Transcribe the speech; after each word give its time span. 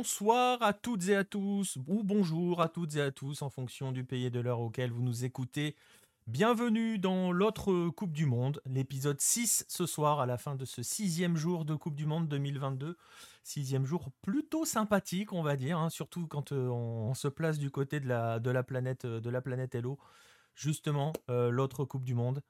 Bonsoir 0.00 0.62
à 0.62 0.72
toutes 0.72 1.08
et 1.08 1.14
à 1.14 1.24
tous, 1.24 1.76
ou 1.86 2.02
bonjour 2.02 2.62
à 2.62 2.70
toutes 2.70 2.96
et 2.96 3.02
à 3.02 3.10
tous 3.10 3.42
en 3.42 3.50
fonction 3.50 3.92
du 3.92 4.02
pays 4.02 4.24
et 4.24 4.30
de 4.30 4.40
l'heure 4.40 4.60
auquel 4.60 4.90
vous 4.90 5.02
nous 5.02 5.26
écoutez. 5.26 5.76
Bienvenue 6.26 6.98
dans 6.98 7.32
l'autre 7.32 7.90
Coupe 7.90 8.14
du 8.14 8.24
Monde, 8.24 8.62
l'épisode 8.64 9.20
6 9.20 9.66
ce 9.68 9.84
soir 9.84 10.18
à 10.20 10.24
la 10.24 10.38
fin 10.38 10.54
de 10.54 10.64
ce 10.64 10.82
sixième 10.82 11.36
jour 11.36 11.66
de 11.66 11.74
Coupe 11.74 11.96
du 11.96 12.06
Monde 12.06 12.28
2022. 12.28 12.96
Sixième 13.44 13.84
jour 13.84 14.08
plutôt 14.22 14.64
sympathique 14.64 15.34
on 15.34 15.42
va 15.42 15.54
dire, 15.56 15.76
hein, 15.76 15.90
surtout 15.90 16.26
quand 16.26 16.52
euh, 16.52 16.68
on, 16.68 17.12
se 17.12 17.28
place 17.28 17.58
du 17.58 17.70
côté 17.70 18.00
de 18.00 18.08
la, 18.08 18.62
planète 18.62 19.04
euh, 19.04 19.20
de 19.20 19.28
la 19.28 19.42
planète 19.42 19.74
Hello. 19.74 19.98
Justement, 20.54 21.12
euh, 21.28 21.50
l'autre 21.50 21.84
Coupe 21.84 22.04
du 22.04 22.14
Monde. 22.14 22.40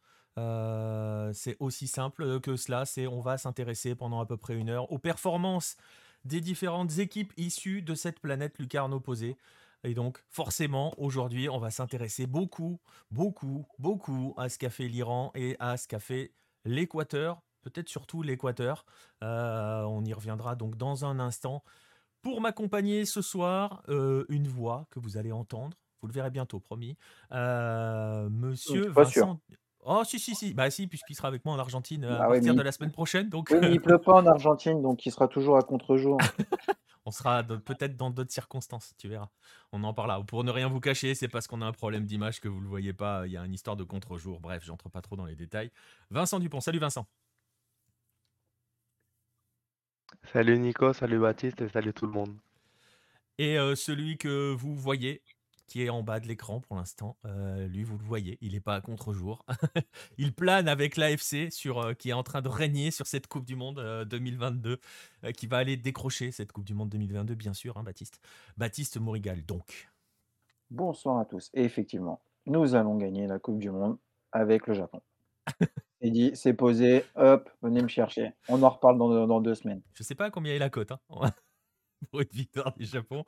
c'est 1.34 1.56
aussi 1.58 1.88
simple 1.88 2.38
que 2.38 2.54
cela, 2.54 2.86
c'est 2.86 3.08
on 3.08 3.20
va 3.20 3.38
s'intéresser 3.38 3.96
pendant 3.96 4.20
à 4.20 4.26
peu 4.26 4.36
près 4.36 4.54
une 4.54 4.68
heure 4.68 4.92
aux 4.92 4.98
performances 4.98 5.76
des 6.24 6.40
différentes 6.40 6.98
équipes 6.98 7.32
issues 7.36 7.82
de 7.82 7.94
cette 7.94 8.20
planète 8.20 8.58
lucarne 8.58 8.92
opposée. 8.92 9.36
Et 9.84 9.94
donc, 9.94 10.22
forcément, 10.28 10.92
aujourd'hui, 10.98 11.48
on 11.48 11.58
va 11.58 11.70
s'intéresser 11.70 12.26
beaucoup, 12.26 12.80
beaucoup, 13.10 13.66
beaucoup 13.78 14.34
à 14.36 14.48
ce 14.48 14.58
qu'a 14.58 14.70
fait 14.70 14.88
l'Iran 14.88 15.32
et 15.34 15.56
à 15.58 15.76
ce 15.76 15.88
qu'a 15.88 16.00
fait 16.00 16.34
l'Équateur, 16.64 17.42
peut-être 17.62 17.88
surtout 17.88 18.22
l'Équateur. 18.22 18.84
Euh, 19.22 19.82
on 19.82 20.04
y 20.04 20.12
reviendra 20.12 20.54
donc 20.54 20.76
dans 20.76 21.04
un 21.04 21.18
instant. 21.18 21.64
Pour 22.22 22.42
m'accompagner 22.42 23.06
ce 23.06 23.22
soir, 23.22 23.82
euh, 23.88 24.26
une 24.28 24.46
voix 24.46 24.86
que 24.90 25.00
vous 25.00 25.16
allez 25.16 25.32
entendre. 25.32 25.76
Vous 26.02 26.08
le 26.08 26.12
verrez 26.12 26.30
bientôt, 26.30 26.60
promis. 26.60 26.96
Euh, 27.32 28.28
monsieur 28.28 28.88
Vincent. 28.88 29.40
Oh, 29.82 30.02
si, 30.04 30.18
si, 30.18 30.34
si. 30.34 30.52
Bah, 30.52 30.70
si, 30.70 30.86
puisqu'il 30.86 31.14
sera 31.14 31.28
avec 31.28 31.44
moi 31.44 31.54
en 31.54 31.58
Argentine 31.58 32.04
euh, 32.04 32.16
à 32.16 32.28
bah 32.28 32.34
partir 32.34 32.54
de 32.54 32.62
la 32.62 32.72
semaine 32.72 32.92
prochaine. 32.92 33.28
Donc... 33.28 33.48
Oui, 33.50 33.58
mais 33.60 33.72
il 33.72 33.80
pleut 33.80 33.98
pas 33.98 34.14
en 34.14 34.26
Argentine, 34.26 34.82
donc 34.82 35.06
il 35.06 35.10
sera 35.10 35.26
toujours 35.26 35.56
à 35.56 35.62
contre-jour. 35.62 36.18
on 37.06 37.10
sera 37.10 37.42
peut-être 37.42 37.96
dans 37.96 38.10
d'autres 38.10 38.32
circonstances, 38.32 38.92
tu 38.98 39.08
verras. 39.08 39.30
On 39.72 39.82
en 39.84 39.94
parlera. 39.94 40.22
Pour 40.22 40.44
ne 40.44 40.50
rien 40.50 40.68
vous 40.68 40.80
cacher, 40.80 41.14
c'est 41.14 41.28
parce 41.28 41.46
qu'on 41.46 41.62
a 41.62 41.66
un 41.66 41.72
problème 41.72 42.04
d'image 42.04 42.40
que 42.40 42.48
vous 42.48 42.58
ne 42.58 42.64
le 42.64 42.68
voyez 42.68 42.92
pas. 42.92 43.26
Il 43.26 43.32
y 43.32 43.36
a 43.38 43.44
une 43.44 43.54
histoire 43.54 43.76
de 43.76 43.84
contre-jour. 43.84 44.40
Bref, 44.40 44.62
j'entre 44.64 44.90
pas 44.90 45.00
trop 45.00 45.16
dans 45.16 45.24
les 45.24 45.36
détails. 45.36 45.70
Vincent 46.10 46.38
Dupont. 46.38 46.60
Salut, 46.60 46.78
Vincent. 46.78 47.06
Salut 50.32 50.58
Nico, 50.58 50.92
salut 50.92 51.18
Baptiste 51.18 51.62
et 51.62 51.68
salut 51.68 51.94
tout 51.94 52.06
le 52.06 52.12
monde. 52.12 52.36
Et 53.38 53.58
euh, 53.58 53.74
celui 53.74 54.18
que 54.18 54.52
vous 54.52 54.74
voyez 54.74 55.22
qui 55.70 55.84
est 55.84 55.88
en 55.88 56.02
bas 56.02 56.18
de 56.18 56.26
l'écran 56.26 56.60
pour 56.60 56.74
l'instant. 56.76 57.16
Euh, 57.24 57.68
lui, 57.68 57.84
vous 57.84 57.96
le 57.96 58.04
voyez, 58.04 58.38
il 58.40 58.52
n'est 58.54 58.60
pas 58.60 58.74
à 58.74 58.80
contre-jour. 58.80 59.46
il 60.18 60.34
plane 60.34 60.66
avec 60.66 60.96
l'AFC 60.96 61.52
sur, 61.52 61.78
euh, 61.78 61.94
qui 61.94 62.10
est 62.10 62.12
en 62.12 62.24
train 62.24 62.42
de 62.42 62.48
régner 62.48 62.90
sur 62.90 63.06
cette 63.06 63.28
Coupe 63.28 63.44
du 63.44 63.54
Monde 63.54 63.80
2022, 64.10 64.80
euh, 65.22 65.30
qui 65.30 65.46
va 65.46 65.58
aller 65.58 65.76
décrocher 65.76 66.32
cette 66.32 66.50
Coupe 66.50 66.64
du 66.64 66.74
Monde 66.74 66.88
2022, 66.88 67.36
bien 67.36 67.54
sûr, 67.54 67.78
hein, 67.78 67.84
Baptiste. 67.84 68.20
Baptiste 68.56 68.98
Morigal, 68.98 69.46
donc. 69.46 69.88
Bonsoir 70.70 71.18
à 71.18 71.24
tous. 71.24 71.50
Et 71.54 71.62
effectivement, 71.62 72.20
nous 72.46 72.74
allons 72.74 72.96
gagner 72.96 73.28
la 73.28 73.38
Coupe 73.38 73.60
du 73.60 73.70
Monde 73.70 73.96
avec 74.32 74.66
le 74.66 74.74
Japon. 74.74 75.00
C'est 76.02 76.10
dit, 76.10 76.30
c'est 76.32 76.54
posé, 76.54 77.04
hop, 77.14 77.50
venez 77.60 77.82
me 77.82 77.88
chercher. 77.88 78.32
On 78.48 78.62
en 78.62 78.70
reparle 78.70 78.96
dans, 78.96 79.40
deux 79.42 79.54
semaines. 79.54 79.82
Je 79.92 80.02
ne 80.02 80.06
sais 80.06 80.14
pas 80.14 80.30
combien 80.30 80.54
est 80.54 80.58
la 80.58 80.70
cote 80.70 80.92
hein, 80.92 80.98
pour 82.10 82.22
une 82.22 82.28
victoire 82.32 82.72
du 82.72 82.86
Japon. 82.86 83.26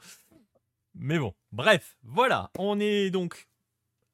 Mais 0.95 1.19
bon, 1.19 1.35
bref, 1.53 1.97
voilà, 2.03 2.51
on 2.59 2.79
est 2.79 3.11
donc 3.11 3.49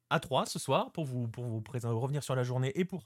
à 0.09 0.19
3 0.19 0.45
ce 0.45 0.59
soir 0.59 0.91
pour 0.91 1.05
vous, 1.05 1.27
pour 1.27 1.45
vous 1.45 1.61
revenir 1.99 2.23
sur 2.23 2.35
la 2.35 2.43
journée 2.43 2.71
et 2.75 2.85
pour 2.85 3.05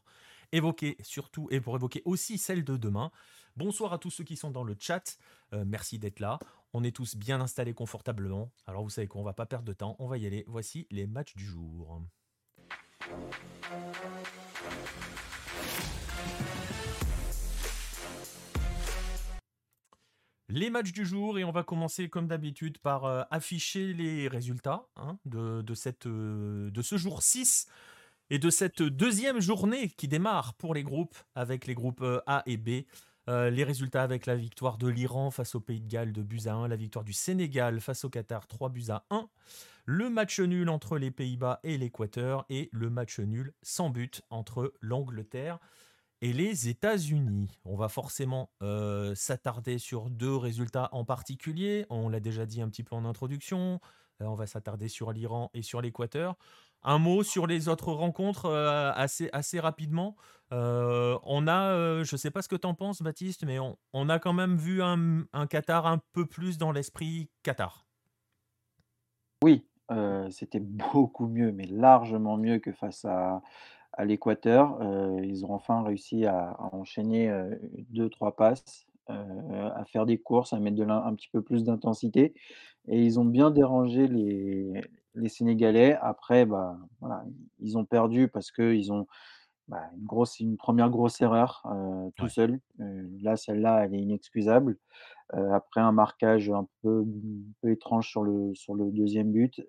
évoquer 0.52 0.98
surtout 1.02 1.48
et 1.52 1.60
pour 1.60 1.76
évoquer 1.76 2.02
aussi 2.06 2.38
celle 2.38 2.64
de 2.64 2.78
demain. 2.78 3.12
Bonsoir 3.56 3.94
à 3.94 3.98
tous 3.98 4.10
ceux 4.10 4.24
qui 4.24 4.36
sont 4.36 4.52
dans 4.52 4.64
le 4.64 4.76
chat, 4.80 5.18
euh, 5.54 5.64
merci 5.66 6.00
d'être 6.00 6.20
là. 6.20 6.40
On 6.74 6.84
est 6.84 6.96
tous 6.96 7.16
bien 7.16 7.40
installés 7.42 7.74
confortablement. 7.74 8.52
Alors 8.66 8.84
vous 8.84 8.90
savez 8.90 9.08
qu'on 9.08 9.24
va 9.24 9.34
pas 9.34 9.46
perdre 9.46 9.66
de 9.66 9.74
temps, 9.74 9.96
on 10.00 10.08
va 10.08 10.18
y 10.18 10.26
aller. 10.26 10.44
Voici 10.48 10.88
les 10.90 11.06
matchs 11.06 11.36
du 11.36 11.46
jour. 11.46 12.02
Les 20.54 20.70
matchs 20.70 20.92
du 20.92 21.06
jour 21.06 21.40
et 21.40 21.44
on 21.44 21.52
va 21.52 21.64
commencer 21.64 22.10
comme 22.10 22.28
d'habitude 22.28 22.78
par 22.78 23.06
euh, 23.06 23.24
afficher 23.32 23.94
les 23.94 24.28
résultats 24.28 24.86
hein, 24.96 25.18
euh, 25.34 25.64
de 25.64 26.82
ce 26.82 26.98
jour 26.98 27.24
6 27.24 27.68
et 28.30 28.38
de 28.38 28.50
cette 28.50 28.84
deuxième 28.84 29.40
journée 29.40 29.90
qui 29.90 30.08
démarre 30.08 30.54
pour 30.54 30.76
les 30.76 30.84
groupes 30.84 31.18
avec 31.34 31.66
les 31.66 31.74
groupes 31.74 32.02
euh, 32.02 32.22
A 32.28 32.44
et 32.46 32.58
B. 32.58 32.86
les 33.28 33.64
résultats 33.64 34.04
avec 34.04 34.26
la 34.26 34.36
victoire 34.36 34.78
de 34.78 34.88
l'Iran 34.88 35.32
face 35.32 35.56
au 35.56 35.60
Pays 35.60 35.82
de 35.82 35.88
Galles 35.88 36.14
de 36.14 36.22
buts 36.22 36.42
à 36.46 36.54
1, 36.54 36.68
la 36.68 36.76
victoire 36.76 37.06
du 37.06 37.14
Sénégal 37.14 37.80
face 37.80 38.06
au 38.06 38.10
Qatar 38.10 38.46
3 38.46 38.70
buts 38.70 38.90
à 38.90 39.06
1, 39.10 39.28
le 39.86 40.10
match 40.10 40.40
nul 40.40 40.70
entre 40.70 40.98
les 40.98 41.10
Pays-Bas 41.10 41.62
et 41.64 41.78
l'Équateur 41.78 42.46
et 42.50 42.70
le 42.74 42.90
match 42.90 43.20
nul 43.20 43.54
sans 43.64 43.90
but 43.90 44.22
entre 44.30 44.74
l'Angleterre 44.82 45.58
et 45.58 45.62
les 46.32 46.70
États-Unis. 46.70 47.60
On 47.66 47.76
va 47.76 47.90
forcément 47.90 48.50
euh, 48.62 49.14
s'attarder 49.14 49.78
sur 49.78 50.10
deux 50.10 50.36
résultats 50.36 50.88
en 50.94 51.04
particulier. 51.04 51.86
On 51.90 52.08
l'a 52.08 52.22
déjà 52.22 52.46
dit 52.46 52.62
un 52.62 52.70
petit 52.70 52.84
peu 52.84 52.96
en 52.96 53.04
introduction. 53.04 53.82
Euh, 54.22 54.26
on 54.26 54.36
va 54.36 54.48
s'attarder 54.48 54.88
sur 54.88 55.12
l'Iran 55.12 55.52
et 55.54 55.62
sur 55.62 55.82
l'Équateur. 55.82 56.38
Un 56.82 56.98
mot 56.98 57.24
sur 57.24 57.46
les 57.46 57.68
autres 57.68 57.92
rencontres 57.92 58.46
euh, 58.46 58.94
assez, 58.96 59.30
assez 59.34 59.60
rapidement. 59.60 60.16
on 60.52 61.48
a, 61.48 62.04
je 62.04 62.14
ne 62.14 62.18
sais 62.18 62.32
pas 62.32 62.42
ce 62.42 62.48
que 62.48 62.56
tu 62.56 62.68
en 62.68 62.74
penses, 62.74 63.02
Baptiste, 63.02 63.44
mais 63.44 63.58
on, 63.60 64.10
a 64.10 64.20
quand 64.20 64.34
même 64.34 64.56
vu 64.56 64.82
un, 64.82 65.26
Qatar 65.50 65.88
un 65.88 66.00
peu 66.14 66.26
plus 66.26 66.58
dans 66.58 66.72
l'esprit 66.72 67.30
Qatar. 67.42 67.86
Oui, 69.44 69.66
c'était 70.30 70.62
beaucoup 70.62 71.28
mieux, 71.28 71.52
mais 71.52 71.66
largement 71.66 72.38
mieux 72.38 72.60
que 72.60 72.72
face 72.72 73.04
à, 73.04 73.42
à 73.94 74.06
l'Équateur. 74.06 74.78
ils 75.24 75.46
ont 75.46 75.54
enfin 75.54 75.84
réussi 75.84 76.26
à, 76.26 76.58
enchaîner 76.74 77.32
deux, 77.90 78.10
trois 78.10 78.36
passes, 78.36 78.88
à 79.08 79.84
faire 79.86 80.06
des 80.06 80.18
courses, 80.18 80.54
à 80.54 80.60
mettre 80.60 80.78
de 80.78 80.84
un 80.84 81.14
petit 81.16 81.30
peu 81.32 81.42
plus 81.42 81.64
d'intensité. 81.64 82.34
Et 82.88 83.02
ils 83.02 83.20
ont 83.20 83.26
bien 83.26 83.52
dérangé 83.52 84.08
les, 84.08 84.82
les 85.16 85.30
Sénégalais. 85.30 85.98
Après, 86.02 86.46
bah, 86.46 86.78
voilà, 87.00 87.24
ils 87.60 87.78
ont 87.78 87.86
perdu 87.86 88.28
parce 88.28 88.52
qu'ils 88.52 88.92
ont 88.92 89.08
bah, 89.68 89.82
une, 89.96 90.06
grosse, 90.06 90.40
une 90.40 90.58
première 90.58 90.90
grosse 90.90 91.22
erreur 91.22 91.64
tout 92.18 92.28
seul. 92.28 92.60
là, 93.22 93.38
celle-là, 93.38 93.86
elle 93.86 93.96
est 93.96 94.02
inexcusable. 94.02 94.78
après 95.32 95.82
un 95.82 95.92
marquage 95.92 96.50
un 96.50 96.68
peu, 96.82 97.06
peu, 97.62 97.72
étrange 97.72 98.10
sur 98.10 98.24
le, 98.24 98.54
sur 98.56 98.76
le 98.76 98.92
deuxième 98.92 99.32
but. 99.32 99.62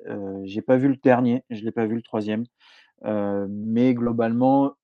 J'ai 0.45 0.63
pas 0.63 0.77
vu 0.77 0.89
le 0.89 0.97
dernier, 0.97 1.45
je 1.51 1.65
l'ai 1.65 1.73
pas 1.73 1.87
vu 1.87 1.95
le 1.95 2.03
troisième 2.03 2.45
mais 3.03 3.95
globalement, 3.95 4.75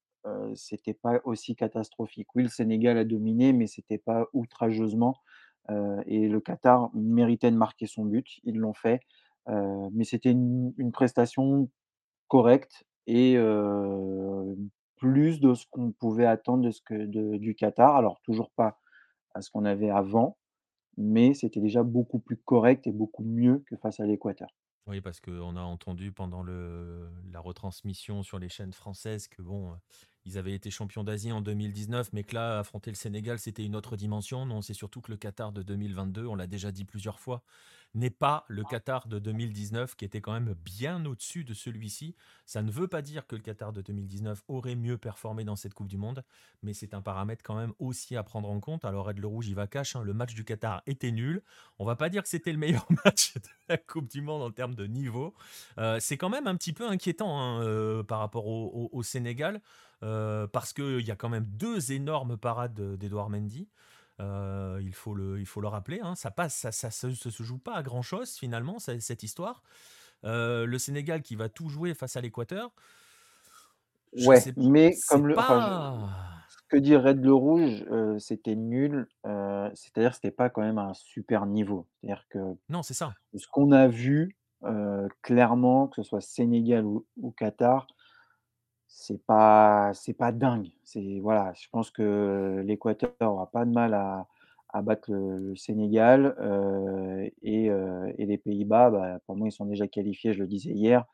c'était 0.55 0.95
pas 0.95 1.21
aussi 1.25 1.57
catastrophique. 1.57 2.29
Oui, 2.35 2.43
le 2.43 2.49
Sénégal 2.49 2.99
a 2.99 3.05
dominé, 3.05 3.53
mais 3.53 3.67
c'était 3.67 3.99
pas 3.99 4.27
outrageusement. 4.33 5.17
et 6.07 6.29
le 6.29 6.41
Qatar 6.41 6.91
méritait 6.95 7.51
de 7.51 7.57
marquer 7.57 7.87
son 7.87 8.05
but, 8.05 8.41
ils 8.45 8.59
l'ont 8.59 8.75
fait. 8.75 9.01
mais 9.47 10.05
c'était 10.05 10.33
une, 10.33 10.93
prestation 10.93 11.69
correcte 12.29 12.85
et 13.07 13.37
plus 14.97 15.41
de 15.41 15.55
ce 15.55 15.65
qu'on 15.71 15.93
pouvait 15.93 16.27
attendre 16.27 16.65
de 16.65 16.71
ce 16.71 16.83
que, 16.83 17.07
du 17.37 17.55
Qatar. 17.55 17.97
Alors 17.97 18.21
toujours 18.23 18.51
pas 18.51 18.79
à 19.35 19.41
ce 19.41 19.51
qu'on 19.51 19.65
avait 19.65 19.91
avant, 19.91 20.37
mais 20.97 21.35
c'était 21.35 21.61
déjà 21.61 21.83
beaucoup 21.83 22.19
plus 22.19 22.37
correct 22.37 22.87
et 22.87 22.93
beaucoup 22.93 23.25
mieux 23.25 23.65
que 23.67 23.77
face 23.77 24.01
à 24.01 24.07
l'Équateur. 24.07 24.51
Oui, 24.87 25.01
parce 25.01 25.21
qu'on 25.21 25.57
a 25.57 25.61
entendu 25.61 26.11
pendant 26.11 26.43
le, 26.43 27.09
la 27.31 27.39
retransmission 27.41 28.23
sur 28.23 28.39
les 28.39 28.49
chaînes 28.49 28.73
françaises 28.73 29.29
que 29.29 29.43
bon, 29.43 29.77
ils 30.25 30.37
avaient 30.39 30.55
été 30.55 30.71
champions 30.71 31.05
d'Asie 31.05 31.33
en 31.33 31.41
2019, 31.41 32.13
mais 32.13 32.25
que 32.25 32.35
là, 32.35 32.59
affronter 32.59 32.91
le 32.91 32.97
Sénégal, 32.97 33.39
c'était 33.39 33.65
une 33.65 33.77
autre 33.77 33.97
dimension. 33.97 34.47
Non, 34.47 34.63
c'est 34.63 34.75
surtout 34.75 35.01
que 35.01 35.11
le 35.13 35.17
Qatar 35.17 35.53
de 35.53 35.63
2022, 35.63 36.27
on 36.27 36.35
l'a 36.35 36.47
déjà 36.47 36.73
dit 36.73 36.85
plusieurs 36.85 37.21
fois, 37.21 37.43
n'est 37.95 38.11
pas 38.11 38.45
le 38.49 38.63
Qatar 38.65 39.09
de 39.09 39.19
2019 39.19 39.97
qui 39.97 40.05
était 40.05 40.21
quand 40.21 40.33
même 40.33 40.55
bien 40.65 41.05
au-dessus 41.07 41.45
de 41.45 41.55
celui-ci. 41.55 42.15
Ça 42.47 42.63
ne 42.63 42.71
veut 42.71 42.89
pas 42.89 43.03
dire 43.03 43.27
que 43.27 43.37
le 43.37 43.43
Qatar 43.43 43.73
de 43.73 43.83
2019 43.83 44.43
aurait 44.49 44.77
mieux 44.77 44.99
performé 44.99 45.45
dans 45.45 45.57
cette 45.57 45.75
Coupe 45.75 45.89
du 45.89 45.99
Monde, 45.99 46.25
mais 46.63 46.73
c'est 46.73 46.95
un 46.95 47.03
paramètre 47.03 47.43
quand 47.43 47.57
même 47.57 47.73
aussi 47.79 48.17
à 48.17 48.23
prendre 48.23 48.51
en 48.51 48.61
compte. 48.61 48.85
Alors 48.85 49.07
Red 49.07 49.19
le 49.19 49.27
Rouge, 49.27 49.49
il 49.49 49.55
va 49.55 49.67
cache, 49.67 49.97
hein, 49.97 50.03
le 50.03 50.15
match 50.15 50.35
du 50.35 50.45
Qatar 50.45 50.83
était 50.87 51.11
nul. 51.11 51.43
On 51.79 51.85
va 51.85 51.97
pas 51.97 52.09
dire 52.09 52.23
que 52.23 52.29
c'était 52.29 52.53
le 52.53 52.59
meilleur 52.59 52.87
match 53.05 53.35
de 53.35 53.49
la 53.69 53.77
Coupe 53.77 54.09
du 54.09 54.21
Monde 54.23 54.43
en 54.43 54.51
termes 54.51 54.75
de 54.75 54.87
niveau. 54.87 55.35
Euh, 55.79 55.99
c'est 56.01 56.17
quand 56.17 56.31
même 56.31 56.47
un 56.47 56.57
petit 56.57 56.73
peu 56.73 56.89
inquiétant 56.89 57.41
hein, 57.41 57.63
euh, 57.63 58.03
par 58.03 58.21
rapport 58.21 58.47
au 58.47 59.03
Sénégal. 59.03 59.61
Euh, 60.03 60.47
parce 60.47 60.73
qu'il 60.73 61.01
y 61.01 61.11
a 61.11 61.17
quand 61.17 61.29
même 61.29 61.45
deux 61.45 61.93
énormes 61.93 62.37
parades 62.37 62.97
d'Edouard 62.97 63.31
Mendy. 63.31 63.69
Euh, 64.21 64.79
il, 64.83 64.93
faut 64.93 65.15
le, 65.15 65.41
il 65.41 65.47
faut 65.47 65.61
le 65.61 65.69
rappeler, 65.69 66.01
hein. 66.03 66.15
ça 66.15 66.31
passe, 66.31 66.55
ça, 66.55 66.73
ça, 66.73 66.91
se 66.91 67.43
joue 67.43 67.59
pas 67.59 67.75
à 67.75 67.83
grand 67.83 68.03
chose 68.03 68.35
finalement 68.35 68.79
cette 68.79 69.23
histoire. 69.23 69.63
Euh, 70.25 70.67
le 70.67 70.79
Sénégal 70.79 71.23
qui 71.23 71.37
va 71.37 71.49
tout 71.49 71.69
jouer 71.69 71.95
face 71.95 72.17
à 72.17 72.21
l'Équateur. 72.21 72.71
Ouais, 74.27 74.41
mais 74.57 74.95
comme 75.09 75.29
le, 75.29 75.37
que 76.69 76.77
dit 76.77 76.97
Red 76.97 77.25
le 77.25 77.33
Rouge, 77.33 77.85
heu, 77.91 78.19
c'était 78.19 78.57
nul, 78.57 79.09
c'est-à-dire 79.25 80.15
c'était 80.15 80.33
pas 80.33 80.51
quand 80.51 80.63
même 80.63 80.79
un 80.79 80.93
super 80.95 81.47
niveau. 81.47 81.87
C'est-à-dire 82.01 82.27
que 82.29 82.39
Non, 82.69 82.83
c'est 82.83 82.95
ça. 82.95 83.15
ce 83.35 83.47
qu'on 83.47 83.73
a 83.73 83.87
vu, 83.89 84.37
clairement, 85.23 85.87
que 85.87 86.03
ce 86.03 86.09
soit 86.09 86.21
Sénégal 86.21 86.85
ou 86.85 87.07
ou 87.17 87.31
Qatar, 87.31 87.87
c'est 88.91 89.25
pas 89.25 89.93
c'est 89.95 90.15
pas 90.15 90.33
dingue. 90.33 90.69
C'est 90.85 91.21
voilà, 91.21 91.53
je 91.55 91.69
pense 91.71 91.91
que 91.93 92.63
l'Équateur 92.67 93.15
aura 93.21 93.51
pas 93.51 93.65
de 93.65 93.71
mal 93.73 93.95
à 93.95 94.27
à 94.73 94.83
battre 94.83 95.11
le 95.13 95.37
le 95.39 95.57
Sénégal, 95.57 96.37
heu 96.41 97.31
et 97.43 97.71
heu 97.71 98.13
et 98.19 98.27
les 98.27 98.39
Pays-Bas, 98.39 98.91
bah, 98.91 99.21
pour 99.27 99.37
moi, 99.37 99.49
ils 99.49 99.53
sont 99.53 99.67
déjà 99.67 99.89
qualifiés, 99.89 100.33
je 100.35 100.41
le 100.41 100.49
disais 100.49 100.71
hier. 100.73 101.05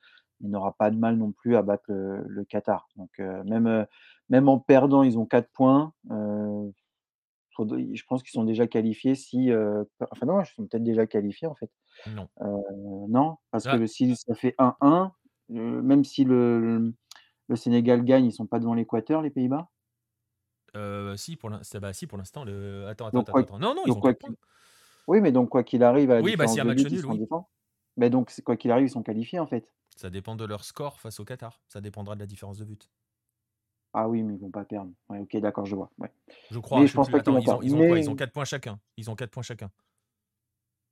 Il 0.41 0.51
n'aura 0.51 0.73
pas 0.75 0.91
de 0.91 0.97
mal 0.99 1.17
non 1.17 1.33
plus 1.33 1.57
à 1.57 1.63
battre 1.63 1.85
le 1.89 2.25
le 2.27 2.45
Qatar. 2.45 2.89
Donc 2.97 3.11
heu, 3.21 3.43
même, 3.45 3.87
même 4.31 4.49
en 4.49 4.59
perdant, 4.59 5.03
ils 5.03 5.19
ont 5.19 5.27
4 5.27 5.51
points, 5.53 5.93
je 7.61 8.03
pense 8.09 8.23
qu'ils 8.23 8.33
sont 8.33 8.45
déjà 8.45 8.67
qualifiés 8.67 9.15
si, 9.17 9.51
enfin 10.13 10.27
non, 10.27 10.41
ils 10.43 10.47
sont 10.47 10.67
peut-être 10.67 10.85
déjà 10.85 11.07
qualifiés 11.07 11.49
en 11.49 11.55
fait. 11.57 11.71
Non. 12.07 12.31
Non? 13.09 13.37
Parce 13.53 13.69
que 13.69 13.75
Ah, 13.75 13.79
le 13.79 13.87
si 13.89 14.17
ça 14.17 14.35
fait 14.35 14.55
1-1, 14.59 15.13
heu, 15.53 15.83
même 15.83 16.05
si 16.05 16.25
le 16.25 16.61
le 16.61 16.95
le 17.49 17.57
Sénégal 17.57 18.05
gagne, 18.05 18.27
ils 18.27 18.33
sont 18.33 18.47
pas 18.47 18.59
devant 18.61 18.75
l'Équateur, 18.75 19.23
les 19.23 19.31
Pays-Bas? 19.31 19.71
heu, 20.75 21.17
si 21.17 21.37
pour 21.37 21.51
l'in 21.51 21.63
c'est 21.63 21.81
bah, 21.81 21.93
si 21.93 22.07
pour 22.07 22.19
l'instant 22.19 22.45
le 22.45 22.87
attends, 22.89 23.07
attends, 23.07 23.23
Donc 23.23 23.27
attends, 23.27 23.45
quoi. 23.47 23.59
Non, 23.59 23.75
non, 23.75 23.87
ils 23.87 23.97
donc 23.97 23.99
ont 23.99 24.01
quoi 24.01 24.15
4 24.15 24.19
points. 24.19 24.35
qu'il 24.35 24.37
oui, 25.09 25.21
mais 25.23 25.33
donc 25.33 25.51
quoi 25.51 25.65
qu'il 25.65 25.83
arrive, 25.85 26.11
à 26.13 26.17
la 26.17 26.23
Oui, 26.23 26.37
bah, 26.37 26.47
match 26.47 26.57
nul, 26.89 27.07
oui. 27.07 27.25
Mais 27.99 28.11
donc 28.11 28.33
quoi 28.45 28.57
qu'il 28.57 28.71
arrive, 28.71 28.87
ils 28.87 28.91
sont 28.91 29.03
qualifiés, 29.03 29.39
en 29.41 29.47
fait? 29.47 29.71
Ça 29.97 30.11
dépend 30.11 30.37
de 30.37 30.45
leur 30.45 30.65
score 30.65 31.01
face 31.01 31.19
au 31.19 31.25
Qatar. 31.25 31.61
Ça 31.69 31.81
dépendra 31.81 32.15
de 32.15 32.21
la 32.21 32.27
différence 32.27 32.57
de 32.59 32.65
but. 32.65 32.89
Ah 33.93 34.09
oui, 34.09 34.23
mais 34.23 34.35
ils 34.35 34.41
vont 34.41 34.51
pas 34.51 34.65
perdre. 34.65 34.93
Ouais, 35.09 35.21
OK, 35.21 35.37
d'accord, 35.39 35.67
je 35.67 35.75
vois, 35.75 35.91
ouais. 35.99 36.13
Je 36.51 36.59
crois, 36.59 36.85
Mais 36.85 36.89
je 36.89 36.95
pense 36.95 37.09
plus. 37.09 37.11
pas 37.11 37.21
qu'ils 37.21 37.33
vont 37.33 37.43
ils 37.43 37.55
ont 37.55 37.63
perdre. 37.63 37.63
ils 37.63 37.77
ont 37.77 37.85
quoi? 37.85 37.99
Ils 37.99 38.09
Mais 38.09 38.11
ont 38.11 38.15
4 38.17 38.33
points 38.33 38.45
chacun. 38.45 38.81
Ils 38.97 39.11
ont 39.11 39.15
4 39.17 39.31
points 39.31 39.43
chacun. 39.45 39.71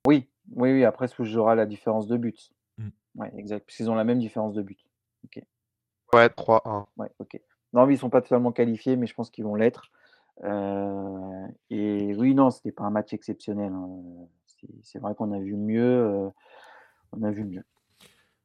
oui, 0.07 0.29
oui, 0.51 0.71
oui, 0.71 0.83
après 0.85 1.07
se 1.07 1.23
jouera 1.23 1.55
la 1.55 1.65
différence 1.65 2.07
de 2.07 2.17
but. 2.17 2.51
Mmh. 2.77 2.91
Ouais, 3.15 3.31
exact, 3.37 3.65
parce 3.67 3.77
qu'ils 3.77 3.89
ont 3.91 3.95
la 3.95 4.03
même 4.05 4.19
différence 4.19 4.55
de 4.55 4.63
but. 4.63 4.79
OK, 5.25 5.43
Ouais, 6.13 6.29
3-1. 6.29 6.87
ouais, 6.97 7.09
OK. 7.19 7.39
Non, 7.73 7.85
mais 7.85 7.95
ils 7.95 7.97
sont 7.97 8.09
pas 8.09 8.21
totalement 8.21 8.51
qualifiés, 8.51 8.95
mais 8.95 9.07
je 9.07 9.13
pense 9.13 9.29
qu'ils 9.29 9.43
vont 9.43 9.55
l'être. 9.55 9.91
Heu 10.43 11.47
et 11.69 12.13
oui, 12.15 12.35
non, 12.35 12.51
c'était 12.51 12.71
pas 12.71 12.83
un 12.83 12.89
match 12.89 13.13
exceptionnel, 13.13 13.71
hein, 13.73 13.87
c'est 14.81 14.99
vrai 14.99 15.15
qu'on 15.15 15.31
a 15.31 15.39
vu 15.39 15.55
mieux, 15.55 15.81
heu, 15.81 16.29
on 17.13 17.23
a 17.23 17.31
vu 17.31 17.45
mieux. 17.45 17.63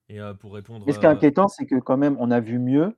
Et 0.09 0.21
heu, 0.21 0.35
pour 0.35 0.55
répondre, 0.55 0.87
Mais 0.87 0.93
ce 0.93 0.99
qui 0.99 1.07
est 1.07 1.09
inquiétant, 1.09 1.49
c'est 1.49 1.67
que 1.67 1.77
quand 1.77 1.97
même, 1.97 2.17
on 2.21 2.31
a 2.31 2.41
vu 2.41 2.59
mieux. 2.59 2.97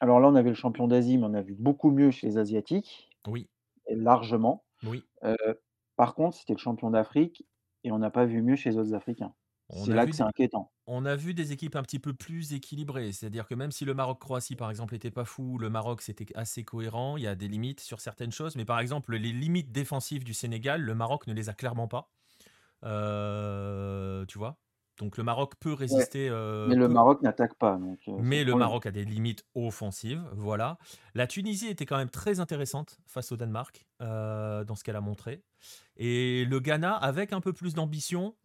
Alors 0.00 0.20
là, 0.20 0.28
on 0.28 0.34
avait 0.34 0.50
le 0.50 0.54
champion 0.54 0.88
d'Asie, 0.88 1.18
mais 1.18 1.26
on 1.26 1.34
a 1.34 1.42
vu 1.42 1.54
beaucoup 1.54 1.90
mieux 1.90 2.10
chez 2.10 2.26
les 2.28 2.38
Asiatiques 2.38 3.10
oui, 3.26 3.48
et 3.88 3.94
largement. 3.96 4.64
oui. 4.84 5.04
Par 5.96 6.14
contre, 6.14 6.36
c'était 6.36 6.54
le 6.54 6.58
champion 6.58 6.90
d'Afrique 6.90 7.44
et 7.84 7.90
on 7.92 7.98
n'a 7.98 8.10
pas 8.10 8.24
vu 8.24 8.40
mieux 8.42 8.56
chez 8.56 8.70
les 8.70 8.78
autres 8.78 8.94
Africains. 8.94 9.34
C'est 9.70 9.92
là 9.94 10.06
que 10.06 10.14
c'est 10.14 10.22
inquiétant. 10.22 10.70
On 10.88 11.04
a 11.04 11.16
vu 11.16 11.34
des 11.34 11.52
équipes 11.52 11.76
un 11.76 11.82
petit 11.82 11.98
peu 12.00 12.14
plus 12.14 12.52
équilibrées. 12.54 13.12
C'est-à-dire 13.12 13.46
que 13.46 13.54
même 13.54 13.70
si 13.72 13.84
le 13.84 13.94
Maroc-Croatie, 13.94 14.56
par 14.56 14.70
exemple, 14.70 14.94
était 14.94 15.10
pas 15.10 15.24
fou, 15.24 15.58
le 15.58 15.70
Maroc, 15.70 16.02
c'était 16.02 16.26
assez 16.36 16.64
cohérent. 16.64 17.16
Il 17.16 17.24
y 17.24 17.26
a 17.28 17.34
des 17.36 17.48
limites 17.48 17.80
sur 17.80 18.00
certaines 18.00 18.32
choses. 18.32 18.56
Mais 18.56 18.64
par 18.64 18.80
exemple, 18.80 19.16
les 19.16 19.32
limites 19.32 19.72
défensives 19.72 20.24
du 20.24 20.34
Sénégal, 20.34 20.82
le 20.82 20.94
Maroc 20.94 21.26
ne 21.26 21.34
les 21.34 21.48
a 21.48 21.54
clairement 21.54 21.88
pas. 21.88 22.10
Heu, 22.84 24.24
tu 24.28 24.38
vois? 24.38 24.60
Donc 24.98 25.16
le 25.18 25.24
Maroc 25.24 25.54
peut 25.60 25.74
Ouais, 25.88 26.06
résister, 26.12 26.28
mais 26.62 26.74
heu, 26.74 26.76
le 26.76 26.88
Maroc 26.88 27.20
n'attaque 27.22 27.54
pas, 27.58 27.76
donc 27.76 28.00
le 28.06 28.14
mais 28.16 28.42
le. 28.44 28.54
Maroc 28.56 28.86
a 28.86 28.90
des 28.90 29.04
limites 29.04 29.44
offensives, 29.54 30.24
voilà. 30.32 30.78
La 31.14 31.26
Tunisie 31.28 31.68
était 31.68 31.86
quand 31.86 31.96
même 31.96 32.10
très 32.10 32.40
intéressante 32.40 32.98
face 33.06 33.30
au 33.30 33.36
Danemark, 33.36 33.86
dans 34.00 34.74
ce 34.74 34.82
qu'elle 34.84 34.96
a 34.96 35.00
montré 35.00 35.44
et 35.96 36.44
le 36.44 36.60
Ghana, 36.60 36.94
avec 36.94 37.32
un 37.32 37.40
peu 37.40 37.52
plus 37.52 37.74
d'ambition 37.74 38.36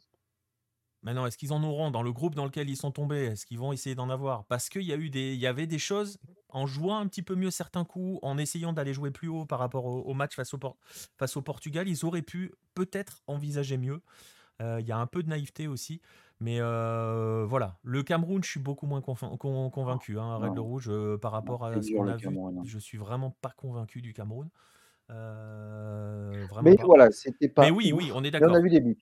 maintenant, 1.03 1.25
est-ce 1.25 1.37
qu'ils 1.37 1.53
en 1.53 1.63
auront 1.63 1.91
dans 1.91 2.03
le 2.03 2.11
groupe 2.13 2.35
dans 2.35 2.45
lequel 2.45 2.69
ils 2.69 2.77
sont 2.77 2.91
tombés? 2.91 3.25
Est-ce 3.25 3.45
qu'ils 3.45 3.59
vont 3.59 3.73
essayer 3.73 3.95
d'en 3.95 4.09
avoir? 4.09 4.45
Parce 4.47 4.69
qu'il 4.69 4.83
y 4.83 4.93
a 4.93 4.97
eu 4.97 5.09
des 5.09 5.33
il 5.33 5.39
y 5.39 5.47
avait 5.47 5.67
des 5.67 5.79
choses, 5.79 6.19
en 6.49 6.65
jouant 6.67 6.97
un 6.99 7.07
petit 7.07 7.23
peu 7.23 7.35
mieux 7.35 7.51
certains 7.51 7.85
coups, 7.85 8.19
en 8.23 8.37
essayant 8.37 8.73
d'aller 8.73 8.93
jouer 8.93 9.11
plus 9.11 9.27
haut 9.29 9.45
par 9.45 9.59
rapport 9.59 9.85
au 9.85 10.01
au 10.01 10.13
match 10.13 10.35
face 10.35 10.53
au 10.53 10.59
face 11.17 11.37
au 11.37 11.41
Portugal, 11.41 11.87
ils 11.87 12.05
auraient 12.05 12.21
pu 12.23 12.53
peut-être 12.75 13.21
envisager 13.27 13.77
mieux. 13.77 14.01
Heu, 14.61 14.79
il 14.81 14.87
y 14.87 14.91
a 14.91 14.97
un 14.97 15.07
peu 15.07 15.23
de 15.23 15.29
naïveté 15.29 15.67
aussi, 15.67 16.01
mais 16.39 16.59
heu, 16.61 17.45
voilà. 17.47 17.79
Le 17.83 18.03
Cameroun, 18.03 18.43
je 18.43 18.49
suis 18.51 18.59
beaucoup 18.59 18.87
moins 18.87 19.01
con 19.01 19.15
convaincu, 19.71 20.19
hein, 20.19 20.37
Règle 20.39 20.59
rouge, 20.59 20.89
heu, 20.89 21.17
par 21.21 21.31
rapport 21.31 21.65
à 21.65 21.81
ce 21.81 21.91
qu'on 21.91 22.07
a 22.07 22.17
vu, 22.17 22.41
Cameroun, 22.41 22.57
hein. 22.59 22.65
je 22.65 22.79
suis 22.79 22.97
vraiment 22.97 23.31
pas 23.31 23.51
convaincu 23.51 24.01
du 24.01 24.13
Cameroun. 24.13 24.49
Mais 26.59 26.75
pas. 26.75 26.83
voilà, 26.83 27.11
c'était 27.11 27.49
Mais 27.57 27.71
pas 27.71 27.71
oui, 27.71 27.93
oui, 27.93 28.11
ouf, 28.11 28.15
on 28.15 28.23
est 28.23 28.31
mais 28.39 28.47
on 28.47 28.53
a 28.53 28.59
d'accord. 28.59 28.61
vu 28.61 28.69
des 28.69 28.81
buts. 28.81 28.97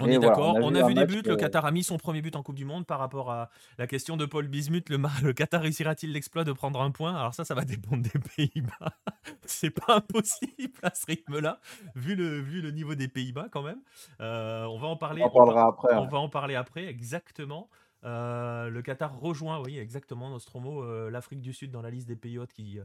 On 0.00 0.06
est 0.06 0.18
voilà, 0.18 0.38
on 0.38 0.52
d'accord, 0.52 0.56
a 0.56 0.60
on 0.60 0.70
vu 0.70 0.76
a 0.78 0.86
vu 0.86 0.94
des 0.94 1.06
buts, 1.06 1.22
le 1.24 1.36
Qatar 1.36 1.64
a 1.64 1.70
mis 1.70 1.82
son 1.82 1.96
premier 1.96 2.22
but 2.22 2.36
en 2.36 2.42
Coupe 2.42 2.56
du 2.56 2.64
monde 2.64 2.86
par 2.86 2.98
rapport 2.98 3.30
à 3.30 3.50
la 3.78 3.86
question 3.86 4.16
de 4.16 4.26
Paul 4.26 4.48
Bismuth, 4.48 4.88
le 4.90 4.98
Qatar 5.32 5.62
réussira-t-il 5.62 6.12
l'exploit 6.12 6.44
de 6.44 6.52
prendre 6.52 6.80
un 6.80 6.90
point? 6.90 7.14
Alors 7.14 7.34
ça, 7.34 7.44
ça 7.44 7.54
va 7.54 7.64
dépendre 7.64 8.02
des 8.02 8.18
Pays-Bas. 8.36 8.92
C'est 9.46 9.70
pas 9.70 9.96
impossible 9.96 10.78
à 10.82 10.94
ce 10.94 11.06
rythme-là, 11.06 11.60
vu 11.94 12.14
le 12.14 12.40
vu 12.40 12.60
le 12.60 12.70
niveau 12.70 12.94
des 12.94 13.08
Pays-Bas 13.08 13.48
quand 13.50 13.62
même. 13.62 13.80
Heu, 14.20 14.66
on 14.68 14.78
va 14.78 14.88
en 14.88 14.92
on 14.92 14.96
parler, 14.96 15.22
on 15.22 15.56
après, 15.56 15.94
on 15.94 16.02
ouais. 16.02 16.08
va 16.08 16.18
en 16.18 16.28
parler 16.28 16.54
après, 16.54 16.86
exactement. 16.86 17.68
Heu, 18.04 18.68
le 18.70 18.82
Qatar 18.82 19.18
rejoint, 19.18 19.60
oui, 19.62 19.78
exactement, 19.78 20.30
Nostromo, 20.30 20.82
heu, 20.82 21.08
l'Afrique 21.08 21.40
du 21.40 21.52
Sud 21.52 21.70
dans 21.70 21.82
la 21.82 21.90
liste 21.90 22.06
des 22.06 22.16
pays 22.16 22.38
hôtes 22.38 22.52
qui, 22.52 22.78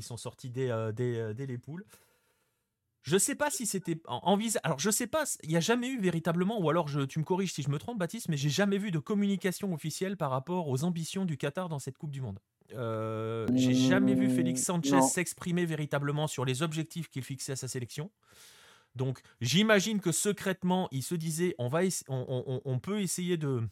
sont 0.00 0.16
sortis 0.16 0.50
dès 0.50 0.70
les 0.94 1.58
poules. 1.58 1.84
Je 3.06 3.16
sais 3.18 3.36
pas 3.36 3.50
si 3.50 3.66
c'était 3.66 4.00
en 4.08 4.18
envisa 4.24 4.58
alors 4.64 4.80
je 4.80 4.90
sais 4.90 5.06
pas, 5.06 5.22
il 5.44 5.52
y 5.52 5.56
a 5.56 5.60
jamais 5.60 5.86
eu 5.88 6.00
véritablement 6.00 6.60
ou 6.60 6.68
alors 6.70 6.88
je 6.88 7.02
tu 7.02 7.20
me 7.20 7.24
corriges 7.24 7.52
si 7.52 7.62
je 7.62 7.70
me 7.70 7.78
trompe 7.78 7.98
Baptiste, 8.00 8.28
mais 8.28 8.36
j'ai 8.36 8.48
jamais 8.50 8.78
vu 8.78 8.90
de 8.90 8.98
communication 8.98 9.72
officielle 9.72 10.16
par 10.16 10.30
rapport 10.32 10.66
aux 10.68 10.82
ambitions 10.82 11.24
du 11.24 11.36
Qatar 11.36 11.68
dans 11.68 11.78
cette 11.78 11.98
coupe 11.98 12.10
du 12.10 12.20
monde. 12.20 12.40
Heu, 12.72 13.46
j'ai 13.54 13.74
jamais 13.74 14.16
vu 14.16 14.28
Félix 14.28 14.60
Mmh, 14.60 14.64
Sanchez 14.64 15.02
s'exprimer 15.02 15.66
véritablement 15.66 16.26
sur 16.26 16.44
les 16.44 16.62
objectifs 16.62 17.08
qu'il 17.08 17.22
fixait 17.22 17.52
à 17.52 17.56
sa 17.56 17.68
sélection. 17.68 18.10
Donc 18.96 19.20
j'imagine 19.40 20.00
que 20.00 20.12
secrètement, 20.12 20.88
il 20.90 21.02
se 21.02 21.14
disait: 21.14 21.54
«On 21.58 21.68
va 21.68 21.80
on 22.08 22.26
on 22.28 22.44
on 22.46 22.60
on 22.64 22.78
peut 22.80 23.00
essayer 23.00 23.36
de 23.36 23.62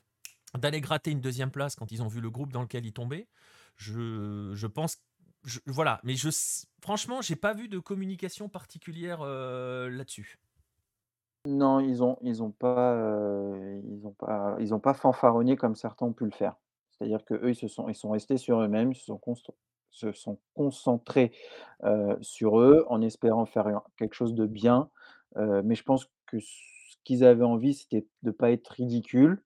d'aller 0.56 0.80
gratter 0.80 1.10
une 1.10 1.20
deuxième 1.20 1.50
place» 1.50 1.74
quand 1.76 1.90
ils 1.92 2.02
ont 2.02 2.08
vu 2.08 2.20
le 2.20 2.30
groupe 2.30 2.52
dans 2.52 2.62
lequel 2.62 2.86
ils 2.86 2.92
tombaient. 2.92 3.28
Je 3.76 4.52
je 4.54 4.66
pense 4.66 4.98
je 5.44 5.60
voilà, 5.66 6.00
mais 6.04 6.16
je 6.16 6.28
franchement, 6.82 7.22
j'ai 7.22 7.36
pas 7.36 7.54
vu 7.54 7.68
de 7.68 7.78
communication 7.78 8.48
particulière, 8.48 9.22
heu, 9.22 9.88
là-dessus. 9.88 10.38
non, 11.46 11.80
ils 11.80 12.02
ont 12.02 12.16
ils 12.22 12.42
ont 12.42 12.50
pas, 12.52 12.94
heu, 12.96 13.80
ils 13.84 14.06
ont 14.06 14.12
pas 14.12 14.56
ils 14.60 14.72
ont 14.74 14.80
pas 14.80 14.94
fanfaronné 14.94 15.56
comme 15.56 15.74
certains 15.74 16.06
ont 16.06 16.12
pu 16.12 16.24
le 16.24 16.30
faire. 16.30 16.56
C'est-à-dire 16.90 17.24
qu'eux, 17.24 17.50
ils 17.50 17.54
se 17.56 17.68
sont 17.68 17.88
ils 17.88 17.94
sont 17.94 18.10
restés 18.10 18.38
sur 18.38 18.60
eux-mêmes, 18.60 18.92
ils 18.92 18.96
se 18.96 19.04
sont 19.06 19.18
const 19.18 19.50
se 19.90 20.10
sont 20.12 20.40
concentrés, 20.54 21.32
heu, 21.84 22.16
sur 22.20 22.58
eux, 22.60 22.84
en 22.88 23.00
espérant 23.02 23.46
faire 23.46 23.82
quelque 23.96 24.14
chose 24.14 24.34
de 24.34 24.46
bien, 24.46 24.90
mais 25.36 25.74
je 25.76 25.82
pense 25.84 26.06
que 26.26 26.38
ce 26.40 26.96
qu'ils 27.04 27.24
avaient 27.24 27.44
envie, 27.44 27.74
c'était 27.74 28.06
de 28.22 28.30
pas 28.32 28.50
être 28.50 28.68
ridicules. 28.68 29.44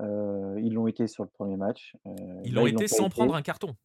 Heu, 0.00 0.56
ils 0.62 0.72
l'ont 0.74 0.86
été 0.86 1.06
sur 1.08 1.24
le 1.24 1.28
premier 1.30 1.56
match, 1.56 1.96
Ils 2.42 2.52
l'ont 2.54 2.66
été 2.66 2.86
sans 2.88 3.08
prendre 3.08 3.34
un 3.34 3.40
carton. 3.42 3.76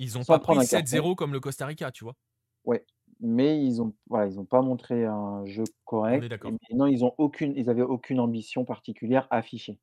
Ils 0.00 0.16
ont 0.18 0.24
sans 0.24 0.32
pas 0.32 0.38
pris 0.38 0.46
prendre 0.46 0.60
un 0.62 0.64
carton. 0.64 0.86
7-0 0.86 1.14
comme 1.14 1.32
le 1.32 1.40
Costa 1.40 1.66
Rica, 1.66 1.92
tu 1.92 2.04
vois? 2.04 2.16
Ouais, 2.64 2.84
mais 3.20 3.62
ils 3.62 3.80
ont 3.82 3.94
voilà, 4.08 4.26
ils 4.26 4.40
ont 4.40 4.44
pas 4.44 4.62
montré 4.62 5.04
un 5.04 5.44
jeu 5.44 5.64
correct 5.84 6.32
et 6.32 6.74
non, 6.74 6.86
ils 6.86 7.04
ont 7.04 7.14
aucune 7.18 7.54
ils 7.56 7.68
avaient 7.70 7.82
aucune 7.82 8.18
ambition 8.18 8.64
particulière 8.64 9.28
affichée. 9.30 9.78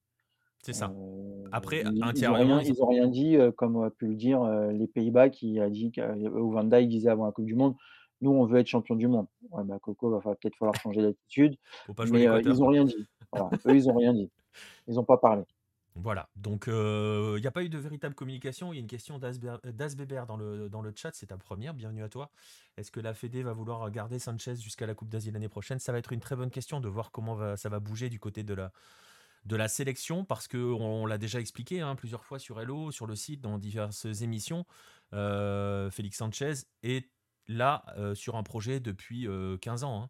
C'est 0.64 0.74
ça. 0.74 0.92
Après, 1.52 1.84
ils 1.86 2.04
intérieurement, 2.04 2.60
ils 2.60 2.72
ont 2.72 2.76
ils 2.76 2.84
ont 2.84 2.88
rien 2.88 3.08
dit, 3.08 3.36
heu, 3.36 3.52
comme 3.52 3.84
a 3.84 3.90
pu 3.90 4.08
le 4.08 4.16
dire, 4.16 4.44
heu, 4.44 4.72
les 4.72 4.88
Pays-Bas 4.88 5.30
qui 5.30 5.60
a 5.60 5.70
dit 5.70 5.92
que 5.92 6.02
euh, 6.02 6.30
Van 6.30 6.64
Dijk 6.64 6.90
disait 6.90 7.10
avant 7.10 7.26
la 7.26 7.32
coupe 7.32 7.46
du 7.46 7.56
monde: 7.56 7.76
«Nous, 8.22 8.32
on 8.32 8.46
veut 8.46 8.60
être 8.60 8.68
champion 8.68 8.96
du 8.96 9.08
monde». 9.08 9.28
Ouais, 9.52 9.64
bah, 9.64 9.78
Coco, 9.80 10.10
va 10.10 10.36
peut-être 10.36 10.58
falloir 10.58 10.76
changer 10.76 11.02
d'attitude, 11.02 11.56
faut 11.86 11.94
pas 11.94 12.06
jouer 12.06 12.26
à 12.26 12.32
mais 12.32 12.42
l'Équateur, 12.42 12.54
ils 12.54 12.62
ont 12.62 12.66
quoi. 12.66 12.74
rien 12.74 12.86
dit. 12.86 13.08
Voilà, 13.32 13.50
eux, 13.68 13.76
ils 13.76 13.90
ont 13.90 13.96
rien 13.96 14.14
dit. 14.14 14.30
Ils 14.88 15.00
ont 15.00 15.04
pas 15.04 15.18
parlé. 15.18 15.44
Voilà, 16.00 16.30
donc 16.36 16.68
heu, 16.68 17.36
il 17.40 17.44
y 17.44 17.48
a 17.48 17.52
pas 17.52 17.64
eu 17.64 17.70
de 17.70 17.78
véritable 17.80 18.14
communication. 18.14 18.72
Il 18.72 18.76
y 18.76 18.80
a 18.80 18.82
une 18.82 18.88
question 18.88 19.18
d'Asbeber 19.18 20.26
dans 20.28 20.38
le 20.38 20.70
dans 20.70 20.84
le 20.84 20.94
chat, 20.96 21.10
c'est 21.16 21.26
ta 21.28 21.38
première, 21.40 21.74
bienvenue 21.74 22.04
à 22.04 22.10
toi. 22.10 22.30
Est-ce 22.78 22.92
que 22.92 23.00
la 23.00 23.16
Fédé 23.16 23.42
va 23.42 23.52
vouloir 23.52 23.90
garder 23.90 24.20
Sanchez 24.20 24.58
jusqu'à 24.58 24.86
la 24.86 24.94
coupe 24.94 25.10
d'Asie 25.10 25.32
l'année 25.32 25.50
prochaine? 25.50 25.80
Ça 25.80 25.92
va 25.92 25.98
être 25.98 26.14
une 26.14 26.20
très 26.20 26.36
bonne 26.36 26.52
question 26.52 26.80
de 26.82 26.88
voir 26.88 27.10
comment 27.10 27.56
ça 27.56 27.70
va 27.70 27.80
bouger 27.80 28.10
du 28.10 28.20
côté 28.20 28.44
de 28.44 28.54
la 28.54 28.72
de 29.46 29.56
la 29.56 29.68
sélection 29.68 30.26
parce 30.26 30.48
que 30.48 30.58
on 30.58 31.08
l'a 31.08 31.18
déjà 31.18 31.40
expliqué, 31.40 31.82
hein, 31.82 31.96
plusieurs 31.96 32.26
fois 32.26 32.38
sur 32.40 32.62
Hello, 32.62 32.92
sur 32.92 33.08
le 33.08 33.16
site, 33.16 33.42
dans 33.42 33.58
diverses 33.58 34.06
émissions, 34.22 34.66
heu, 35.14 35.90
Félix 35.92 36.18
Sanchez 36.18 36.54
est 36.84 37.12
là 37.48 37.86
sur 38.14 38.36
un 38.36 38.44
projet 38.44 38.80
depuis 38.80 39.28
15 39.62 39.84
ans. 39.84 40.10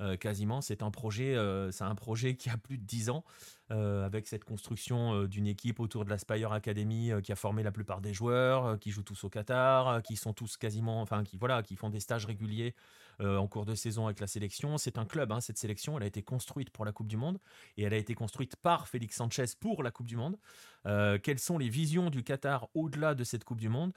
Hein. 0.00 0.16
quasiment, 0.16 0.60
c'est 0.60 0.82
un 0.82 0.90
projet, 0.90 1.36
c'est 1.70 1.84
un 1.84 1.94
projet 1.94 2.36
qui 2.36 2.50
a 2.50 2.56
plus 2.56 2.78
de 2.78 2.84
10 2.84 3.10
ans, 3.10 3.24
avec 3.70 4.26
cette 4.26 4.44
construction 4.44 5.24
d'une 5.24 5.46
équipe 5.46 5.80
autour 5.80 6.04
de 6.04 6.10
la 6.10 6.18
Spire 6.18 6.52
Academy 6.52 7.12
qui 7.22 7.32
a 7.32 7.36
formé 7.36 7.62
la 7.62 7.72
plupart 7.72 8.00
des 8.00 8.14
joueurs, 8.14 8.78
qui 8.78 8.90
jouent 8.90 9.02
tous 9.02 9.24
au 9.24 9.28
Qatar, 9.28 10.02
qui 10.02 10.16
sont 10.16 10.32
tous 10.32 10.56
quasiment, 10.56 11.02
enfin 11.02 11.24
qui 11.24 11.36
voilà, 11.36 11.62
qui 11.62 11.76
font 11.76 11.90
des 11.90 12.00
stages 12.00 12.26
réguliers 12.26 12.74
en 13.20 13.46
cours 13.48 13.64
de 13.64 13.74
saison 13.74 14.06
avec 14.06 14.20
la 14.20 14.28
sélection. 14.28 14.78
C'est 14.78 14.96
un 14.96 15.04
club, 15.04 15.32
hein, 15.32 15.40
cette 15.40 15.58
sélection, 15.58 15.96
elle 15.96 16.04
a 16.04 16.06
été 16.06 16.22
construite 16.22 16.70
pour 16.70 16.84
la 16.84 16.92
Coupe 16.92 17.08
du 17.08 17.16
Monde 17.16 17.38
et 17.76 17.82
elle 17.82 17.94
a 17.94 17.98
été 17.98 18.14
construite 18.14 18.56
par 18.56 18.88
Félix 18.88 19.16
Sanchez 19.16 19.46
pour 19.58 19.82
la 19.82 19.90
Coupe 19.90 20.06
du 20.06 20.16
Monde. 20.16 20.38
quelles 20.84 21.40
sont 21.40 21.58
les 21.58 21.68
visions 21.68 22.10
du 22.10 22.22
Qatar 22.22 22.68
au-delà 22.74 23.14
de 23.14 23.24
cette 23.24 23.44
Coupe 23.44 23.60
du 23.60 23.68
Monde? 23.68 23.92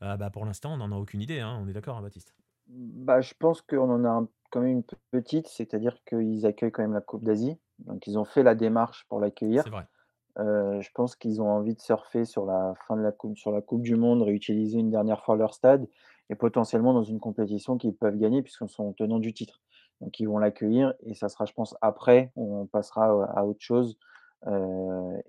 Ah 0.00 0.16
bah, 0.16 0.30
pour 0.30 0.44
l'instant, 0.44 0.74
on 0.74 0.76
n'en 0.76 0.92
a 0.92 0.96
aucune 0.96 1.20
idée, 1.20 1.40
hein, 1.40 1.58
on 1.60 1.68
est 1.68 1.72
d'accord, 1.72 1.96
hein, 1.96 2.02
Baptiste? 2.02 2.34
Bah, 2.68 3.20
je 3.20 3.34
pense 3.38 3.62
qu'on 3.62 3.90
en 3.90 4.04
a 4.04 4.26
quand 4.50 4.60
même 4.60 4.70
une 4.70 4.84
petite, 5.10 5.48
c'est-à-dire 5.48 5.96
qu'ils 6.04 6.46
accueillent 6.46 6.72
quand 6.72 6.82
même 6.82 6.92
la 6.92 7.00
Coupe 7.00 7.24
d'Asie, 7.24 7.56
donc 7.78 8.06
ils 8.06 8.18
ont 8.18 8.24
fait 8.24 8.42
la 8.42 8.54
démarche 8.54 9.06
pour 9.08 9.20
l'accueillir. 9.20 9.62
C'est 9.64 9.70
vrai. 9.70 9.86
je 10.36 10.88
pense 10.94 11.16
qu'ils 11.16 11.40
ont 11.40 11.48
envie 11.48 11.74
de 11.74 11.80
surfer 11.80 12.24
sur 12.24 12.46
la 12.46 12.74
fin 12.86 12.96
de 12.96 13.02
la 13.02 13.12
coupe 13.12 13.36
sur 13.38 13.52
la 13.52 13.62
coupe 13.62 13.82
du 13.82 13.96
monde, 13.96 14.22
réutiliser 14.22 14.78
une 14.78 14.90
dernière 14.90 15.24
fois 15.24 15.36
leur 15.36 15.54
stade 15.54 15.88
et 16.28 16.34
potentiellement 16.34 16.92
dans 16.92 17.04
une 17.04 17.20
compétition 17.20 17.78
qu'ils 17.78 17.94
peuvent 17.94 18.16
gagner 18.18 18.42
puisqu'ils 18.42 18.68
sont 18.68 18.92
tenants 18.92 19.20
du 19.20 19.32
titre. 19.32 19.60
Donc 20.00 20.18
ils 20.20 20.26
vont 20.26 20.38
l'accueillir 20.38 20.94
et 21.04 21.14
ça 21.14 21.28
sera, 21.28 21.46
je 21.46 21.52
pense, 21.52 21.74
après, 21.80 22.32
on 22.36 22.66
passera, 22.66 23.24
à 23.32 23.44
autre 23.44 23.60
chose, 23.60 23.96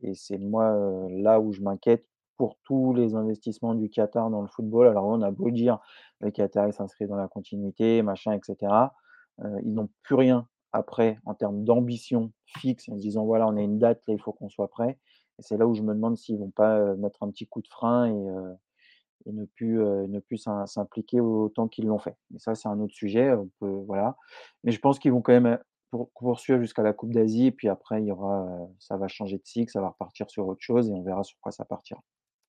et 0.02 0.14
c'est 0.16 0.38
moi, 0.38 0.76
là 1.10 1.40
où 1.40 1.54
je 1.54 1.62
m'inquiète 1.62 2.06
pour 2.38 2.58
tous 2.64 2.94
les 2.94 3.16
investissements 3.16 3.76
du 3.76 3.90
Qatar 3.90 4.30
dans 4.30 4.42
le 4.42 4.48
football. 4.48 4.88
Alors 4.88 5.06
on 5.06 5.22
a 5.22 5.32
beau 5.32 5.50
dire, 5.50 5.80
le 6.20 6.32
Qatar 6.32 6.72
s'inscrit 6.74 7.08
dans 7.08 7.16
la 7.16 7.28
continuité, 7.28 8.02
machin, 8.02 8.34
etc. 8.34 8.72
ils 9.64 9.74
n'ont 9.74 9.90
plus 10.04 10.16
rien 10.16 10.48
après 10.72 11.18
en 11.26 11.34
termes 11.34 11.64
d'ambition 11.64 12.32
fixe, 12.46 12.90
en 12.90 12.96
se 12.98 13.02
disant 13.02 13.26
voilà, 13.26 13.48
on 13.48 13.58
a 13.58 13.62
une 13.62 13.80
date, 13.80 14.02
là, 14.08 14.14
il 14.14 14.22
faut 14.22 14.32
qu'on 14.32 14.50
soit 14.50 14.70
prêt. 14.70 14.98
Et 15.40 15.42
c'est 15.42 15.58
là 15.58 15.68
où 15.68 15.74
je 15.74 15.82
me 15.82 15.94
demande 15.94 16.18
s'ils 16.18 16.40
vont 16.40 16.50
pas 16.50 16.96
mettre 16.96 17.24
un 17.24 17.30
petit 17.30 17.46
coup 17.48 17.62
de 17.62 17.68
frein 17.68 18.08
et, 18.08 18.28
et 19.28 19.32
ne 19.32 19.46
plus, 19.46 19.80
ne 19.80 20.20
plus 20.20 20.48
s'impliquer 20.66 21.20
autant 21.20 21.68
qu'ils 21.68 21.86
l'ont 21.86 22.00
fait. 22.00 22.16
Mais 22.32 22.40
ça, 22.40 22.56
c'est 22.56 22.68
un 22.68 22.80
autre 22.80 22.94
sujet. 22.94 23.36
Voilà. 23.62 24.16
Mais 24.64 24.72
je 24.72 24.80
pense 24.80 25.00
qu'ils 25.00 25.12
vont 25.12 25.22
quand 25.22 25.40
même 25.40 25.60
poursuivre 26.16 26.60
jusqu'à 26.60 26.82
la 26.82 26.94
Coupe 26.94 27.14
d'Asie. 27.14 27.48
Et 27.48 27.52
puis 27.52 27.70
après, 27.70 28.02
il 28.02 28.08
y 28.08 28.12
aura, 28.12 28.48
ça 28.80 28.98
va 28.98 29.08
changer 29.08 29.38
de 29.38 29.46
cycle, 29.46 29.72
ça 29.72 29.82
va 29.82 29.90
repartir 29.90 30.30
sur 30.30 30.48
autre 30.48 30.62
chose 30.62 30.90
et 30.90 30.94
on 30.94 31.04
verra 31.04 31.24
sur 31.24 31.40
quoi 31.40 31.52
ça 31.52 31.66
partira 31.66 32.02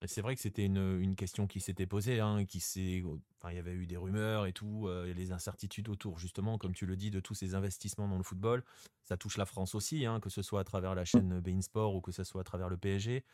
c'est 0.07 0.21
vrai 0.21 0.35
que 0.37 0.41
c'était 0.41 0.65
une, 0.65 1.15
question 1.17 1.47
qui 1.47 1.61
s'était 1.61 1.87
posée, 1.87 2.21
hein, 2.21 2.45
qui 2.45 2.61
s'est, 2.61 3.03
enfin, 3.41 3.53
il 3.53 3.57
y 3.57 3.59
avait 3.59 3.73
eu 3.73 3.87
des 3.87 3.97
rumeurs 3.97 4.47
et 4.47 4.53
tout, 4.53 4.87
euh, 4.87 5.13
les 5.13 5.33
incertitudes 5.33 5.89
autour, 5.89 6.19
justement, 6.19 6.57
comme 6.57 6.73
tu 6.73 6.87
le 6.87 6.97
dis, 6.97 7.11
de 7.11 7.19
tous 7.19 7.35
ces 7.35 7.55
investissements 7.55 8.07
dans 8.07 8.17
le 8.17 8.23
football. 8.23 8.63
Ça 9.05 9.17
touche 9.17 9.37
la 9.37 9.45
France 9.45 9.75
aussi, 9.75 10.07
hein, 10.07 10.21
que 10.21 10.31
ce 10.31 10.43
soit 10.43 10.61
à 10.61 10.65
travers 10.65 10.95
la 10.95 11.05
chaîne 11.05 11.41
Bein 11.41 11.61
Sport 11.61 11.97
ou 11.97 12.01
que 12.01 12.13
ce 12.13 12.23
soit 12.23 12.43
à 12.43 12.45
travers 12.45 12.69
le 12.69 12.77
PSG. 12.77 13.25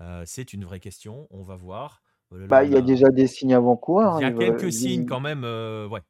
Euh, 0.00 0.22
c'est 0.24 0.52
une 0.54 0.64
vraie 0.64 0.80
question, 0.80 1.26
on 1.30 1.42
va 1.42 1.56
voir. 1.56 2.02
Euh, 2.32 2.46
bah, 2.46 2.64
il 2.64 2.72
y 2.72 2.76
a 2.76 2.80
déjà 2.80 3.10
des 3.10 3.26
signes 3.26 3.54
avant-coureurs. 3.54 4.18
Il 4.20 4.22
y 4.22 4.24
a 4.24 4.28
hein, 4.28 4.38
quelques 4.38 4.72
signes 4.72 5.04
quand 5.04 5.20
même, 5.20 5.44
ouais. 5.90 6.00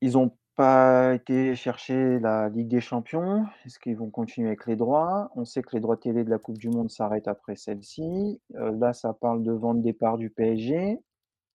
Ils 0.00 0.16
ont 0.16 0.32
pas 0.56 1.14
été 1.14 1.54
chercher 1.54 2.18
la 2.18 2.48
Ligue 2.48 2.68
des 2.68 2.80
champions. 2.80 3.46
Est-ce 3.64 3.78
qu'ils 3.78 3.96
vont 3.96 4.10
continuer 4.10 4.48
avec 4.48 4.66
les 4.66 4.76
droits? 4.76 5.30
On 5.36 5.44
sait 5.44 5.62
que 5.62 5.70
les 5.74 5.80
droits 5.80 5.96
télé 5.96 6.24
de 6.24 6.30
la 6.30 6.38
coupe 6.38 6.58
du 6.58 6.70
monde 6.70 6.90
s'arrêtent 6.90 7.28
après 7.28 7.56
celle-ci. 7.56 8.40
Euh, 8.54 8.72
là, 8.78 8.92
ça 8.92 9.12
parle 9.12 9.42
de 9.42 9.52
vente 9.52 9.82
départ 9.82 10.18
du 10.18 10.30
PSG. 10.30 10.98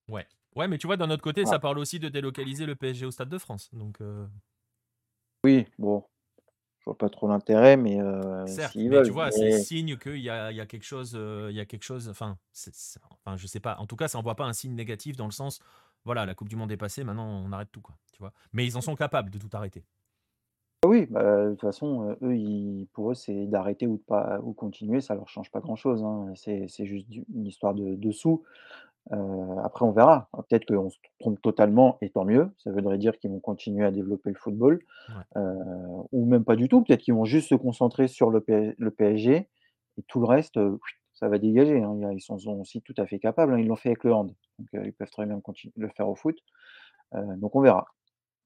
Ouais. 0.08 0.28
Ouais, 0.56 0.68
mais 0.68 0.78
tu 0.78 0.88
vois, 0.88 0.98
d'un 0.98 1.10
autre 1.10 1.24
côté, 1.24 1.46
ça 1.46 1.60
parle 1.60 1.80
aussi 1.80 2.00
de 2.00 2.10
délocaliser 2.10 2.66
le 2.66 2.76
PSG 2.76 3.06
au 3.06 3.12
Stade 3.12 3.30
de 3.30 3.38
France, 3.38 3.70
donc 3.74 4.02
euh 4.02 4.28
Oui, 5.44 5.66
bon, 5.80 6.04
je 6.80 6.86
vois 6.86 6.98
pas 6.98 7.10
trop 7.10 7.28
l'intérêt, 7.28 7.78
mais 7.78 8.00
heu, 8.02 8.46
Certes, 8.48 8.76
mais 8.76 9.02
tu 9.04 9.12
vois, 9.12 9.32
c'est 9.32 9.52
signe 9.52 9.98
qu'il 9.98 10.18
y 10.18 10.30
a 10.30 10.52
il 10.52 10.58
y 10.58 10.62
a 10.62 10.66
quelque 10.66 10.84
chose, 10.84 11.14
il 11.14 11.56
y 11.56 11.60
a 11.60 11.66
quelque 11.66 11.84
chose 11.84 12.10
enfin, 12.10 12.38
enfin, 13.26 13.38
je 13.38 13.48
sais 13.48 13.60
pas. 13.60 13.78
En 13.78 13.86
tout 13.86 13.96
cas, 13.96 14.08
ça 14.08 14.18
envoie 14.18 14.36
pas 14.36 14.46
un 14.46 14.54
signe 14.54 14.74
négatif 14.76 15.16
dans 15.16 15.26
le 15.26 15.32
sens 15.32 15.60
voilà, 16.06 16.26
la 16.26 16.36
Coupe 16.36 16.50
du 16.50 16.56
Monde 16.56 16.72
est 16.72 16.78
passée, 16.78 17.04
maintenant 17.04 17.28
on 17.28 17.52
arrête 17.52 17.72
tout, 17.72 17.82
quoi, 17.82 17.96
tu 18.14 18.20
vois. 18.20 18.34
Mais 18.54 18.66
ils 18.66 18.78
en 18.78 18.82
sont 18.82 18.96
capables 18.96 19.30
de 19.30 19.38
tout 19.38 19.50
arrêter. 19.54 19.84
Ah 20.84 20.88
oui, 20.88 21.06
bah, 21.10 21.46
de 21.46 21.52
toute 21.52 21.62
façon, 21.62 22.10
euh, 22.10 22.16
eux, 22.24 22.88
pour 22.94 23.12
eux, 23.12 23.14
c'est 23.14 23.46
d'arrêter 23.46 23.86
ou 23.86 23.98
de 23.98 24.02
pas 24.02 24.40
ou 24.42 24.54
continuer, 24.54 25.00
ça 25.00 25.14
leur 25.14 25.30
change 25.30 25.52
pas 25.52 25.60
grand-chose, 25.60 26.04
hein. 26.04 26.34
C'est 26.36 26.86
juste 26.86 27.08
une 27.34 27.46
histoire 27.46 27.76
de 27.76 28.12
sous. 28.12 28.44
Euh, 29.14 29.56
après 29.64 29.86
on 29.86 29.92
verra. 29.92 30.30
Peut-être 30.48 30.66
qu'on 30.66 30.90
se 30.90 30.98
trompe 31.20 31.42
totalement 31.42 31.98
et 32.02 32.10
tant 32.10 32.26
mieux. 32.26 32.50
Ça 32.58 32.72
voudrait 32.72 32.98
dire 32.98 33.18
qu'ils 33.18 33.32
vont 33.32 33.40
continuer 33.40 33.86
à 33.86 33.92
développer 33.92 34.30
le 34.30 34.36
football, 34.36 34.80
euh, 35.36 35.56
ou 36.12 36.26
même 36.26 36.44
pas 36.44 36.56
du 36.56 36.70
tout. 36.70 36.84
Peut-être 36.84 37.02
qu'ils 37.02 37.14
vont 37.14 37.26
juste 37.26 37.50
se 37.50 37.56
concentrer 37.56 38.08
sur 38.08 38.30
le 38.30 38.44
le 38.48 38.92
PSG 38.92 39.48
et 39.98 40.04
tout 40.08 40.20
le 40.20 40.26
reste, 40.26 40.60
ça 41.22 41.30
va 41.30 41.40
dégager, 41.40 41.82
hein. 41.82 41.98
Ils 42.14 42.22
sont 42.22 42.38
aussi 42.60 42.82
tout 42.82 42.96
à 42.98 43.08
fait 43.08 43.20
capables, 43.20 43.54
hein. 43.54 43.60
Ils 43.60 43.68
l'ont 43.68 43.78
fait 43.78 43.90
avec 43.90 44.04
le 44.04 44.14
hand, 44.14 44.36
donc 44.60 44.70
ils 44.86 44.94
peuvent 44.94 45.12
très 45.12 45.26
bien 45.26 45.42
le 45.78 45.90
faire 45.90 46.10
au 46.10 46.16
foot. 46.16 46.38
donc 47.14 47.56
on 47.56 47.62
verra. 47.62 47.86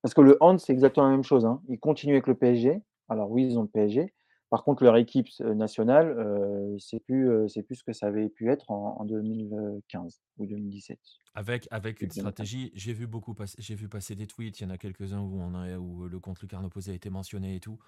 Parce 0.01 0.13
que 0.13 0.21
le 0.21 0.37
hand, 0.41 0.59
c'est 0.59 0.73
exactement 0.73 1.07
la 1.07 1.13
même 1.13 1.23
chose, 1.23 1.45
hein. 1.45 1.61
Ils 1.69 1.79
continuent 1.79 2.13
avec 2.13 2.27
le 2.27 2.35
PSG. 2.35 2.81
Alors 3.09 3.31
oui, 3.31 3.45
ils 3.45 3.57
ont 3.59 3.63
le 3.63 3.67
PSG. 3.69 4.13
Par 4.49 4.63
contre, 4.63 4.83
leur 4.83 4.95
équipe 4.97 5.27
nationale, 5.39 6.75
c'est 6.79 6.99
plus, 6.99 7.49
c'est 7.49 7.63
plus 7.63 7.75
ce 7.75 7.83
que 7.83 7.93
ça 7.93 8.07
avait 8.07 8.29
pu 8.29 8.49
être 8.49 8.71
en, 8.71 9.03
2015 9.05 10.21
ou 10.37 10.45
2017. 10.45 10.99
Avec, 11.33 11.67
avec 11.71 12.01
une 12.01 12.11
stratégie, 12.11 12.71
j'ai 12.75 12.93
vu 12.93 13.07
beaucoup 13.07 13.33
passer, 13.33 13.57
j'ai 13.59 13.75
vu 13.75 13.89
passer 13.89 14.15
des 14.15 14.27
tweets, 14.27 14.59
il 14.59 14.63
y 14.63 14.65
en 14.67 14.69
a 14.69 14.77
quelques-uns 14.77 15.19
où, 15.19 15.41
on 15.41 15.55
a, 15.55 15.77
où 15.77 16.07
le 16.07 16.19
contre 16.19 16.41
lucarne 16.43 16.65
opposé 16.65 16.91
a 16.91 16.95
été 16.95 17.09
mentionné 17.09 17.55
et 17.55 17.59
tout. 17.59 17.79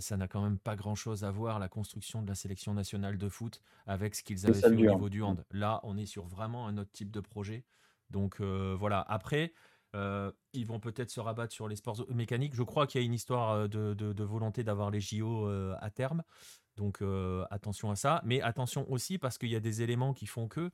ça 0.00 0.16
n'a 0.16 0.26
quand 0.26 0.42
même 0.42 0.58
pas 0.58 0.74
grand-chose 0.74 1.22
à 1.22 1.30
voir, 1.30 1.58
la 1.58 1.68
construction 1.68 2.22
de 2.22 2.28
la 2.28 2.34
sélection 2.34 2.72
nationale 2.72 3.18
de 3.18 3.28
foot, 3.28 3.60
avec 3.86 4.14
ce 4.14 4.22
qu'ils 4.22 4.46
avaient 4.46 4.60
fait 4.60 4.66
au 4.68 4.74
niveau 4.74 5.08
du 5.08 5.22
hand. 5.22 5.44
Là, 5.52 5.80
on 5.84 5.96
est 5.96 6.06
sur 6.06 6.26
vraiment 6.26 6.66
un 6.66 6.78
autre 6.78 6.92
type 6.92 7.10
de 7.10 7.20
projet. 7.20 7.64
Donc 8.10 8.40
voilà, 8.40 9.00
après, 9.00 9.52
euh, 9.94 10.30
ils 10.52 10.66
vont 10.66 10.80
peut-être 10.80 11.10
se 11.10 11.20
rabattre 11.20 11.52
sur 11.52 11.68
les 11.68 11.76
sports 11.76 12.04
mécaniques. 12.10 12.54
Je 12.54 12.62
crois 12.62 12.86
qu'il 12.86 13.00
y 13.00 13.04
a 13.04 13.06
une 13.06 13.14
histoire 13.14 13.52
euh, 13.52 13.68
de, 13.68 14.24
volonté 14.24 14.64
d'avoir 14.64 14.90
les 14.90 15.00
JO 15.00 15.48
euh, 15.48 15.74
à 15.80 15.90
terme. 15.90 16.22
Donc 16.76 17.02
attention 17.50 17.90
à 17.90 17.96
ça. 17.96 18.20
Mais 18.24 18.42
attention 18.42 18.90
aussi 18.92 19.16
parce 19.16 19.38
qu'il 19.38 19.48
y 19.48 19.56
a 19.56 19.60
des 19.60 19.80
éléments 19.80 20.12
qui 20.12 20.26
font 20.26 20.46
que, 20.46 20.70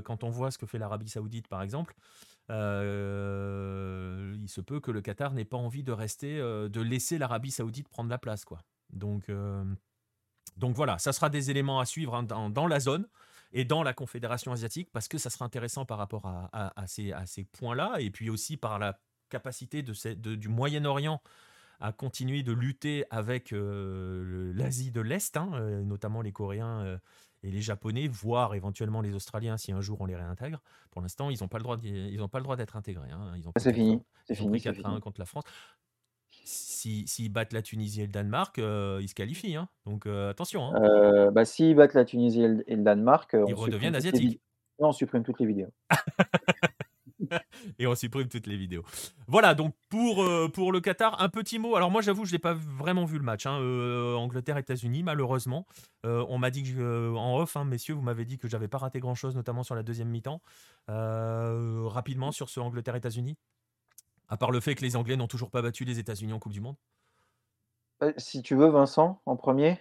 quand 0.00 0.24
on 0.24 0.28
voit 0.28 0.50
ce 0.50 0.58
que 0.58 0.66
fait 0.66 0.76
l'Arabie 0.76 1.08
saoudite 1.08 1.46
par 1.46 1.62
exemple, 1.62 1.94
il 2.48 2.54
se 4.48 4.60
peut 4.60 4.80
que 4.80 4.90
le 4.90 5.00
Qatar 5.02 5.34
n'ait 5.34 5.44
pas 5.44 5.56
envie 5.56 5.84
de 5.84 5.92
rester, 5.92 6.40
de 6.40 6.80
laisser 6.80 7.16
l'Arabie 7.16 7.52
saoudite 7.52 7.88
prendre 7.88 8.10
la 8.10 8.18
place. 8.18 8.44
Quoi. 8.44 8.60
Donc, 8.90 9.30
voilà, 10.74 10.98
ça 10.98 11.12
sera 11.12 11.30
des 11.30 11.48
éléments 11.52 11.78
à 11.78 11.84
suivre 11.84 12.16
hein, 12.16 12.24
dans, 12.24 12.66
la 12.66 12.80
zone 12.80 13.06
et 13.52 13.64
dans 13.64 13.82
la 13.82 13.92
Confédération 13.92 14.52
asiatique, 14.52 14.90
parce 14.92 15.08
que 15.08 15.18
ça 15.18 15.30
sera 15.30 15.44
intéressant 15.44 15.84
par 15.84 15.98
rapport 15.98 16.26
à, 16.26 16.86
ces, 16.86 17.12
points-là, 17.52 17.96
et 17.98 18.10
puis 18.10 18.30
aussi 18.30 18.56
par 18.56 18.78
la 18.78 18.98
capacité 19.28 19.82
de, 19.82 20.34
du 20.34 20.48
Moyen-Orient 20.48 21.20
à 21.80 21.92
continuer 21.92 22.42
de 22.42 22.52
lutter 22.52 23.04
avec 23.10 23.52
euh, 23.52 24.52
l'Asie 24.54 24.90
de 24.90 25.00
l'Est, 25.00 25.36
hein, 25.36 25.50
euh, 25.54 25.82
notamment 25.82 26.22
les 26.22 26.32
Coréens 26.32 26.80
euh, 26.80 26.98
et 27.42 27.50
les 27.50 27.60
Japonais, 27.60 28.08
voire 28.08 28.54
éventuellement 28.54 29.02
les 29.02 29.14
Australiens 29.14 29.58
si 29.58 29.72
un 29.72 29.80
jour 29.80 30.00
on 30.00 30.06
les 30.06 30.16
réintègre. 30.16 30.62
Pour 30.90 31.02
l'instant, 31.02 31.28
ils 31.28 31.38
n'ont 31.40 31.48
pas 31.48 31.58
le 31.58 32.42
droit 32.42 32.56
d'être 32.56 32.76
intégrés. 32.76 33.10
Hein. 33.10 33.34
C'est 33.58 33.74
fini. 33.74 34.00
C'est 34.24 34.34
fini. 34.34 34.60
4 34.60 34.86
1 34.86 35.00
contre 35.00 35.20
la 35.20 35.26
France 35.26 35.44
s'ils 36.46 37.32
battent 37.32 37.52
la 37.52 37.62
Tunisie 37.62 38.02
et 38.02 38.06
le 38.06 38.12
Danemark, 38.12 38.58
euh, 38.58 38.98
ils 39.02 39.08
se 39.08 39.14
qualifient. 39.14 39.56
Hein. 39.56 39.68
Donc 39.84 40.06
euh, 40.06 40.30
attention. 40.30 40.64
Hein. 40.64 40.82
Euh, 40.82 41.30
bah, 41.30 41.44
s'ils 41.44 41.74
battent 41.74 41.94
la 41.94 42.04
Tunisie 42.04 42.42
et 42.42 42.48
le, 42.48 42.82
Danemark, 42.82 43.36
ils 43.46 43.54
redeviennent 43.54 43.96
asiatiques. 43.96 44.40
Non, 44.78 44.88
on 44.88 44.92
supprime 44.92 45.24
toutes 45.24 45.40
les 45.40 45.46
vidéos. 45.46 45.72
et 47.78 47.86
on 47.86 47.94
supprime 47.94 48.28
toutes 48.28 48.46
les 48.46 48.58
vidéos. 48.58 48.84
Voilà, 49.26 49.54
donc 49.54 49.74
pour, 49.88 50.22
pour 50.52 50.70
le 50.70 50.80
Qatar, 50.80 51.20
un 51.22 51.30
petit 51.30 51.58
mot. 51.58 51.76
Alors 51.76 51.90
moi, 51.90 52.02
j'avoue, 52.02 52.26
je 52.26 52.32
n'ai 52.32 52.38
pas 52.38 52.52
vraiment 52.52 53.06
vu 53.06 53.16
le 53.16 53.24
match. 53.24 53.46
Hein. 53.46 53.56
Angleterre-États-Unis, 54.16 55.02
malheureusement. 55.02 55.66
on 56.04 56.36
m'a 56.36 56.50
dit 56.50 56.62
que, 56.62 57.14
en 57.16 57.38
off, 57.38 57.56
hein, 57.56 57.64
messieurs, 57.64 57.94
vous 57.94 58.02
m'avez 58.02 58.26
dit 58.26 58.36
que 58.36 58.48
j'avais 58.48 58.68
pas 58.68 58.76
raté 58.76 59.00
grand-chose, 59.00 59.34
notamment 59.34 59.62
sur 59.62 59.74
la 59.74 59.82
deuxième 59.82 60.08
mi-temps. 60.08 60.42
rapidement 60.88 62.32
sur 62.32 62.50
ce 62.50 62.60
Angleterre-États-Unis 62.60 63.38
à 64.28 64.36
part 64.36 64.50
le 64.50 64.60
fait 64.60 64.74
que 64.74 64.82
les 64.82 64.96
Anglais 64.96 65.16
n'ont 65.16 65.28
toujours 65.28 65.50
pas 65.50 65.62
battu 65.62 65.84
les 65.84 65.98
États-Unis 65.98 66.32
en 66.32 66.38
Coupe 66.38 66.52
du 66.52 66.60
Monde? 66.60 66.76
Euh, 68.02 68.12
Si 68.16 68.42
tu 68.42 68.54
veux, 68.54 68.68
Vincent, 68.68 69.20
en 69.26 69.36
premier 69.36 69.80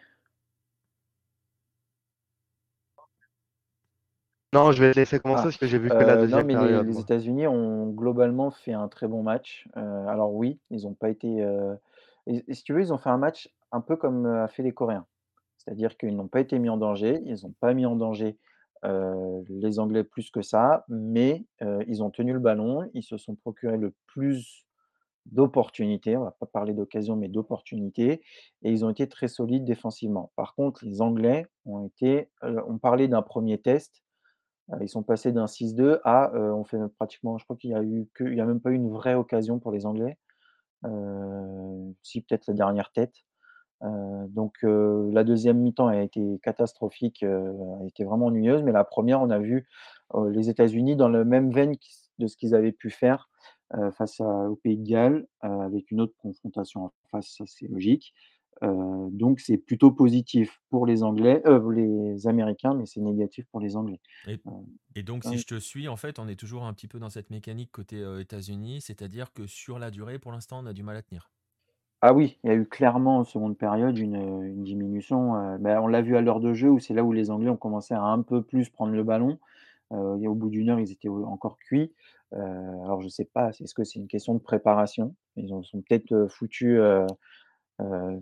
Non, 4.54 4.72
je 4.72 4.82
vais 4.82 4.94
laisser 4.94 5.20
commencer 5.20 5.42
ah, 5.42 5.44
parce 5.48 5.58
que 5.58 5.68
j'ai 5.68 5.78
vu 5.78 5.90
que 5.90 5.96
la 5.96 6.16
deuxième 6.16 6.40
non, 6.40 6.46
mais 6.46 6.54
période. 6.54 6.88
Les, 6.88 7.00
États-Unis 7.00 7.46
ont 7.46 7.90
globalement 7.90 8.52
fait 8.52 8.72
un 8.72 8.88
très 8.88 9.06
bon 9.06 9.22
match. 9.22 9.68
Euh, 9.76 10.08
alors 10.08 10.34
oui, 10.34 10.60
ils 10.70 10.84
n'ont 10.84 10.94
pas 10.94 11.10
été. 11.10 11.44
Euh, 11.44 11.76
et, 12.26 12.42
si 12.54 12.64
tu 12.64 12.72
veux, 12.72 12.80
ils 12.80 12.94
ont 12.94 12.98
fait 12.98 13.10
un 13.10 13.18
match 13.18 13.54
un 13.74 13.82
peu 13.82 13.98
comme 13.98 14.26
a 14.26 14.48
fait 14.48 14.64
les 14.64 14.72
Coréens. 14.72 15.06
C'est-à-dire 15.58 15.98
qu'ils 15.98 16.16
n'ont 16.16 16.30
pas 16.30 16.40
été 16.40 16.58
mis 16.58 16.70
en 16.70 16.78
danger, 16.78 17.22
ils 17.26 17.44
n'ont 17.44 17.54
pas 17.60 17.74
mis 17.74 17.86
en 17.86 17.98
danger 17.98 18.38
les 18.84 19.80
Anglais 19.80 20.04
plus 20.04 20.30
que 20.30 20.42
ça, 20.42 20.86
mais 20.90 21.46
ils 21.88 22.04
ont 22.04 22.12
tenu 22.12 22.34
le 22.34 22.40
ballon, 22.40 22.90
ils 22.94 23.04
se 23.04 23.18
sont 23.18 23.36
procurés 23.36 23.78
le 23.78 23.94
plus 24.08 24.66
d'opportunités, 25.26 26.18
on 26.18 26.24
va 26.24 26.32
pas 26.32 26.46
parler 26.46 26.74
d'occasion, 26.74 27.16
mais 27.16 27.28
d'opportunités 27.28 28.22
et 28.62 28.72
ils 28.72 28.86
ont 28.86 28.92
été 28.92 29.08
très 29.08 29.28
solides 29.28 29.66
défensivement. 29.66 30.32
Par 30.36 30.54
contre, 30.54 30.86
les 30.86 31.02
Anglais 31.02 31.48
ont 31.66 31.88
été, 31.88 32.30
parlait 32.82 33.08
d'un 33.08 33.24
premier 33.24 33.60
test, 33.60 34.04
ils 34.82 34.90
sont 34.90 35.04
passés 35.04 35.32
d'un 35.32 35.46
6-2 35.46 36.00
à, 36.04 36.32
on 36.36 36.64
fait 36.64 36.78
pratiquement 36.98 37.38
je 37.38 37.44
crois 37.44 37.56
qu'il 37.56 37.72
y 37.72 37.74
a 37.74 37.80
a 37.80 38.46
même 38.46 38.60
pas 38.60 38.72
eu 38.72 38.76
une 38.76 38.90
vraie 38.90 39.16
occasion 39.16 39.60
pour 39.60 39.72
les 39.72 39.86
Anglais. 39.86 40.18
si 42.04 42.22
peut-être 42.22 42.48
la 42.48 42.54
dernière 42.54 42.92
tête. 42.92 43.16
Donc 43.82 44.54
la 44.64 45.24
deuxième 45.24 45.60
mi-temps 45.60 45.88
a 45.88 46.02
été 46.02 46.40
catastrophique, 46.42 47.24
a 47.24 47.86
été 47.86 48.04
vraiment 48.04 48.28
ennuyeuse, 48.28 48.64
mais 48.64 48.72
la 48.72 48.84
première, 48.84 49.22
on 49.22 49.30
a 49.30 49.40
vu, 49.40 49.68
les 50.30 50.50
États-Unis 50.50 50.96
dans 50.96 51.10
le 51.10 51.26
même 51.26 51.52
veine 51.52 51.76
de 52.20 52.28
ce 52.28 52.38
qu'ils 52.38 52.56
avaient 52.56 52.72
pu 52.72 52.90
faire, 52.90 53.30
face 53.98 54.20
au 54.22 54.56
Pays 54.56 54.78
de 54.78 54.88
Galles, 54.88 55.28
avec 55.42 55.92
une 55.92 56.02
autre 56.02 56.16
confrontation 56.18 56.86
en 56.86 56.94
face, 57.12 57.36
ça 57.38 57.44
c'est 57.48 57.68
logique. 57.68 58.14
donc 58.62 59.40
c'est 59.40 59.58
plutôt 59.58 59.92
positif 59.92 60.62
pour 60.70 60.86
les 60.86 61.04
Anglais, 61.04 61.44
les 61.74 62.28
Américains, 62.28 62.74
mais 62.74 62.86
c'est 62.86 63.02
négatif 63.02 63.46
pour 63.52 63.60
les 63.60 63.76
Anglais. 63.76 64.00
Et, 64.96 65.04
donc, 65.04 65.26
si 65.26 65.38
je 65.38 65.46
te 65.46 65.60
suis, 65.60 65.88
en 65.88 65.98
fait, 65.98 66.20
on 66.20 66.28
est 66.28 66.40
toujours 66.40 66.64
un 66.64 66.74
petit 66.74 66.88
peu 66.88 67.00
dans 67.00 67.10
cette 67.10 67.30
mécanique 67.30 67.72
côté 67.72 68.04
États-Unis, 68.20 68.82
c'est-à-dire 68.82 69.34
que 69.34 69.46
sur 69.48 69.80
la 69.80 69.92
durée, 69.92 70.20
pour 70.20 70.32
l'instant, 70.32 70.60
on 70.64 70.66
a 70.66 70.74
du 70.74 70.84
mal 70.84 70.96
à 70.96 71.02
tenir. 71.02 71.30
Ah 72.08 72.14
oui, 72.14 72.38
il 72.44 72.52
y 72.52 72.54
a 72.54 72.56
eu 72.56 72.68
clairement 72.68 73.18
en 73.18 73.24
seconde 73.24 73.58
période 73.58 73.98
une, 73.98 74.64
diminution. 74.64 75.58
Ben, 75.58 75.80
on 75.80 75.88
l'a 75.88 76.04
vu 76.04 76.16
à 76.16 76.22
l'heure 76.22 76.40
de 76.40 76.54
jeu 76.54 76.70
où 76.70 76.78
c'est 76.78 76.94
là 76.94 77.04
où 77.04 77.12
les 77.12 77.32
Anglais 77.32 77.50
ont 77.50 77.58
commencé 77.58 77.96
à 77.96 78.04
un 78.04 78.22
peu 78.22 78.44
plus 78.44 78.70
prendre 78.70 78.94
le 78.94 79.04
ballon. 79.04 79.40
au 79.90 80.36
bout 80.36 80.52
d'une 80.52 80.70
heure, 80.70 80.80
ils 80.80 80.92
étaient 80.92 81.10
encore 81.10 81.58
cuits. 81.58 81.92
alors 82.32 83.02
je 83.02 83.06
ne 83.06 83.10
sais 83.10 83.26
pas, 83.26 83.50
est-ce 83.50 83.74
que 83.74 83.84
c'est 83.84 83.98
une 83.98 84.08
question 84.08 84.36
de 84.36 84.40
préparation? 84.40 85.16
Ils 85.36 85.52
ont, 85.52 85.64
sont 85.64 85.82
peut-être 85.82 86.28
foutus 86.30 86.80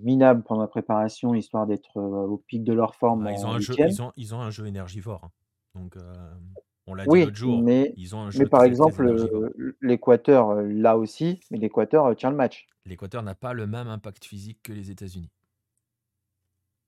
minables 0.02 0.44
pendant 0.44 0.62
la 0.62 0.68
préparation, 0.70 1.36
histoire 1.36 1.68
d'être 1.68 2.00
au 2.00 2.38
pic 2.38 2.64
de 2.64 2.72
leur 2.72 2.96
forme. 2.96 3.28
Ah, 3.28 3.34
ils, 3.34 3.46
ont 3.46 3.52
un 3.52 3.60
jeu, 3.60 3.76
ils, 4.16 4.34
ont, 4.34 4.40
un 4.40 4.50
jeu 4.50 4.66
énergivore. 4.66 5.26
Hein. 5.26 5.30
Donc, 5.76 5.98
on 6.88 6.94
l'a 6.94 7.04
dit 7.04 7.10
oui, 7.10 7.26
l'autre 7.26 7.36
jour, 7.36 7.62
mais, 7.62 7.94
ils 7.98 8.16
ont 8.16 8.22
un 8.22 8.30
mais 8.40 8.46
par 8.46 8.64
exemple, 8.64 9.14
l'Équateur, 9.82 10.62
là 10.62 10.98
aussi, 10.98 11.42
mais 11.52 11.58
l'Équateur 11.58 12.16
tient 12.16 12.30
le 12.30 12.38
match. 12.38 12.66
L'Équateur 12.86 13.24
n'a 13.24 13.36
pas 13.36 13.54
le 13.54 13.68
même 13.68 13.88
impact 13.88 14.26
physique 14.26 14.60
que 14.64 14.74
les 14.74 14.92
États-Unis. 14.92 15.32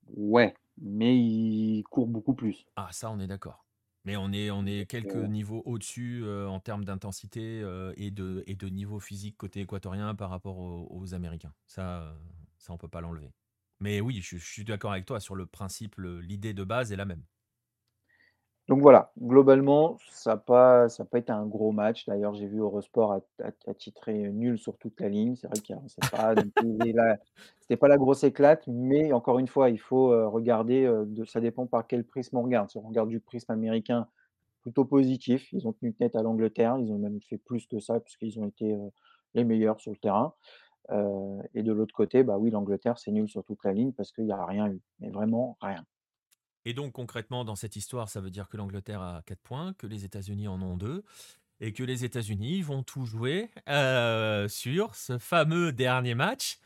Ouais, 0.08 0.54
mais 0.78 1.16
il 1.18 1.82
court 1.84 2.06
beaucoup 2.06 2.34
plus. 2.34 2.66
Ah, 2.76 2.88
ça, 2.92 3.10
on 3.10 3.18
est 3.18 3.26
d'accord. 3.26 3.64
Mais 4.04 4.16
on 4.16 4.30
est, 4.32 4.50
on 4.50 4.66
est 4.66 4.88
quelques 4.88 5.16
niveaux 5.16 5.62
au-dessus 5.64 6.24
en 6.24 6.60
termes 6.60 6.84
d'intensité 6.84 7.64
et, 7.96 8.12
de, 8.12 8.44
et 8.46 8.54
de 8.54 8.68
niveau 8.68 9.00
physique 9.00 9.36
côté 9.36 9.62
équatorien 9.62 10.14
par 10.14 10.30
rapport 10.30 10.58
aux, 10.58 11.14
Américains. 11.14 11.52
Ça, 11.66 12.16
ça 12.58 12.72
on 12.72 12.78
peut 12.78 12.86
pas 12.86 13.00
l'enlever. 13.00 13.32
Mais 13.80 14.00
oui, 14.00 14.20
je, 14.22 14.36
je 14.38 14.44
suis 14.44 14.64
d'accord 14.64 14.92
avec 14.92 15.06
toi 15.06 15.18
sur 15.18 15.34
le 15.34 15.44
principe, 15.44 15.96
l'idée 15.98 16.54
de 16.54 16.62
base 16.62 16.92
est 16.92 16.96
la 16.96 17.04
même. 17.04 17.24
Donc 18.68 18.80
voilà, 18.80 19.12
globalement, 19.20 19.96
ça 20.10 20.30
n'a 20.30 20.36
pas, 20.38 20.88
été 21.14 21.30
un 21.30 21.46
gros 21.46 21.70
match. 21.70 22.04
D'ailleurs, 22.06 22.34
j'ai 22.34 22.46
vu 22.46 22.58
Eurosport 22.58 23.20
titré 23.78 24.14
nul 24.32 24.58
sur 24.58 24.76
toute 24.76 25.00
la 25.00 25.08
ligne. 25.08 25.36
C'est 25.36 25.46
vrai 25.46 25.60
que 25.60 26.10
pas, 26.10 26.34
c'était 27.60 27.76
pas 27.76 27.86
la 27.86 27.96
grosse 27.96 28.24
éclate, 28.24 28.64
mais 28.66 29.12
encore 29.12 29.38
une 29.38 29.46
fois, 29.46 29.70
il 29.70 29.78
faut 29.78 30.08
regarder, 30.30 30.84
de, 31.06 31.24
ça 31.24 31.40
dépend 31.40 31.66
par 31.66 31.86
quel 31.86 32.02
prisme 32.04 32.38
on 32.38 32.42
regarde. 32.42 32.68
Si 32.68 32.76
on 32.76 32.80
regarde 32.80 33.08
du 33.08 33.20
prisme 33.20 33.52
américain, 33.52 34.08
plutôt 34.62 34.84
positif. 34.84 35.52
Ils 35.52 35.68
ont 35.68 35.72
tenu 35.72 35.94
tête 35.94 36.16
à 36.16 36.22
l'Angleterre, 36.22 36.76
ils 36.80 36.90
ont 36.90 36.98
même 36.98 37.20
fait 37.20 37.38
plus 37.38 37.68
que 37.68 37.78
ça, 37.78 38.00
puisqu'ils 38.00 38.40
ont 38.40 38.48
été 38.48 38.76
les 39.34 39.44
meilleurs 39.44 39.80
sur 39.80 39.92
le 39.92 39.96
terrain. 39.98 40.34
et 41.54 41.62
de 41.62 41.72
l'autre 41.72 41.94
côté, 41.94 42.24
bah 42.24 42.36
oui, 42.36 42.50
l'Angleterre, 42.50 42.98
c'est 42.98 43.12
nul 43.12 43.28
sur 43.28 43.44
toute 43.44 43.64
la 43.64 43.72
ligne 43.72 43.92
parce 43.92 44.10
qu'il 44.10 44.24
n'y 44.24 44.32
a 44.32 44.44
rien 44.44 44.66
eu, 44.66 44.80
mais 44.98 45.10
vraiment 45.10 45.56
rien. 45.60 45.84
Et 46.66 46.74
donc 46.74 46.92
concrètement, 46.92 47.44
dans 47.44 47.54
cette 47.54 47.76
histoire, 47.76 48.08
ça 48.08 48.20
veut 48.20 48.30
dire 48.30 48.48
que 48.48 48.56
l'Angleterre 48.56 49.00
a 49.00 49.22
4 49.24 49.40
points, 49.40 49.72
que 49.74 49.86
les 49.86 50.04
États-Unis 50.04 50.48
en 50.48 50.60
ont 50.60 50.76
2, 50.76 51.04
et 51.60 51.72
que 51.72 51.82
les 51.82 52.04
États-Unis 52.04 52.62
vont 52.62 52.82
tout 52.82 53.06
jouer 53.06 53.50
euh, 53.68 54.48
sur 54.48 54.94
ce 54.94 55.18
fameux 55.18 55.72
dernier 55.72 56.14
match 56.14 56.58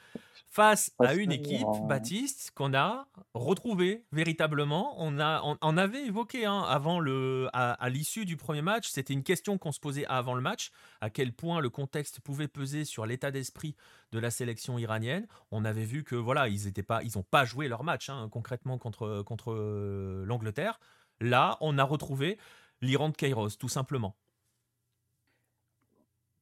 face 0.50 0.92
à 0.98 1.14
une 1.14 1.30
équipe, 1.30 1.66
Baptiste, 1.88 2.50
qu'on 2.56 2.74
a 2.74 3.06
retrouvée 3.34 4.04
véritablement. 4.10 4.96
On, 4.98 5.20
a, 5.20 5.42
on, 5.62 5.76
avait 5.76 6.04
évoqué 6.04 6.44
hein, 6.44 6.62
avant 6.68 6.98
le, 6.98 7.48
à, 7.52 7.88
l'issue 7.88 8.24
du 8.24 8.36
premier 8.36 8.60
match, 8.60 8.88
c'était 8.88 9.14
une 9.14 9.22
question 9.22 9.58
qu'on 9.58 9.70
se 9.70 9.78
posait 9.78 10.04
avant 10.06 10.34
le 10.34 10.40
match, 10.40 10.72
à 11.00 11.08
quel 11.08 11.32
point 11.32 11.60
le 11.60 11.70
contexte 11.70 12.20
pouvait 12.20 12.48
peser 12.48 12.84
sur 12.84 13.06
l'état 13.06 13.30
d'esprit 13.30 13.76
de 14.10 14.18
la 14.18 14.32
sélection 14.32 14.76
iranienne. 14.76 15.28
On 15.52 15.64
avait 15.64 15.84
vu 15.84 16.02
que 16.02 16.16
voilà, 16.16 16.48
ils 16.48 16.66
n'ont 16.66 16.82
pas, 16.82 17.02
ils 17.04 17.12
pas 17.30 17.44
joué 17.44 17.68
leur 17.68 17.84
match 17.84 18.10
hein, 18.10 18.28
concrètement 18.30 18.76
contre, 18.76 19.22
contre 19.22 19.52
euh, 19.52 20.24
l'Angleterre. 20.26 20.80
Là, 21.20 21.58
on 21.60 21.78
a 21.78 21.84
retrouvé 21.84 22.38
l'Iran 22.80 23.10
de 23.10 23.16
Kairos, 23.16 23.50
tout 23.50 23.68
simplement. 23.68 24.16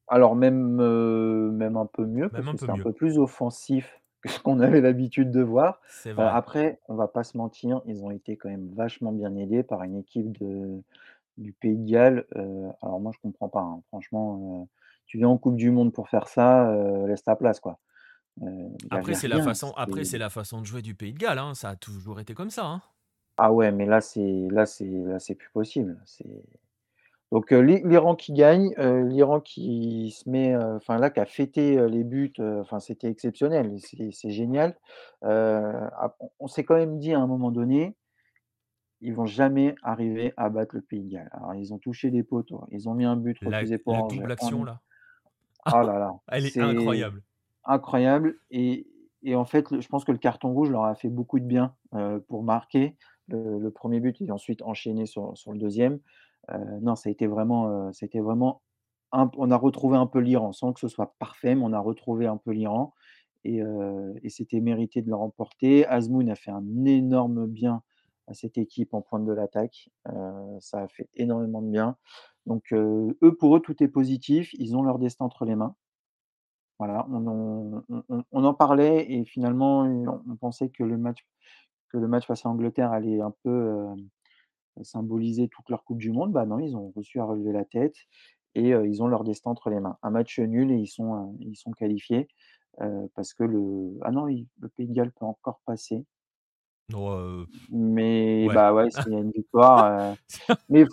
Alors 0.09 0.35
même, 0.35 0.79
euh, 0.81 1.51
même 1.51 1.77
un 1.77 1.85
peu 1.85 2.05
mieux, 2.05 2.29
parce 2.29 2.45
que 2.45 2.57
c'est 2.57 2.69
un 2.69 2.77
peu 2.77 2.91
plus 2.91 3.19
offensif 3.19 4.01
que 4.21 4.29
ce 4.29 4.39
qu'on 4.39 4.59
avait 4.59 4.81
l'habitude 4.81 5.31
de 5.31 5.41
voir. 5.41 5.79
C'est 5.87 6.17
euh, 6.17 6.27
après, 6.27 6.79
on 6.87 6.95
va 6.95 7.07
pas 7.07 7.23
se 7.23 7.37
mentir, 7.37 7.81
ils 7.85 8.03
ont 8.03 8.11
été 8.11 8.35
quand 8.35 8.49
même 8.49 8.69
vachement 8.73 9.11
bien 9.11 9.35
aidés 9.35 9.63
par 9.63 9.83
une 9.83 9.97
équipe 9.97 10.37
de 10.39 10.81
du 11.37 11.53
Pays 11.53 11.77
de 11.77 11.89
Galles. 11.89 12.25
Euh, 12.35 12.69
alors 12.81 12.99
moi 12.99 13.11
je 13.13 13.19
comprends 13.21 13.49
pas, 13.49 13.61
hein. 13.61 13.81
Franchement, 13.87 14.67
tu 15.05 15.19
viens 15.19 15.29
en 15.29 15.37
coupe 15.37 15.55
du 15.55 15.69
monde 15.69 15.93
pour 15.93 16.09
faire 16.09 16.27
ça, 16.27 16.75
laisse 17.07 17.23
ta 17.23 17.35
place, 17.35 17.59
quoi. 17.59 17.79
Après 18.89 19.13
c'est 19.13 19.27
la 19.27 19.41
façon 19.41 19.73
après 19.77 20.05
c'est 20.05 20.17
la 20.17 20.29
façon 20.29 20.59
de 20.59 20.65
jouer 20.65 20.81
du 20.81 20.95
Pays 20.95 21.13
de 21.13 21.19
Galles, 21.19 21.39
hein. 21.39 21.53
Ça 21.53 21.69
a 21.69 21.75
toujours 21.75 22.19
été 22.19 22.33
comme 22.33 22.49
ça, 22.49 22.65
hein. 22.65 22.81
Ah 23.37 23.53
ouais, 23.53 23.71
mais 23.71 23.85
là 23.85 24.01
c'est 24.01 24.47
là 24.51 24.65
c'est 24.65 24.89
là 24.89 25.19
c'est 25.19 25.35
plus 25.35 25.49
possible. 25.51 25.97
C'est 26.03 26.43
donc 27.31 27.51
l'Iran 27.51 28.15
qui 28.15 28.33
gagne, 28.33 28.73
l'Iran 29.07 29.39
qui 29.39 30.11
se 30.11 30.29
met, 30.29 30.55
enfin 30.55 30.97
là, 30.97 31.09
qui 31.09 31.19
a 31.19 31.25
fêté 31.25 31.87
les 31.87 32.03
buts, 32.03 32.33
enfin 32.39 32.79
c'était 32.79 33.09
exceptionnel, 33.09 33.75
c'est 34.11 34.31
génial. 34.31 34.77
on 35.21 36.47
s'est 36.47 36.63
quand 36.63 36.75
même 36.75 36.97
dit 36.97 37.13
à 37.13 37.19
un 37.19 37.27
moment 37.27 37.51
donné, 37.51 37.95
ils 39.01 39.13
vont 39.13 39.25
jamais 39.25 39.75
arriver 39.83 40.33
à 40.37 40.49
battre 40.49 40.75
le 40.75 40.81
Pays 40.81 41.03
de 41.03 41.09
Galles. 41.09 41.29
Alors 41.31 41.55
ils 41.55 41.73
ont 41.73 41.77
touché 41.77 42.11
des 42.11 42.23
poteaux, 42.23 42.65
ils 42.71 42.89
ont 42.89 42.93
mis 42.93 43.05
un 43.05 43.15
but 43.15 43.37
refusé 43.43 43.77
pour 43.77 43.93
la 43.93 44.01
double 44.01 44.31
action 44.31 44.63
là. 44.63 44.81
Ah 45.65 45.83
là 45.83 45.99
là, 45.99 46.13
Elle 46.29 46.45
est 46.45 46.57
incroyable. 46.57 47.21
incroyable 47.65 48.35
et 48.51 48.87
et 49.21 49.35
en 49.35 49.43
fait, 49.43 49.65
je 49.77 49.87
pense 49.89 50.05
que 50.05 50.13
le 50.13 50.17
carton 50.17 50.53
rouge 50.53 50.71
leur 50.71 50.85
a 50.85 50.95
fait 50.95 51.09
beaucoup 51.09 51.39
de 51.39 51.45
bien, 51.45 51.75
pour 52.27 52.43
marquer 52.43 52.95
le 53.27 53.69
premier 53.69 53.99
but 53.99 54.19
et 54.21 54.31
ensuite 54.31 54.61
enchaîner 54.61 55.05
sur 55.05 55.37
sur 55.37 55.51
le 55.51 55.59
deuxième. 55.59 55.99
Euh, 56.51 56.79
non, 56.81 56.95
ça 56.95 57.09
a 57.09 57.11
été 57.11 57.27
vraiment, 57.27 57.89
euh, 57.89 58.21
vraiment 58.21 58.61
on 59.11 59.49
a 59.49 59.57
retrouvé 59.57 59.97
un 59.97 60.05
peu 60.05 60.19
l'Iran, 60.19 60.51
sans 60.53 60.71
que 60.73 60.79
ce 60.79 60.87
soit 60.87 61.15
parfait, 61.19 61.55
mais 61.55 61.63
on 61.63 61.73
a 61.73 61.79
retrouvé 61.79 62.27
un 62.27 62.37
peu 62.37 62.51
l'Iran 62.51 62.93
et, 63.43 63.61
euh, 63.63 64.13
c'était 64.27 64.61
mérité 64.61 65.01
de 65.01 65.09
le 65.09 65.15
remporter. 65.15 65.85
Azmoun 65.87 66.29
a 66.29 66.35
fait 66.35 66.51
un 66.51 66.85
énorme 66.85 67.47
bien 67.47 67.81
à 68.27 68.33
cette 68.35 68.57
équipe 68.59 68.93
en 68.93 69.01
pointe 69.01 69.25
de 69.25 69.33
l'attaque. 69.33 69.89
ça 70.59 70.83
a 70.83 70.87
fait 70.87 71.09
énormément 71.15 71.61
de 71.61 71.69
bien. 71.69 71.97
Donc, 72.45 72.71
eux, 72.73 73.35
pour 73.39 73.57
eux, 73.57 73.59
tout 73.61 73.81
est 73.83 73.87
positif. 73.87 74.53
Ils 74.53 74.75
ont 74.77 74.83
leur 74.83 74.99
destin 74.99 75.25
entre 75.25 75.45
les 75.45 75.55
mains. 75.55 75.75
Voilà, 76.79 77.07
on, 77.09 77.83
en 78.31 78.53
parlait 78.53 79.11
et 79.11 79.25
finalement, 79.25 79.81
on, 79.81 80.35
pensait 80.37 80.69
que 80.69 80.83
le 80.83 80.97
match, 80.97 81.25
que 81.89 81.97
le 81.97 82.07
match 82.07 82.27
face 82.27 82.45
à 82.45 82.49
l'Angleterre 82.49 82.91
allait 82.91 83.19
un 83.21 83.33
peu 83.43 83.87
symboliser 84.83 85.47
toute 85.47 85.69
leur 85.69 85.83
Coupe 85.83 85.99
du 85.99 86.11
Monde, 86.11 86.31
bah 86.31 86.45
non, 86.45 86.59
ils 86.59 86.75
ont 86.75 86.91
reçu 86.95 87.19
à 87.19 87.25
relever 87.25 87.51
la 87.51 87.65
tête 87.65 87.95
et 88.55 88.69
ils 88.69 89.03
ont 89.03 89.07
leur 89.07 89.23
destin 89.23 89.51
entre 89.51 89.69
les 89.69 89.79
mains. 89.79 89.97
Un 90.01 90.09
match 90.09 90.39
nul 90.39 90.71
et 90.71 90.75
ils 90.75 90.87
sont, 90.87 91.35
ils 91.39 91.55
sont 91.55 91.71
qualifiés 91.71 92.27
parce 93.15 93.33
que 93.33 93.43
le 93.43 93.97
ah 94.01 94.11
non, 94.11 94.25
le 94.25 94.69
Pays 94.69 94.87
de 94.87 94.93
Galles 94.93 95.11
peut 95.11 95.25
encore 95.25 95.61
passer. 95.65 96.05
mais 97.71 98.47
bah 98.53 98.73
ouais, 98.73 98.89
s'il 98.89 99.13
y 99.13 99.15
a 99.15 99.19
une 99.19 99.31
victoire, 99.31 100.15
mais 100.69 100.85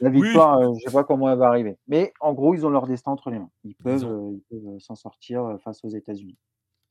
la 0.00 0.10
victoire, 0.10 0.74
je 0.74 0.80
je 0.80 0.84
sais 0.84 0.92
pas 0.92 1.04
comment 1.04 1.30
elle 1.30 1.38
va 1.38 1.48
arriver. 1.48 1.78
Mais 1.86 2.12
en 2.20 2.32
gros, 2.32 2.54
ils 2.54 2.66
ont 2.66 2.70
leur 2.70 2.86
destin 2.86 3.12
entre 3.12 3.30
les 3.30 3.38
mains. 3.38 3.50
Ils 3.64 3.76
peuvent, 3.76 4.08
ils 4.32 4.42
peuvent 4.50 4.78
s'en 4.78 4.94
sortir 4.94 5.56
face 5.62 5.84
aux 5.84 5.88
États-Unis. 5.88 6.36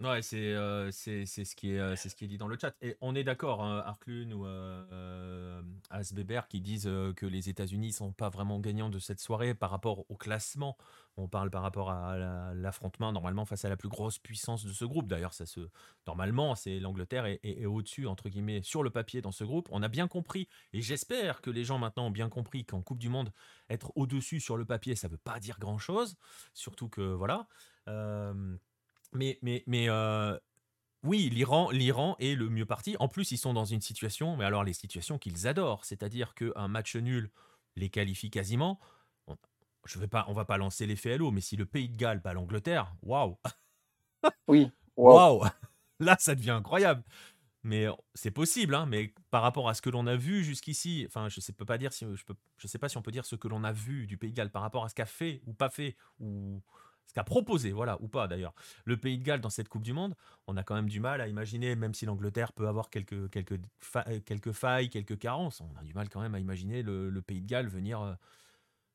Ouais, 0.03 0.21
c'est 0.21 0.53
euh, 0.53 0.91
c'est 0.91 1.25
ce 1.25 1.55
qui 1.55 1.71
est 1.71 1.79
euh, 1.79 1.95
ce 1.95 2.13
qui 2.13 2.27
dit 2.27 2.37
dans 2.37 2.49
le 2.49 2.57
chat. 2.59 2.75
Et 2.81 2.97
on 2.99 3.15
est 3.15 3.23
d'accord, 3.23 3.63
hein, 3.63 3.81
Arklun 3.85 4.31
ou 4.33 4.45
euh, 4.45 4.85
euh, 4.91 5.61
Asbeber 5.91 6.41
qui 6.49 6.59
disent 6.59 6.89
que 7.15 7.25
les 7.25 7.47
États-Unis 7.47 7.93
sont 7.93 8.11
pas 8.11 8.27
vraiment 8.29 8.59
gagnants 8.59 8.89
de 8.89 8.99
cette 8.99 9.21
soirée 9.21 9.53
par 9.55 9.69
rapport 9.69 10.03
au 10.11 10.17
classement. 10.17 10.75
On 11.15 11.29
parle 11.29 11.49
par 11.51 11.61
rapport 11.61 11.89
à 11.89 12.17
la- 12.17 12.53
l'affrontement 12.53 13.13
normalement 13.13 13.45
face 13.45 13.63
à 13.63 13.69
la 13.69 13.77
plus 13.77 13.87
grosse 13.87 14.19
puissance 14.19 14.65
de 14.65 14.73
ce 14.73 14.83
groupe. 14.83 15.07
D'ailleurs, 15.07 15.33
ça 15.33 15.45
se 15.45 15.69
normalement 16.05 16.53
c'est 16.55 16.79
l'Angleterre 16.81 17.25
est, 17.25 17.39
est- 17.43 17.61
est 17.61 17.65
au-dessus 17.65 18.05
entre 18.05 18.27
guillemets 18.27 18.61
sur 18.61 18.83
le 18.83 18.89
papier 18.89 19.21
dans 19.21 19.31
ce 19.31 19.45
groupe. 19.45 19.69
On 19.71 19.81
a 19.83 19.87
bien 19.87 20.09
compris 20.09 20.49
et 20.73 20.81
j'espère 20.81 21.39
que 21.39 21.49
les 21.49 21.63
gens 21.63 21.77
maintenant 21.77 22.07
ont 22.07 22.11
bien 22.11 22.27
compris 22.27 22.65
qu'en 22.65 22.81
Coupe 22.81 22.99
du 22.99 23.07
Monde 23.07 23.31
être 23.69 23.93
au-dessus 23.95 24.41
sur 24.41 24.57
le 24.57 24.65
papier 24.65 24.95
ça 24.95 25.07
veut 25.07 25.17
pas 25.17 25.39
dire 25.39 25.59
grand-chose. 25.59 26.17
Surtout 26.53 26.89
que 26.89 27.01
voilà. 27.13 27.47
Mais, 29.15 29.39
mais, 29.41 29.63
mais 29.67 29.89
euh, 29.89 30.37
oui, 31.03 31.29
l'Iran, 31.29 31.69
l'Iran 31.71 32.15
est 32.19 32.35
le 32.35 32.49
mieux 32.49 32.65
parti. 32.65 32.95
En 32.99 33.07
plus, 33.07 33.31
ils 33.31 33.37
sont 33.37 33.53
dans 33.53 33.65
une 33.65 33.81
situation, 33.81 34.37
mais 34.37 34.45
alors 34.45 34.63
les 34.63 34.73
situations 34.73 35.17
qu'ils 35.17 35.47
adorent, 35.47 35.85
c'est-à-dire 35.85 36.33
qu'un 36.33 36.67
match 36.67 36.95
nul 36.95 37.29
les 37.75 37.89
qualifie 37.89 38.29
quasiment. 38.29 38.79
On, 39.27 39.35
je 39.85 39.99
vais 39.99 40.07
pas, 40.07 40.25
on 40.29 40.33
va 40.33 40.45
pas 40.45 40.57
lancer 40.57 40.85
l'effet 40.85 41.13
à 41.13 41.17
l'eau, 41.17 41.31
mais 41.31 41.41
si 41.41 41.57
le 41.57 41.65
Pays 41.65 41.89
de 41.89 41.97
Galles 41.97 42.21
bat 42.21 42.33
l'Angleterre, 42.33 42.93
waouh, 43.01 43.37
Oui, 44.47 44.71
waouh. 44.95 45.43
là 45.99 46.15
ça 46.19 46.35
devient 46.35 46.51
incroyable. 46.51 47.03
Mais 47.63 47.87
c'est 48.13 48.31
possible, 48.31 48.75
hein, 48.75 48.85
mais 48.85 49.13
par 49.31 49.41
rapport 49.41 49.69
à 49.69 49.73
ce 49.73 49.81
que 49.81 49.89
l'on 49.89 50.05
a 50.05 50.17
vu 50.17 50.43
jusqu'ici, 50.43 51.05
enfin, 51.07 51.29
je 51.29 51.39
sais 51.39 51.53
peux 51.53 51.65
pas 51.65 51.77
dire 51.77 51.93
si 51.93 52.05
je 52.13 52.25
peux, 52.25 52.35
je 52.57 52.67
sais 52.67 52.77
pas 52.77 52.89
si 52.89 52.97
on 52.97 53.01
peut 53.01 53.11
dire 53.11 53.25
ce 53.25 53.37
que 53.37 53.47
l'on 53.47 53.63
a 53.63 53.71
vu 53.71 54.05
du 54.05 54.17
Pays 54.17 54.31
de 54.31 54.35
Galles 54.35 54.51
par 54.51 54.61
rapport 54.61 54.83
à 54.83 54.89
ce 54.89 54.95
qu'a 54.95 55.05
fait 55.05 55.41
ou 55.47 55.53
pas 55.53 55.69
fait 55.69 55.95
ou 56.19 56.61
ce 57.07 57.13
qu'a 57.13 57.23
proposé, 57.23 57.71
voilà, 57.71 58.01
ou 58.01 58.07
pas 58.07 58.27
d'ailleurs. 58.27 58.53
Le 58.85 58.97
Pays 58.97 59.17
de 59.17 59.23
Galles 59.23 59.41
dans 59.41 59.49
cette 59.49 59.69
Coupe 59.69 59.83
du 59.83 59.93
Monde, 59.93 60.15
on 60.47 60.57
a 60.57 60.63
quand 60.63 60.75
même 60.75 60.89
du 60.89 60.99
mal 60.99 61.21
à 61.21 61.27
imaginer, 61.27 61.75
même 61.75 61.93
si 61.93 62.05
l'Angleterre 62.05 62.53
peut 62.53 62.67
avoir 62.67 62.89
quelques, 62.89 63.29
quelques, 63.29 63.59
fa- 63.79 64.05
quelques 64.25 64.51
failles, 64.51 64.89
quelques 64.89 65.17
carences, 65.19 65.61
on 65.61 65.75
a 65.79 65.83
du 65.83 65.93
mal 65.93 66.09
quand 66.09 66.21
même 66.21 66.35
à 66.35 66.39
imaginer 66.39 66.81
le, 66.83 67.09
le 67.09 67.21
Pays 67.21 67.41
de 67.41 67.47
Galles 67.47 67.67
venir, 67.67 68.01
euh, 68.01 68.13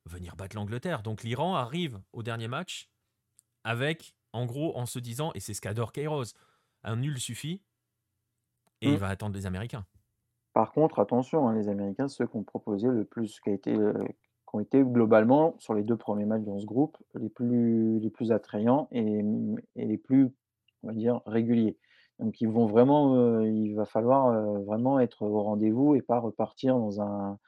venir 0.07 0.37
battre 0.37 0.57
l'Angleterre. 0.57 1.03
Donc 1.03 1.23
l'Iran 1.23 1.57
arrive 1.57 2.01
au 2.13 2.23
dernier 2.23 2.49
match 2.49 2.89
avec, 3.65 4.15
en 4.33 4.47
gros, 4.47 4.77
en 4.79 4.87
se 4.87 4.99
disant, 4.99 5.33
et 5.35 5.41
c'est 5.41 5.55
ce 5.55 5.61
qu'adore 5.61 5.93
Kairos, 5.93 6.35
un 6.85 6.97
nul 6.97 7.21
suffit, 7.21 7.63
et 8.81 8.91
Mm. 8.91 8.95
il 8.95 8.99
va 8.99 9.09
attendre 9.09 9.37
les 9.37 9.47
Américains. 9.47 9.87
Par 10.53 10.73
contre, 10.73 10.99
attention, 10.99 11.49
hein, 11.49 11.55
les 11.55 11.69
Américains, 11.71 12.09
ceux 12.09 12.27
qui 12.27 12.37
ont 12.37 12.45
proposé 12.45 12.89
le 12.89 13.05
plus, 13.07 13.41
qui 13.41 13.49
a 13.51 13.53
été, 13.55 13.75
euh, 13.75 13.95
qui 14.49 14.57
ont 14.57 14.61
été 14.61 14.83
globalement 14.83 15.55
sur 15.59 15.75
les 15.75 15.83
deux 15.83 15.97
premiers 15.97 16.25
matchs 16.25 16.45
dans 16.45 16.59
ce 16.59 16.65
groupe 16.65 16.97
les 17.15 17.29
plus, 17.29 17.99
les 18.01 18.11
plus 18.11 18.33
attrayants 18.33 18.89
et, 18.93 19.23
les 19.77 19.99
plus, 19.99 20.31
on 20.83 20.89
va 20.89 20.95
dire, 20.95 21.21
réguliers. 21.27 21.77
Donc 22.19 22.41
ils 22.41 22.49
vont 22.49 22.67
vraiment, 22.67 23.15
euh, 23.15 23.47
il 23.47 23.75
va 23.75 23.85
falloir 23.85 24.27
euh, 24.27 24.59
vraiment 24.65 24.99
être 25.01 25.23
au 25.23 25.43
rendez-vous 25.43 25.95
et 25.95 26.03
pas 26.03 26.19
repartir 26.19 26.77
dans 26.79 27.01
un, 27.01 27.39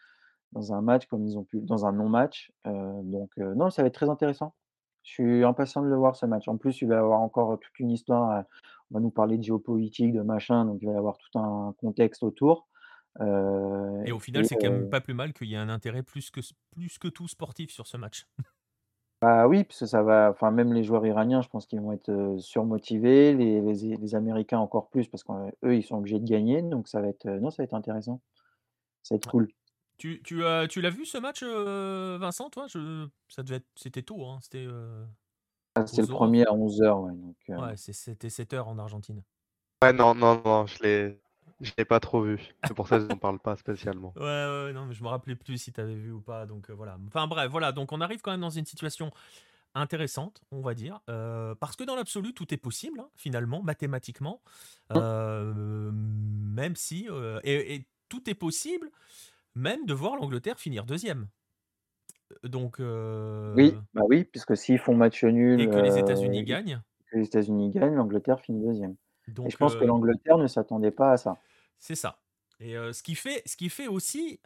dans 0.52 0.72
un 0.72 0.82
match 0.82 1.06
comme 1.06 1.24
ils 1.26 1.38
ont 1.38 1.44
pu, 1.44 1.60
dans 1.60 1.86
un 1.86 1.92
non-match. 1.92 2.52
Euh, 2.66 3.02
donc 3.02 3.30
non, 3.38 3.70
ça 3.70 3.82
va 3.82 3.88
être 3.88 3.94
très 3.94 4.10
intéressant. 4.10 4.54
Je 5.02 5.12
suis 5.12 5.44
impatient 5.44 5.82
de 5.82 5.86
le 5.88 5.96
voir 5.96 6.14
ce 6.14 6.26
match. 6.26 6.46
En 6.46 6.58
plus, 6.58 6.82
il 6.82 6.88
va 6.88 6.96
y 6.96 6.98
avoir 6.98 7.20
encore 7.20 7.58
toute 7.58 7.78
une 7.80 7.90
histoire. 7.90 8.44
On 8.90 8.94
va 8.94 9.00
nous 9.00 9.10
parler 9.10 9.38
de 9.38 9.42
géopolitique, 9.42 10.12
de 10.12 10.20
machin, 10.20 10.66
donc 10.66 10.78
il 10.82 10.86
va 10.86 10.92
y 10.92 10.96
avoir 10.96 11.16
tout 11.16 11.38
un 11.38 11.74
contexte 11.78 12.22
autour. 12.22 12.68
Euh, 13.20 14.03
Et 14.05 14.12
au 14.12 14.18
final, 14.20 14.46
c'est 14.46 14.57
quand 14.57 14.70
même 14.70 14.88
pas 14.88 15.01
plus 15.01 15.14
mal 15.14 15.33
qu'il 15.33 15.49
y 15.49 15.55
ait 15.55 15.59
un 15.59 15.68
intérêt 15.68 16.03
plus 16.03 16.31
que, 16.31 16.40
plus 16.70 16.99
que 16.99 17.09
tout 17.09 17.29
sportif 17.29 17.70
sur 17.70 17.87
ce 17.87 17.96
match. 17.96 18.27
bah 19.23 19.49
oui, 19.49 19.64
parce 19.64 19.81
que 19.81 19.87
ça 19.87 20.03
va, 20.03 20.31
enfin 20.31 20.51
même 20.51 20.73
les 20.73 20.85
joueurs 20.85 21.05
iraniens, 21.05 21.42
je 21.42 21.49
pense 21.49 21.66
qu'ils 21.66 21.81
vont 21.81 21.92
être 21.92 22.37
surmotivés, 22.38 23.35
les, 23.35 23.61
les, 23.61 23.96
les 23.96 24.14
Américains 24.14 24.59
encore 24.59 24.88
plus, 24.88 25.09
parce 25.09 25.25
qu'eux, 25.25 25.75
ils 25.75 25.83
sont 25.83 25.96
obligés 25.96 26.20
de 26.20 26.27
gagner, 26.27 26.62
donc 26.62 26.88
ça 26.88 27.01
va 27.01 27.09
être, 27.09 27.27
non, 27.29 27.51
ça 27.51 27.62
va 27.62 27.64
être 27.64 27.75
intéressant. 27.75 28.20
Ça 29.03 29.14
va 29.14 29.16
être 29.16 29.29
cool. 29.29 29.49
Tu, 29.99 30.23
tu, 30.23 30.44
as- 30.46 30.66
tu 30.66 30.81
l'as 30.81 30.90
vu 30.90 31.05
ce 31.05 31.18
match, 31.18 31.42
Vincent, 31.42 32.49
toi? 32.49 32.66
Je, 32.68 33.07
ça 33.29 33.42
devait 33.42 33.57
être, 33.57 33.66
C'était 33.75 34.03
tôt, 34.03 34.25
hein, 34.25 34.38
c'était 34.40 34.64
euh, 34.66 35.05
Ah, 35.75 35.85
le 35.96 36.07
premier 36.07 36.46
à 36.46 36.53
11h, 36.55 37.01
ouais. 37.03 37.12
Donc, 37.12 37.37
euh, 37.51 37.57
Ouais, 37.59 37.77
c'est- 37.77 37.92
c'était 37.92 38.31
7h 38.31 38.66
en 38.68 38.79
Argentine. 38.79 39.23
Ouais, 39.83 39.92
non, 39.92 40.14
non, 40.14 40.40
non, 40.44 40.66
je 40.66 40.83
l'ai, 40.83 41.20
je 41.61 41.73
l'ai 41.77 41.85
pas 41.85 42.01
trop 42.01 42.23
vu. 42.23 42.38
C'est 42.64 42.75
pour 42.75 42.88
ça 42.88 42.99
que 42.99 43.05
je 43.05 43.09
n'en 43.09 43.16
parle 43.16 43.38
pas 43.38 43.57
spécialement. 43.57 44.12
Ouais, 44.20 44.23
ouais, 44.25 44.73
non, 44.73 44.87
mais 44.87 44.94
je 44.94 45.03
me 45.03 45.09
rappelais 45.09 45.37
plus 45.37 45.59
si 45.59 45.73
tu 45.73 45.81
avais 45.81 45.94
vu 45.94 46.12
ou 46.12 46.20
pas, 46.20 46.46
donc 46.46 46.70
euh, 46.70 46.75
voilà. 46.75 46.99
Enfin 47.07 47.27
bref, 47.27 47.51
voilà, 47.51 47.73
donc 47.73 47.92
on 47.92 48.01
arrive 48.01 48.20
quand 48.20 48.31
même 48.31 48.40
dans 48.40 48.51
une 48.51 48.66
situation 48.66 49.11
intéressante, 49.75 50.42
on 50.51 50.61
va 50.61 50.75
dire, 50.75 51.01
euh, 51.09 51.55
parce 51.55 51.77
que 51.77 51.85
dans 51.85 51.94
l'absolu, 51.94 52.35
tout 52.35 52.53
est 52.53 52.57
possible, 52.57 53.01
hein, 53.01 53.09
finalement, 53.14 53.62
mathématiquement, 53.62 54.42
euh, 54.92 55.90
même 55.92 56.75
si, 56.77 57.07
euh, 57.09 57.40
et, 57.44 57.75
et 57.75 57.88
tout 58.09 58.29
est 58.29 58.35
possible, 58.35 58.90
même 59.55 59.87
de 59.87 59.94
voir 59.94 60.16
l'Angleterre 60.16 60.59
finir 60.59 60.85
deuxième. 60.85 61.29
Donc, 62.44 62.81
euh, 62.81 63.55
Oui, 63.55 63.75
bah 63.94 64.03
oui, 64.09 64.25
puisque 64.25 64.57
s'ils 64.57 64.79
font 64.79 64.94
match 64.94 65.25
nul, 65.25 65.61
et 65.61 65.68
que 65.68 65.77
les 65.77 65.99
États-Unis 65.99 66.38
et 66.40 66.44
gagnent, 66.44 66.81
que 67.11 67.18
les 67.18 67.27
États-Unis 67.27 67.70
gagnent, 67.70 67.94
l'Angleterre 67.94 68.40
finit 68.40 68.64
deuxième. 68.64 68.96
Et 69.29 69.31
je 69.31 69.35
donc 69.35 69.57
pense 69.57 69.77
que 69.77 69.85
l'Angleterre 69.85 70.38
ne 70.38 70.46
s'attendait 70.46 70.90
pas 70.90 71.12
à 71.12 71.16
ça. 71.16 71.38
C'est 71.81 71.97
ça. 71.97 72.21
Et 72.61 72.77
euh, 72.77 72.93
ce 72.93 73.03
qui 73.03 73.14
fait, 73.14 73.43
ce 73.47 73.57
qui 73.57 73.69
fait 73.71 73.88
aussi, 73.88 74.38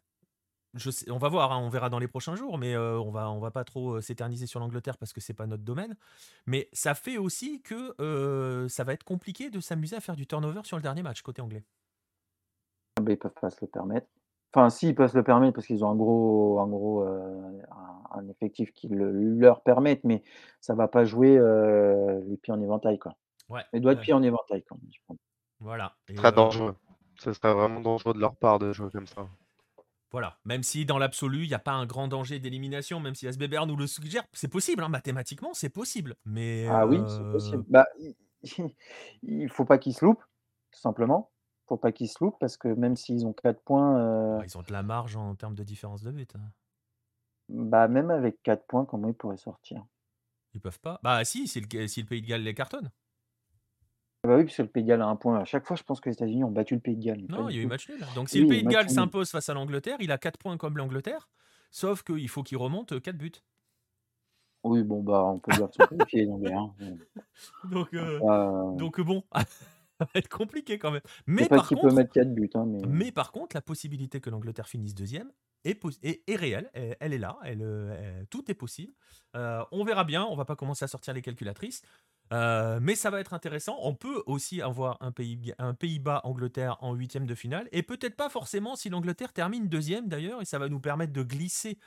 je 0.75 0.91
sais- 0.91 1.11
on 1.11 1.19
va 1.19 1.29
voir, 1.29 1.53
hein, 1.53 1.59
on 1.59 1.69
verra 1.69 1.91
dans 1.91 1.99
les 1.99 2.09
prochains 2.09 2.37
jours, 2.37 2.59
mais 2.59 2.75
euh, 2.75 2.99
on 3.01 3.11
va, 3.11 3.31
on 3.31 3.41
va 3.41 3.51
pas 3.51 3.65
trop 3.65 3.97
euh, 3.97 4.01
s'éterniser 4.01 4.47
sur 4.47 4.61
l'Angleterre 4.61 4.97
parce 4.97 5.13
que 5.13 5.21
c'est 5.21 5.35
pas 5.35 5.47
notre 5.47 5.65
domaine. 5.65 5.97
Mais 6.47 6.69
ça 6.73 6.95
fait 6.95 7.19
aussi 7.19 7.61
que 7.61 7.95
euh, 8.01 8.69
ça 8.69 8.85
va 8.85 8.93
être 8.93 9.05
compliqué 9.05 9.51
de 9.51 9.61
s'amuser 9.61 9.97
à 9.97 10.01
faire 10.01 10.17
du 10.17 10.27
turnover 10.27 10.61
sur 10.65 10.77
le 10.77 10.83
dernier 10.83 11.03
match 11.03 11.23
côté 11.23 11.43
anglais. 11.43 11.65
Ah 12.97 13.03
bah, 13.03 13.13
ils 13.13 13.19
peuvent 13.19 13.35
pas 13.41 13.51
se 13.51 13.59
le 13.61 13.67
permettre. 13.67 14.07
Enfin, 14.53 14.71
si, 14.71 14.89
ils 14.89 14.95
peuvent 14.95 15.11
se 15.11 15.17
le 15.17 15.25
permettre 15.25 15.55
parce 15.57 15.67
qu'ils 15.67 15.85
ont 15.85 15.91
un 15.91 15.97
gros, 15.97 16.61
un 16.61 16.69
gros, 16.69 17.03
euh, 17.03 17.61
un, 17.73 18.21
un 18.21 18.29
effectif 18.29 18.73
qui 18.73 18.87
le, 18.87 19.11
leur 19.11 19.63
permette, 19.65 20.05
mais 20.05 20.23
ça 20.61 20.75
va 20.77 20.87
pas 20.87 21.05
jouer 21.05 21.37
euh, 21.37 22.21
les 22.29 22.37
pieds 22.37 22.53
en 22.55 22.63
éventail, 22.63 23.01
quoi. 23.01 23.17
Ouais. 23.49 23.63
Les 23.73 23.81
doigts 23.81 23.97
de 23.97 24.01
pied 24.01 24.13
en 24.13 24.23
éventail, 24.23 24.63
quand 24.63 24.77
même, 24.77 24.91
je 24.93 25.01
pense. 25.09 25.19
voilà. 25.59 25.97
Et, 26.09 26.17
euh, 26.17 26.31
dangereux. 26.31 26.77
Ce 27.19 27.33
serait 27.33 27.55
vraiment 27.55 27.81
dangereux 27.81 28.15
de 28.15 28.19
leur 28.21 28.37
part 28.37 28.59
de 28.59 28.73
jouer 28.73 28.91
comme 28.91 29.07
ça. 29.07 29.29
voilà. 30.11 30.39
Même 30.45 30.63
si 30.63 30.85
dans 30.87 30.99
l'absolu, 30.99 31.45
il 31.45 31.49
n'y 31.49 31.55
a 31.55 31.59
pas 31.59 31.73
un 31.73 31.87
grand 31.87 32.09
danger 32.09 32.39
d'élimination, 32.39 33.01
même 33.01 33.15
si 33.15 33.27
SBBR 33.27 33.67
nous 33.67 33.77
le 33.77 33.87
suggère, 33.87 34.25
c'est 34.33 34.49
possible, 34.49 34.83
hein, 34.83 34.89
mathématiquement, 34.89 35.55
c'est 35.55 35.71
possible. 35.71 36.17
Mais 36.25 36.67
Ah 36.69 36.87
oui, 36.87 36.99
c'est 37.07 37.21
euh, 37.23 37.33
possible. 37.33 37.65
Bah, 37.69 37.87
il, 37.99 38.15
il 39.23 39.49
faut 39.49 39.65
pas 39.65 39.79
qu'ils 39.79 39.95
se 39.95 40.05
loupent, 40.05 40.25
tout 40.73 40.81
simplement. 40.81 41.31
Faut 41.67 41.79
pas 41.79 41.93
qu'ils 41.93 42.09
se 42.09 42.23
loupent 42.23 42.39
parce 42.39 42.57
que 42.59 42.69
même 42.69 42.95
s'ils 42.97 43.27
ont 43.27 43.33
4 43.33 43.61
points, 43.63 43.99
euh, 43.99 44.39
bah, 44.39 44.45
ils 44.45 44.59
ont 44.59 44.63
de 44.63 44.73
la 44.73 44.83
marge 44.83 45.17
en 45.17 45.35
termes 45.35 45.55
de 45.55 45.65
différence 45.65 46.03
de 46.03 46.11
but. 46.11 46.35
hein. 46.37 46.41
bah, 47.49 47.89
même 47.89 48.11
avec 48.11 48.43
4 48.43 48.67
points, 48.67 48.85
comment 48.85 49.09
ils 49.09 49.15
pourraient 49.15 49.37
sortir? 49.39 49.83
Ils 50.53 50.61
peuvent 50.61 50.79
pas. 50.81 51.01
Bah 51.03 51.25
si, 51.25 51.49
si 51.49 51.61
le, 51.61 51.87
si 51.89 52.03
le 52.03 52.07
Pays 52.07 52.23
de 52.23 52.27
Galles 52.27 52.43
les 52.43 52.55
cartonne. 52.55 52.91
Ah 54.25 54.27
Bah 54.27 54.37
oui, 54.39 54.45
parce 54.45 54.57
que 54.57 54.63
le 54.63 54.69
Pays 54.69 54.83
de 54.83 54.89
Galles 54.89 55.03
a 55.03 55.07
un 55.07 55.17
point. 55.17 55.39
À 55.39 55.45
chaque 55.45 55.67
fois, 55.67 55.77
je 55.77 55.83
pense 55.83 56.01
que 56.01 56.09
les 56.09 56.15
États-unis 56.15 56.45
ont 56.45 56.51
battu 56.51 56.75
le 56.75 56.81
Pays 56.81 56.97
de 56.97 57.05
Galles. 57.05 57.21
mais 57.29 57.37
Non, 57.37 57.49
il 57.51 57.57
y 57.57 57.59
a 57.59 57.61
eu 57.61 57.65
tout. 57.65 57.69
match 57.69 57.89
nul. 57.91 58.01
Donc 58.15 58.31
si 58.31 58.39
Oui, 58.39 58.43
le 58.45 58.49
Pays 58.49 58.61
de 58.61 58.65
match 58.65 58.75
Galles 58.75 58.87
nul. 58.87 58.95
s'impose 58.95 59.31
face 59.31 59.49
à 59.51 59.55
l'Angleterre, 59.55 59.99
il 60.01 60.11
a 60.11 60.19
4 60.19 60.39
points 60.39 60.57
comme 60.57 60.79
l'Angleterre, 60.79 61.29
sauf 61.71 62.03
qu'il 62.03 62.29
faut 62.31 62.43
qu'il 62.43 62.57
remonte 62.57 63.01
4 63.01 63.17
buts. 63.19 63.33
Oui, 64.65 64.83
bon, 64.83 65.03
bah, 65.03 65.23
on 65.27 65.39
peut 65.41 65.53
dire 65.53 65.69
qu'ils 65.71 65.83
sont 65.85 65.89
qualifiés, 65.95 66.25
les 66.25 66.31
Anglais. 66.31 66.55
Hein. 66.55 66.73
Donc, 67.71 67.93
euh, 67.93 68.19
Euh, 68.23 68.71
donc 68.77 68.99
bon, 69.03 69.23
ça 69.35 69.45
va 70.01 70.07
être 70.15 70.29
compliqué 70.31 70.79
quand 70.79 70.91
même. 70.91 71.03
je 71.05 71.33
Mais 71.33 71.43
sais 71.43 71.49
pas 71.51 71.57
par 71.57 71.69
qui 71.69 71.75
peut 71.75 71.83
contre, 71.83 71.95
mettre 71.97 72.13
4 72.13 72.35
buts, 72.35 72.49
hein, 72.55 72.65
mais... 72.67 72.81
mais 72.89 73.13
par 73.13 73.31
contre, 73.31 73.55
la 73.55 73.61
possibilité 73.61 74.21
que 74.23 74.31
l'Angleterre 74.31 74.69
finisse 74.69 74.95
deuxième 74.95 75.31
est, 75.65 75.75
pos- 75.75 75.99
est, 76.03 76.23
est 76.27 76.37
réelle. 76.37 76.71
Elle, 76.73 76.97
elle 77.01 77.13
est 77.13 77.19
là. 77.19 77.39
Elle, 77.45 77.61
euh, 77.61 77.95
elle- 78.21 78.27
tout 78.29 78.51
est 78.51 78.55
possible. 78.55 78.95
Euh, 79.37 79.63
on 79.71 79.85
verra 79.85 80.05
bien. 80.05 80.25
On 80.25 80.35
va 80.35 80.47
pas 80.47 80.57
commencer 80.57 80.85
à 80.87 80.89
sortir 80.89 81.13
les 81.13 81.21
calculatrices. 81.23 81.83
Euh, 82.33 82.79
mais 82.81 82.95
ça 82.95 83.11
va 83.11 83.21
être 83.21 83.35
intéressant. 83.35 83.77
On 83.83 83.95
peut 83.95 84.23
aussi 84.27 84.63
avoir 84.63 84.97
un, 85.01 85.13
pays, 85.13 85.55
un 85.59 85.75
Pays-Bas-Angleterre 85.75 86.77
en 86.81 86.95
huitième 86.95 87.27
de 87.27 87.35
finale. 87.35 87.69
Et 87.73 87.83
peut-être 87.83 88.17
pas 88.17 88.29
forcément 88.29 88.77
si 88.77 88.89
l'Angleterre 88.89 89.33
termine 89.33 89.69
deuxième 89.69 90.09
d'ailleurs. 90.09 90.41
Et 90.43 90.45
ça 90.45 90.59
va 90.59 90.69
nous 90.69 90.81
permettre 90.81 91.13
de 91.13 91.23
glisser 91.23 91.79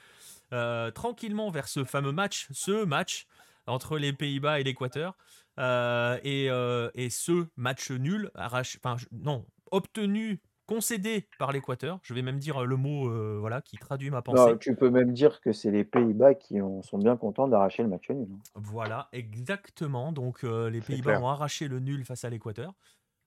euh, 0.54 0.92
tranquillement 0.92 1.50
vers 1.50 1.68
ce 1.68 1.84
fameux 1.84 2.12
match, 2.12 2.48
ce 2.52 2.86
match 2.86 3.28
entre 3.66 3.98
les 3.98 4.14
Pays-Bas 4.14 4.60
et 4.60 4.64
l'Équateur. 4.64 5.18
Euh, 5.60 6.20
et, 6.24 6.46
et 6.94 7.10
ce 7.10 7.48
match 7.56 7.90
nul, 7.92 8.30
arraché, 8.36 8.80
enfin, 8.84 9.04
non, 9.12 9.46
obtenu, 9.72 10.40
concédé 10.68 11.28
par 11.40 11.52
l'Équateur. 11.52 12.00
Je 12.04 12.14
vais 12.14 12.22
même 12.22 12.38
dire 12.38 12.64
le 12.66 12.76
mot 12.76 13.10
euh, 13.10 13.38
voilà, 13.40 13.62
qui 13.62 13.78
traduit 13.78 14.12
ma 14.12 14.22
pensée. 14.22 14.52
Non, 14.52 14.58
tu 14.58 14.76
peux 14.76 14.92
même 14.92 15.14
dire 15.14 15.42
que 15.42 15.52
c'est 15.52 15.72
les 15.72 15.84
Pays-Bas 15.84 16.36
qui 16.36 16.62
ont- 16.62 16.84
sont 16.84 17.00
bien 17.00 17.18
contents 17.18 17.48
d'arracher 17.48 17.82
le 17.82 17.90
match 17.90 18.10
nul. 18.10 18.28
hein. 18.32 18.38
Voilà, 18.54 19.10
exactement. 19.14 20.12
Donc 20.12 20.44
euh, 20.44 20.70
les 20.70 20.82
Pays-Bas 20.82 21.20
ont 21.22 21.28
arraché 21.30 21.68
le 21.68 21.80
nul 21.80 22.06
face 22.06 22.24
à 22.26 22.30
l'Équateur. 22.30 22.74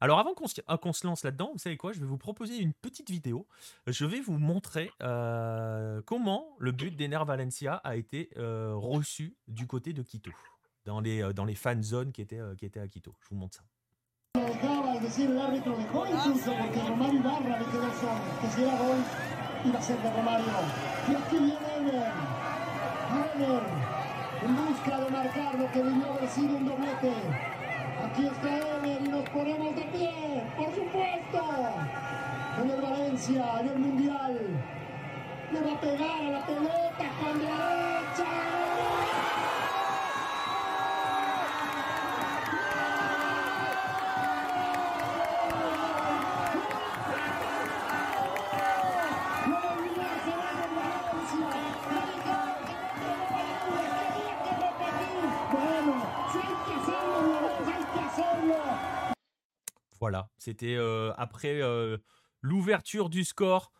Alors 0.03 0.18
avant 0.18 0.33
qu'on 0.33 0.46
se, 0.46 0.61
euh, 0.62 0.76
lance 1.05 1.24
là-dedans, 1.24 1.50
vous 1.53 1.59
savez 1.59 1.76
quoi 1.76 1.92
Je 1.92 2.00
vais 2.00 2.07
vous 2.07 2.16
proposer 2.16 2.57
une 2.59 2.72
petite 2.72 3.11
vidéo. 3.11 3.46
Je 3.87 4.07
vais 4.07 4.20
vous 4.20 4.38
montrer 4.38 4.90
euh, 5.03 6.00
comment 6.07 6.57
le 6.59 6.72
but 6.72 6.96
d'Ener 6.96 7.20
Valencia 7.26 7.74
a 7.74 7.96
été 7.96 8.31
euh, 8.38 8.72
reçu 8.74 9.37
du 9.46 9.66
côté 9.66 9.92
de 9.92 10.03
Quito, 10.03 10.31
dans 10.87 11.00
les, 11.00 11.22
euh, 11.22 11.33
dans 11.35 11.44
les 11.44 11.55
fan 11.55 11.83
zones 11.83 12.12
qui 12.12 12.22
étaient, 12.22 12.40
euh, 12.40 12.55
qui 12.55 12.64
étaient 12.64 12.81
à 12.81 12.88
Quito. 12.88 13.14
Je 13.20 13.29
vous 13.29 13.37
montre 13.37 13.57
ça. 13.59 13.62
Decir, 15.01 15.31
el 15.31 15.41
árbitro 15.41 15.77
dejó 15.77 16.07
incluso 16.07 16.53
porque 16.53 16.81
Romario 16.87 17.21
Ibarra 17.21 17.59
le 17.59 17.65
quedó 17.65 17.91
solo. 17.99 18.21
Que 18.43 18.49
si 18.49 18.63
era 18.63 18.77
gol, 18.77 18.99
iba 19.65 19.79
a 19.79 19.83
ser 19.83 19.99
de 19.99 20.13
Romario. 20.13 20.47
Y 21.09 21.15
aquí 21.15 21.37
viene 21.39 21.77
Ener. 21.79 22.13
Ener, 23.35 23.63
en 24.45 24.57
busca 24.57 24.99
de 24.99 25.11
marcar 25.11 25.59
lo 25.59 25.73
que 25.73 25.83
debió 25.83 26.13
haber 26.13 26.29
sido 26.29 26.57
un 26.57 26.67
doblete. 26.67 27.15
Aquí 28.05 28.27
está 28.27 28.79
Ener 28.79 29.01
y 29.01 29.09
nos 29.09 29.29
ponemos 29.31 29.75
de 29.75 29.83
pie, 29.85 30.45
por 30.59 30.75
supuesto. 30.75 31.41
En 32.63 32.71
el 32.71 32.81
Valencia, 32.83 33.61
en 33.61 33.69
el 33.69 33.79
Mundial. 33.79 34.39
Le 35.51 35.61
va 35.63 35.73
a 35.73 35.81
pegar 35.81 36.21
a 36.21 36.31
la 36.31 36.47
pelota 36.47 37.07
con 37.21 37.39
derecha. 37.39 38.60
Voilà, 60.01 60.31
c'était 60.39 60.77
euh, 60.77 61.13
après 61.19 61.61
euh, 61.61 61.99
l'ouverture 62.41 63.11
du 63.11 63.23
score 63.23 63.71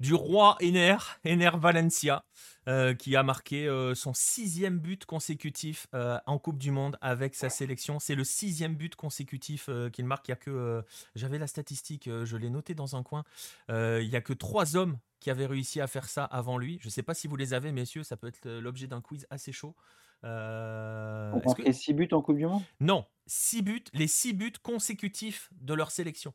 du 0.00 0.14
roi 0.14 0.56
Ener, 0.60 0.96
Ener 1.24 1.50
Valencia, 1.54 2.24
euh, 2.68 2.92
qui 2.92 3.14
a 3.14 3.22
marqué 3.22 3.68
son 3.94 4.12
sixième 4.14 4.78
but 4.78 5.04
consécutif 5.04 5.86
en 5.92 6.38
Coupe 6.38 6.58
du 6.58 6.70
Monde 6.70 6.98
avec 7.00 7.34
sa 7.34 7.50
sélection. 7.50 7.98
C'est 7.98 8.14
le 8.14 8.24
sixième 8.24 8.74
but 8.74 8.96
consécutif 8.96 9.68
qu'il 9.92 10.06
marque. 10.06 10.28
Il 10.28 10.32
y 10.32 10.34
a 10.34 10.36
que, 10.36 10.82
j'avais 11.14 11.38
la 11.38 11.46
statistique, 11.46 12.08
je 12.24 12.36
l'ai 12.36 12.50
noté 12.50 12.74
dans 12.74 12.96
un 12.96 13.02
coin. 13.02 13.24
Il 13.68 14.08
y 14.08 14.16
a 14.16 14.20
que 14.20 14.32
trois 14.32 14.76
hommes 14.76 14.98
qui 15.20 15.30
avaient 15.30 15.46
réussi 15.46 15.80
à 15.80 15.86
faire 15.86 16.08
ça 16.08 16.24
avant 16.24 16.56
lui. 16.58 16.78
Je 16.80 16.86
ne 16.86 16.90
sais 16.90 17.02
pas 17.02 17.14
si 17.14 17.28
vous 17.28 17.36
les 17.36 17.52
avez, 17.52 17.70
messieurs. 17.70 18.02
Ça 18.02 18.16
peut 18.16 18.28
être 18.28 18.48
l'objet 18.48 18.86
d'un 18.86 19.02
quiz 19.02 19.26
assez 19.30 19.52
chaud. 19.52 19.76
Euh, 20.24 21.30
On 21.32 21.40
que- 21.54 21.72
6 21.72 21.94
buts 21.94 22.08
en 22.12 22.20
Coupe 22.22 22.36
du 22.36 22.46
Monde? 22.46 22.62
Non, 22.80 23.06
six 23.26 23.62
buts, 23.62 23.84
les 23.94 24.06
six 24.06 24.32
buts 24.34 24.52
consécutifs 24.62 25.48
de 25.60 25.72
leur 25.74 25.90
sélection. 25.90 26.34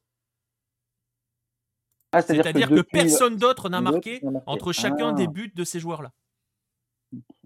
Ah, 2.12 2.22
c'est-à-dire 2.22 2.70
que, 2.70 2.82
personne 2.82 3.36
d'autre 3.38 3.70
n'a 3.70 3.82
marqué 3.82 4.22
entre 4.46 4.72
chacun 4.72 5.10
Ah. 5.10 5.14
des 5.14 5.28
buts 5.28 5.52
de 5.54 5.64
ces 5.64 5.80
joueurs-là. 5.80 6.12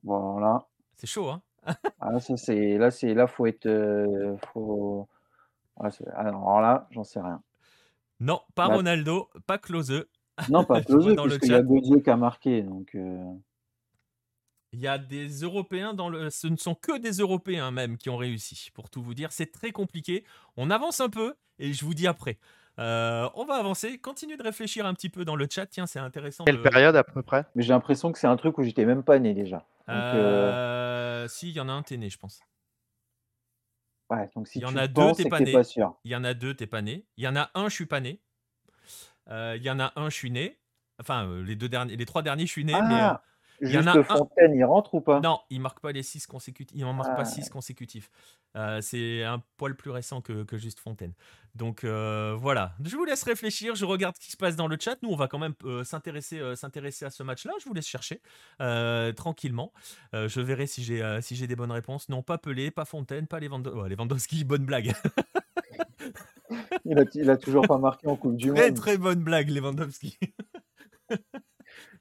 Voilà. 0.03 0.67
C'est 0.95 1.07
chaud, 1.07 1.29
hein? 1.29 1.41
Ah, 1.99 2.11
là, 2.11 2.19
ça, 2.19 2.37
c'est 2.37 2.77
là, 2.77 2.89
c'est 2.91 3.13
là, 3.13 3.27
faut 3.27 3.45
être, 3.45 3.65
euh, 3.65 4.37
faut. 4.53 5.07
Ah, 5.79 5.89
alors 6.15 6.61
là, 6.61 6.87
j'en 6.91 7.03
sais 7.03 7.19
rien. 7.19 7.41
Non, 8.19 8.41
pas 8.55 8.67
Bah- 8.67 8.75
Ronaldo, 8.75 9.29
pas 9.47 9.57
Klose. 9.57 10.05
Non, 10.49 10.63
pas 10.63 10.81
Klose, 10.83 11.07
le 11.07 11.15
puisqu'il 11.23 11.49
y 11.49 11.53
a 11.53 11.57
chat. 11.57 11.63
Godier 11.63 12.01
qui 12.01 12.09
a 12.09 12.17
marqué. 12.17 12.61
Donc, 12.63 12.93
euh, 12.95 13.23
Il 14.71 14.79
y 14.79 14.87
a 14.87 14.97
des 14.99 15.27
Européens 15.41 15.93
dans 15.93 16.09
le. 16.09 16.29
Ce 16.29 16.47
ne 16.47 16.55
sont 16.57 16.75
que 16.75 16.97
des 16.99 17.13
Européens 17.13 17.71
même 17.71 17.97
qui 17.97 18.09
ont 18.09 18.17
réussi. 18.17 18.69
Pour 18.73 18.89
tout 18.89 19.01
vous 19.01 19.13
dire, 19.15 19.31
c'est 19.31 19.51
très 19.51 19.71
compliqué. 19.71 20.23
On 20.57 20.69
avance 20.69 20.99
un 20.99 21.09
peu 21.09 21.35
et 21.57 21.73
je 21.73 21.83
vous 21.85 21.93
dis 21.95 22.05
après. 22.07 22.37
Euh, 22.77 23.27
on 23.33 23.45
va 23.45 23.55
avancer. 23.55 23.97
Continuez 23.97 24.37
de 24.37 24.43
réfléchir 24.43 24.85
un 24.85 24.93
petit 24.93 25.09
peu 25.09 25.25
dans 25.25 25.35
le 25.35 25.47
chat. 25.49 25.65
Tiens, 25.65 25.87
c'est 25.87 25.99
intéressant. 25.99 26.45
Quelle 26.45 26.57
de- 26.57 26.61
période 26.61 26.95
à 26.95 27.03
peu 27.03 27.23
près? 27.23 27.45
Mais 27.55 27.63
j'ai 27.63 27.73
l'impression 27.73 28.11
que 28.11 28.19
c'est 28.19 28.27
un 28.27 28.37
truc 28.37 28.57
où 28.57 28.63
j'étais 28.63 28.85
même 28.85 29.03
pas 29.03 29.17
né 29.19 29.33
déjà. 29.33 29.57
Donc, 29.87 29.97
euh, 29.97 31.23
Euh, 31.23 31.27
Si, 31.27 31.49
il 31.49 31.55
y 31.55 31.59
en 31.59 31.67
a 31.67 31.73
un, 31.73 31.81
t'es 31.81 31.97
né, 31.97 32.09
je 32.09 32.17
pense. 32.19 32.39
ouais, 34.11 34.29
donc 34.35 34.47
si 34.47 34.59
il 34.59 34.61
y 34.61 34.65
en 34.65 34.71
tu 34.71 34.79
a 34.79 34.87
deux, 34.87 35.11
t'es 35.13 35.27
pas 35.29 35.39
né. 35.39 35.51
pas 35.51 35.63
sûr. 35.63 35.95
Il 36.03 36.11
y 36.11 36.15
en 36.15 36.23
a 36.23 36.33
deux, 36.33 36.53
t'es 36.53 36.67
pas 36.67 36.81
né. 36.81 37.05
Il 37.17 37.23
y 37.23 37.27
en 37.27 37.35
a 37.35 37.49
un, 37.55 37.69
je 37.69 37.73
suis 37.75 37.85
pas 37.85 37.99
né. 37.99 38.19
Euh, 39.29 39.55
Il 39.57 39.63
y 39.63 39.69
en 39.69 39.79
a 39.79 39.91
un, 39.95 40.09
je 40.09 40.15
suis 40.15 40.31
né. 40.31 40.57
Enfin, 41.01 41.29
les 41.43 41.55
deux 41.55 41.69
derniers, 41.69 41.95
les 41.95 42.05
trois 42.05 42.21
derniers, 42.21 42.45
je 42.45 42.51
suis 42.51 42.65
né. 42.65 42.73
mais, 42.73 42.79
euh, 42.79 43.09
Ah, 43.09 43.23
il 43.61 43.69
y 43.71 43.77
en 43.77 43.81
juste 43.81 43.87
a 43.95 43.99
un- 43.99 44.03
Fontaine, 44.03 44.53
il 44.55 44.63
rentre 44.63 44.93
ou 44.95 45.01
pas? 45.01 45.19
Non, 45.19 45.39
il 45.49 45.59
marque 45.61 45.79
pas 45.79 45.91
les 45.91 46.03
six 46.03 46.25
consécutifs. 46.27 46.75
Il 46.77 46.85
en 46.85 46.93
marque 46.93 47.15
pas 47.15 47.21
Ah. 47.21 47.25
six 47.25 47.49
consécutifs. 47.49 48.09
Euh, 48.55 48.81
c'est 48.81 49.23
un 49.23 49.43
poil 49.57 49.75
plus 49.75 49.91
récent 49.91 50.21
que, 50.21 50.43
que 50.43 50.57
juste 50.57 50.79
Fontaine. 50.79 51.13
Donc 51.55 51.83
euh, 51.83 52.35
voilà. 52.39 52.73
Je 52.83 52.95
vous 52.95 53.05
laisse 53.05 53.23
réfléchir. 53.23 53.75
Je 53.75 53.85
regarde 53.85 54.15
ce 54.15 54.21
qui 54.21 54.31
se 54.31 54.37
passe 54.37 54.55
dans 54.55 54.67
le 54.67 54.77
chat. 54.79 54.97
Nous, 55.03 55.09
on 55.09 55.15
va 55.15 55.27
quand 55.27 55.37
même 55.39 55.53
euh, 55.65 55.83
s'intéresser, 55.83 56.55
s'intéresser 56.55 57.05
à 57.05 57.09
ce 57.11 57.21
match-là. 57.23 57.53
Je 57.61 57.65
vous 57.65 57.73
laisse 57.73 57.87
chercher 57.87 58.21
tranquillement. 59.15 59.71
Je 60.13 60.41
verrai 60.41 60.65
si 60.67 60.83
j'ai, 60.83 61.19
si 61.21 61.35
j'ai 61.35 61.47
des 61.47 61.55
bonnes 61.55 61.71
réponses. 61.71 62.09
Non, 62.09 62.23
pas 62.23 62.37
Pelé, 62.37 62.71
pas 62.71 62.85
Fontaine, 62.85 63.27
pas 63.27 63.39
Lewandowski. 63.39 64.43
Bonne 64.45 64.65
blague. 64.65 64.93
il, 66.85 66.97
a, 66.97 67.03
il 67.13 67.29
a 67.29 67.37
toujours 67.37 67.67
pas 67.67 67.77
marqué 67.77 68.07
en 68.07 68.15
Coupe 68.15 68.35
du 68.35 68.49
très 68.51 68.69
Monde. 68.69 68.77
très 68.77 68.97
bonne 68.97 69.23
blague, 69.23 69.49
Lewandowski. 69.49 70.17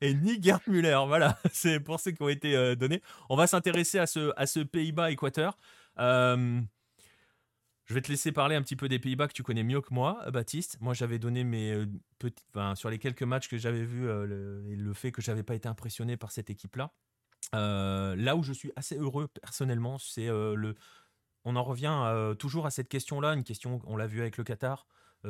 Et 0.00 0.14
ni 0.14 0.40
Gerd 0.40 0.62
Müller, 0.66 1.00
voilà, 1.06 1.38
c'est 1.52 1.80
pour 1.80 1.98
ceux 1.98 2.12
qui 2.12 2.22
ont 2.22 2.28
été 2.28 2.56
euh, 2.56 2.76
donnés. 2.76 3.02
On 3.28 3.36
va 3.36 3.46
s'intéresser 3.46 3.98
à 3.98 4.06
ce, 4.06 4.62
Pays-Bas-Équateur. 4.62 5.58
Euh, 5.98 6.60
je 7.86 7.94
vais 7.94 8.00
te 8.00 8.08
laisser 8.08 8.30
parler 8.30 8.54
un 8.54 8.62
petit 8.62 8.76
peu 8.76 8.88
des 8.88 8.98
Pays-Bas 8.98 9.26
que 9.28 9.32
tu 9.32 9.42
connais 9.42 9.64
mieux 9.64 9.80
que 9.80 9.92
moi, 9.92 10.20
euh, 10.26 10.30
Baptiste. 10.30 10.76
Moi, 10.80 10.94
j'avais 10.94 11.18
donné 11.18 11.42
mes 11.42 11.72
euh, 11.72 11.86
petits, 12.18 12.44
enfin, 12.54 12.76
sur 12.76 12.90
les 12.90 12.98
quelques 12.98 13.22
matchs 13.24 13.48
que 13.48 13.58
j'avais 13.58 13.84
vus 13.84 14.06
le, 14.06 14.92
fait 14.94 15.10
que 15.10 15.20
j'avais 15.20 15.42
pas 15.42 15.54
été 15.54 15.68
impressionné 15.68 16.16
par 16.16 16.30
cette 16.30 16.50
équipe-là. 16.50 16.92
Là 17.52 18.36
où 18.36 18.42
je 18.42 18.52
suis 18.52 18.70
assez 18.76 18.96
heureux 18.96 19.28
personnellement, 19.28 19.98
c'est 19.98 20.26
le. 20.28 20.74
On 21.44 21.56
en 21.56 21.62
revient 21.62 22.34
toujours 22.38 22.66
à 22.66 22.70
cette 22.70 22.88
question-là, 22.88 23.32
une 23.32 23.44
question, 23.44 23.80
on 23.86 23.96
l'a 23.96 24.06
vu 24.06 24.20
avec 24.20 24.36
le 24.36 24.44
Qatar 24.44 24.86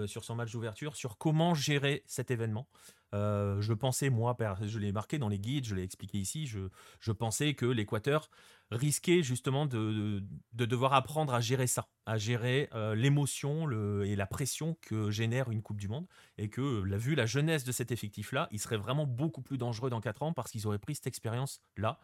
sur 0.07 0.25
son 0.25 0.35
match 0.35 0.53
d'ouverture, 0.53 0.97
sur 0.97 1.19
comment 1.19 1.55
gérer 1.55 2.03
cet 2.07 2.31
événement. 2.31 2.69
Euh, 3.15 3.61
je 3.61 3.73
pensais, 3.73 4.11
moi, 4.11 4.37
je 4.63 4.79
l'ai 4.79 4.93
marqué 4.93 5.19
dans 5.19 5.29
les 5.29 5.39
guides, 5.39 5.65
je 5.65 5.75
l'ai 5.75 5.83
expliqué 5.83 6.19
ici, 6.19 6.47
je, 6.47 7.13
pensais 7.13 7.55
que 7.55 7.65
l'Équateur 7.67 8.29
risquait 8.71 9.23
justement 9.23 9.65
de, 9.65 9.79
de- 9.79 10.23
de 10.53 10.67
devoir 10.67 10.93
apprendre 10.93 11.33
à 11.33 11.41
gérer 11.41 11.67
ça, 11.67 11.89
à 12.05 12.19
gérer 12.19 12.69
euh, 12.75 12.95
l'émotion 12.95 13.71
et 14.03 14.15
la 14.15 14.27
pression 14.27 14.77
que 14.83 15.11
génère 15.11 15.51
une 15.51 15.63
Coupe 15.63 15.81
du 15.81 15.89
Monde, 15.89 16.07
et 16.37 16.51
que, 16.51 16.61
euh, 16.61 16.97
vu 16.99 17.15
la 17.15 17.25
jeunesse 17.25 17.65
de 17.65 17.73
cet 17.73 17.91
effectif-là, 17.93 18.49
il 18.51 18.61
serait 18.61 18.77
vraiment 18.77 19.07
beaucoup 19.07 19.41
plus 19.41 19.57
dangereux 19.57 19.89
dans 19.89 20.01
4 20.01 20.23
ans 20.23 20.33
parce 20.35 20.51
qu'ils 20.51 20.67
auraient 20.67 20.79
pris 20.79 20.95
cette 20.95 21.07
expérience-là. 21.07 21.99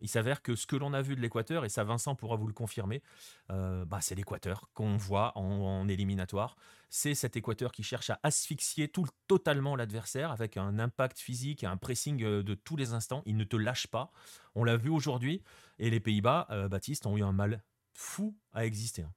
Il 0.00 0.08
s'avère 0.08 0.42
que 0.42 0.54
ce 0.54 0.66
que 0.66 0.76
l'on 0.76 0.92
a 0.92 1.02
vu 1.02 1.16
de 1.16 1.20
l'Équateur, 1.20 1.64
et 1.64 1.68
ça 1.68 1.84
Vincent 1.84 2.14
pourra 2.14 2.36
vous 2.36 2.46
le 2.46 2.52
confirmer, 2.52 3.02
euh, 3.50 3.84
bah, 3.84 4.00
c'est 4.00 4.14
l'Équateur 4.14 4.68
qu'on 4.74 4.96
voit 4.96 5.36
en, 5.36 5.88
éliminatoire. 5.88 6.56
C'est 6.88 7.14
cet 7.14 7.36
Équateur 7.36 7.72
qui 7.72 7.82
cherche 7.82 8.10
à 8.10 8.20
asphyxier 8.22 8.88
tout, 8.88 9.06
totalement 9.26 9.76
l'adversaire 9.76 10.30
avec 10.30 10.56
un 10.56 10.78
impact 10.78 11.18
physique 11.18 11.64
et 11.64 11.66
un 11.66 11.76
pressing 11.76 12.22
euh, 12.22 12.42
de 12.42 12.54
tous 12.54 12.76
les 12.76 12.92
instants. 12.92 13.22
Il 13.26 13.36
ne 13.36 13.44
te 13.44 13.56
lâche 13.56 13.86
pas. 13.86 14.10
On 14.54 14.64
l'a 14.64 14.76
vu 14.76 14.90
aujourd'hui. 14.90 15.42
Et 15.78 15.90
les 15.90 16.00
Pays-Bas, 16.00 16.46
euh, 16.50 16.68
Baptiste, 16.68 17.06
ont 17.06 17.16
eu 17.16 17.22
un 17.22 17.32
mal 17.32 17.62
fou 17.92 18.34
à 18.52 18.64
exister. 18.64 19.02
hein. 19.02 19.12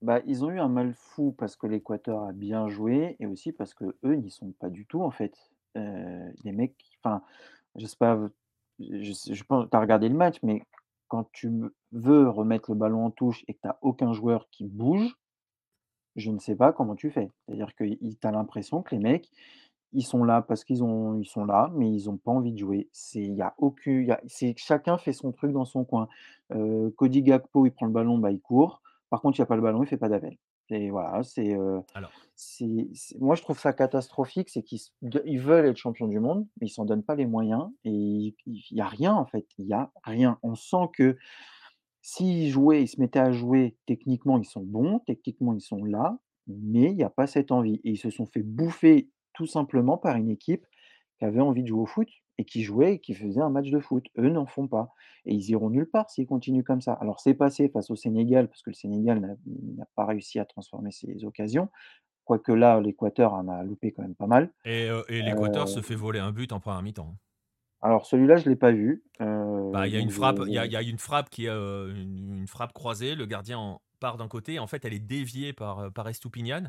Bah, 0.00 0.20
ils 0.26 0.44
ont 0.44 0.50
eu 0.50 0.60
un 0.60 0.68
mal 0.68 0.94
fou 0.94 1.32
parce 1.32 1.56
que 1.56 1.66
l'Équateur 1.66 2.22
a 2.22 2.32
bien 2.32 2.68
joué 2.68 3.16
et 3.18 3.26
aussi 3.26 3.50
parce 3.50 3.74
que 3.74 3.96
eux 4.04 4.14
n'y 4.14 4.30
sont 4.30 4.52
pas 4.52 4.70
du 4.70 4.86
tout 4.86 5.02
en 5.02 5.10
fait. 5.10 5.50
Euh, 5.76 6.30
mecs, 6.44 6.76
enfin, 7.02 7.22
je 8.80 8.84
sais 8.84 8.90
pas, 8.92 9.02
je, 9.04 9.12
sais- 9.12 9.34
je 9.34 9.44
pense, 9.44 9.68
t'as 9.70 9.80
regardé 9.80 10.08
le 10.08 10.14
match, 10.16 10.36
mais 10.42 10.62
quand 11.08 11.28
tu 11.32 11.50
veux 11.92 12.28
remettre 12.28 12.70
le 12.72 12.76
ballon 12.78 13.06
en 13.06 13.10
touche 13.10 13.44
et 13.48 13.54
que 13.54 13.60
t'as 13.62 13.78
aucun 13.82 14.12
joueur 14.12 14.48
qui 14.50 14.66
bouge, 14.66 15.16
je 16.16 16.30
ne 16.30 16.38
sais 16.38 16.56
pas 16.56 16.72
comment 16.72 16.96
tu 16.96 17.10
fais. 17.10 17.30
C'est-à-dire 17.46 17.74
que 17.74 17.84
tu 17.84 18.16
as 18.26 18.30
l'impression 18.30 18.82
que 18.82 18.94
les 18.94 19.00
mecs, 19.00 19.30
ils 19.92 20.02
sont 20.04 20.24
là 20.24 20.42
parce 20.42 20.64
qu'ils 20.64 20.82
ont, 20.84 21.22
sont 21.24 21.44
là, 21.46 21.70
mais 21.74 21.90
ils 21.92 22.06
n'ont 22.06 22.18
pas 22.18 22.32
envie 22.32 22.52
de 22.52 22.58
jouer. 22.58 22.88
C'est, 22.92 23.22
y 23.24 23.42
a 23.42 23.54
aucun, 23.58 23.92
il 23.92 24.06
y 24.08 24.12
a- 24.12 24.20
c'est 24.26 24.54
chacun 24.58 24.98
fait 24.98 25.12
son 25.12 25.32
truc 25.32 25.52
dans 25.52 25.64
son 25.64 25.84
coin. 25.84 26.08
Euh, 26.52 26.90
Cody 26.96 27.22
Gakpo, 27.22 27.66
il 27.66 27.72
prend 27.72 27.86
le 27.86 27.92
ballon, 27.92 28.18
bah, 28.18 28.30
il 28.32 28.40
court. 28.40 28.82
Par 29.10 29.20
contre, 29.22 29.38
il 29.38 29.42
n'y 29.42 29.44
a 29.44 29.46
pas 29.46 29.56
le 29.56 29.62
ballon, 29.62 29.82
il 29.84 29.88
fait 29.88 29.96
pas 29.98 30.08
d'appel. 30.10 30.36
Et 30.70 30.90
voilà, 30.90 31.22
c'est, 31.22 31.54
euh, 31.56 31.80
Alors. 31.94 32.12
c'est, 32.34 32.88
c'est- 32.94 33.18
moi 33.20 33.34
je 33.36 33.42
trouve 33.42 33.58
ça 33.58 33.72
catastrophique, 33.72 34.50
c'est 34.50 34.62
qu'ils 34.62 34.76
s- 34.78 34.92
de- 35.02 35.22
ils 35.26 35.40
veulent 35.40 35.66
être 35.66 35.76
champions 35.78 36.08
du 36.08 36.20
monde, 36.20 36.46
mais 36.60 36.66
ils 36.68 36.70
s'en 36.70 36.84
donnent 36.84 37.04
pas 37.04 37.14
les 37.16 37.26
moyens 37.26 37.70
et 37.84 37.90
il 37.92 38.36
n'y 38.72 38.80
a 38.80 38.86
rien 38.88 39.14
en 39.14 39.26
fait, 39.26 39.46
il 39.58 39.66
y 39.66 39.72
a 39.74 39.92
rien. 40.04 40.38
On 40.42 40.54
sent 40.54 40.88
que 40.94 41.16
s'ils 42.02 42.50
jouaient, 42.50 42.82
ils 42.84 42.88
se 42.88 43.00
mettaient 43.00 43.18
à 43.20 43.32
jouer, 43.32 43.76
techniquement 43.86 44.38
ils 44.38 44.44
sont 44.44 44.62
bons, 44.62 45.00
techniquement 45.00 45.54
ils 45.54 45.60
sont 45.60 45.84
là, 45.84 46.18
mais 46.46 46.90
il 46.90 46.96
n'y 46.96 47.04
a 47.04 47.10
pas 47.10 47.26
cette 47.26 47.52
envie. 47.52 47.76
Et 47.84 47.90
ils 47.92 47.98
se 47.98 48.10
sont 48.10 48.26
fait 48.26 48.42
bouffer 48.42 49.10
tout 49.34 49.46
simplement 49.46 49.98
par 49.98 50.16
une 50.16 50.30
équipe 50.30 50.66
qui 51.18 51.24
avait 51.24 51.40
envie 51.40 51.62
de 51.62 51.68
jouer 51.68 51.80
au 51.82 51.86
foot 51.86 52.08
et 52.38 52.44
qui 52.44 52.62
jouait 52.62 52.94
et 52.94 52.98
qui 53.00 53.14
faisait 53.14 53.40
un 53.40 53.50
match 53.50 53.68
de 53.70 53.80
foot. 53.80 54.06
Eux 54.16 54.30
n'en 54.30 54.46
font 54.46 54.68
pas. 54.68 54.94
Et 55.26 55.34
ils 55.34 55.50
iront 55.50 55.70
nulle 55.70 55.90
part 55.90 56.08
s'ils 56.10 56.26
continuent 56.26 56.62
comme 56.62 56.80
ça. 56.80 56.92
Alors 56.94 57.20
c'est 57.20 57.34
passé 57.34 57.68
face 57.68 57.90
au 57.90 57.96
Sénégal, 57.96 58.48
parce 58.48 58.62
que 58.62 58.70
le 58.70 58.74
Sénégal 58.74 59.20
n'a 59.46 59.86
pas 59.96 60.06
réussi 60.06 60.38
à 60.38 60.44
transformer 60.44 60.92
ses 60.92 61.24
occasions. 61.24 61.68
Quoique 62.24 62.52
là, 62.52 62.80
l'Équateur 62.80 63.32
en 63.34 63.48
a 63.48 63.62
loupé 63.64 63.92
quand 63.92 64.02
même 64.02 64.14
pas 64.14 64.26
mal. 64.26 64.52
Et, 64.64 64.88
euh, 64.88 65.02
et 65.08 65.22
l'Équateur 65.22 65.64
Euh, 65.64 65.66
se 65.66 65.80
fait 65.80 65.94
voler 65.96 66.18
un 66.20 66.30
but 66.32 66.52
en 66.52 66.60
première 66.60 66.82
mi-temps. 66.82 67.16
Alors 67.80 68.06
celui-là, 68.06 68.36
je 68.36 68.44
ne 68.44 68.50
l'ai 68.50 68.56
pas 68.56 68.72
vu. 68.72 69.04
euh, 69.20 69.70
Bah, 69.70 69.86
Il 69.86 69.94
y 69.94 69.96
a 69.96 70.00
une 70.00 70.10
frappe, 70.10 70.40
il 70.46 70.52
y 70.52 70.58
a, 70.58 70.66
y 70.66 70.90
une 70.90 70.98
frappe 70.98 71.30
qui 71.30 71.46
est 71.46 71.48
euh, 71.50 71.94
une, 71.94 72.38
une 72.38 72.46
frappe 72.46 72.72
croisée. 72.72 73.14
Le 73.14 73.24
gardien 73.26 73.58
en 73.58 73.82
part 74.00 74.16
d'un 74.16 74.28
côté, 74.28 74.58
en 74.58 74.66
fait, 74.66 74.84
elle 74.84 74.94
est 74.94 74.98
déviée 74.98 75.52
par, 75.52 75.78
euh, 75.78 75.90
par 75.90 76.08
Estupinian. 76.08 76.64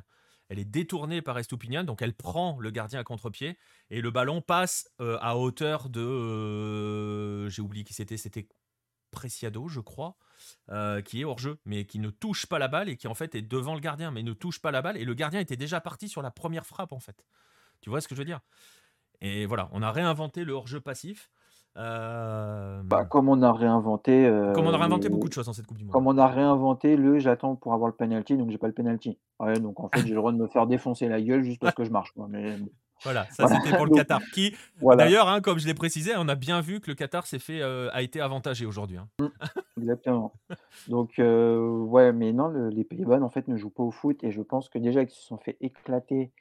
Elle 0.49 0.59
est 0.59 0.65
détournée 0.65 1.21
par 1.21 1.37
Estupinian, 1.37 1.83
donc 1.83 2.01
elle 2.01 2.13
prend 2.15 2.59
le 2.59 2.71
gardien 2.71 2.99
à 2.99 3.03
contre-pied 3.03 3.57
et 3.91 4.01
le 4.01 4.11
ballon 4.11 4.41
passe 4.41 4.89
euh, 4.99 5.17
à 5.21 5.37
hauteur 5.37 5.89
de. 5.89 6.01
euh, 6.01 7.49
J'ai 7.49 7.61
oublié 7.61 7.83
qui 7.83 7.93
c'était, 7.93 8.17
c'était 8.17 8.47
Preciado, 9.11 9.67
je 9.67 9.79
crois, 9.79 10.17
euh, 10.69 11.01
qui 11.01 11.21
est 11.21 11.23
hors 11.23 11.39
jeu, 11.39 11.59
mais 11.65 11.85
qui 11.85 11.97
ne 11.97 12.11
touche 12.11 12.45
pas 12.45 12.59
la 12.59 12.67
balle 12.67 12.89
et 12.89 12.97
qui 12.97 13.07
en 13.07 13.15
fait 13.15 13.33
est 13.33 13.41
devant 13.41 13.73
le 13.73 13.79
gardien, 13.79 14.11
mais 14.11 14.21
ne 14.21 14.33
touche 14.33 14.59
pas 14.61 14.69
la 14.71 14.83
balle. 14.83 14.97
Et 14.97 15.05
le 15.05 15.15
gardien 15.15 15.39
était 15.39 15.57
déjà 15.57 15.81
parti 15.81 16.07
sur 16.07 16.21
la 16.21 16.29
première 16.31 16.65
frappe, 16.65 16.91
en 16.91 16.99
fait. 16.99 17.25
Tu 17.81 17.89
vois 17.89 18.01
ce 18.01 18.07
que 18.07 18.15
je 18.15 18.19
veux 18.21 18.25
dire? 18.25 18.41
Et 19.21 19.45
voilà, 19.45 19.69
on 19.73 19.81
a 19.81 19.91
réinventé 19.91 20.45
le 20.45 20.53
hors-jeu 20.53 20.79
passif. 20.79 21.29
Euh, 21.77 22.81
Bah, 22.83 23.05
comme 23.05 23.29
on 23.29 23.41
a 23.41 23.53
réinventé. 23.53 24.25
euh, 24.25 24.53
comme 24.53 24.65
on 24.67 24.73
a 24.73 24.77
réinventé 24.77 25.09
beaucoup 25.09 25.29
de 25.29 25.33
choses 25.33 25.45
dans 25.45 25.53
cette 25.53 25.67
Coupe 25.67 25.77
du 25.77 25.85
Monde. 25.85 25.93
Comme 25.93 26.07
on 26.07 26.17
a 26.17 26.27
réinventé 26.27 26.95
le 26.97 27.19
j'attends 27.19 27.55
pour 27.55 27.73
avoir 27.73 27.87
le 27.89 27.95
penalty, 27.95 28.37
donc 28.37 28.49
j'ai 28.49 28.57
pas 28.57 28.67
le 28.67 28.73
penalty. 28.73 29.17
Ouais, 29.39 29.59
donc 29.59 29.79
en 29.79 29.89
fait, 29.89 30.01
j'ai 30.01 30.09
le 30.09 30.15
droit 30.15 30.31
de 30.31 30.37
me 30.37 30.47
faire 30.47 30.67
défoncer 30.67 31.07
la 31.07 31.21
gueule 31.21 31.43
juste 31.43 31.59
parce 31.61 31.75
que 31.75 31.83
je 31.83 31.91
marche. 31.91 32.11
quoi. 32.11 32.27
Mais 32.29 32.57
bon, 32.57 32.69
Voilà, 33.03 33.25
ça 33.31 33.45
Voilà. 33.45 33.61
c'était 33.61 33.75
pour 33.75 33.85
le 33.85 33.91
Donc, 33.91 33.99
Qatar. 33.99 34.19
Qui, 34.33 34.55
voilà, 34.81 35.05
d'ailleurs, 35.05 35.27
hein, 35.29 35.39
comme 35.41 35.57
je 35.59 35.67
l'ai 35.67 35.73
précisé, 35.73 36.11
on 36.17 36.27
a 36.27 36.35
bien 36.35 36.59
vu 36.59 36.81
que 36.81 36.89
le 36.91 36.95
Qatar 36.95 37.25
s'est 37.27 37.39
fait, 37.39 37.61
euh, 37.61 37.89
a 37.93 38.01
été 38.01 38.19
avantagé 38.19 38.65
aujourd'hui. 38.65 38.97
hein. 38.97 39.07
exactement. 39.79 40.33
Donc, 40.89 41.13
ouais, 41.19 42.11
mais 42.11 42.33
non, 42.33 42.47
le- 42.47 42.69
les 42.69 42.83
Pays-Bas, 42.83 43.21
en 43.21 43.29
fait, 43.29 43.47
ne 43.47 43.55
jouent 43.57 43.69
pas 43.69 43.83
au 43.83 43.91
foot 43.91 44.21
et 44.23 44.31
je 44.31 44.41
pense 44.41 44.67
que 44.69 44.79
déjà 44.79 45.05
qu'ils 45.05 45.15
se 45.19 45.25
sont 45.27 45.37
fait 45.37 45.55
éclater, 45.61 46.31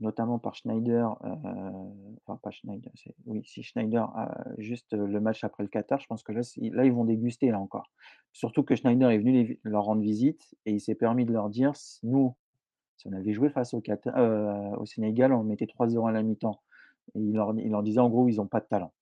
notamment 0.00 0.38
par 0.38 0.54
Schneider, 0.54 1.16
euh, 1.24 2.18
enfin, 2.26 2.38
pas 2.42 2.50
Schneider, 2.50 2.90
oui, 3.26 3.42
si 3.44 3.62
Schneider, 3.62 4.04
a 4.16 4.44
juste 4.58 4.92
euh, 4.94 5.06
le 5.06 5.20
match 5.20 5.44
après 5.44 5.62
le 5.62 5.68
Qatar, 5.68 6.00
je 6.00 6.06
pense 6.06 6.22
que 6.22 6.32
là, 6.32 6.42
ils 6.56 6.92
vont 6.92 7.04
déguster, 7.04 7.50
là 7.50 7.60
encore. 7.60 7.90
Surtout 8.32 8.62
que 8.64 8.74
Schneider 8.74 9.10
est 9.10 9.18
venu 9.18 9.32
les- 9.32 9.60
leur 9.62 9.84
rendre 9.84 10.02
visite 10.02 10.54
et 10.66 10.72
il 10.72 10.80
s'est 10.80 10.94
permis 10.96 11.24
de 11.24 11.32
leur 11.32 11.48
dire, 11.50 11.72
nous, 12.02 12.34
Si 12.96 13.08
on 13.08 13.12
avait 13.12 13.32
joué 13.32 13.50
face 13.50 13.74
au, 13.74 13.80
Qatar- 13.80 14.16
euh, 14.16 14.76
au 14.76 14.86
Sénégal, 14.86 15.32
on 15.32 15.42
mettait 15.42 15.66
3-0 15.66 16.06
à 16.06 16.12
la 16.12 16.22
mi-temps. 16.22 16.62
Et 17.14 17.20
il 17.20 17.32
leur, 17.34 17.52
il 17.58 17.70
leur 17.70 17.82
disait 17.82 18.00
en 18.00 18.08
gros, 18.08 18.28
ils 18.28 18.36
n'ont 18.36 18.46
pas 18.46 18.60
de 18.60 18.66
talent. 18.66 18.92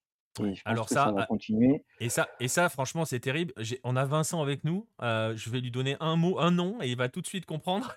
Et 0.41 0.55
je 0.55 0.63
pense 0.63 0.73
Alors 0.73 0.87
que 0.87 0.95
ça, 0.95 1.05
ça 1.05 1.13
va 1.13 1.23
ah, 1.23 1.27
continuer. 1.27 1.85
Et 2.01 2.09
ça, 2.09 2.27
et 2.41 2.49
ça, 2.49 2.69
franchement, 2.71 3.05
c'est 3.05 3.21
terrible. 3.21 3.53
On 3.85 3.97
a 3.97 4.05
Vincent 4.07 4.41
avec 4.41 4.65
nous. 4.65 4.87
euh, 5.03 5.37
je 5.37 5.51
vais 5.51 5.61
lui 5.61 5.71
donner 5.71 5.97
un 6.01 6.17
mot, 6.17 6.39
un 6.39 6.51
nom, 6.51 6.81
et 6.81 6.91
il 6.91 6.97
va 6.97 7.09
tout 7.09 7.21
de 7.21 7.27
suite 7.27 7.45
comprendre. 7.45 7.95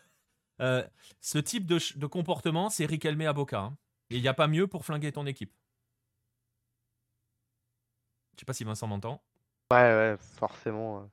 Euh, 0.61 0.83
ce 1.21 1.37
type 1.37 1.65
de, 1.65 1.79
ch- 1.79 1.97
de 1.97 2.07
comportement, 2.07 2.69
c'est 2.69 2.85
Riquelme 2.85 3.21
à 3.21 3.33
Boca. 3.33 3.59
hein. 3.59 3.77
Et 4.09 4.15
il 4.17 4.21
n'y 4.21 4.27
a 4.27 4.33
pas 4.33 4.47
mieux 4.47 4.67
pour 4.67 4.85
flinguer 4.85 5.11
ton 5.11 5.25
équipe. 5.25 5.51
Je 8.35 8.41
sais 8.41 8.45
pas 8.45 8.53
si 8.53 8.63
Vincent 8.63 8.87
m'entend. 8.87 9.21
Ouais, 9.71 9.77
ouais, 9.77 10.15
forcément. 10.19 10.99
euh, 10.99 11.05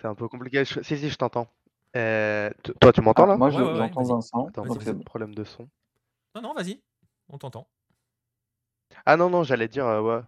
C'est 0.00 0.06
un 0.08 0.14
peu 0.14 0.28
compliqué. 0.28 0.64
Je- 0.64 0.82
Si, 0.82 0.98
si, 0.98 1.08
je 1.08 1.16
t'entends. 1.16 1.48
Euh, 1.96 2.50
Toi, 2.80 2.92
tu 2.92 3.00
m'entends 3.00 3.24
Ah, 3.24 3.26
là? 3.26 3.36
moi, 3.36 3.48
Ouais, 3.48 3.54
je- 3.54 3.62
ouais, 3.62 3.70
ouais, 3.70 3.78
j'entends. 3.78 4.02
Vincent. 4.04 4.46
Attends, 4.48 4.64
c'est 4.80 4.92
bon. 4.92 5.04
problème 5.04 5.34
de 5.34 5.44
son. 5.44 5.68
Non, 6.34 6.42
non, 6.42 6.54
vas-y. 6.54 6.82
On 7.28 7.38
t'entend. 7.38 7.68
Ah 9.06 9.16
non, 9.16 9.30
non, 9.30 9.44
j'allais 9.44 9.68
dire, 9.68 9.86
euh, 9.86 10.00
ouais. 10.00 10.22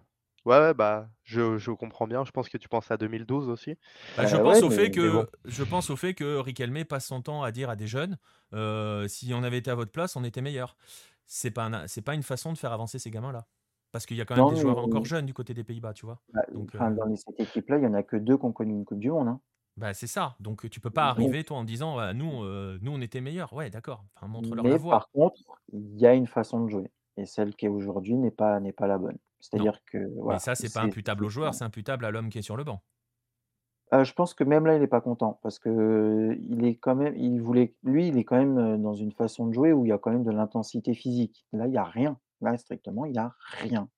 Ouais, 0.47 0.59
ouais, 0.61 0.75
bah, 0.75 1.09
je, 1.25 1.59
je 1.59 1.71
comprends 1.73 2.07
bien. 2.07 2.25
Je 2.25 2.31
pense 2.31 2.49
que 2.49 2.57
tu 2.57 2.69
penses 2.69 2.91
à 2.91 2.97
2012 2.97 3.49
aussi. 3.49 3.77
Bah, 4.17 4.27
je, 4.27 4.37
Euh, 4.37 4.43
pense 4.43 4.59
ouais, 4.59 4.63
au 4.63 4.71
fait 4.71 4.83
mais- 4.85 4.91
que, 4.93 5.11
bon. 5.13 5.27
je 5.45 5.65
pense 5.65 5.91
au 5.91 5.97
fait 5.97 6.15
que 6.15 6.37
Riquelme 6.39 6.85
passe 6.85 7.07
son 7.07 7.21
temps 7.21 7.43
à 7.43 7.51
dire 7.53 7.69
à 7.69 7.77
des 7.77 7.87
jeunes 7.89 8.17
euh, 8.55 9.09
si 9.09 9.35
on 9.35 9.43
avait 9.43 9.59
été 9.59 9.71
à 9.71 9.75
votre 9.75 9.91
place, 9.93 10.15
on 10.17 10.23
était 10.25 10.41
meilleur. 10.41 10.77
C'est 11.27 11.51
pas, 11.51 11.65
un- 11.65 11.87
c'est 11.89 12.01
pas 12.03 12.15
une 12.15 12.23
façon 12.23 12.53
de 12.53 12.59
faire 12.59 12.73
avancer 12.73 12.99
ces 13.01 13.11
gamins-là. 13.11 13.45
Parce 13.91 14.07
qu'il 14.07 14.17
y 14.17 14.21
a 14.21 14.25
quand 14.25 14.37
même 14.37 14.45
Non, 14.45 14.53
des 14.53 14.61
joueurs 14.61 14.77
mais- 14.77 14.83
encore 14.83 15.05
jeunes 15.05 15.27
du 15.27 15.35
côté 15.35 15.53
des 15.53 15.65
Pays-Bas, 15.65 15.93
tu 15.95 16.07
vois. 16.07 16.21
Bah, 16.33 16.43
Donc, 16.53 16.71
enfin, 16.75 16.93
euh, 16.93 16.95
Dans 16.95 17.05
les- 17.07 17.17
cette 17.17 17.41
équipe-là, 17.41 17.79
il 17.79 17.81
n'y 17.81 17.87
en 17.87 17.95
a 17.95 18.03
que 18.05 18.17
deux 18.17 18.37
qui 18.39 18.45
ont 18.45 18.53
connu 18.53 18.73
une 18.73 18.85
Coupe 18.85 19.01
du 19.01 19.11
Monde. 19.11 19.29
hein. 19.29 19.41
Bah, 19.77 19.93
c'est 19.95 20.07
ça. 20.07 20.37
Donc 20.41 20.71
tu 20.71 20.81
peux 20.81 20.89
pas 20.91 21.05
arriver 21.07 21.45
toi 21.45 21.59
en 21.59 21.65
disant 21.65 21.99
Ah, 21.99 22.15
nous, 22.15 22.45
euh, 22.45 22.79
nous 22.83 22.93
on 22.93 23.01
était 23.01 23.21
meilleurs. 23.21 23.53
Ouais, 23.53 23.69
d'accord. 23.69 24.05
Enfin, 24.15 24.27
montre-leur 24.27 24.65
la 24.65 24.77
voie. 24.79 24.93
par 24.93 25.11
contre, 25.11 25.37
il 25.73 25.99
y 26.01 26.07
a 26.07 26.15
une 26.15 26.27
façon 26.27 26.65
de 26.65 26.71
jouer. 26.71 26.91
Et 27.19 27.27
celle 27.27 27.55
qui 27.57 27.67
est 27.67 27.69
aujourd'hui 27.71 28.15
n'est 28.15 28.31
pas, 28.31 28.59
n'est 28.61 28.73
pas 28.73 28.87
la 28.87 28.97
bonne. 28.99 29.19
C'est-à-dire 29.51 29.81
que. 29.91 29.99
Voilà, 30.17 30.37
Mais 30.37 30.41
ça, 30.41 30.55
c'est 30.55 30.73
pas 30.73 30.83
imputable 30.83 31.25
au 31.25 31.29
joueur, 31.29 31.55
c'est 31.55 31.65
imputable 31.65 32.05
à 32.05 32.11
l'homme 32.11 32.29
qui 32.29 32.39
est 32.39 32.43
sur 32.43 32.57
le 32.57 32.65
banc. 32.65 32.83
Euh, 33.95 34.03
je 34.03 34.13
pense 34.15 34.35
que 34.35 34.43
même 34.43 34.67
là, 34.67 34.75
il 34.75 34.81
n'est 34.81 34.89
pas 34.89 35.01
content 35.01 35.39
parce 35.45 35.61
que 35.61 36.37
il 36.41 36.65
est 36.65 36.75
quand 36.75 36.97
même, 36.97 37.15
il 37.17 37.41
voulait, 37.41 37.73
lui, 37.85 38.09
il 38.09 38.19
est 38.19 38.25
quand 38.25 38.37
même 38.37 38.59
euh, 38.59 38.77
dans 38.77 38.95
une 38.95 39.13
façon 39.13 39.47
de 39.47 39.53
jouer 39.53 39.73
où 39.73 39.85
il 39.87 39.91
y 39.91 39.93
a 39.93 39.99
quand 39.99 40.11
même 40.11 40.25
de 40.25 40.33
l'intensité 40.33 40.93
physique. 40.93 41.47
Là, 41.53 41.67
il 41.67 41.71
n'y 41.71 41.79
a 41.79 41.85
rien. 41.85 42.19
Là, 42.41 42.57
strictement, 42.59 43.05
il 43.05 43.13
n'y 43.13 43.19
a 43.19 43.33
rien. 43.61 43.89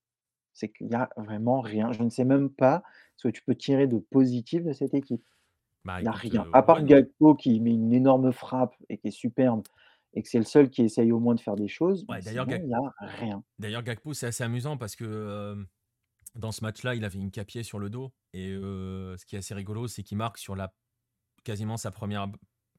C'est 0.53 0.69
qu'il 0.69 0.89
y 0.89 0.95
a 0.95 1.09
vraiment 1.17 1.61
rien. 1.61 1.93
Je 1.93 2.03
ne 2.03 2.11
sais 2.11 2.25
même 2.25 2.51
pas 2.51 2.83
ce 3.17 3.29
que 3.29 3.33
tu 3.33 3.43
peux 3.43 3.55
tirer 3.55 3.87
de 3.87 3.97
positif 3.99 4.63
de 4.63 4.73
cette 4.73 4.93
équipe. 4.93 5.25
Bah, 5.87 6.01
Il 6.01 6.03
n'y 6.03 6.09
a 6.09 6.13
rien. 6.13 6.43
euh, 6.47 6.51
À 6.53 6.63
part. 6.63 6.83
Gakpo 6.85 7.35
qui 7.35 7.59
met 7.61 7.73
une 7.73 7.95
énorme 7.95 8.31
frappe 8.33 8.75
et 8.91 8.99
qui 8.99 9.09
est 9.09 9.13
superbe 9.13 9.63
et 10.15 10.23
que 10.23 10.29
c'est 10.29 10.39
le 10.39 10.45
seul 10.45 10.71
qui 10.71 10.83
essaye 10.83 11.13
au 11.13 11.21
moins 11.21 11.35
de 11.35 11.41
faire 11.41 11.57
des 11.57 11.69
choses. 11.69 12.05
Ouais, 12.09 12.21
d'ailleurs, 12.21 12.47
il 12.49 12.65
n'y 12.65 12.75
a 12.75 12.81
rien. 13.01 13.43
D'ailleurs, 13.59 13.83
Gakpo, 13.83 14.15
c'est 14.15 14.27
assez 14.27 14.43
amusant 14.43 14.77
parce 14.77 14.97
que 14.97 15.05
euh, 15.05 15.63
dans 16.35 16.53
ce 16.53 16.63
match-là, 16.63 16.95
il 16.95 17.05
avait 17.05 17.19
une 17.19 17.31
capier 17.31 17.63
sur 17.63 17.79
le 17.79 17.91
dos. 17.91 18.13
Et 18.33 18.51
euh, 18.51 19.17
ce 19.17 19.27
qui 19.27 19.37
est 19.37 19.41
assez 19.41 19.55
rigolo, 19.55 19.89
c'est 19.89 20.03
qu'il 20.03 20.17
marque 20.17 20.39
sur 20.39 20.57
la 20.57 20.75
quasiment 21.45 21.77
sa 21.77 21.91
première, 21.91 22.29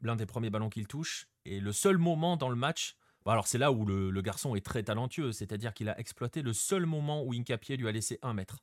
l'un 0.01 0.15
des 0.15 0.25
premiers 0.25 0.49
ballons 0.49 0.69
qu'il 0.69 0.87
touche. 0.87 1.27
Et 1.45 1.59
le 1.59 1.71
seul 1.71 1.97
moment 1.97 2.37
dans 2.37 2.49
le 2.49 2.55
match, 2.55 2.95
bon, 3.25 3.31
alors 3.31 3.47
c'est 3.47 3.57
là 3.57 3.71
où 3.71 3.85
le, 3.85 4.09
le 4.09 4.21
garçon 4.21 4.55
est 4.55 4.65
très 4.65 4.83
talentueux, 4.83 5.31
c'est-à-dire 5.31 5.73
qu'il 5.73 5.89
a 5.89 5.99
exploité 5.99 6.41
le 6.41 6.53
seul 6.53 6.85
moment 6.85 7.23
où 7.23 7.33
Incapié 7.33 7.77
lui 7.77 7.87
a 7.87 7.91
laissé 7.91 8.19
un 8.21 8.33
mètre. 8.33 8.59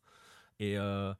Et, 0.58 0.78
euh, 0.78 1.14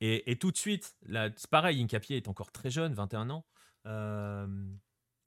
et, 0.00 0.30
et 0.30 0.36
tout 0.36 0.50
de 0.50 0.56
suite, 0.56 0.96
là, 1.06 1.30
c'est 1.36 1.50
pareil, 1.50 1.82
Incapié 1.82 2.16
est 2.16 2.28
encore 2.28 2.52
très 2.52 2.70
jeune, 2.70 2.94
21 2.94 3.30
ans. 3.30 3.44
Euh, 3.86 4.46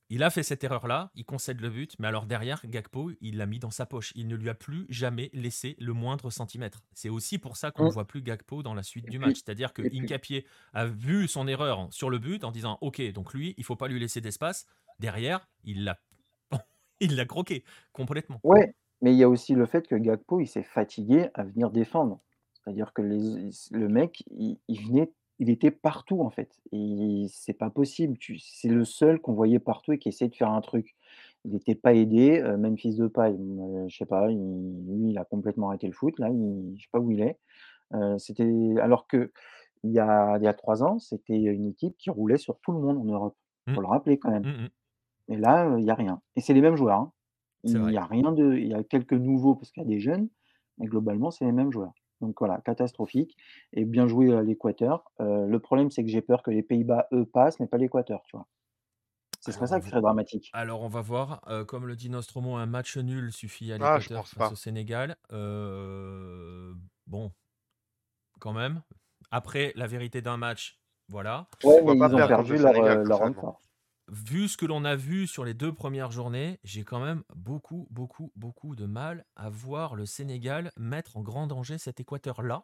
il 0.10 0.24
a 0.24 0.30
fait 0.30 0.43
cette 0.43 0.63
erreur-là, 0.63 1.12
il 1.15 1.26
concède 1.26 1.62
le 1.62 1.69
but, 1.69 1.95
mais 2.00 2.08
alors 2.08 2.26
derrière, 2.26 2.62
Gakpo, 2.65 3.12
il 3.22 3.38
l'a 3.38 3.45
mis 3.45 3.60
dans 3.60 3.69
sa 3.72 3.86
poche. 3.86 4.12
Il 4.15 4.28
ne 4.28 4.36
lui 4.36 4.50
a 4.50 4.56
plus 4.56 4.86
jamais 4.89 5.30
laissé 5.34 5.76
le 5.80 5.93
moindre 5.93 6.30
centimètre. 6.32 6.84
C'est 6.93 7.10
aussi 7.10 7.38
pour 7.38 7.58
ça 7.58 7.72
qu'on 7.72 7.86
ne 7.86 7.89
Mm. 7.89 7.91
voit 7.91 8.08
plus 8.08 8.22
Gakpo 8.24 8.63
dans 8.63 8.74
la 8.74 8.84
suite 8.84 9.08
Et 9.08 9.12
du 9.12 9.19
match. 9.19 9.36
C'est-à-dire 9.36 9.74
que 9.74 9.84
Incapié 9.93 10.45
a 10.74 10.86
vu 10.86 11.28
son 11.28 11.48
erreur 11.48 11.88
sur 11.91 12.10
le 12.10 12.17
but 12.19 12.43
en 12.43 12.52
disant 12.52 12.78
Ok, 12.82 13.02
donc 13.13 13.34
lui, 13.34 13.54
il 13.58 13.63
faut 13.63 13.76
pas 13.76 13.88
lui 13.88 14.00
laisser 14.00 14.22
d'espace. 14.22 14.65
Derrière, 15.00 15.48
il 15.63 15.84
l'a 15.84 16.00
il 17.00 17.15
l'a 17.15 17.26
croqué 17.26 17.63
complètement. 17.93 18.43
Ouais, 18.43 18.74
mais 19.02 19.13
il 19.13 19.17
y 19.17 19.24
a 19.24 19.30
aussi 19.30 19.54
le 19.54 19.65
fait 19.65 19.88
que 19.88 19.95
Gakpo, 19.95 20.39
il 20.39 20.48
s'est 20.48 20.63
fatigué 20.63 21.30
à 21.34 21.43
venir 21.43 21.72
défendre. 21.72 22.22
C'est-à-dire 22.54 22.93
que 22.93 23.02
les, 23.02 23.50
le 23.72 23.88
mec, 23.88 24.24
il, 24.32 24.60
il 24.67 24.88
venait, 24.88 25.12
il 25.39 25.49
était 25.49 25.71
partout 25.71 26.21
en 26.21 26.30
fait. 26.30 26.60
Et 26.71 27.25
c'est 27.30 27.54
pas 27.54 27.69
possible. 27.69 28.17
Tu, 28.17 28.39
c'est 28.39 28.69
le 28.69 28.86
seul 28.86 29.19
qu'on 29.19 29.34
voyait 29.34 29.60
partout 29.60 29.93
et 29.93 29.99
qui 29.99 30.10
essayait 30.10 30.30
de 30.30 30.36
faire 30.36 30.52
un 30.52 30.62
truc. 30.62 30.95
Il 31.45 31.52
n'était 31.54 31.75
pas 31.75 31.93
aidé, 31.93 32.39
euh, 32.41 32.58
même 32.58 32.78
fils 32.78 32.97
de 32.97 33.08
paille. 33.08 33.36
euh, 33.39 33.88
je 33.88 33.97
sais 33.97 34.06
pas, 34.06 34.30
il, 34.32 34.38
lui, 34.38 35.12
il 35.12 35.17
a 35.17 35.25
complètement 35.25 35.69
arrêté 35.69 35.88
le 35.88 35.93
foot. 35.93 36.19
Là, 36.19 36.30
il, 36.30 36.73
je 36.78 36.82
sais 36.84 36.89
pas 36.91 36.99
où 36.99 37.12
il 37.12 37.21
est. 37.21 37.38
Euh, 37.93 38.17
c'était 38.19 38.75
alors 38.82 39.08
que 39.08 39.32
il 39.84 39.91
y 39.91 39.99
a, 39.99 40.38
il 40.38 40.43
y 40.43 40.47
a 40.47 40.54
trois 40.54 40.84
ans, 40.84 40.99
c'était 40.99 41.38
une 41.39 41.67
équipe 41.67 41.95
qui 41.97 42.10
roulait 42.10 42.38
sur 42.38 42.60
tout 42.60 42.71
le 42.73 42.80
monde 42.80 42.97
en 42.99 43.06
Europe. 43.06 43.38
Mm. 43.67 43.75
Faut 43.75 43.82
le 43.82 43.88
rappeler 43.88 44.19
quand 44.19 44.32
même. 44.32 44.43
Mm, 44.43 44.63
mm. 44.65 44.69
Mais 45.30 45.38
là, 45.38 45.69
euh, 45.69 45.80
il 45.80 45.86
n'y 45.86 45.91
a 45.91 45.95
rien. 45.95 46.21
Et 46.36 46.41
c'est 46.41 46.54
les 46.54 46.62
mêmes 46.62 46.75
joueurs. 46.75 46.99
hein. 46.99 47.13
C'est 47.65 47.78
Il 47.78 47.80
vrai. 47.80 47.95
a 47.97 48.06
rien 48.06 48.32
de. 48.32 48.56
Il 48.58 48.67
y 48.67 48.73
a 48.73 48.84
quelques 48.84 49.13
nouveaux 49.13 49.56
parce 49.56 49.71
qu'il 49.71 49.84
y 49.84 49.86
a 49.86 49.89
des 49.89 49.99
jeunes, 49.99 50.30
mais 50.78 50.88
globalement, 50.88 51.32
c'est 51.32 51.45
les 51.45 51.52
mêmes 51.54 51.71
joueurs. 51.71 51.93
Donc 52.21 52.36
voilà, 52.39 52.60
catastrophique. 52.62 53.38
Et 53.73 53.86
bien 53.86 54.08
joué 54.08 54.36
à 54.36 54.41
l'Équateur. 54.41 55.12
Euh, 55.19 55.45
le 55.45 55.60
problème, 55.60 55.89
c'est 55.91 56.03
que 56.03 56.10
j'ai 56.10 56.21
peur 56.21 56.43
que 56.43 56.51
les 56.51 56.63
Pays-Bas, 56.63 57.08
eux, 57.13 57.25
passent, 57.25 57.60
mais 57.60 57.67
pas 57.67 57.77
l'Équateur, 57.77 58.21
tu 58.25 58.36
vois. 58.36 58.47
Ce 59.41 59.53
serait 59.53 59.67
ça 59.67 59.79
qui 59.79 59.88
serait 59.89 60.01
dramatique. 60.01 60.49
Alors, 60.51 60.82
on 60.82 60.89
va 60.89 61.01
voir. 61.01 61.41
Euh, 61.47 61.63
comme 61.63 61.88
le 61.88 61.95
dit 61.95 62.10
Nostromo, 62.10 62.55
un 62.58 62.65
match 62.65 62.97
nul 62.97 63.32
suffit 63.32 63.71
à 63.71 63.77
Ah, 63.79 63.99
je 63.99 64.10
l'Équateur 64.10 64.23
pense 64.23 64.29
face 64.34 64.47
pas. 64.47 64.51
au 64.51 64.55
Sénégal. 64.55 65.15
Euh, 65.32 66.74
bon, 67.07 67.32
quand 68.39 68.51
même. 68.51 68.82
Après, 69.32 69.72
la 69.76 69.88
vérité 69.88 70.22
d'un 70.22 70.36
match, 70.36 70.82
voilà. 71.07 71.47
Ouais, 71.63 71.82
mais 71.84 71.97
pas 71.97 72.09
ils 72.09 72.15
ont 72.15 72.28
perdu 72.28 72.57
leur. 72.57 73.59
Vu 74.12 74.47
ce 74.47 74.57
que 74.57 74.66
l'on 74.66 74.86
a 74.86 74.95
vu 74.95 75.28
sur 75.28 75.45
les 75.45 75.53
deux 75.53 75.72
premières 75.72 76.12
journées, 76.12 76.60
j'ai 76.64 76.84
quand 76.84 76.99
même 76.99 77.24
beaucoup, 77.36 77.88
beaucoup, 77.91 78.32
beaucoup 78.36 78.76
de 78.76 78.86
mal 78.86 79.24
à 79.36 79.49
voir 79.49 79.95
le 79.95 80.07
Sénégal 80.07 80.72
mettre 80.78 81.18
en 81.18 81.22
grand 81.22 81.45
danger 81.45 81.78
cet 81.78 81.99
Équateur-là. 81.99 82.64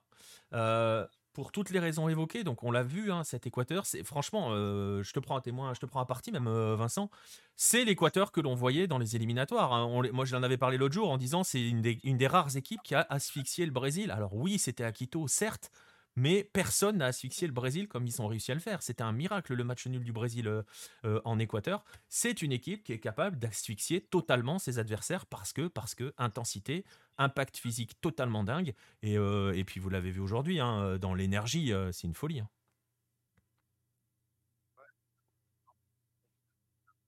Euh, 0.53 1.05
pour 1.33 1.51
toutes 1.51 1.69
les 1.69 1.79
raisons 1.79 2.09
évoquées, 2.09 2.43
donc 2.43 2.63
on 2.63 2.71
l'a 2.71 2.81
vu, 2.81 3.11
hein, 3.11 3.23
cet 3.23 3.45
Équateur, 3.45 3.85
c'est 3.85 4.03
franchement, 4.03 4.47
euh, 4.51 5.03
je 5.03 5.13
te 5.13 5.19
prends 5.19 5.35
à 5.35 5.41
témoin, 5.41 5.73
je 5.75 5.79
te 5.81 5.85
prends 5.85 5.99
à 5.99 6.05
partie, 6.05 6.31
même 6.31 6.47
euh, 6.47 6.75
Vincent, 6.75 7.11
c'est 7.55 7.83
l'Équateur 7.83 8.31
que 8.31 8.41
l'on 8.41 8.55
voyait 8.55 8.87
dans 8.87 8.97
les 8.97 9.15
éliminatoires. 9.15 9.71
hein. 9.73 10.01
Moi, 10.13 10.25
je 10.25 10.35
l'en 10.35 10.41
avais 10.41 10.57
parlé 10.57 10.77
l'autre 10.77 10.95
jour 10.95 11.11
en 11.11 11.17
disant 11.17 11.43
c'est 11.43 11.61
une 11.61 11.83
une 12.03 12.17
des 12.17 12.27
rares 12.27 12.55
équipes 12.55 12.81
qui 12.83 12.95
a 12.95 13.05
asphyxié 13.09 13.65
le 13.65 13.71
Brésil. 13.71 14.09
Alors 14.09 14.33
oui, 14.33 14.57
c'était 14.57 14.85
à 14.85 14.91
Quito, 14.91 15.27
certes, 15.27 15.69
mais 16.15 16.43
personne 16.43 16.97
n'a 16.97 17.05
asphyxié 17.07 17.47
le 17.47 17.53
Brésil 17.53 17.87
comme 17.87 18.05
ils 18.07 18.21
ont 18.21 18.27
réussi 18.27 18.51
à 18.51 18.55
le 18.55 18.61
faire. 18.61 18.81
C'était 18.81 19.03
un 19.03 19.11
miracle 19.11 19.53
le 19.53 19.63
match 19.63 19.85
nul 19.87 20.03
du 20.03 20.11
Brésil 20.13 20.47
euh, 20.47 20.63
euh, 21.05 21.21
en 21.25 21.39
Équateur. 21.39 21.83
C'est 22.09 22.41
une 22.41 22.51
équipe 22.51 22.83
qui 22.83 22.93
est 22.93 22.99
capable 22.99 23.37
d'asphyxier 23.39 24.01
totalement 24.01 24.59
ses 24.59 24.79
adversaires 24.79 25.25
parce 25.25 25.53
que, 25.53 25.67
parce 25.67 25.95
que 25.95 26.13
intensité, 26.17 26.85
impact 27.17 27.57
physique 27.57 27.99
totalement 28.01 28.43
dingue. 28.43 28.73
Et, 29.01 29.17
euh, 29.17 29.63
puis 29.65 29.79
vous 29.79 29.89
l'avez 29.89 30.11
vu 30.11 30.19
aujourd'hui, 30.21 30.59
hein, 30.59 30.97
dans 30.99 31.13
l'énergie, 31.13 31.73
c'est 31.91 32.07
une 32.07 32.13
folie. 32.13 32.39
hein. 32.39 32.49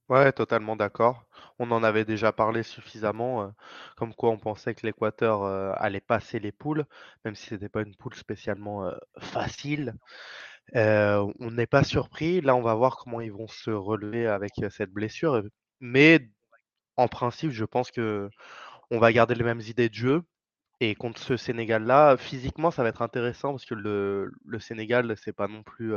Ouais, 0.09 0.31
totalement 0.31 0.77
d'accord. 0.77 1.25
On 1.59 1.69
en 1.71 1.83
avait 1.83 2.05
déjà 2.05 2.31
parlé 2.31 2.63
suffisamment, 2.63 3.51
comme 3.97 4.13
quoi 4.13 4.29
on 4.29 4.37
pensait 4.37 4.73
que 4.73 4.85
l'Équateur 4.85 5.43
allait 5.81 5.99
passer 6.01 6.39
les 6.39 6.53
poules, 6.53 6.85
même 7.25 7.35
si 7.35 7.47
c'était 7.47 7.67
pas 7.69 7.81
une 7.81 7.95
poule 7.95 8.15
spécialement 8.15 8.89
facile. 9.19 9.95
On 10.73 11.51
n'est 11.51 11.67
pas 11.67 11.83
surpris. 11.83 12.41
Là, 12.41 12.55
on 12.55 12.61
va 12.61 12.73
voir 12.75 12.97
comment 12.97 13.21
ils 13.21 13.31
vont 13.33 13.47
se 13.47 13.71
relever 13.71 14.27
avec 14.27 14.53
cette 14.71 14.91
blessure. 14.91 15.43
Mais 15.81 16.29
en 16.97 17.07
principe, 17.09 17.51
je 17.51 17.65
pense 17.65 17.91
que 17.91 18.29
on 18.91 18.99
va 18.99 19.11
garder 19.13 19.35
les 19.35 19.43
mêmes 19.43 19.61
idées 19.61 19.89
de 19.89 19.95
jeu. 19.95 20.23
Et 20.81 20.95
contre 20.95 21.21
ce 21.21 21.37
Sénégal-là, 21.37 22.17
physiquement, 22.17 22.71
ça 22.71 22.83
va 22.83 22.89
être 22.89 23.01
intéressant 23.01 23.51
parce 23.51 23.65
que 23.65 23.75
le, 23.75 24.31
Sénégal, 24.59 25.15
c'est 25.17 25.33
pas 25.33 25.47
non 25.47 25.63
plus, 25.63 25.93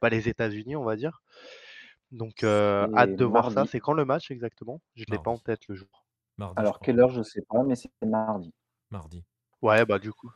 pas 0.00 0.10
les 0.10 0.28
États-Unis, 0.28 0.76
on 0.76 0.84
va 0.84 0.96
dire. 0.96 1.22
Donc, 2.12 2.44
euh, 2.44 2.86
hâte 2.94 3.16
de 3.16 3.24
voir 3.24 3.50
ça. 3.50 3.64
C'est 3.66 3.80
quand 3.80 3.94
le 3.94 4.04
match 4.04 4.30
exactement? 4.30 4.80
Je 4.94 5.04
l'ai 5.08 5.18
pas 5.18 5.30
en 5.30 5.38
tête 5.38 5.66
le 5.68 5.74
jour. 5.74 6.06
Mardi, 6.38 6.54
Alors, 6.58 6.78
quelle 6.78 7.00
heure, 7.00 7.10
je 7.10 7.22
sais 7.22 7.42
pas, 7.48 7.62
mais 7.62 7.74
c'est 7.74 7.90
mardi. 8.06 8.52
Mardi. 8.90 9.24
Ouais, 9.60 9.84
bah 9.84 9.98
du 9.98 10.12
coup. 10.12 10.30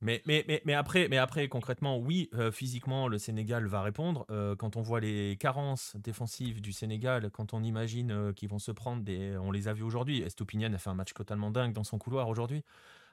Mais, 0.00 0.22
mais, 0.26 0.44
mais, 0.46 0.62
mais, 0.64 0.74
après, 0.74 1.08
mais 1.08 1.18
après, 1.18 1.48
concrètement, 1.48 1.98
oui, 1.98 2.30
euh, 2.34 2.52
physiquement, 2.52 3.08
le 3.08 3.18
Sénégal 3.18 3.66
va 3.66 3.82
répondre. 3.82 4.24
Euh, 4.30 4.54
quand 4.54 4.76
on 4.76 4.82
voit 4.82 5.00
les 5.00 5.36
carences 5.38 5.96
défensives 5.96 6.60
du 6.60 6.72
Sénégal, 6.72 7.30
quand 7.30 7.52
on 7.52 7.62
imagine 7.64 8.12
euh, 8.12 8.32
qu'ils 8.32 8.48
vont 8.48 8.60
se 8.60 8.70
prendre 8.70 9.02
des. 9.02 9.36
On 9.38 9.50
les 9.50 9.66
a 9.66 9.72
vus 9.72 9.82
aujourd'hui. 9.82 10.22
Estopinian 10.22 10.72
a 10.72 10.78
fait 10.78 10.90
un 10.90 10.94
match 10.94 11.12
totalement 11.14 11.50
dingue 11.50 11.72
dans 11.72 11.84
son 11.84 11.98
couloir 11.98 12.28
aujourd'hui. 12.28 12.62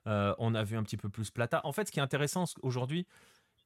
Euh, 0.07 0.35
on 0.37 0.53
a 0.53 0.63
vu 0.63 0.77
un 0.77 0.83
petit 0.83 0.97
peu 0.97 1.09
plus 1.09 1.31
Plata. 1.31 1.61
En 1.63 1.71
fait, 1.71 1.87
ce 1.87 1.91
qui 1.91 1.99
est 1.99 2.03
intéressant 2.03 2.45
aujourd'hui, 2.61 3.07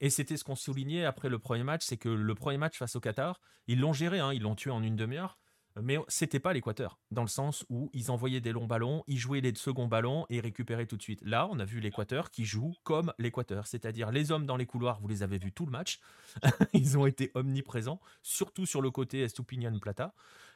et 0.02 0.10
c'était 0.10 0.38
ce 0.38 0.44
qu'on 0.44 0.56
soulignait 0.56 1.06
après 1.06 1.30
le 1.30 1.40
premier 1.40 1.64
match, 1.64 1.84
c'est 1.86 1.98
que 1.98 2.10
le 2.10 2.36
premier 2.36 2.58
match 2.58 2.78
face 2.78 2.96
au 2.96 3.00
Qatar, 3.00 3.40
ils 3.68 3.80
l'ont 3.80 3.94
géré, 3.94 4.20
hein, 4.20 4.34
ils 4.34 4.42
l'ont 4.42 4.56
tué 4.56 4.72
en 4.72 4.84
une 4.84 4.96
demi-heure. 4.96 5.38
Mais 5.82 5.98
c'était 6.08 6.40
pas 6.40 6.52
l'Équateur, 6.52 7.00
dans 7.12 7.22
le 7.22 7.28
sens 7.28 7.66
où 7.70 7.90
ils 7.94 8.12
envoyaient 8.12 8.42
des 8.42 8.52
longs 8.52 8.66
ballons, 8.66 9.04
ils 9.08 9.18
jouaient 9.18 9.40
les 9.40 9.54
seconds 9.56 9.88
ballons 9.88 10.26
et 10.30 10.40
récupéraient 10.40 10.88
tout 10.88 10.98
de 10.98 11.02
suite. 11.02 11.22
Là, 11.24 11.48
on 11.52 11.60
a 11.60 11.66
vu 11.66 11.80
l'Équateur 11.80 12.32
qui 12.32 12.44
joue 12.44 12.74
comme 12.84 13.14
l'Équateur, 13.18 13.68
c'est-à-dire 13.68 14.12
les 14.12 14.32
hommes 14.32 14.46
dans 14.46 14.58
les 14.58 14.66
couloirs, 14.66 15.00
vous 15.00 15.08
les 15.08 15.24
avez 15.24 15.38
vus 15.38 15.52
tout 15.52 15.66
le 15.66 15.72
match, 15.72 16.00
ils 16.74 16.98
ont 16.98 17.06
été 17.06 17.32
omniprésents, 17.36 18.02
surtout 18.24 18.66
sur 18.66 18.82
le 18.82 18.92
côté 18.92 19.22
Estupinian 19.22 19.78
Plata. 19.80 20.14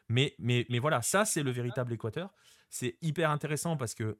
Mais, 0.10 0.36
mais, 0.40 0.66
mais 0.70 0.80
voilà, 0.80 1.02
ça 1.02 1.26
c'est 1.26 1.44
le 1.44 1.52
véritable 1.52 1.94
Équateur. 1.94 2.34
C'est 2.70 2.98
hyper 3.02 3.30
intéressant 3.30 3.78
parce 3.78 3.94
que 3.94 4.18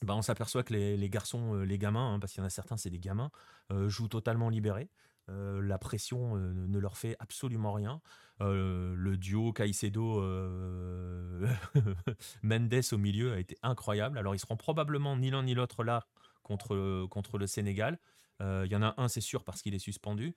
bah, 0.00 0.14
on 0.16 0.22
s'aperçoit 0.22 0.62
que 0.62 0.74
les, 0.74 1.10
garçons, 1.10 1.54
euh, 1.54 1.64
les 1.64 1.78
gamins, 1.78 2.14
hein, 2.14 2.18
parce 2.18 2.32
qu'il 2.32 2.40
y 2.40 2.44
en 2.44 2.46
a 2.46 2.50
certains, 2.50 2.76
c'est 2.76 2.90
des 2.90 2.98
gamins, 2.98 3.30
euh, 3.70 3.88
jouent 3.88 4.08
totalement 4.08 4.48
libérés. 4.48 4.88
Euh, 5.28 5.62
la 5.62 5.78
pression 5.78 6.36
ne 6.36 6.78
leur 6.78 6.96
fait 6.96 7.16
absolument 7.20 7.72
rien. 7.72 8.00
Le 8.40 9.14
duo 9.16 9.52
Caicedo 9.52 10.20
Mendes 12.42 12.82
au 12.90 12.98
milieu 12.98 13.32
a 13.32 13.38
été 13.38 13.56
incroyable. 13.62 14.18
Alors 14.18 14.34
ils 14.34 14.40
seront 14.40 14.56
probablement 14.56 15.16
ni 15.16 15.30
l'un 15.30 15.44
ni 15.44 15.54
l'autre 15.54 15.84
là 15.84 16.08
contre, 16.42 17.06
contre 17.06 17.38
le 17.38 17.46
Sénégal. 17.46 18.00
Il 18.40 18.66
y 18.66 18.74
en 18.74 18.82
a 18.82 18.94
un, 18.96 19.06
c'est 19.06 19.20
sûr, 19.20 19.44
parce 19.44 19.62
qu'il 19.62 19.76
est 19.76 19.78
suspendu. 19.78 20.34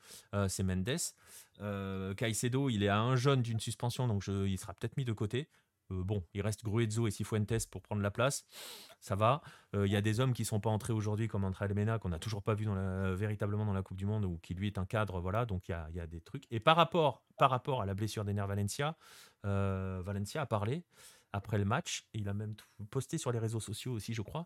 C'est 0.47 0.61
Mendes. 0.61 0.99
Caicedo, 2.15 2.69
il 2.69 2.83
est 2.83 2.89
à 2.89 2.99
un 2.99 3.15
jaune 3.15 3.41
d'une 3.41 3.59
suspension, 3.59 4.07
donc 4.07 4.27
il 4.27 4.59
sera 4.59 4.75
peut-être 4.75 4.97
mis 4.97 5.05
de 5.05 5.13
côté. 5.13 5.49
Euh, 5.91 6.03
bon, 6.03 6.23
il 6.33 6.41
reste 6.41 6.63
Gruezo 6.63 7.07
et 7.07 7.11
Cifuentes 7.11 7.67
pour 7.69 7.81
prendre 7.81 8.01
la 8.01 8.11
place. 8.11 8.45
Ça 8.99 9.15
va. 9.15 9.41
Euh, 9.75 9.87
Il 9.87 9.93
y 9.93 9.95
a 9.95 10.01
des 10.01 10.19
hommes 10.19 10.33
qui 10.33 10.45
sont 10.45 10.59
pas 10.59 10.69
entrés 10.69 10.93
aujourd'hui, 10.93 11.27
comme 11.27 11.43
André 11.43 11.65
Almena, 11.65 11.99
qu'on 11.99 12.09
n'a 12.09 12.19
toujours 12.19 12.43
pas 12.43 12.53
vu 12.53 12.67
véritablement 13.15 13.65
dans 13.65 13.73
la 13.73 13.83
Coupe 13.83 13.97
du 13.97 14.05
Monde, 14.05 14.25
ou 14.25 14.37
qui 14.39 14.53
lui 14.53 14.67
est 14.67 14.77
un 14.77 14.85
cadre. 14.85 15.19
Voilà, 15.19 15.45
donc 15.45 15.67
il 15.69 15.75
y 15.93 15.99
a, 15.99 16.07
des 16.07 16.21
trucs. 16.21 16.45
Et 16.51 16.59
par 16.59 16.75
rapport, 16.75 17.23
par 17.37 17.49
rapport 17.49 17.81
à 17.81 17.85
la 17.85 17.93
blessure 17.93 18.25
d'Ener 18.25 18.45
Valencia, 18.47 18.97
euh, 19.45 20.01
Valencia 20.03 20.41
a 20.41 20.45
parlé 20.45 20.83
après 21.33 21.57
le 21.57 21.65
match. 21.65 22.07
Il 22.13 22.29
a 22.29 22.33
même 22.33 22.55
posté 22.89 23.17
sur 23.17 23.31
les 23.31 23.39
réseaux 23.39 23.59
sociaux 23.59 23.93
aussi, 23.93 24.13
je 24.13 24.21
crois. 24.21 24.45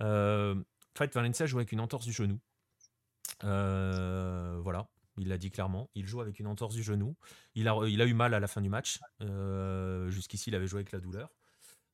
En 0.00 0.98
fait, 0.98 1.14
Valencia 1.14 1.46
joue 1.46 1.58
avec 1.58 1.72
une 1.72 1.80
entorse 1.80 2.04
du 2.04 2.12
genou. 2.12 2.38
Voilà, 3.42 4.88
il 5.20 5.28
l'a 5.28 5.38
dit 5.38 5.50
clairement. 5.50 5.90
Il 5.94 6.06
joue 6.06 6.20
avec 6.20 6.38
une 6.40 6.46
entorse 6.46 6.74
du 6.74 6.82
genou. 6.82 7.16
Il 7.54 7.68
a, 7.68 7.76
eu 7.86 8.14
mal 8.14 8.34
à 8.34 8.40
la 8.40 8.46
fin 8.46 8.60
du 8.60 8.68
match. 8.68 8.98
Euh, 9.22 10.10
Jusqu'ici, 10.10 10.50
il 10.50 10.56
avait 10.56 10.66
joué 10.66 10.78
avec 10.78 10.92
la 10.92 11.00
douleur. 11.00 11.30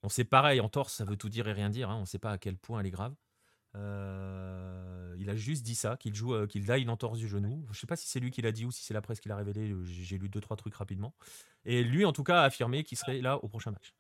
On 0.03 0.09
sait 0.09 0.25
pareil, 0.25 0.61
entorse, 0.61 0.95
ça 0.95 1.05
veut 1.05 1.17
tout 1.17 1.29
dire 1.29 1.49
et 1.49 1.53
rien 1.53 1.71
dire. 1.71 1.91
hein. 1.91 1.97
On 1.97 2.01
ne 2.01 2.07
sait 2.07 2.19
pas 2.19 2.31
à 2.33 2.39
quel 2.39 2.57
point 2.57 2.81
elle 2.81 2.87
est 2.87 2.91
grave. 2.91 3.15
Euh, 3.75 5.15
il 5.19 5.29
a 5.29 5.37
juste 5.37 5.63
dit 5.65 5.75
ça, 5.75 5.97
qu'il 5.97 6.15
joue, 6.15 6.35
euh, 6.35 6.47
qu'il 6.47 6.71
a 6.71 6.79
une 6.79 6.91
entorse 6.91 7.19
du 7.19 7.29
genou. 7.29 7.65
Je 7.67 7.71
ne 7.71 7.81
sais 7.81 7.87
pas 7.87 7.97
si 7.97 8.09
c'est 8.09 8.21
lui 8.21 8.31
qui 8.31 8.43
l'a 8.43 8.53
dit 8.53 8.65
ou 8.65 8.71
si 8.71 8.85
c'est 8.85 8.95
la 8.95 9.03
presse 9.03 9.21
qui 9.21 9.29
l'a 9.29 9.37
révélé. 9.37 9.75
j'ai 9.85 10.19
lu 10.19 10.29
deux 10.29 10.41
trois 10.41 10.57
trucs 10.57 10.75
rapidement. 10.75 11.15
Et 11.65 11.83
lui, 11.83 12.05
en 12.05 12.13
tout 12.13 12.25
cas, 12.25 12.43
a 12.43 12.45
affirmé 12.45 12.85
qu'il 12.85 12.97
serait 12.97 13.21
là 13.21 13.43
au 13.43 13.49
prochain 13.49 13.73
match. 13.73 13.95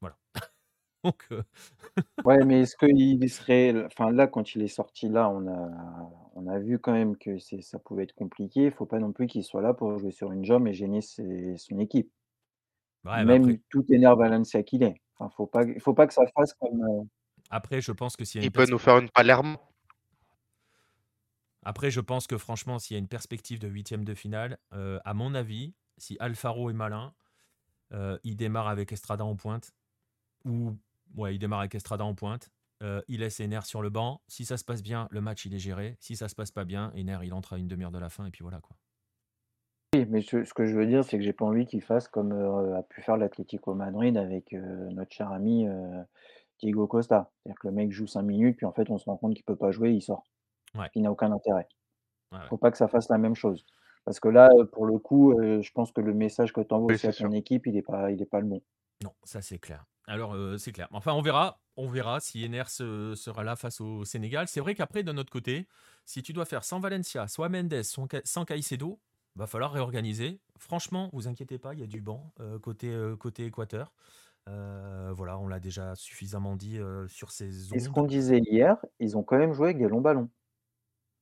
Voilà. 0.00 0.18
Donc, 1.06 1.26
euh, 1.32 1.42
Ouais, 2.24 2.44
mais 2.44 2.62
est-ce 2.62 2.76
qu'il 2.76 3.30
serait 3.30 3.84
enfin 3.86 4.10
là, 4.10 4.26
quand 4.26 4.54
il 4.54 4.62
est 4.62 4.68
sorti 4.68 5.08
là, 5.08 5.30
on 5.30 5.46
a 5.46 5.70
on 6.34 6.46
a 6.48 6.58
vu 6.58 6.78
quand 6.78 6.92
même 6.92 7.16
que 7.16 7.38
c'est 7.38 7.60
ça 7.62 7.78
pouvait 7.78 8.02
être 8.04 8.14
compliqué. 8.14 8.64
Il 8.64 8.70
faut 8.72 8.84
pas 8.86 8.98
non 8.98 9.12
plus 9.12 9.26
qu'il 9.28 9.44
soit 9.44 9.62
là 9.62 9.72
pour 9.74 9.96
jouer 9.98 10.10
sur 10.10 10.32
une 10.32 10.44
jambe 10.44 10.66
et 10.66 10.72
gêner 10.74 11.00
ses 11.02 11.56
son 11.56 11.78
équipe. 11.78 12.10
ouais, 13.04 13.24
mais 13.24 13.34
Même 13.34 13.34
après, 13.34 13.58
tout 13.70 13.84
énerve 13.92 14.18
Valencia 14.20 14.62
qu'il 14.62 14.82
est. 14.82 14.94
Enfin, 15.18 15.30
faut 15.36 15.46
pas 15.46 15.64
il 15.64 15.80
faut 15.80 15.94
pas 15.94 16.06
que 16.06 16.14
ça 16.14 16.24
fasse 16.34 16.54
comme, 16.54 16.82
heu 16.82 17.08
après, 17.50 17.80
je 17.80 17.90
pense 17.92 18.16
que 18.16 18.24
s'il 18.24 18.40
y 18.40 18.42
a 18.42 18.44
Il 18.44 18.46
une 18.46 18.52
peut 18.52 18.64
nous 18.66 18.78
faire 18.78 18.96
une 18.98 19.10
Palerme. 19.10 19.58
Après, 21.62 21.90
je 21.90 22.00
pense 22.00 22.26
que 22.26 22.38
franchement, 22.38 22.78
s'il 22.78 22.94
y 22.94 22.96
a 22.96 23.00
une 23.00 23.08
perspective 23.08 23.58
de 23.58 23.68
huitième 23.68 24.04
de 24.04 24.14
finale, 24.14 24.58
euh, 24.72 25.00
à 25.04 25.14
mon 25.14 25.34
avis, 25.34 25.74
si 25.98 26.16
Alfaro 26.20 26.70
est 26.70 26.74
malin, 26.74 27.14
euh, 27.92 28.18
il 28.24 28.36
démarre 28.36 28.68
avec 28.68 28.92
Estrada 28.92 29.24
en 29.24 29.36
pointe. 29.36 29.72
Ou, 30.46 30.76
ouais, 31.14 31.34
il 31.34 31.38
démarre 31.38 31.60
avec 31.60 31.74
Estrada 31.74 32.04
en 32.04 32.14
pointe. 32.14 32.50
euh, 32.82 33.00
il 33.08 33.20
laisse 33.20 33.40
Ener 33.40 33.60
sur 33.64 33.82
le 33.82 33.90
banc. 33.90 34.22
Si 34.28 34.44
ça 34.44 34.56
se 34.58 34.64
passe 34.64 34.82
bien, 34.82 35.08
le 35.10 35.20
match 35.20 35.44
il 35.46 35.54
est 35.54 35.58
géré. 35.58 35.96
Si 36.00 36.16
ça 36.16 36.28
se 36.28 36.34
passe 36.34 36.50
pas 36.50 36.64
bien, 36.64 36.92
Ener 36.94 37.18
il 37.24 37.32
entre 37.34 37.54
à 37.54 37.58
une 37.58 37.68
demi-heure 37.68 37.92
de 37.92 37.98
la 37.98 38.10
fin 38.10 38.26
et 38.26 38.30
puis 38.30 38.42
voilà 38.42 38.60
quoi. 38.60 38.76
oui, 39.94 40.04
mais 40.08 40.20
ce 40.22 40.44
ce 40.44 40.52
que 40.54 40.66
je 40.66 40.76
veux 40.76 40.86
dire, 40.86 41.04
c'est 41.04 41.16
que 41.18 41.24
j'ai 41.24 41.32
pas 41.32 41.44
envie 41.44 41.66
qu'il 41.66 41.82
fasse 41.82 42.08
comme, 42.08 42.32
heu, 42.32 42.74
a 42.74 42.82
pu 42.82 43.00
faire 43.02 43.16
l'Atlético 43.16 43.74
Madrid 43.74 44.16
avec, 44.16 44.52
heu, 44.52 44.88
notre 44.90 45.12
cher 45.14 45.30
ami, 45.32 45.66
Diego 46.60 46.86
Costa. 46.86 47.32
C'est-à-dire 47.44 47.60
que 47.60 47.68
le 47.68 47.74
mec 47.74 47.92
joue 47.92 48.06
5 48.06 48.22
minutes, 48.22 48.56
puis 48.58 48.66
en 48.66 48.72
fait, 48.72 48.90
on 48.90 48.98
se 48.98 49.06
rend 49.06 49.16
compte 49.16 49.34
qu'il 49.34 49.44
peut 49.44 49.56
pas 49.56 49.70
jouer, 49.72 49.92
il 49.92 50.02
sort. 50.02 50.24
Ouais. 50.74 50.90
Il 50.94 51.02
n'a 51.02 51.12
aucun 51.12 51.32
intérêt. 51.32 51.68
Ouais, 52.32 52.38
ouais. 52.38 52.50
Faut 52.50 52.58
pas 52.58 52.70
que 52.72 52.78
ça 52.78 52.88
fasse 52.88 53.08
la 53.10 53.18
même 53.18 53.34
chose. 53.36 53.66
Parce 54.06 54.20
que 54.20 54.28
là, 54.28 54.50
pour 54.72 54.86
le 54.86 54.98
coup, 54.98 55.34
je 55.42 55.70
pense 55.72 55.92
que 55.92 56.00
le 56.02 56.14
message 56.14 56.52
que 56.54 56.62
tu 56.62 56.74
envoies 56.74 56.90
Oui, 56.90 56.96
aussi 56.96 57.06
à 57.08 57.14
ton 57.14 57.30
sûr. 57.30 57.32
équipe, 57.32 57.66
il 57.68 57.76
est 57.78 57.82
pas 57.82 58.10
il 58.12 58.22
est 58.22 58.26
pas 58.26 58.40
le 58.40 58.46
bon. 58.48 58.62
Non, 59.02 59.14
ça 59.24 59.40
c'est 59.40 59.58
clair. 59.58 59.86
Alors 60.06 60.34
euh, 60.34 60.56
c'est 60.58 60.72
clair. 60.72 60.88
Enfin, 60.92 61.12
on 61.12 61.22
verra. 61.22 61.60
On 61.76 61.88
verra 61.88 62.20
si 62.20 62.42
Ener 62.44 62.64
se- 62.68 63.14
sera 63.16 63.44
là 63.44 63.54
face 63.56 63.80
au 63.80 64.04
Sénégal. 64.04 64.48
C'est 64.48 64.60
vrai 64.60 64.74
qu'après, 64.74 65.02
d'un 65.02 65.18
autre 65.18 65.30
côté, 65.30 65.66
si 66.06 66.22
tu 66.22 66.32
dois 66.32 66.46
faire 66.46 66.64
sans 66.64 66.80
Valencia, 66.80 67.28
soit 67.28 67.48
Mendes, 67.50 67.82
sans 67.82 68.06
Ca- 68.10 68.22
sans 68.24 68.44
Caicedo, 68.46 69.00
va 69.34 69.46
falloir 69.46 69.72
réorganiser. 69.72 70.40
Franchement, 70.58 71.10
vous 71.12 71.28
inquiétez 71.28 71.58
pas, 71.58 71.74
il 71.74 71.80
y 71.80 71.82
a 71.82 71.86
du 71.86 72.00
banc 72.00 72.32
euh, 72.40 72.58
côté, 72.58 72.88
euh, 72.92 73.16
côté 73.16 73.44
Équateur. 73.46 73.92
Voilà, 74.46 75.38
on 75.38 75.48
l'a 75.48 75.60
déjà 75.60 75.94
suffisamment 75.96 76.56
dit 76.56 76.78
sur 77.08 77.30
ces 77.32 77.72
Et 77.72 77.78
ce 77.78 77.88
qu'on 77.88 78.04
disait 78.04 78.38
hier, 78.40 78.84
ils 78.98 79.16
ont 79.16 79.22
quand 79.22 79.38
même 79.38 79.52
joué 79.52 79.66
avec 79.66 79.78
des 79.78 79.88
longs 79.88 80.00
ballons. 80.00 80.30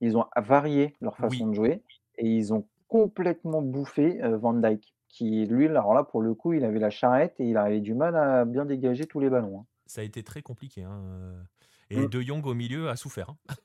Ils 0.00 0.16
ont 0.18 0.26
varié 0.36 0.96
leur 1.00 1.18
Oui, 1.18 1.18
façon 1.18 1.48
de 1.48 1.54
jouer 1.54 1.82
et 2.18 2.26
ils 2.28 2.54
ont 2.54 2.68
complètement 2.88 3.62
bouffé, 3.62 4.20
Van 4.38 4.54
Dijk 4.54 4.93
qui 5.14 5.46
lui, 5.46 5.66
alors 5.68 5.94
là, 5.94 6.04
pour 6.04 6.22
le 6.22 6.34
coup, 6.34 6.52
il 6.54 6.64
avait 6.64 6.78
la 6.80 6.90
charrette 6.90 7.40
et 7.40 7.46
il 7.48 7.56
avait 7.58 7.80
du 7.80 7.94
mal 7.94 8.16
à 8.16 8.44
bien 8.44 8.64
dégager 8.66 9.06
tous 9.06 9.20
les 9.20 9.30
ballons, 9.30 9.60
hein. 9.60 9.66
ça 9.86 10.00
a 10.00 10.04
été 10.04 10.22
très 10.22 10.42
compliqué. 10.42 10.82
hein, 10.84 11.02
euh, 11.06 11.42
Et 11.90 12.06
Mmh. 12.06 12.08
De 12.08 12.20
Jong 12.20 12.44
au 12.46 12.54
milieu 12.54 12.88
a 12.88 12.96
souffert. 12.96 13.30
hein. 13.30 13.38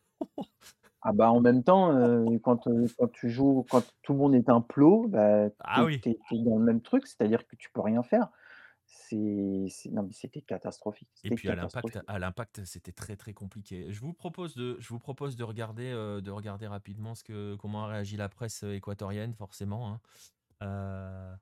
Ah 1.01 1.13
bah, 1.13 1.31
en 1.31 1.39
même 1.39 1.63
temps, 1.63 1.93
heu, 1.97 2.39
quand, 2.43 2.67
heu, 2.67 2.91
quand 2.97 3.07
tu 3.11 3.29
joues 3.29 3.65
quand 3.69 3.85
tout 4.03 4.13
le 4.13 4.19
monde 4.19 4.35
est 4.35 4.49
un 4.49 4.59
plot, 4.61 5.07
bah, 5.07 5.49
tu 5.49 5.59
Ah 5.59 5.83
oui. 5.85 6.01
tu 6.01 6.09
es 6.09 6.17
dans 6.43 6.57
le 6.57 6.65
même 6.65 6.81
truc, 6.81 7.07
c'est-à-dire 7.07 7.47
que 7.47 7.55
tu 7.55 7.71
peux 7.71 7.81
rien 7.81 8.03
faire. 8.03 8.29
C'est 8.85 9.67
c'est 9.69 9.91
non, 9.91 10.03
mais 10.03 10.13
c'était 10.13 10.41
catastrophique, 10.41 11.25
Et 11.25 11.31
puis 11.31 11.49
à 11.49 11.55
l'impact, 11.55 11.99
catastrophique. 11.99 12.05
à 12.07 12.17
l'impact, 12.17 12.63
c'était 12.63 12.93
très 12.93 13.17
très 13.17 13.33
compliqué. 13.33 13.91
Je 13.91 13.99
vous 13.99 14.13
propose 14.13 14.55
de, 14.55 14.77
je 14.79 14.87
vous 14.89 14.99
propose 14.99 15.35
de 15.35 15.43
regarder, 15.43 15.91
euh, 15.91 16.21
de 16.21 16.31
regarder 16.31 16.65
rapidement 16.67 17.13
ce 17.13 17.23
que, 17.25 17.55
comment 17.57 17.83
a 17.85 17.87
réagi 17.89 18.15
la 18.15 18.29
presse 18.29 18.63
euh, 18.63 18.73
équatorienne, 18.75 19.33
forcément. 19.33 19.89
hein. 19.91 20.01
Euh, 20.61 21.35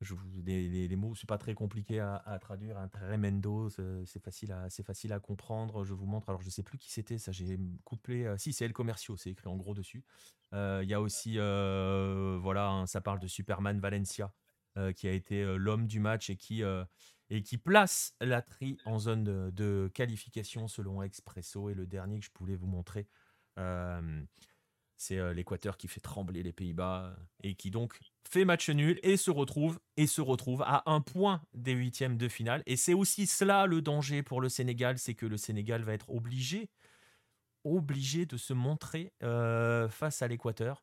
je 0.00 0.14
vous- 0.14 0.42
les, 0.42 0.68
les- 0.68 0.88
les 0.88 0.96
mots, 0.96 1.14
c'est 1.14 1.28
pas 1.28 1.38
très 1.38 1.54
compliqué 1.54 2.00
à, 2.00 2.38
traduire. 2.40 2.78
Un 2.78 2.88
tremendo, 2.88 3.68
c'est 3.70 4.22
facile 4.22 4.52
à, 4.52 4.68
facile 4.84 5.12
à 5.12 5.20
comprendre. 5.20 5.84
Je 5.84 5.94
vous 5.94 6.06
montre. 6.06 6.28
Alors 6.28 6.42
je 6.42 6.50
sais 6.50 6.62
plus 6.62 6.78
qui 6.78 6.92
c'était. 6.92 7.18
Ça, 7.18 7.32
j'ai 7.32 7.58
couplé. 7.84 8.24
euh, 8.24 8.36
si, 8.38 8.52
c'est 8.52 8.64
El 8.64 8.72
Comercio. 8.72 9.16
C'est 9.16 9.30
écrit 9.30 9.48
en 9.48 9.56
gros 9.56 9.74
dessus. 9.74 10.04
Euh, 10.52 10.80
Il 10.82 10.88
y 10.88 10.94
a 10.94 11.00
aussi, 11.00 11.34
voilà, 11.36 12.68
hein, 12.70 12.86
ça 12.86 13.00
parle 13.00 13.20
de 13.20 13.26
Superman 13.28 13.80
Valencia, 13.80 14.32
qui 14.96 15.08
a 15.08 15.12
été 15.12 15.44
l'homme 15.56 15.86
du 15.86 16.00
match 16.00 16.30
et 16.30 16.36
qui 16.36 16.62
et 17.30 17.42
qui 17.42 17.56
place 17.56 18.14
la 18.20 18.42
tri 18.42 18.76
en 18.84 18.98
zone 18.98 19.24
de, 19.24 19.50
de 19.50 19.90
qualification 19.94 20.68
selon 20.68 21.02
Expresso. 21.02 21.70
Et 21.70 21.74
le 21.74 21.86
dernier 21.86 22.18
que 22.20 22.26
je 22.26 22.30
voulais 22.38 22.56
vous 22.56 22.66
montrer, 22.66 23.08
C'est 25.04 25.18
euh, 25.18 25.34
l'Équateur 25.34 25.76
qui 25.76 25.86
fait 25.86 26.00
trembler 26.00 26.42
les 26.42 26.54
Pays-Bas 26.54 27.14
et 27.42 27.56
qui 27.56 27.70
donc 27.70 27.98
fait 28.26 28.46
match 28.46 28.70
nul 28.70 28.98
et 29.02 29.18
se 29.18 29.30
retrouve 29.30 29.78
et 29.98 30.06
se 30.06 30.22
retrouve 30.22 30.62
à 30.62 30.82
un 30.86 31.02
point 31.02 31.42
des 31.52 31.72
huitièmes 31.72 32.16
de 32.16 32.26
finale. 32.26 32.62
Et 32.64 32.76
c'est 32.76 32.94
aussi 32.94 33.26
cela 33.26 33.66
le 33.66 33.82
danger 33.82 34.22
pour 34.22 34.40
le 34.40 34.48
Sénégal, 34.48 34.96
c'est 34.96 35.12
que 35.12 35.26
le 35.26 35.36
Sénégal 35.36 35.82
va 35.82 35.92
être 35.92 36.08
obligé, 36.08 36.70
obligé 37.64 38.24
de 38.24 38.38
se 38.38 38.54
montrer 38.54 39.12
euh, 39.22 39.90
face 39.90 40.22
à 40.22 40.28
l'Équateur. 40.28 40.82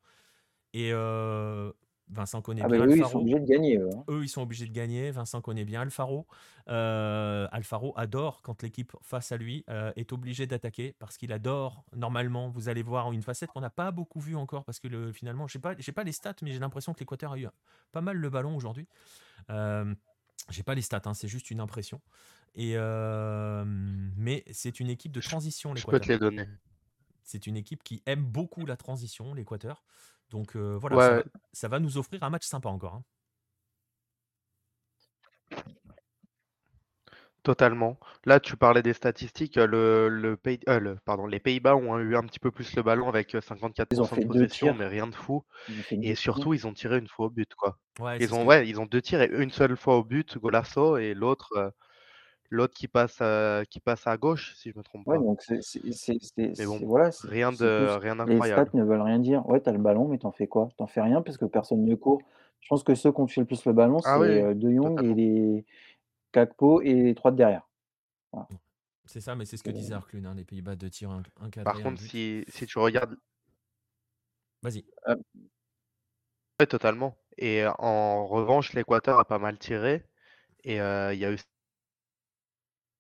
Et 0.74 0.92
euh, 0.94 1.72
Vincent 2.14 2.42
connaît 2.42 2.62
Ah 2.64 2.68
bah 2.68 2.76
bien 2.78 2.88
eux, 2.88 2.90
ils 2.90 2.94
Alfaro. 3.04 3.12
sont 3.12 3.20
obligés 3.20 3.40
de 3.40 3.46
gagner, 3.46 3.78
eux, 3.78 3.90
hein. 3.96 4.04
Eux, 4.10 4.24
ils 4.24 4.28
sont 4.30 4.42
obligés 4.42 4.66
de 4.68 4.74
gagner. 4.74 5.12
Vincent 5.12 5.42
connaît 5.42 5.64
bien 5.64 5.82
Alfaro. 5.82 6.28
Euh, 6.68 7.48
Alfaro 7.52 7.94
adore 7.98 8.42
quand 8.42 8.62
l'équipe 8.64 8.92
face 9.02 9.32
à 9.32 9.38
lui 9.38 9.64
euh, 9.70 9.94
est 9.96 10.12
obligée 10.12 10.46
d'attaquer 10.46 10.94
parce 11.00 11.18
qu'il 11.18 11.32
adore. 11.32 11.86
Normalement, 11.96 12.50
vous 12.50 12.68
allez 12.70 12.84
voir 12.84 13.12
une 13.14 13.22
facette 13.22 13.50
qu'on 13.52 13.62
n'a 13.62 13.70
pas 13.70 13.92
beaucoup 13.92 14.20
vue 14.20 14.36
encore 14.36 14.66
parce 14.66 14.80
que 14.80 14.88
le, 14.90 15.14
finalement, 15.14 15.48
je 15.48 15.58
n'ai 15.58 15.62
pas, 15.62 15.74
j'ai 15.80 15.94
pas 15.94 16.04
les 16.04 16.12
stats, 16.12 16.36
mais 16.42 16.52
j'ai 16.52 16.60
l'impression 16.60 16.94
que 16.94 17.00
l'Équateur 17.00 17.32
a 17.32 17.38
eu 17.40 17.48
pas 17.94 18.02
mal 18.02 18.18
le 18.18 18.30
ballon 18.30 18.56
aujourd'hui. 18.56 18.88
Euh, 19.50 19.96
j'ai 20.50 20.64
pas 20.64 20.76
les 20.76 20.82
stats, 20.82 21.02
hein, 21.06 21.14
c'est 21.14 21.28
juste 21.30 21.50
une 21.50 21.62
impression. 21.62 22.02
Et 22.56 22.74
euh, 22.76 23.64
mais 24.18 24.44
c'est 24.52 24.82
une 24.82 24.90
équipe 24.90 25.14
de 25.14 25.22
transition, 25.22 25.74
Je 25.76 25.86
peux 25.86 26.00
te 26.00 26.08
l'Équateur. 26.10 26.30
les 26.32 26.38
donner. 26.38 26.50
C'est 27.24 27.48
une 27.48 27.56
équipe 27.56 27.84
qui 27.84 28.02
aime 28.06 28.24
beaucoup 28.26 28.66
la 28.66 28.76
transition, 28.76 29.34
l'Équateur. 29.34 29.84
Donc 30.32 30.56
euh, 30.56 30.78
voilà, 30.78 30.96
Ouais, 30.96 31.04
ça, 31.04 31.12
va, 31.12 31.18
ouais. 31.18 31.24
ça 31.54 31.68
va 31.68 31.80
nous 31.80 31.98
offrir 31.98 32.24
un 32.24 32.30
match 32.30 32.46
sympa 32.48 32.70
encore. 32.70 32.96
hein. 32.96 33.04
Totalement. 37.44 38.00
Là, 38.26 38.40
tu 38.40 38.56
parlais 38.56 38.84
des 38.84 38.94
statistiques. 38.94 39.58
euh, 39.58 39.66
Le, 39.66 40.10
le 40.10 40.38
pays, 40.38 40.60
euh, 40.70 40.80
le- 40.80 40.96
pardon, 41.06 41.26
les 41.26 41.40
Pays-Bas 41.40 41.76
ont 41.76 41.98
eu 41.98 42.16
un 42.16 42.22
petit 42.22 42.40
peu 42.40 42.52
plus 42.52 42.76
le 42.76 42.84
ballon 42.84 43.10
avec 43.10 43.34
euh, 43.34 43.42
54% 43.42 43.86
Ils 43.96 44.00
ont 44.00 44.04
de 44.04 44.10
fait 44.10 44.22
deux 44.22 44.28
possession, 44.28 44.68
tirs. 44.68 44.76
mais 44.76 44.88
rien 44.88 45.08
de 45.08 45.16
fou. 45.16 45.44
Et 45.68 46.14
tirs. 46.14 46.18
surtout, 46.18 46.54
ils 46.54 46.68
ont 46.68 46.74
tiré 46.74 47.00
une 47.00 47.08
fois 47.08 47.26
au 47.26 47.30
but, 47.32 47.52
quoi. 47.56 47.80
Ouais, 48.00 48.18
Ils 48.20 48.34
ont, 48.36 48.46
ouais, 48.46 48.68
ils 48.70 48.80
ont 48.80 48.86
deux 48.86 49.02
tirs 49.02 49.22
et 49.24 49.30
une 49.32 49.50
seule 49.50 49.76
fois 49.76 49.98
au 49.98 50.04
but, 50.04 50.38
golasso, 50.38 50.98
et 50.98 51.16
l'autre, 51.16 51.52
euh, 51.58 51.72
l'autre 52.52 52.74
qui 52.76 52.88
passe, 52.88 53.18
euh, 53.22 53.64
qui 53.64 53.80
passe 53.80 54.06
à 54.06 54.18
gauche, 54.18 54.54
si 54.56 54.70
je 54.72 54.78
me 54.78 54.84
trompe 54.84 55.08
Ouais, 55.08 55.18
pas. 55.18 55.24
donc 55.24 55.42
c'est 55.42 55.62
c'est- 55.64 55.92
c'est- 55.94 56.18
c'est- 56.22 56.54
Mais 56.60 56.66
bon, 56.66 56.78
c'est- 56.78 56.86
voilà, 56.86 57.10
rien 57.24 57.52
de, 57.52 57.88
rien 57.98 58.14
Les 58.16 58.22
stats 58.22 58.26
d'incroyable. 58.26 58.70
ne 58.74 58.84
veulent 58.84 59.02
rien 59.02 59.20
dire. 59.20 59.48
Ouais, 59.50 59.60
t'as 59.62 59.72
le 59.72 59.80
ballon, 59.80 60.08
mais 60.08 60.18
t'en 60.20 60.32
fais 60.32 60.48
quoi? 60.48 60.70
T'en 60.78 60.86
fais 60.86 61.02
rien 61.02 61.22
parce 61.22 61.38
que 61.38 61.46
personne 61.46 61.84
ne 61.84 61.96
court. 61.96 62.22
Je 62.60 62.68
pense 62.68 62.84
que 62.84 62.94
ceux 62.94 63.12
qui 63.12 63.20
ont 63.20 63.26
touché 63.26 63.42
le 63.42 63.48
plus 63.48 63.66
le 63.66 63.74
ballon, 63.74 64.00
Ah 64.06 64.20
oui, 64.20 64.28
c'est 64.28 64.44
euh, 64.44 64.54
De 64.54 64.70
Jong 64.72 65.02
et 65.04 65.14
les 65.16 65.66
Gakpo 66.34 66.82
et 66.82 66.94
les 66.94 67.16
trois 67.16 67.32
de 67.32 67.38
derrière. 67.38 67.68
Voilà. 68.32 68.48
C'est 69.06 69.22
ça, 69.22 69.36
mais 69.36 69.46
c'est 69.46 69.58
ce 69.58 69.64
que 69.64 69.70
Et- 69.72 69.74
disait 69.74 69.94
Arclune, 69.96 70.26
hein, 70.26 70.36
les 70.36 70.44
Pays-Bas, 70.46 70.76
deux 70.76 70.90
tirs, 70.90 71.10
un, 71.12 71.24
un 71.42 71.50
cadré, 71.50 71.64
Par 71.74 71.82
contre, 71.82 72.02
si, 72.02 72.44
si 72.50 72.66
tu 72.68 72.78
regardes, 72.80 73.18
Vas-y. 74.62 74.86
ouais, 76.60 76.68
totalement. 76.68 77.18
Et 77.38 77.64
euh, 77.64 77.72
en 77.80 78.28
revanche, 78.28 78.74
l'Équateur 78.74 79.18
a 79.20 79.26
pas 79.26 79.40
mal 79.40 79.58
tiré. 79.58 80.04
Et 80.64 80.80
euh, 80.80 81.14
il 81.14 81.20
y 81.20 81.26
a 81.26 81.32
eu 81.32 81.38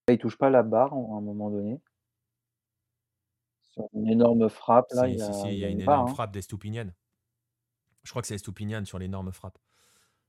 Il 0.09 0.17
touche 0.17 0.37
pas 0.37 0.49
la 0.49 0.63
barre 0.63 0.93
à 0.93 0.97
un 0.97 1.21
moment 1.21 1.49
donné. 1.49 1.79
Sur 3.63 3.87
une 3.93 4.07
énorme 4.09 4.49
frappe, 4.49 4.87
là, 4.91 5.03
Si, 5.05 5.13
il 5.13 5.15
y 5.15 5.19
si, 5.19 5.23
a, 5.23 5.33
si, 5.33 5.47
il 5.47 5.53
il 5.53 5.57
y 5.57 5.59
y 5.59 5.65
a 5.65 5.67
a 5.67 5.69
une 5.69 5.79
une 5.79 5.85
barre. 5.85 5.95
énorme 5.95 6.11
hein. 6.11 6.13
frappe 6.13 6.31
d'Estupinian. 6.31 6.87
Je 8.03 8.09
crois 8.09 8.21
que 8.21 8.27
c'est 8.27 8.35
Estupinian 8.35 8.83
sur 8.85 8.99
l'énorme 8.99 9.31
frappe. 9.31 9.57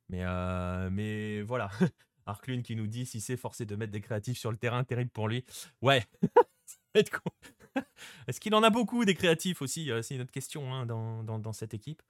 Mais, 0.09 0.23
euh, 0.25 0.91
mais 0.91 1.43
voilà. 1.43 1.71
Arclune 2.27 2.63
qui 2.63 2.77
nous 2.77 2.87
dit 2.87 3.05
si 3.07 3.21
c'est 3.21 3.37
forcé 3.37 3.67
de 3.67 3.75
mettre 3.75 3.93
des 3.93 4.01
créatifs 4.01 4.39
sur 4.39 4.53
le 4.53 4.57
terrain, 4.57 4.85
terrible 4.85 5.11
pour 5.11 5.27
lui. 5.27 5.45
Ouais. 5.81 6.05
Ça 6.65 6.77
va 6.95 7.01
être 7.01 7.11
con. 7.11 7.31
Est-ce 8.29 8.39
qu'il 8.39 8.55
en 8.55 8.63
a 8.63 8.71
beaucoup 8.71 9.05
des 9.05 9.15
créatifs 9.15 9.63
aussi? 9.63 9.91
Euh, 9.91 10.03
C'est 10.03 10.15
une 10.15 10.21
autre 10.21 10.31
question 10.31 10.73
hein, 10.73 10.87
dans, 10.87 11.25
dans- 11.25 11.39
dans 11.41 11.53
cette 11.53 11.75
équipe. 11.75 12.03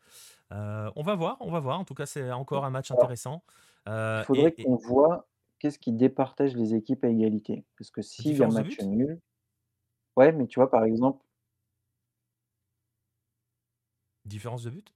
Euh, 0.52 0.90
on 0.96 1.02
va 1.02 1.14
voir, 1.14 1.36
on 1.40 1.50
va 1.50 1.60
voir. 1.60 1.80
En 1.80 1.84
tout 1.84 1.94
cas, 1.94 2.04
c'est 2.06 2.30
encore 2.32 2.64
un 2.66 2.70
match 2.70 2.90
Alors, 2.90 3.04
intéressant. 3.04 3.44
Il 3.86 4.24
faudrait 4.26 4.54
et, 4.58 4.60
et 4.60 4.64
qu'on 4.64 4.76
voit 4.76 5.28
qu'est-ce 5.62 5.78
qui 5.80 5.92
départage 5.94 6.56
les 6.56 6.74
équipes 6.74 7.04
à 7.04 7.08
égalité? 7.08 7.64
Parce 7.78 7.90
que 7.92 8.02
s'il 8.02 8.36
y 8.36 8.44
a 8.44 8.48
différence 8.48 8.56
de 8.56 8.62
match 8.62 8.80
but? 8.80 8.82
nul, 8.82 9.20
ouais, 10.16 10.32
mais 10.32 10.46
tu 10.48 10.60
vois, 10.60 10.70
par 10.70 10.84
exemple, 10.84 11.24
Différence 14.24 14.64
de 14.64 14.70
but? 14.70 14.92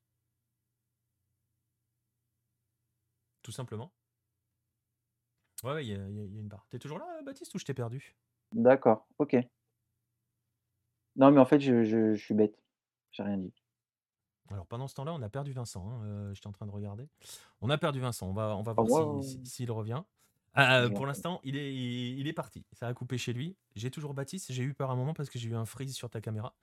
Tout 3.43 3.53
simplement. 3.53 3.93
Ouais, 5.63 5.73
ouais, 5.75 5.85
il 5.87 5.89
y, 5.91 5.95
a 5.95 6.09
il 6.09 6.15
y 6.17 6.21
a- 6.21 6.25
il 6.25 6.33
y 6.35 6.37
a 6.39 6.41
une 6.41 6.49
barre. 6.49 6.67
T'es 6.71 6.79
toujours 6.79 6.99
là, 6.99 7.21
Baptiste, 7.23 7.55
ou 7.55 7.59
je 7.59 7.65
t'ai 7.67 7.75
perdu? 7.75 8.17
D'accord, 8.53 9.07
ok. 9.19 9.37
Non, 11.17 11.33
mais 11.33 11.41
en 11.41 11.45
fait, 11.47 11.59
je, 11.61 11.83
je- 11.83 12.15
je 12.15 12.25
suis 12.25 12.35
bête. 12.35 12.63
J'ai 13.11 13.23
rien 13.25 13.39
dit. 13.39 13.53
Alors 14.51 14.67
pendant 14.67 14.87
ce 14.89 14.95
temps-là, 14.95 15.13
on 15.15 15.23
a 15.23 15.29
perdu 15.29 15.53
Vincent. 15.53 15.89
hein, 15.91 16.03
euh, 16.05 16.35
J'étais 16.35 16.47
en 16.47 16.53
train 16.53 16.67
de 16.67 16.71
regarder. 16.71 17.09
On 17.61 17.71
a 17.71 17.79
perdu 17.79 18.01
Vincent. 18.01 18.29
On 18.29 18.33
va, 18.33 18.57
on 18.57 18.63
va 18.63 18.73
Enfin, 18.77 18.87
voir 18.87 19.21
si- 19.23 19.23
si- 19.23 19.41
s'il 19.45 19.71
revient. 19.73 20.03
Euh, 20.59 20.89
je 20.89 20.95
pour 20.95 21.07
l'instant, 21.07 21.41
il 21.45 21.57
est, 21.57 21.75
il, 21.75 22.19
il 22.19 22.27
est 22.29 22.33
parti. 22.33 22.65
Ça 22.73 22.89
a 22.89 22.95
coupé 22.95 23.19
chez 23.19 23.33
lui. 23.33 23.57
J'ai 23.75 23.91
toujours 23.91 24.15
Baptiste. 24.15 24.53
J'ai 24.53 24.63
eu 24.63 24.75
peur 24.75 24.91
un 24.91 24.97
moment 24.97 25.15
parce 25.15 25.29
que 25.29 25.39
j'ai 25.39 25.49
eu 25.49 25.55
un 25.55 25.67
freeze 25.67 25.95
sur 25.95 26.11
ta 26.11 26.21
caméra. 26.21 26.55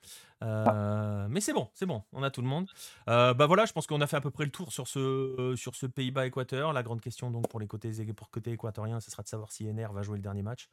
Euh, 0.44 1.28
mais 1.30 1.42
c'est 1.42 1.54
bon, 1.54 1.70
c'est 1.74 1.86
bon. 1.86 2.04
On 2.12 2.24
a 2.24 2.32
tout 2.32 2.42
le 2.42 2.48
monde. 2.48 2.70
Euh, 3.10 3.34
bah 3.34 3.46
voilà, 3.46 3.66
je 3.66 3.74
pense 3.74 3.88
qu'on 3.88 4.02
a 4.02 4.08
fait 4.08 4.18
à 4.18 4.22
peu 4.22 4.32
près 4.32 4.46
le 4.46 4.52
tour 4.52 4.72
sur 4.72 4.88
ce, 4.88 5.00
euh, 5.00 5.56
sur 5.56 5.76
ce 5.76 5.86
Pays-Bas-Équateur. 5.86 6.74
La 6.74 6.84
grande 6.84 7.02
question 7.02 7.32
donc 7.32 7.48
pour 7.50 7.60
les 7.60 7.68
côtés, 7.68 7.92
pour 8.14 8.30
côté 8.30 8.52
équatorien, 8.52 9.00
ce 9.00 9.12
sera 9.12 9.24
de 9.24 9.28
savoir 9.28 9.52
si 9.52 9.66
NR 9.66 9.94
va 9.94 10.02
jouer 10.02 10.18
le 10.18 10.24
dernier 10.24 10.44
match. 10.44 10.70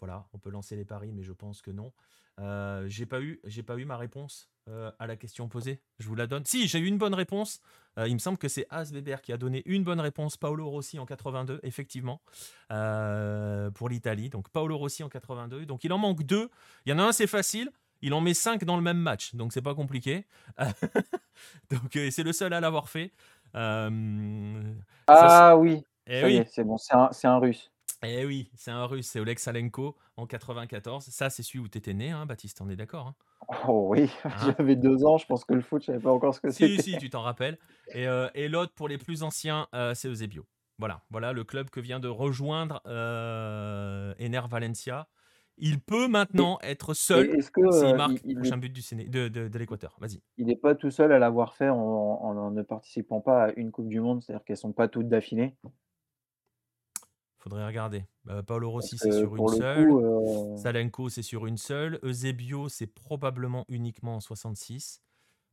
Voilà, 0.00 0.26
on 0.32 0.38
peut 0.38 0.50
lancer 0.50 0.74
les 0.74 0.84
paris, 0.84 1.12
mais 1.12 1.22
je 1.22 1.32
pense 1.32 1.62
que 1.62 1.70
non. 1.70 1.92
J'ai 2.88 3.06
pas 3.06 3.20
eu, 3.20 3.40
j'ai 3.44 3.62
pas 3.62 3.76
eu 3.76 3.84
ma 3.84 3.96
réponse 3.96 4.51
euh, 4.68 4.92
à 5.00 5.08
la 5.08 5.16
question 5.16 5.48
posée. 5.48 5.80
Je 5.98 6.06
vous 6.06 6.14
la 6.14 6.28
donne. 6.28 6.44
Si, 6.44 6.68
j'ai 6.68 6.78
eu 6.78 6.86
une 6.86 6.98
bonne 6.98 7.14
réponse. 7.14 7.60
Euh, 7.98 8.06
il 8.06 8.14
me 8.14 8.18
semble 8.20 8.38
que 8.38 8.46
c'est 8.46 8.64
Asbeber 8.70 9.16
qui 9.20 9.32
a 9.32 9.36
donné 9.36 9.62
une 9.66 9.82
bonne 9.82 9.98
réponse. 9.98 10.36
Paolo 10.36 10.68
Rossi 10.68 11.00
en 11.00 11.06
82, 11.06 11.58
effectivement, 11.64 12.20
euh, 12.70 13.72
pour 13.72 13.88
l'Italie. 13.88 14.30
Donc 14.30 14.48
Paolo 14.50 14.78
Rossi 14.78 15.02
en 15.02 15.08
82. 15.08 15.66
Donc 15.66 15.82
il 15.82 15.92
en 15.92 15.98
manque 15.98 16.22
deux. 16.22 16.48
Il 16.86 16.90
y 16.90 16.92
en 16.92 17.00
a 17.00 17.02
un, 17.02 17.12
c'est 17.12 17.26
facile. 17.26 17.72
Il 18.02 18.14
en 18.14 18.20
met 18.20 18.34
cinq 18.34 18.64
dans 18.64 18.76
le 18.76 18.82
même 18.82 18.98
match, 18.98 19.34
donc 19.34 19.52
c'est 19.52 19.62
pas 19.62 19.74
compliqué. 19.74 20.26
donc 21.70 21.98
c'est 22.10 22.22
le 22.22 22.32
seul 22.32 22.52
à 22.52 22.60
l'avoir 22.60 22.88
fait. 22.88 23.12
Ça, 23.54 23.88
Ah 25.06 25.56
oui, 25.56 25.84
eh 26.06 26.24
oui, 26.24 26.36
est, 26.36 26.48
c'est 26.52 26.64
bon, 26.64 26.78
c'est 26.78 26.94
un, 26.94 27.08
c'est 27.12 27.28
un 27.28 27.38
russe. 27.38 27.71
Eh 28.04 28.24
oui, 28.26 28.50
c'est 28.54 28.70
un 28.70 28.84
russe, 28.84 29.06
c'est 29.06 29.20
Oleg 29.20 29.38
Salenko 29.38 29.96
en 30.16 30.26
94. 30.26 31.04
Ça, 31.04 31.30
c'est 31.30 31.42
celui 31.42 31.60
où 31.60 31.68
tu 31.68 31.78
étais 31.78 31.94
né, 31.94 32.10
hein, 32.10 32.26
Baptiste, 32.26 32.60
on 32.60 32.68
est 32.68 32.76
d'accord 32.76 33.06
hein 33.08 33.14
Oh 33.68 33.86
oui, 33.90 34.10
Hein 34.24 34.54
j'avais 34.58 34.76
deux 34.76 35.04
ans, 35.04 35.18
je 35.18 35.26
pense 35.26 35.44
que 35.44 35.54
le 35.54 35.60
foot, 35.62 35.82
je 35.82 35.86
savais 35.86 35.98
pas 36.00 36.12
encore 36.12 36.34
ce 36.34 36.40
que 36.40 36.50
Si, 36.50 36.76
c'était. 36.76 36.82
si, 36.82 36.98
tu 36.98 37.10
t'en 37.10 37.22
rappelles. 37.22 37.58
Et, 37.94 38.06
euh, 38.06 38.28
et 38.34 38.48
l'autre, 38.48 38.72
pour 38.74 38.88
les 38.88 38.98
plus 38.98 39.22
anciens, 39.22 39.68
euh, 39.74 39.94
c'est 39.94 40.08
Eusebio. 40.08 40.46
Voilà, 40.78 41.02
voilà 41.10 41.32
le 41.32 41.44
club 41.44 41.70
que 41.70 41.80
vient 41.80 42.00
de 42.00 42.08
rejoindre 42.08 42.80
euh, 42.86 44.14
Ener 44.18 44.40
Valencia. 44.48 45.08
Il 45.58 45.80
peut 45.80 46.08
maintenant 46.08 46.58
être 46.62 46.94
seul 46.94 47.40
s'il 47.40 47.58
euh, 47.58 47.94
marque 47.94 48.12
il, 48.24 48.30
le 48.30 48.30
il 48.30 48.34
prochain 48.36 48.56
but 48.56 48.70
du 48.72 48.80
Séné- 48.80 49.08
de, 49.08 49.28
de, 49.28 49.48
de 49.48 49.58
l'Équateur. 49.58 49.96
Vas-y. 50.00 50.20
il 50.38 50.50
est 50.50 50.56
pas 50.56 50.74
tout 50.74 50.90
seul 50.90 51.12
à 51.12 51.18
l'avoir 51.18 51.54
fait 51.54 51.68
en, 51.68 51.76
en- 51.78 52.36
en 52.36 52.50
ne 52.50 52.62
participant 52.62 53.20
pas 53.20 53.44
à 53.44 53.52
une 53.52 53.70
Coupe 53.70 53.88
du 53.88 54.00
Monde, 54.00 54.22
c'est-à-dire 54.22 54.44
qu'elles 54.44 54.56
sont 54.56 54.72
pas 54.72 54.88
toutes 54.88 55.08
d'affilée. 55.08 55.54
Faudrait 57.42 57.66
regarder. 57.66 58.04
Euh, 58.28 58.42
Paolo 58.42 58.70
Rossi, 58.70 58.98
c'est 58.98 59.10
sur 59.10 59.34
une 59.34 59.48
seule. 59.48 59.88
coup, 59.88 60.00
euh, 60.00 60.56
Salenko, 60.56 61.08
c'est 61.08 61.22
sur 61.22 61.46
une 61.46 61.56
seule. 61.56 61.98
Eusebio, 62.04 62.68
c'est 62.68 62.86
probablement 62.86 63.64
uniquement 63.68 64.16
en 64.16 64.20
66. 64.20 65.02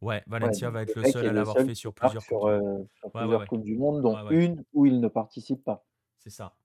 Ouais, 0.02 0.24
Valencia 0.28 0.70
va 0.70 0.84
être 0.84 0.96
le 0.96 1.04
seul 1.12 1.26
à 1.26 1.34
l'avoir 1.34 1.58
fait 1.58 1.74
sur 1.74 1.94
plusieurs 1.94 2.22
sur, 2.22 2.40
du 2.40 2.46
Monde. 2.46 2.62
euh, 2.64 2.86
sur 2.94 3.08
Ouais, 3.08 3.12
ouais, 3.16 3.22
plusieurs 3.22 3.40
ouais. 3.42 3.48
Coupes 3.48 3.64
du 3.64 3.76
Monde, 3.76 4.02
dont 4.04 4.30
une 4.30 4.64
où 4.74 4.86
il 4.86 5.00
ne 5.00 5.08
participe 5.08 5.64
pas. 5.64 5.84
C'est 6.20 6.30
ça. 6.30 6.56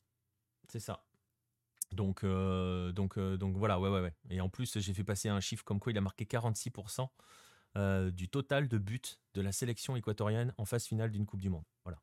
C'est 0.68 0.78
ça. 0.78 1.02
Donc, 1.92 2.22
euh, 2.24 2.92
donc, 2.92 3.16
euh, 3.16 3.36
donc 3.36 3.56
voilà, 3.56 3.80
ouais, 3.80 3.88
ouais, 3.88 4.00
ouais. 4.00 4.14
Et 4.28 4.40
en 4.40 4.48
plus, 4.48 4.78
j'ai 4.78 4.92
fait 4.92 5.04
passer 5.04 5.28
un 5.28 5.40
chiffre 5.40 5.64
comme 5.64 5.80
quoi 5.80 5.92
il 5.92 5.98
a 5.98 6.00
marqué 6.00 6.24
46% 6.24 7.08
euh, 7.76 8.10
du 8.10 8.28
total 8.28 8.68
de 8.68 8.78
buts 8.78 9.00
de 9.34 9.40
la 9.40 9.52
sélection 9.52 9.96
équatorienne 9.96 10.52
en 10.58 10.64
phase 10.64 10.84
finale 10.84 11.10
d'une 11.10 11.26
Coupe 11.26 11.40
du 11.40 11.48
Monde. 11.48 11.64
Voilà. 11.84 12.00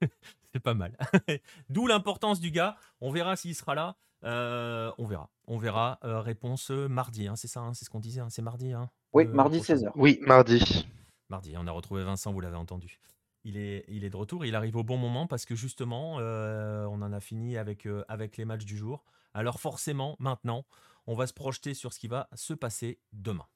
C'est 0.52 0.60
pas 0.60 0.74
mal. 0.74 0.96
D'où 1.68 1.86
l'importance 1.86 2.40
du 2.40 2.50
gars. 2.50 2.76
On 3.00 3.10
verra 3.10 3.36
s'il 3.36 3.54
sera 3.54 3.74
là. 3.74 3.96
Euh, 4.24 4.90
on 4.98 5.06
verra. 5.06 5.30
On 5.46 5.58
verra. 5.58 5.98
Euh, 6.04 6.20
réponse 6.20 6.70
euh, 6.70 6.88
mardi. 6.88 7.28
hein, 7.28 7.36
c'est 7.36 7.48
ça, 7.48 7.60
hein, 7.60 7.72
c'est 7.74 7.84
ce 7.84 7.90
qu'on 7.90 8.00
disait. 8.00 8.20
hein, 8.20 8.28
c'est 8.30 8.42
mardi. 8.42 8.72
hein, 8.72 8.90
Oui, 9.12 9.26
mardi 9.26 9.58
prochain. 9.58 9.74
16h. 9.76 9.92
Oui, 9.94 10.18
mardi. 10.22 10.86
Mardi, 11.28 11.54
on 11.56 11.66
a 11.66 11.70
retrouvé 11.70 12.02
Vincent, 12.02 12.32
vous 12.32 12.40
l'avez 12.40 12.56
entendu. 12.56 12.98
Il 13.44 13.56
est, 13.56 13.84
il 13.88 14.04
est 14.04 14.10
de 14.10 14.16
retour, 14.16 14.44
il 14.44 14.54
arrive 14.54 14.76
au 14.76 14.82
bon 14.82 14.98
moment 14.98 15.26
parce 15.26 15.46
que 15.46 15.54
justement, 15.54 16.16
euh, 16.18 16.84
on 16.86 17.00
en 17.00 17.12
a 17.12 17.20
fini 17.20 17.56
avec, 17.56 17.86
euh, 17.86 18.04
avec 18.08 18.36
les 18.36 18.44
matchs 18.44 18.64
du 18.66 18.76
jour. 18.76 19.04
Alors 19.32 19.60
forcément, 19.60 20.16
maintenant, 20.18 20.66
on 21.06 21.14
va 21.14 21.26
se 21.26 21.32
projeter 21.32 21.72
sur 21.72 21.92
ce 21.92 21.98
qui 22.00 22.08
va 22.08 22.28
se 22.34 22.52
passer 22.52 22.98
demain. 23.12 23.46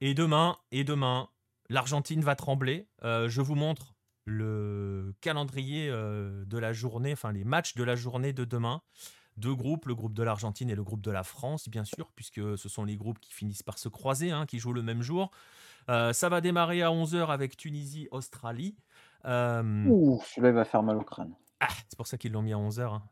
Et 0.00 0.14
demain, 0.14 0.56
et 0.70 0.84
demain, 0.84 1.28
l'Argentine 1.68 2.20
va 2.20 2.36
trembler. 2.36 2.88
Euh, 3.02 3.28
je 3.28 3.40
vous 3.40 3.54
montre 3.54 3.94
le 4.24 5.14
calendrier 5.20 5.88
de 5.88 6.58
la 6.58 6.72
journée, 6.72 7.12
enfin 7.12 7.30
les 7.30 7.44
matchs 7.44 7.74
de 7.76 7.84
la 7.84 7.94
journée 7.94 8.32
de 8.32 8.44
demain. 8.44 8.82
Deux 9.36 9.54
groupes, 9.54 9.86
le 9.86 9.94
groupe 9.94 10.14
de 10.14 10.22
l'Argentine 10.24 10.68
et 10.68 10.74
le 10.74 10.82
groupe 10.82 11.00
de 11.00 11.12
la 11.12 11.22
France, 11.22 11.68
bien 11.68 11.84
sûr, 11.84 12.10
puisque 12.16 12.58
ce 12.58 12.68
sont 12.68 12.84
les 12.84 12.96
groupes 12.96 13.20
qui 13.20 13.32
finissent 13.32 13.62
par 13.62 13.78
se 13.78 13.88
croiser, 13.88 14.32
hein, 14.32 14.44
qui 14.44 14.58
jouent 14.58 14.72
le 14.72 14.82
même 14.82 15.00
jour. 15.00 15.30
ça 15.86 16.28
va 16.28 16.40
démarrer 16.40 16.82
à 16.82 16.90
11h 16.90 17.28
avec 17.28 17.56
Tunisie-Australie. 17.56 18.74
Ouh, 19.24 20.20
celui-là 20.26 20.50
va 20.50 20.64
faire 20.64 20.82
mal 20.82 20.96
au 20.96 21.04
crâne. 21.04 21.36
Ah, 21.60 21.68
c'est 21.88 21.96
pour 21.96 22.06
ça 22.06 22.18
qu'ils 22.18 22.32
l'ont 22.32 22.42
mis 22.42 22.52
à 22.52 22.56
11h. 22.56 22.82
Hein. 22.82 23.02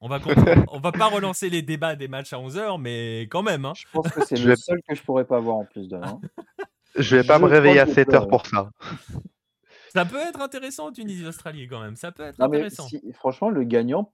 on, 0.00 0.08
va 0.08 0.18
on 0.72 0.80
va 0.80 0.92
pas 0.92 1.06
relancer 1.06 1.50
les 1.50 1.62
débats 1.62 1.96
des 1.96 2.08
matchs 2.08 2.32
à 2.32 2.38
11h, 2.38 2.80
mais 2.80 3.22
quand 3.22 3.42
même. 3.42 3.64
Hein. 3.64 3.74
Je 3.76 3.84
pense 3.92 4.08
que 4.08 4.24
c'est 4.24 4.38
le 4.38 4.56
seul 4.56 4.80
que 4.88 4.94
je 4.94 5.02
pourrais 5.02 5.26
pas 5.26 5.38
voir 5.38 5.56
en 5.56 5.64
plus 5.64 5.88
demain. 5.88 6.20
je 6.96 7.16
vais 7.16 7.24
pas 7.24 7.38
me 7.38 7.44
réveiller 7.44 7.80
à 7.80 7.86
7h 7.86 8.28
pour 8.28 8.46
ça. 8.46 8.70
Ça 9.90 10.04
peut 10.04 10.18
être 10.18 10.40
intéressant, 10.40 10.92
Tunisie-Australie, 10.92 11.66
quand 11.66 11.80
même. 11.80 11.96
Ça 11.96 12.12
peut 12.12 12.22
être 12.22 12.40
intéressant. 12.40 12.86
franchement, 13.14 13.48
le 13.48 13.64
gagnant 13.64 14.12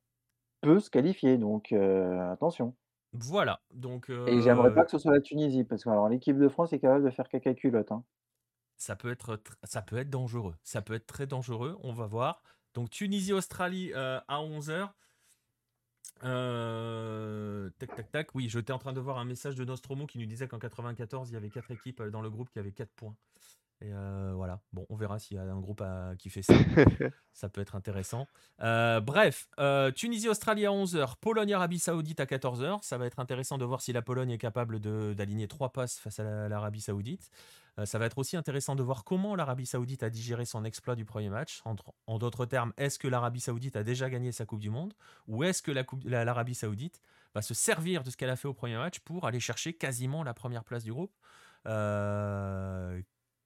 peut 0.60 0.78
se 0.78 0.88
qualifier, 0.88 1.36
donc 1.36 1.72
attention. 1.72 2.74
Voilà. 3.12 3.60
Donc, 3.72 4.08
Et 4.08 4.40
j'aimerais 4.40 4.72
pas 4.72 4.84
que 4.84 4.92
ce 4.92 4.98
soit 4.98 5.12
la 5.12 5.20
Tunisie, 5.20 5.64
parce 5.64 5.82
que 5.82 6.10
l'équipe 6.10 6.38
de 6.38 6.48
France 6.48 6.72
est 6.72 6.78
capable 6.78 7.04
de 7.04 7.10
faire 7.10 7.28
caca 7.28 7.54
culotte. 7.54 7.90
Hein. 7.90 8.04
Ça 8.76 8.96
peut, 8.96 9.10
être, 9.10 9.40
ça 9.64 9.82
peut 9.82 9.98
être 9.98 10.10
dangereux. 10.10 10.54
Ça 10.62 10.80
peut 10.80 10.94
être 10.94 11.06
très 11.06 11.26
dangereux. 11.26 11.76
On 11.82 11.92
va 11.92 12.06
voir. 12.06 12.42
Donc 12.74 12.90
Tunisie-Australie 12.90 13.92
à 13.94 14.24
11h. 14.30 14.90
tac, 17.78 17.94
tac, 17.94 18.10
tac. 18.10 18.34
Oui, 18.34 18.48
j'étais 18.48 18.72
en 18.72 18.78
train 18.78 18.92
de 18.92 19.00
voir 19.00 19.18
un 19.18 19.24
message 19.24 19.54
de 19.54 19.64
Nostromo 19.64 20.06
qui 20.06 20.18
nous 20.18 20.26
disait 20.26 20.48
qu'en 20.48 20.58
94, 20.58 21.30
il 21.30 21.34
y 21.34 21.36
avait 21.36 21.50
quatre 21.50 21.70
équipes 21.70 22.02
dans 22.02 22.20
le 22.20 22.30
groupe 22.30 22.50
qui 22.50 22.58
avaient 22.58 22.72
4 22.72 22.90
points. 22.94 23.14
Et 23.80 23.90
voilà, 24.34 24.60
bon, 24.72 24.86
on 24.88 24.96
verra 24.96 25.18
s'il 25.18 25.36
y 25.36 25.40
a 25.40 25.42
un 25.42 25.60
groupe 25.60 25.82
qui 26.18 26.30
fait 26.30 26.42
ça. 26.42 26.54
ça 27.32 27.48
peut 27.48 27.60
être 27.60 27.76
intéressant. 27.76 28.26
bref, 28.58 29.48
Tunisie-Australie 29.94 30.66
à 30.66 30.70
11h, 30.70 31.14
Pologne-Arabie 31.20 31.78
Saoudite 31.78 32.20
à 32.20 32.24
14h. 32.24 32.82
Ça 32.82 32.98
va 32.98 33.06
être 33.06 33.18
intéressant 33.18 33.58
de 33.58 33.64
voir 33.64 33.82
si 33.82 33.92
la 33.92 34.02
Pologne 34.02 34.30
est 34.30 34.38
capable 34.38 34.80
d'aligner 34.80 35.48
trois 35.48 35.70
passes 35.72 35.98
face 35.98 36.18
à 36.18 36.48
l'Arabie 36.48 36.80
Saoudite. 36.80 37.30
Ça 37.84 37.98
va 37.98 38.06
être 38.06 38.18
aussi 38.18 38.36
intéressant 38.36 38.76
de 38.76 38.82
voir 38.82 39.04
comment 39.04 39.34
l'Arabie 39.34 39.66
Saoudite 39.66 40.02
a 40.02 40.10
digéré 40.10 40.44
son 40.44 40.64
exploit 40.64 40.94
du 40.94 41.04
premier 41.04 41.28
match. 41.28 41.62
En, 42.06 42.18
d'autres 42.18 42.46
termes, 42.46 42.72
est-ce 42.76 42.98
que 42.98 43.08
l'Arabie 43.08 43.40
Saoudite 43.40 43.76
a 43.76 43.82
déjà 43.82 44.08
gagné 44.08 44.30
sa 44.30 44.46
Coupe 44.46 44.60
du 44.60 44.70
Monde 44.70 44.94
Ou 45.26 45.42
est-ce 45.44 45.62
que 45.62 45.72
l'Arabie 45.72 46.54
Saoudite 46.54 47.00
va 47.34 47.42
se 47.42 47.54
servir 47.54 48.04
de 48.04 48.10
ce 48.10 48.16
qu'elle 48.16 48.30
a 48.30 48.36
fait 48.36 48.48
au 48.48 48.54
premier 48.54 48.76
match 48.76 49.00
pour 49.00 49.26
aller 49.26 49.40
chercher 49.40 49.72
quasiment 49.72 50.22
la 50.22 50.34
première 50.34 50.62
place 50.62 50.84
du 50.84 50.92
groupe? 50.92 51.12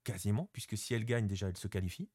Quasiment, 0.05 0.49
puisque 0.53 0.77
si 0.77 0.95
elle 0.95 1.05
gagne, 1.05 1.27
déjà, 1.27 1.49
elle 1.49 1.57
se 1.57 1.69
qualifie. 1.69 2.09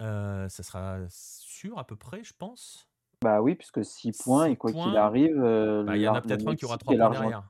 Euh, 0.00 0.48
ça 0.48 0.62
sera 0.62 0.98
sûr 1.08 1.78
à 1.78 1.86
peu 1.86 1.96
près, 1.96 2.22
je 2.22 2.32
pense. 2.36 2.88
Bah 3.22 3.42
oui, 3.42 3.54
puisque 3.56 3.84
6 3.84 4.12
points, 4.22 4.46
et 4.46 4.56
quoi 4.56 4.72
qu'il 4.72 4.96
arrive. 4.96 5.42
Euh, 5.42 5.82
bah, 5.82 5.96
il 5.96 6.02
y 6.02 6.08
en 6.08 6.14
a 6.14 6.20
peut-être 6.20 6.46
un 6.46 6.54
qui 6.54 6.64
aura 6.64 6.78
3 6.78 6.94
points 6.94 7.10
derrière. 7.10 7.48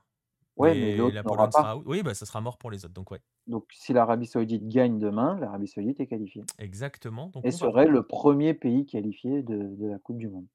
Ouais, 0.59 0.75
mais, 0.75 0.97
l'autre 0.97 1.15
la 1.15 1.23
Pologne 1.23 1.51
sera 1.51 1.77
Oui, 1.77 2.03
bah, 2.03 2.13
ça 2.13 2.25
sera 2.25 2.41
mort 2.41 2.57
pour 2.57 2.69
les 2.69 2.83
autres. 2.83 2.93
Donc, 2.93 3.11
ouais. 3.11 3.21
Donc, 3.47 3.65
si 3.71 3.93
l'Arabie 3.93 4.27
Saoudite 4.27 4.67
gagne 4.67 4.99
demain, 4.99 5.39
l'Arabie 5.39 5.67
Saoudite 5.67 5.99
est 6.01 6.07
qualifiée. 6.07 6.43
Exactement. 6.57 7.27
Donc, 7.27 7.45
et 7.45 7.51
serait 7.51 7.87
le 7.87 8.03
premier 8.03 8.53
pays 8.53 8.85
qualifié 8.85 9.41
de, 9.41 9.75
de, 9.75 9.87
la 9.87 9.99
Coupe 9.99 10.17
du 10.17 10.27
Monde. 10.27 10.47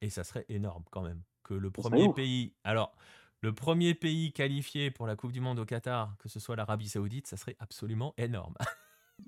Et 0.00 0.08
ça 0.08 0.22
serait 0.22 0.46
énorme 0.48 0.84
quand 0.90 1.02
même. 1.02 1.22
Que 1.42 1.54
le 1.54 1.70
premier 1.70 2.10
pays. 2.12 2.54
Alors, 2.62 2.94
le 3.40 3.52
premier 3.52 3.94
pays 3.94 4.32
qualifié 4.32 4.90
pour 4.90 5.06
la 5.06 5.16
Coupe 5.16 5.32
du 5.32 5.40
Monde 5.40 5.58
au 5.58 5.66
Qatar, 5.66 6.16
que 6.18 6.28
ce 6.28 6.40
soit 6.40 6.56
l'Arabie 6.56 6.88
Saoudite, 6.88 7.26
ça 7.26 7.36
serait 7.36 7.56
absolument 7.58 8.14
énorme. 8.16 8.54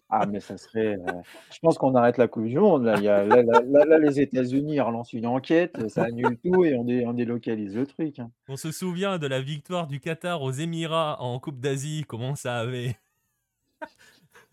Ah, 0.09 0.25
mais 0.27 0.41
ça 0.41 0.57
serait. 0.57 0.95
Euh, 0.97 1.23
je 1.53 1.59
pense 1.61 1.79
qu'on 1.79 1.95
arrête 1.95 2.17
la 2.17 2.29
Coupe 2.29 2.47
du 2.47 2.59
Monde. 2.59 2.85
Là, 2.85 2.97
là, 2.97 3.99
les 3.99 4.21
États-Unis 4.21 4.81
relancent 4.81 5.13
une 5.13 5.27
enquête, 5.27 5.89
ça 5.89 6.05
annule 6.05 6.39
tout 6.45 6.65
et 6.65 6.77
on, 6.77 6.87
on 7.09 7.13
délocalise 7.13 7.77
le 7.77 7.87
truc. 7.87 8.21
Hein. 8.21 8.31
On 8.49 8.57
se 8.57 8.71
souvient 8.71 9.19
de 9.19 9.27
la 9.27 9.41
victoire 9.41 9.87
du 9.89 9.99
Qatar 9.99 10.43
aux 10.43 10.53
Émirats 10.53 11.21
en 11.21 11.41
Coupe 11.41 11.61
d'Asie, 11.61 12.05
comment 12.07 12.37
ça 12.37 12.59
avait. 12.59 12.97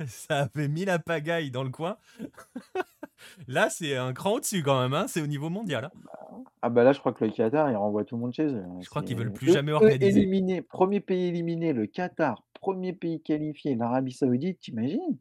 ça 0.07 0.49
avait 0.53 0.67
mis 0.67 0.85
la 0.85 0.99
pagaille 0.99 1.51
dans 1.51 1.63
le 1.63 1.69
coin. 1.69 1.97
là, 3.47 3.69
c'est 3.69 3.95
un 3.95 4.13
cran 4.13 4.33
au-dessus 4.33 4.63
quand 4.63 4.81
même, 4.81 4.93
hein, 4.93 5.05
c'est 5.07 5.21
au 5.21 5.27
niveau 5.27 5.49
mondial. 5.49 5.85
Hein. 5.85 6.43
Ah 6.61 6.69
bah 6.69 6.83
là, 6.83 6.93
je 6.93 6.99
crois 6.99 7.13
que 7.13 7.23
le 7.23 7.31
Qatar, 7.31 7.69
il 7.69 7.75
renvoie 7.75 8.03
tout 8.05 8.15
le 8.15 8.21
monde 8.21 8.33
chez 8.33 8.47
eux. 8.47 8.63
Je 8.81 8.89
crois 8.89 9.03
qu'ils 9.03 9.17
veulent 9.17 9.33
plus 9.33 9.51
jamais 9.51 9.71
organiser. 9.71 10.19
Éliminé, 10.19 10.61
premier 10.61 10.99
pays 10.99 11.27
éliminé, 11.27 11.73
le 11.73 11.87
Qatar, 11.87 12.43
premier 12.53 12.93
pays 12.93 13.21
qualifié, 13.21 13.75
l'Arabie 13.75 14.13
Saoudite, 14.13 14.59
t'imagines? 14.59 15.17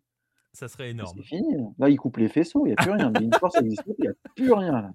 Ça 0.53 0.69
serait 0.69 0.91
énorme. 0.91 1.17
C'est 1.17 1.25
fini. 1.25 1.57
Là, 1.79 1.89
ils 1.89 1.97
coupent 1.97 2.19
les 2.19 2.29
faisceaux, 2.29 2.67
il 2.67 2.71
n'y 2.71 2.73
a 2.75 2.77
plus 2.77 2.91
rien. 2.91 3.13
il 3.19 3.29
n'y 4.01 4.09
a 4.09 4.13
plus 4.37 4.53
rien. 4.53 4.95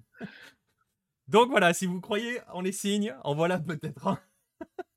Donc 1.26 1.50
voilà, 1.50 1.74
si 1.74 1.86
vous 1.86 2.00
croyez 2.00 2.38
en 2.52 2.60
les 2.60 2.72
signes, 2.72 3.14
en 3.24 3.34
voilà 3.34 3.58
peut-être 3.58 4.16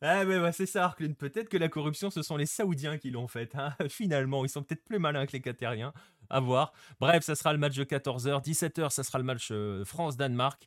Ah 0.00 0.24
mais 0.24 0.38
bah, 0.40 0.52
c'est 0.52 0.66
ça, 0.66 0.86
Arklin. 0.86 1.12
Peut-être 1.12 1.48
que 1.48 1.56
la 1.56 1.68
corruption, 1.68 2.10
ce 2.10 2.22
sont 2.22 2.36
les 2.36 2.46
Saoudiens 2.46 2.98
qui 2.98 3.10
l'ont 3.10 3.28
faite. 3.28 3.54
Hein. 3.54 3.74
Finalement, 3.88 4.44
ils 4.44 4.48
sont 4.48 4.62
peut-être 4.62 4.84
plus 4.84 4.98
malins 4.98 5.26
que 5.26 5.32
les 5.32 5.40
Qatariens. 5.40 5.92
À 6.30 6.40
voir. 6.40 6.72
Bref, 7.00 7.24
ça 7.24 7.34
sera 7.34 7.52
le 7.52 7.58
match 7.58 7.76
de 7.76 7.84
14h. 7.84 8.42
17h, 8.44 8.90
ça 8.90 9.02
sera 9.04 9.18
le 9.18 9.24
match 9.24 9.48
euh, 9.50 9.84
France-Danemark. 9.84 10.66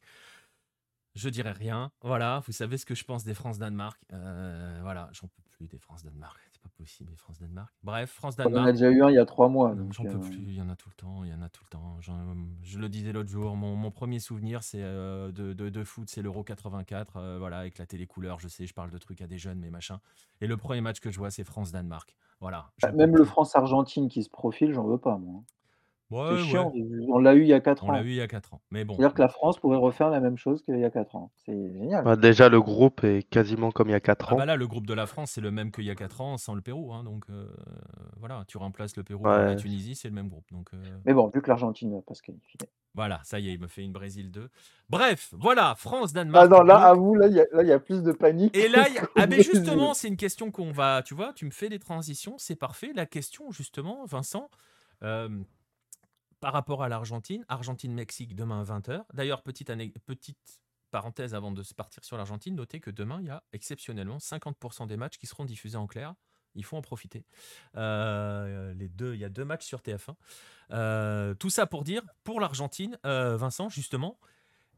Je 1.15 1.29
dirais 1.29 1.51
rien. 1.51 1.91
Voilà, 2.01 2.41
vous 2.47 2.53
savez 2.53 2.77
ce 2.77 2.85
que 2.85 2.95
je 2.95 3.03
pense 3.03 3.23
des 3.23 3.33
France-Danemark. 3.33 3.99
Euh, 4.13 4.79
voilà, 4.81 5.09
j'en 5.11 5.27
peux 5.27 5.43
plus 5.51 5.67
des 5.67 5.77
France-Danemark 5.77 6.50
pas 6.61 6.69
possible, 6.77 7.11
France-Danemark. 7.15 7.73
Bref, 7.83 8.11
France-Danemark. 8.11 8.55
On 8.55 8.65
en 8.65 8.67
a 8.67 8.71
déjà 8.71 8.89
eu 8.89 9.03
un 9.03 9.09
il 9.09 9.15
y 9.15 9.19
a 9.19 9.25
trois 9.25 9.49
mois. 9.49 9.75
J'en 9.91 10.03
peux 10.03 10.09
euh, 10.09 10.19
plus, 10.19 10.37
il 10.47 10.55
y 10.55 10.61
en 10.61 10.69
a 10.69 10.75
tout 10.75 10.89
le 10.89 10.95
temps, 10.95 11.23
il 11.23 11.31
y 11.31 11.33
en 11.33 11.41
a 11.41 11.49
tout 11.49 11.63
le 11.63 11.69
temps. 11.69 11.97
Je 12.61 12.79
le 12.79 12.89
disais 12.89 13.11
l'autre 13.11 13.29
jour, 13.29 13.55
mon, 13.55 13.91
premier 13.91 14.19
souvenir 14.19 14.63
c'est 14.63 14.83
euh, 14.83 15.31
de, 15.31 15.53
de, 15.53 15.83
foot, 15.83 16.09
c'est 16.09 16.21
l'Euro 16.21 16.43
84, 16.43 17.17
euh, 17.17 17.37
voilà, 17.39 17.65
éclater 17.65 17.97
les 17.97 18.07
couleurs, 18.07 18.39
je 18.39 18.47
sais, 18.47 18.65
je 18.65 18.73
parle 18.73 18.89
de 18.89 18.97
trucs 18.97 19.21
à 19.21 19.27
des 19.27 19.37
jeunes, 19.37 19.59
mais 19.59 19.69
machin. 19.69 19.99
Et 20.39 20.47
le 20.47 20.57
premier 20.57 20.81
match 20.81 20.99
que 20.99 21.11
je 21.11 21.17
vois, 21.17 21.31
c'est 21.31 21.43
France-Danemark. 21.43 22.15
Voilà. 22.39 22.71
Bah, 22.81 22.91
même 22.91 23.15
le 23.15 23.25
France-Argentine 23.25 24.07
qui 24.07 24.23
se 24.23 24.29
profile, 24.29 24.73
j'en 24.73 24.85
veux 24.85 24.97
pas, 24.97 25.17
moi. 25.17 25.43
C'est 26.11 26.43
chiant, 26.43 26.73
on 27.09 27.19
l'a 27.19 27.33
eu 27.35 27.41
il 27.41 27.47
y 27.47 27.53
a 27.53 27.59
4 27.59 27.83
ans. 27.83 27.87
On 27.89 27.91
l'a 27.91 28.01
eu 28.01 28.09
il 28.09 28.15
y 28.15 28.21
a 28.21 28.27
4 28.27 28.53
ans. 28.53 28.61
Mais 28.71 28.83
bon. 28.83 28.95
C'est-à-dire 28.95 29.13
que 29.13 29.21
la 29.21 29.29
France 29.29 29.59
pourrait 29.59 29.77
refaire 29.77 30.09
la 30.09 30.19
même 30.19 30.37
chose 30.37 30.61
qu'il 30.63 30.77
y 30.77 30.83
a 30.83 30.89
4 30.89 31.15
ans. 31.15 31.31
C'est 31.45 31.73
génial. 31.73 32.03
Bah, 32.03 32.15
déjà, 32.15 32.49
le 32.49 32.61
groupe 32.61 33.03
est 33.03 33.23
quasiment 33.23 33.71
comme 33.71 33.89
il 33.89 33.93
y 33.93 33.95
a 33.95 33.99
4 33.99 34.27
ah 34.29 34.33
ans. 34.33 34.37
bah 34.37 34.45
là, 34.45 34.55
le 34.55 34.67
groupe 34.67 34.85
de 34.85 34.93
la 34.93 35.05
France, 35.05 35.31
c'est 35.31 35.41
le 35.41 35.51
même 35.51 35.71
qu'il 35.71 35.85
y 35.85 35.91
a 35.91 35.95
4 35.95 36.21
ans 36.21 36.37
sans 36.37 36.53
le 36.53 36.61
Pérou. 36.61 36.93
Hein, 36.93 37.03
donc 37.03 37.25
euh, 37.29 37.47
voilà, 38.19 38.43
tu 38.47 38.57
remplaces 38.57 38.95
le 38.97 39.03
Pérou 39.03 39.23
par 39.23 39.41
la 39.41 39.55
Tunisie, 39.55 39.95
c'est 39.95 40.09
le 40.09 40.15
même 40.15 40.29
groupe. 40.29 40.45
Donc, 40.51 40.69
euh, 40.73 40.77
Mais 41.05 41.13
bon, 41.13 41.27
vu 41.27 41.41
que 41.41 41.49
l'Argentine 41.49 41.93
va 41.93 42.01
pas 42.01 42.13
se 42.13 42.21
qualifier. 42.21 42.59
Voilà, 42.93 43.21
ça 43.23 43.39
y 43.39 43.49
est, 43.49 43.53
il 43.53 43.59
me 43.59 43.67
fait 43.67 43.83
une 43.83 43.93
Brésil 43.93 44.31
2. 44.31 44.49
Bref, 44.89 45.33
voilà, 45.37 45.75
France-Danemark. 45.77 46.45
Ah 46.45 46.57
non, 46.57 46.61
là, 46.63 46.75
à 46.75 46.93
vous, 46.93 47.15
là, 47.15 47.27
il 47.27 47.67
y, 47.67 47.71
a 47.71 47.79
plus 47.79 48.03
de 48.03 48.11
panique. 48.11 48.55
Et 48.55 48.67
là, 48.67 48.85
ah, 49.15 49.27
mais 49.27 49.41
justement, 49.41 49.93
c'est 49.93 50.09
une 50.09 50.17
question 50.17 50.51
qu'on 50.51 50.71
va. 50.71 51.01
Tu 51.03 51.13
vois, 51.13 51.31
tu 51.33 51.45
me 51.45 51.51
fais 51.51 51.69
des 51.69 51.79
transitions, 51.79 52.35
c'est 52.37 52.57
parfait. 52.57 52.91
La 52.93 53.05
question, 53.05 53.49
justement, 53.51 54.03
Vincent. 54.05 54.49
Euh, 55.03 55.29
par 56.41 56.53
rapport 56.53 56.83
à 56.83 56.89
l'Argentine, 56.89 57.45
Argentine-Mexique 57.47 58.35
demain 58.35 58.61
à 58.61 58.79
20h. 58.79 59.05
D'ailleurs, 59.13 59.43
petite, 59.43 59.71
parenthèse 60.89 61.33
avant 61.33 61.51
de 61.51 61.63
partir 61.77 62.03
sur 62.03 62.17
l'Argentine, 62.17 62.55
notez 62.55 62.81
que 62.81 62.89
demain, 62.89 63.19
il 63.21 63.27
y 63.27 63.29
a 63.29 63.43
exceptionnellement 63.53 64.17
50% 64.17 64.87
des 64.87 64.97
matchs 64.97 65.17
qui 65.17 65.27
seront 65.27 65.45
diffusés 65.45 65.77
en 65.77 65.87
clair. 65.87 66.15
Il 66.55 66.65
faut 66.65 66.75
en 66.75 66.81
profiter. 66.81 67.25
Euh, 67.77 68.73
les 68.73 68.89
deux, 68.89 69.13
il 69.13 69.21
y 69.21 69.23
a 69.23 69.29
deux 69.29 69.45
matchs 69.45 69.65
sur 69.65 69.79
TF1. 69.79 70.15
Euh, 70.71 71.33
tout 71.35 71.49
ça 71.49 71.65
pour 71.65 71.83
dire, 71.83 72.01
pour 72.25 72.41
l'Argentine, 72.41 72.97
euh, 73.05 73.37
Vincent, 73.37 73.69
justement, 73.69 74.19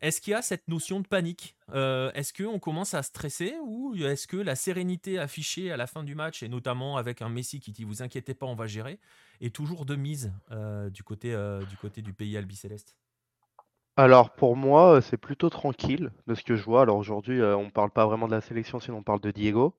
est-ce 0.04 0.20
qu'il 0.20 0.32
y 0.32 0.34
a 0.34 0.42
cette 0.42 0.68
notion 0.68 1.00
de 1.00 1.08
panique 1.08 1.56
euh, 1.74 2.12
Est-ce 2.12 2.34
qu'on 2.34 2.60
commence 2.60 2.94
à 2.94 3.02
stresser 3.04 3.56
ou 3.64 3.96
est-ce 3.96 4.28
que 4.28 4.36
la 4.36 4.56
sérénité 4.56 5.18
affichée 5.18 5.72
à 5.72 5.78
la 5.78 5.88
fin 5.88 6.04
du 6.04 6.14
match, 6.14 6.44
et 6.44 6.50
notamment 6.50 6.98
avec 6.98 7.22
un 7.22 7.30
Messi 7.30 7.62
qui 7.62 7.72
dit 7.72 7.86
vous 7.86 8.02
inquiétez 8.02 8.34
pas, 8.34 8.46
on 8.46 8.54
va 8.54 8.68
gérer, 8.68 9.00
est 9.40 9.56
toujours 9.56 9.86
de 9.86 9.96
mise 9.96 10.34
euh, 10.52 10.90
du, 10.90 11.04
côté, 11.04 11.34
euh, 11.34 11.64
du 11.64 11.78
côté 11.78 12.02
du 12.02 12.12
pays 12.12 12.36
albicéleste? 12.36 12.98
Alors 13.96 14.32
pour 14.32 14.58
moi, 14.58 15.02
c'est 15.02 15.16
plutôt 15.16 15.50
tranquille 15.50 16.12
de 16.28 16.36
ce 16.36 16.44
que 16.44 16.58
je 16.58 16.64
vois. 16.64 16.82
Alors 16.82 16.98
aujourd'hui, 16.98 17.42
on 17.42 17.66
ne 17.66 17.72
parle 17.72 17.92
pas 17.92 18.06
vraiment 18.06 18.28
de 18.28 18.34
la 18.34 18.42
sélection, 18.42 18.82
sinon 18.82 18.98
on 18.98 19.04
parle 19.04 19.22
de 19.22 19.32
Diego, 19.32 19.74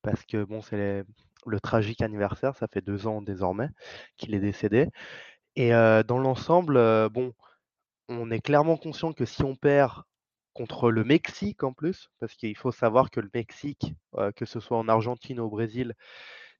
parce 0.00 0.24
que 0.24 0.42
bon, 0.42 0.62
c'est 0.62 1.04
le 1.46 1.60
tragique 1.60 2.00
anniversaire, 2.00 2.56
ça 2.56 2.66
fait 2.66 2.80
deux 2.80 3.06
ans 3.06 3.20
désormais 3.20 3.68
qu'il 4.16 4.34
est 4.34 4.40
décédé. 4.40 4.88
Et 5.56 5.70
dans 5.70 6.18
l'ensemble, 6.18 6.78
bon 7.10 7.34
on 8.10 8.30
est 8.30 8.40
clairement 8.40 8.76
conscient 8.76 9.12
que 9.12 9.24
si 9.24 9.42
on 9.42 9.56
perd 9.56 10.02
contre 10.52 10.90
le 10.90 11.04
Mexique 11.04 11.62
en 11.62 11.72
plus, 11.72 12.10
parce 12.18 12.34
qu'il 12.34 12.56
faut 12.56 12.72
savoir 12.72 13.10
que 13.10 13.20
le 13.20 13.30
Mexique, 13.32 13.94
que 14.36 14.44
ce 14.44 14.60
soit 14.60 14.76
en 14.76 14.88
Argentine 14.88 15.40
ou 15.40 15.44
au 15.44 15.48
Brésil, 15.48 15.94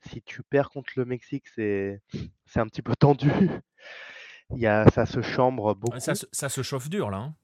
si 0.08 0.22
tu 0.22 0.42
perds 0.42 0.70
contre 0.70 0.92
le 0.96 1.04
Mexique, 1.04 1.48
c'est 1.48 2.00
un 2.54 2.66
petit 2.66 2.82
peu 2.82 2.94
tendu. 2.96 3.30
Il 4.52 4.58
y 4.58 4.66
a, 4.66 4.88
ça 4.90 5.06
se 5.06 5.22
chambre 5.22 5.74
beaucoup. 5.74 6.00
Ça, 6.00 6.14
ça 6.32 6.48
se 6.48 6.62
chauffe 6.62 6.88
dur 6.88 7.10
là. 7.10 7.18
Hein. 7.18 7.34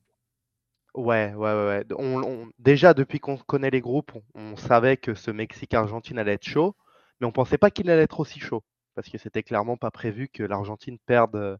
Ouais, 0.94 1.34
ouais, 1.34 1.52
ouais. 1.52 1.84
On, 1.98 2.48
déjà, 2.58 2.94
depuis 2.94 3.20
qu'on 3.20 3.36
connaît 3.36 3.70
les 3.70 3.82
groupes, 3.82 4.12
on, 4.34 4.56
savait 4.56 4.96
que 4.96 5.14
ce 5.14 5.30
Mexique-Argentine 5.30 6.18
allait 6.18 6.32
être 6.32 6.48
chaud, 6.48 6.74
mais 7.20 7.26
on 7.26 7.32
pensait 7.32 7.58
pas 7.58 7.70
qu'il 7.70 7.90
allait 7.90 8.02
être 8.02 8.18
aussi 8.18 8.40
chaud. 8.40 8.64
parce 8.94 9.10
que 9.10 9.18
c'était 9.18 9.42
clairement 9.42 9.76
pas 9.76 9.90
prévu 9.90 10.28
que 10.28 10.42
l'Argentine 10.42 10.98
perde, 11.04 11.58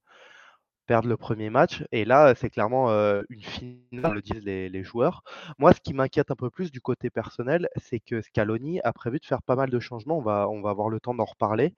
perde 0.87 1.07
le 1.07 1.17
premier 1.17 1.51
match. 1.51 1.85
Et 1.93 2.05
là, 2.05 2.35
c'est 2.35 2.51
clairement 2.51 2.89
une 3.29 3.43
finale, 3.43 4.15
le 4.15 4.23
disent 4.23 4.45
les, 4.45 4.85
joueurs. 4.85 5.23
Moi, 5.59 5.73
ce 5.73 5.81
qui 5.81 5.95
m'inquiète 5.95 6.31
un 6.31 6.37
peu 6.37 6.51
plus 6.51 6.71
du 6.71 6.81
côté 6.81 7.11
personnel, 7.11 7.69
c'est 7.77 8.01
que 8.01 8.21
Scaloni 8.23 8.81
a 8.83 8.93
prévu 8.93 9.19
de 9.19 9.27
faire 9.27 9.43
pas 9.43 9.57
mal 9.57 9.71
de 9.71 9.81
changements. 9.81 10.19
On 10.19 10.23
va, 10.23 10.49
on 10.49 10.63
va 10.63 10.71
avoir 10.71 10.89
le 10.89 11.01
temps 11.01 11.15
d'en 11.15 11.25
reparler. 11.25 11.75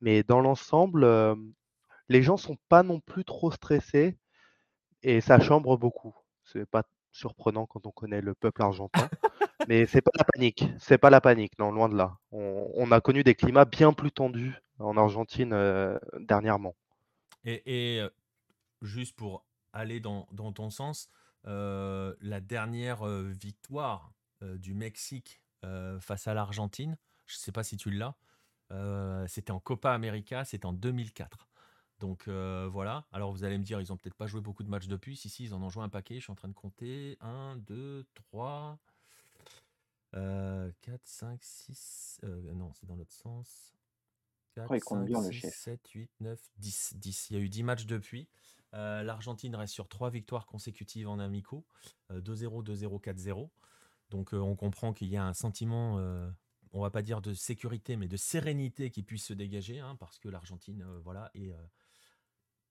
Mais 0.00 0.22
dans 0.22 0.40
l'ensemble, 0.40 1.06
les 2.08 2.22
gens 2.22 2.36
sont 2.36 2.56
pas 2.68 2.82
non 2.82 3.00
plus 3.00 3.24
trop 3.24 3.50
stressés 3.50 4.16
et 5.02 5.20
ça 5.20 5.38
chambre 5.40 5.76
beaucoup. 5.76 6.14
C'est 6.44 6.66
pas 6.66 6.82
surprenant 7.12 7.66
quand 7.66 7.86
on 7.86 7.90
connaît 7.90 8.20
le 8.20 8.34
peuple 8.34 8.62
argentin. 8.62 9.08
Mais 9.68 9.86
c'est 9.86 10.00
pas 10.00 10.10
la 10.16 10.24
panique. 10.24 10.64
C'est 10.78 10.98
pas 10.98 11.10
la 11.10 11.20
panique, 11.20 11.58
non, 11.58 11.72
loin 11.72 11.88
de 11.88 11.96
là. 11.96 12.16
On, 12.30 12.90
a 12.90 13.00
connu 13.00 13.22
des 13.22 13.34
climats 13.34 13.64
bien 13.64 13.92
plus 13.92 14.12
tendus 14.12 14.54
en 14.78 14.96
Argentine 14.96 15.98
dernièrement. 16.20 16.74
Et, 17.44 18.02
juste 18.82 19.16
pour 19.16 19.44
aller 19.72 20.00
dans, 20.00 20.26
ton 20.52 20.70
sens, 20.70 21.08
la 21.44 22.40
dernière 22.40 23.04
victoire 23.06 24.12
du 24.42 24.74
Mexique 24.74 25.40
face 26.00 26.26
à 26.26 26.34
l'Argentine, 26.34 26.96
je 27.26 27.34
ne 27.36 27.38
sais 27.38 27.52
pas 27.52 27.62
si 27.62 27.76
tu 27.76 27.90
l'as, 27.90 28.16
c'était 29.26 29.50
en 29.50 29.60
Copa 29.60 29.92
América, 29.92 30.44
c'était 30.44 30.66
en 30.66 30.72
2004. 30.72 31.48
Donc 32.00 32.28
voilà. 32.28 33.06
Alors 33.12 33.32
vous 33.32 33.44
allez 33.44 33.58
me 33.58 33.64
dire, 33.64 33.80
ils 33.80 33.92
ont 33.92 33.96
peut-être 33.96 34.14
pas 34.14 34.26
joué 34.26 34.40
beaucoup 34.40 34.62
de 34.62 34.70
matchs 34.70 34.88
depuis. 34.88 35.16
Si, 35.16 35.28
si, 35.28 35.44
ils 35.44 35.54
en 35.54 35.62
ont 35.62 35.70
joué 35.70 35.82
un 35.82 35.88
paquet. 35.88 36.16
Je 36.16 36.20
suis 36.20 36.32
en 36.32 36.36
train 36.36 36.48
de 36.48 36.54
compter. 36.54 37.16
1, 37.20 37.56
2, 37.56 38.06
3, 38.14 38.78
4, 40.12 40.72
5, 41.04 41.38
6. 41.42 42.20
non, 42.54 42.72
c'est 42.74 42.86
dans 42.86 42.96
l'autre 42.96 43.12
sens. 43.12 43.74
4, 44.54 44.78
5, 44.78 45.32
6, 45.32 45.50
7, 45.50 45.88
8, 45.88 46.10
9, 46.20 46.40
10, 46.56 46.92
10. 46.96 47.30
Il 47.30 47.36
y 47.36 47.40
a 47.40 47.42
eu 47.42 47.48
10 47.48 47.62
matchs 47.62 47.86
depuis. 47.86 48.28
L'Argentine 48.72 49.56
reste 49.56 49.74
sur 49.74 49.88
3 49.88 50.10
victoires 50.10 50.46
consécutives 50.46 51.08
en 51.08 51.18
amicaux. 51.18 51.66
2-0, 52.10 52.62
2-0, 52.62 53.00
4-0. 53.00 53.48
Donc 54.10 54.32
on 54.32 54.56
comprend 54.56 54.92
qu'il 54.92 55.08
y 55.08 55.16
a 55.16 55.24
un 55.24 55.32
sentiment, 55.32 55.96
on 56.72 56.80
va 56.80 56.90
pas 56.90 57.02
dire 57.02 57.20
de 57.20 57.34
sécurité, 57.34 57.96
mais 57.96 58.08
de 58.08 58.16
sérénité 58.16 58.90
qui 58.90 59.02
puisse 59.02 59.24
se 59.24 59.32
dégager, 59.32 59.80
hein, 59.80 59.96
parce 59.98 60.18
que 60.18 60.28
l'Argentine 60.28 60.84
voilà, 61.02 61.30
est 61.34 61.54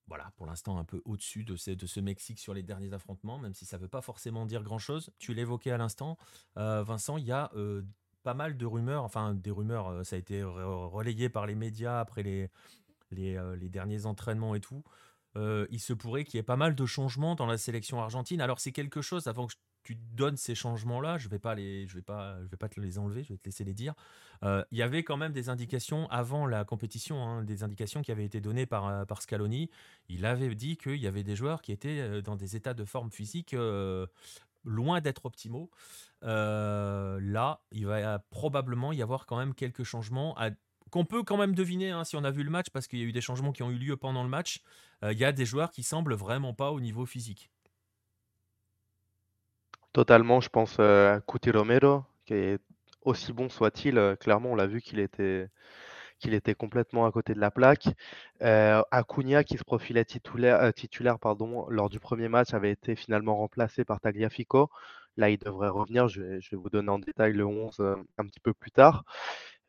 voilà, 0.08 0.32
pour 0.38 0.46
l'instant 0.46 0.78
un 0.78 0.86
peu 0.86 1.02
au-dessus 1.06 1.44
de, 1.44 1.56
ce 1.56 2.00
Mexique 2.00 2.40
sur 2.40 2.54
les 2.54 2.64
derniers 2.64 2.94
affrontements, 2.94 3.38
même 3.40 3.54
si 3.54 3.66
ça 3.66 3.78
ne 3.78 3.82
veut 3.84 3.88
pas 3.88 4.02
forcément 4.02 4.46
dire 4.46 4.64
grand-chose. 4.64 5.12
Tu 5.20 5.34
l'évoquais 5.34 5.72
à 5.72 5.78
l'instant, 5.78 6.18
euh, 6.58 6.82
Vincent, 6.84 7.18
il 7.18 7.26
y 7.26 7.32
a 7.32 7.52
euh, 7.56 7.84
pas 8.24 8.34
mal 8.34 8.58
de 8.58 8.66
rumeurs, 8.66 9.04
enfin 9.04 9.34
des 9.34 9.52
rumeurs, 9.52 9.90
euh, 9.90 10.04
ça 10.04 10.16
a 10.16 10.20
été 10.20 10.44
relayé 10.44 11.30
par 11.30 11.46
les 11.46 11.56
médias 11.56 12.00
après 12.00 12.24
les 13.12 13.70
derniers 13.70 14.06
entraînements 14.06 14.56
et 14.56 14.62
tout. 14.62 14.84
Il 15.70 15.80
se 15.80 15.94
pourrait 15.94 16.24
qu'il 16.24 16.38
y 16.38 16.40
ait 16.40 16.44
pas 16.44 16.58
mal 16.58 16.76
de 16.76 16.86
changements 16.86 17.36
dans 17.36 17.46
la 17.46 17.58
sélection 17.58 18.02
argentine. 18.02 18.42
Alors 18.42 18.60
c'est 18.60 18.72
quelque 18.72 19.02
chose, 19.02 19.28
avant 19.28 19.48
que 19.48 19.54
tu 19.88 19.96
donnes 19.96 20.36
ces 20.36 20.54
changements-là, 20.54 21.18
je 21.18 21.30
vais 21.30 21.40
pas 21.40 21.56
les, 21.56 21.88
je 21.88 21.96
vais 21.96 22.04
vais 22.52 22.58
pas 22.58 22.68
te 22.68 22.78
les 22.82 23.00
enlever, 23.00 23.24
je 23.24 23.30
vais 23.30 23.38
te 23.38 23.46
laisser 23.46 23.64
les 23.64 23.74
dire. 23.74 23.94
Euh, 24.44 24.62
il 24.72 24.78
y 24.78 24.82
avait 24.82 25.02
quand 25.04 25.16
même 25.16 25.32
des 25.32 25.48
indications 25.48 26.10
avant 26.10 26.46
la 26.46 26.66
compétition, 26.66 27.24
hein, 27.24 27.44
des 27.44 27.64
indications 27.64 28.02
qui 28.02 28.12
avaient 28.12 28.26
été 28.26 28.42
données 28.42 28.66
par, 28.66 28.86
euh, 28.86 29.06
par 29.06 29.22
Scaloni. 29.22 29.70
Il 30.10 30.26
avait 30.26 30.54
dit 30.56 30.76
qu'il 30.76 30.98
y 30.98 31.08
avait 31.08 31.24
des 31.24 31.38
joueurs 31.38 31.62
qui 31.62 31.72
étaient 31.72 32.02
euh, 32.02 32.22
dans 32.22 32.36
des 32.36 32.58
états 32.58 32.74
de 32.74 32.84
forme 32.84 33.12
physique 33.12 33.56
loin 34.66 35.00
d'être 35.00 35.26
optimaux. 35.26 35.72
là, 36.22 37.62
il 37.72 37.88
va 37.88 38.20
probablement 38.20 38.92
y 38.92 39.02
avoir 39.02 39.26
quand 39.26 39.38
même 39.38 39.54
quelques 39.54 39.84
changements 39.84 40.36
qu'on 40.90 41.06
peut 41.06 41.24
quand 41.24 41.38
même 41.38 41.56
deviner 41.56 41.92
hein, 41.92 42.04
si 42.04 42.16
on 42.16 42.24
a 42.24 42.32
vu 42.32 42.44
le 42.44 42.50
match, 42.50 42.70
parce 42.72 42.88
qu'il 42.88 43.00
y 43.00 43.04
a 43.04 43.06
eu 43.06 43.12
des 43.12 43.22
changements 43.22 43.52
qui 43.52 43.64
ont 43.64 43.72
eu 43.72 43.78
lieu 43.78 43.98
pendant 43.98 44.24
le 44.24 44.30
match. 44.30 44.62
Il 45.04 45.18
y 45.18 45.26
a 45.26 45.32
des 45.32 45.46
joueurs 45.46 45.70
qui 45.70 45.84
semblent 45.84 46.16
vraiment 46.16 46.54
pas 46.54 46.72
au 46.72 46.80
niveau 46.80 47.06
physique. 47.06 47.52
Totalement, 49.94 50.42
je 50.42 50.50
pense 50.50 50.80
à 50.80 51.22
Cuti 51.28 51.52
Romero, 51.52 52.04
qui 52.26 52.34
est 52.34 52.60
aussi 53.04 53.32
bon 53.32 53.48
soit-il, 53.50 54.18
clairement, 54.20 54.52
on 54.52 54.56
l'a 54.56 54.68
vu 54.68 54.82
qu'il 54.82 55.00
était, 55.00 55.50
qu'il 56.20 56.34
était 56.34 56.56
complètement 56.56 57.06
à 57.06 57.12
côté 57.12 57.34
de 57.34 57.40
la 57.40 57.52
plaque. 57.52 57.88
Euh, 58.42 58.82
Acuna, 58.92 59.44
qui 59.44 59.58
se 59.58 59.64
profilait 59.64 60.06
titulaire, 60.06 60.74
titulaire 60.74 61.20
pardon, 61.20 61.68
lors 61.70 61.90
du 61.90 62.00
premier 62.00 62.30
match, 62.30 62.54
avait 62.54 62.72
été 62.72 62.96
finalement 62.96 63.38
remplacé 63.38 63.86
par 63.86 64.00
Tagliafico. 64.00 64.70
Là, 65.18 65.30
il 65.30 65.38
devrait 65.38 65.70
revenir. 65.70 66.08
Je 66.08 66.22
vais, 66.22 66.40
vous 66.52 66.70
donner 66.70 66.90
en 66.90 67.00
détail 67.00 67.34
le 67.34 67.46
11 67.46 67.80
un 68.18 68.26
petit 68.26 68.40
peu 68.40 68.54
plus 68.54 68.72
tard. 68.72 69.04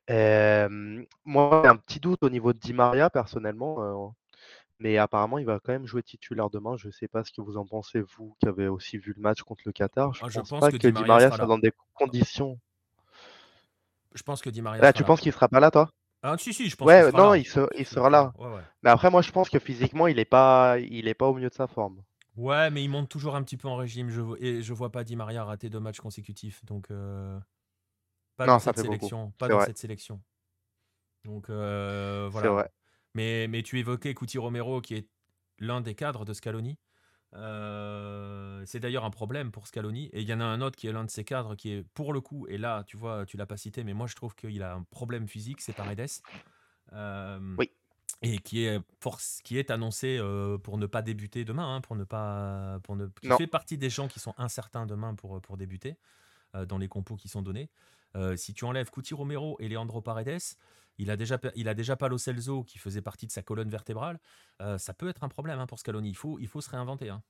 Moi, 0.08 1.60
j'ai 1.64 1.70
un 1.70 1.76
petit 1.76 2.00
doute 2.00 2.22
au 2.22 2.30
niveau 2.30 2.52
de 2.52 2.58
Di 2.58 2.72
Maria, 2.72 3.10
personnellement. 3.10 4.14
Mais 4.80 4.96
apparemment, 4.96 5.38
il 5.38 5.44
va 5.44 5.58
quand 5.58 5.72
même 5.72 5.86
jouer 5.86 6.02
titulaire 6.02 6.50
demain. 6.50 6.76
Je 6.76 6.86
ne 6.86 6.92
sais 6.92 7.08
pas 7.08 7.24
ce 7.24 7.32
que 7.32 7.40
vous 7.40 7.56
en 7.56 7.66
pensez, 7.66 8.00
vous 8.16 8.36
qui 8.40 8.48
avez 8.48 8.68
aussi 8.68 8.96
vu 8.96 9.12
le 9.16 9.20
match 9.20 9.42
contre 9.42 9.62
le 9.66 9.72
Qatar. 9.72 10.14
Je, 10.14 10.24
ne 10.24 10.30
ah, 10.30 10.42
pense, 10.48 10.60
pas 10.60 10.70
que, 10.70 10.76
Di 10.76 11.04
Maria, 11.04 11.30
soit 11.32 11.46
dans 11.46 11.58
des 11.58 11.72
conditions. 11.94 12.58
Je 14.14 14.22
pense 14.22 14.40
que 14.40 14.50
Di 14.50 14.62
Maria. 14.62 14.80
Ah, 14.84 14.92
tu 14.92 15.02
penses 15.02 15.20
qu'il 15.20 15.32
sera 15.32 15.48
pas 15.48 15.60
là, 15.60 15.70
toi? 15.70 15.90
Ah, 16.22 16.36
si, 16.38 16.52
si, 16.52 16.68
je 16.68 16.76
pense 16.76 16.86
ouais, 16.86 17.12
non, 17.12 17.34
il, 17.34 17.44
il, 17.76 17.86
sera 17.86 18.10
là. 18.10 18.32
Mais 18.82 18.90
après, 18.90 19.10
moi, 19.10 19.22
je 19.22 19.30
pense 19.30 19.48
que 19.48 19.58
physiquement, 19.58 20.06
il 20.06 20.16
n'est 20.16 20.24
pas, 20.24 20.78
il 20.78 21.08
est 21.08 21.14
pas 21.14 21.26
au 21.26 21.34
milieu 21.34 21.48
de 21.48 21.54
sa 21.54 21.66
forme. 21.66 22.02
Ouais, 22.36 22.70
mais 22.70 22.84
il 22.84 22.88
monte 22.88 23.08
toujours 23.08 23.34
un 23.34 23.42
petit 23.42 23.56
peu 23.56 23.68
en 23.68 23.76
régime. 23.76 24.10
Je, 24.10 24.20
et 24.40 24.62
je 24.62 24.72
vois 24.72 24.90
pas 24.90 25.02
Di 25.02 25.16
Maria 25.16 25.44
rater 25.44 25.70
deux 25.70 25.80
matchs 25.80 26.00
consécutifs. 26.00 26.64
Donc, 26.64 26.90
euh, 26.90 27.38
pas 28.38 28.46
dans 28.46 28.58
cette 28.60 28.78
sélection. 28.78 29.32
Pas 29.36 29.48
dans 29.48 29.60
cette 29.60 29.78
sélection. 29.78 30.20
Donc, 31.24 31.50
euh, 31.50 32.28
voilà. 32.30 32.50
Vrai. 32.50 32.72
Mais, 33.14 33.48
mais 33.48 33.62
tu 33.62 33.78
évoquais 33.78 34.14
Couti 34.14 34.38
Romero, 34.38 34.80
qui 34.80 34.94
est 34.94 35.08
l'un 35.58 35.80
des 35.80 35.94
cadres 35.94 36.24
de 36.24 36.32
Scaloni. 36.32 36.78
Euh, 37.34 38.62
c'est 38.64 38.80
d'ailleurs 38.80 39.04
un 39.04 39.10
problème 39.10 39.50
pour 39.50 39.66
Scaloni. 39.66 40.06
Et 40.12 40.20
il 40.22 40.28
y 40.28 40.32
en 40.32 40.40
a 40.40 40.44
un 40.44 40.60
autre 40.60 40.76
qui 40.76 40.86
est 40.86 40.92
l'un 40.92 41.04
de 41.04 41.10
ses 41.10 41.24
cadres, 41.24 41.56
qui 41.56 41.72
est 41.72 41.82
pour 41.94 42.12
le 42.12 42.20
coup, 42.20 42.46
et 42.48 42.58
là, 42.58 42.84
tu 42.86 42.96
vois, 42.96 43.26
tu 43.26 43.36
l'as 43.36 43.46
pas 43.46 43.56
cité, 43.56 43.82
mais 43.82 43.92
moi 43.92 44.06
je 44.06 44.14
trouve 44.14 44.34
qu'il 44.36 44.62
a 44.62 44.74
un 44.74 44.84
problème 44.84 45.26
physique, 45.26 45.60
c'est 45.60 45.72
Paredes. 45.72 46.06
Euh, 46.92 47.56
oui. 47.58 47.70
Et 48.22 48.38
qui 48.38 48.64
est, 48.64 48.80
force, 49.00 49.40
qui 49.42 49.58
est 49.58 49.70
annoncé 49.70 50.18
pour 50.62 50.78
ne 50.78 50.86
pas 50.86 51.02
débuter 51.02 51.44
demain, 51.44 51.76
hein, 51.76 51.80
pour 51.80 51.96
ne 51.96 52.04
pas, 52.04 52.78
pour 52.84 52.96
ne, 52.96 53.06
qui 53.20 53.28
fait 53.36 53.46
partie 53.46 53.78
des 53.78 53.90
gens 53.90 54.08
qui 54.08 54.20
sont 54.20 54.34
incertains 54.38 54.86
demain 54.86 55.14
pour, 55.14 55.40
pour 55.40 55.56
débuter 55.56 55.96
dans 56.66 56.78
les 56.78 56.88
compos 56.88 57.16
qui 57.16 57.28
sont 57.28 57.42
donnés. 57.42 57.68
Si 58.36 58.54
tu 58.54 58.64
enlèves 58.64 58.90
Couti 58.90 59.14
Romero 59.14 59.56
et 59.60 59.68
Leandro 59.68 60.00
Paredes, 60.02 60.40
il 60.98 61.10
a 61.10 61.16
déjà, 61.16 61.38
il 61.54 61.68
a 61.68 61.74
déjà 61.74 61.96
Palo 61.96 62.18
Celso 62.18 62.64
qui 62.64 62.78
faisait 62.78 63.02
partie 63.02 63.26
de 63.26 63.32
sa 63.32 63.42
colonne 63.42 63.70
vertébrale. 63.70 64.18
Euh, 64.60 64.78
ça 64.78 64.94
peut 64.94 65.08
être 65.08 65.22
un 65.22 65.28
problème 65.28 65.60
hein, 65.60 65.66
pour 65.66 65.78
Scaloni. 65.78 66.10
Il 66.10 66.16
faut, 66.16 66.38
il 66.40 66.48
faut 66.48 66.60
se 66.60 66.70
réinventer. 66.70 67.08
Hein. 67.08 67.22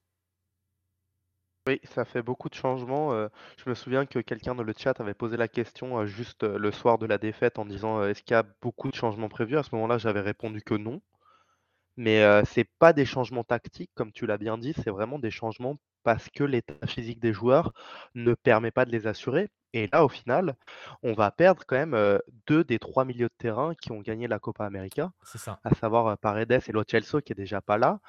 Oui, 1.66 1.78
ça 1.84 2.06
fait 2.06 2.22
beaucoup 2.22 2.48
de 2.48 2.54
changements. 2.54 3.12
Euh, 3.12 3.28
je 3.58 3.68
me 3.68 3.74
souviens 3.74 4.06
que 4.06 4.20
quelqu'un 4.20 4.54
dans 4.54 4.62
le 4.62 4.72
chat 4.76 4.98
avait 5.00 5.12
posé 5.12 5.36
la 5.36 5.48
question 5.48 5.98
euh, 5.98 6.06
juste 6.06 6.44
le 6.44 6.72
soir 6.72 6.96
de 6.96 7.04
la 7.04 7.18
défaite 7.18 7.58
en 7.58 7.66
disant 7.66 8.02
est-ce 8.04 8.22
qu'il 8.22 8.32
y 8.32 8.38
a 8.38 8.46
beaucoup 8.62 8.90
de 8.90 8.96
changements 8.96 9.28
prévus? 9.28 9.58
À 9.58 9.62
ce 9.62 9.74
moment-là, 9.74 9.98
j'avais 9.98 10.22
répondu 10.22 10.62
que 10.62 10.74
non. 10.74 11.02
Mais 11.98 12.20
ce 12.44 12.60
n'est 12.60 12.70
pas 12.78 12.92
des 12.92 13.04
changements 13.04 13.42
tactiques, 13.42 13.90
comme 13.96 14.12
tu 14.12 14.24
l'as 14.24 14.38
bien 14.38 14.56
dit, 14.56 14.72
c'est 14.72 14.90
vraiment 14.90 15.18
des 15.18 15.32
changements 15.32 15.80
parce 16.02 16.28
que 16.30 16.44
l'état 16.44 16.86
physique 16.86 17.20
des 17.20 17.32
joueurs 17.32 17.72
ne 18.14 18.34
permet 18.34 18.70
pas 18.70 18.84
de 18.84 18.90
les 18.90 19.06
assurer. 19.06 19.48
Et 19.74 19.86
là, 19.92 20.02
au 20.04 20.08
final, 20.08 20.54
on 21.02 21.12
va 21.12 21.30
perdre 21.30 21.62
quand 21.66 21.76
même 21.76 22.18
deux 22.46 22.64
des 22.64 22.78
trois 22.78 23.04
milieux 23.04 23.26
de 23.26 23.34
terrain 23.36 23.74
qui 23.74 23.92
ont 23.92 24.00
gagné 24.00 24.26
la 24.26 24.38
Copa 24.38 24.64
América, 24.64 25.12
à 25.62 25.74
savoir 25.74 26.16
Paredes 26.16 26.62
et 26.66 26.72
Lo 26.72 26.84
Celso 26.88 27.20
qui 27.20 27.32
est 27.32 27.36
déjà 27.36 27.60
pas 27.60 27.76
là. 27.76 28.00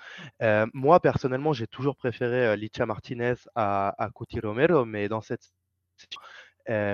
moi, 0.73 1.01
personnellement, 1.01 1.51
j'ai 1.51 1.67
toujours 1.67 1.97
préféré 1.97 2.55
Licha 2.55 2.85
Martinez 2.85 3.33
à, 3.55 3.93
à 4.01 4.09
Cuti 4.09 4.39
Romero, 4.39 4.85
mais 4.85 5.09
dans 5.09 5.19
cette 5.19 5.51
situation, 5.97 6.21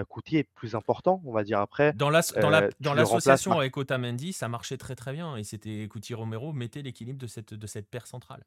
Couti 0.07 0.37
est 0.37 0.49
plus 0.55 0.73
important, 0.73 1.21
on 1.25 1.33
va 1.33 1.43
dire 1.43 1.59
après. 1.59 1.91
Dans 1.93 2.09
l'association 2.09 3.51
la, 3.51 3.57
avec 3.57 3.75
Otamendi, 3.75 4.31
ça 4.31 4.47
marchait 4.47 4.77
très 4.77 4.95
très 4.95 5.11
bien 5.11 5.35
et 5.35 5.43
c'était 5.43 5.87
Couti 5.89 6.13
Romero 6.13 6.53
mettait 6.53 6.81
l'équilibre 6.81 7.19
de 7.19 7.27
cette, 7.27 7.53
de 7.53 7.67
cette 7.67 7.89
paire 7.89 8.07
centrale. 8.07 8.45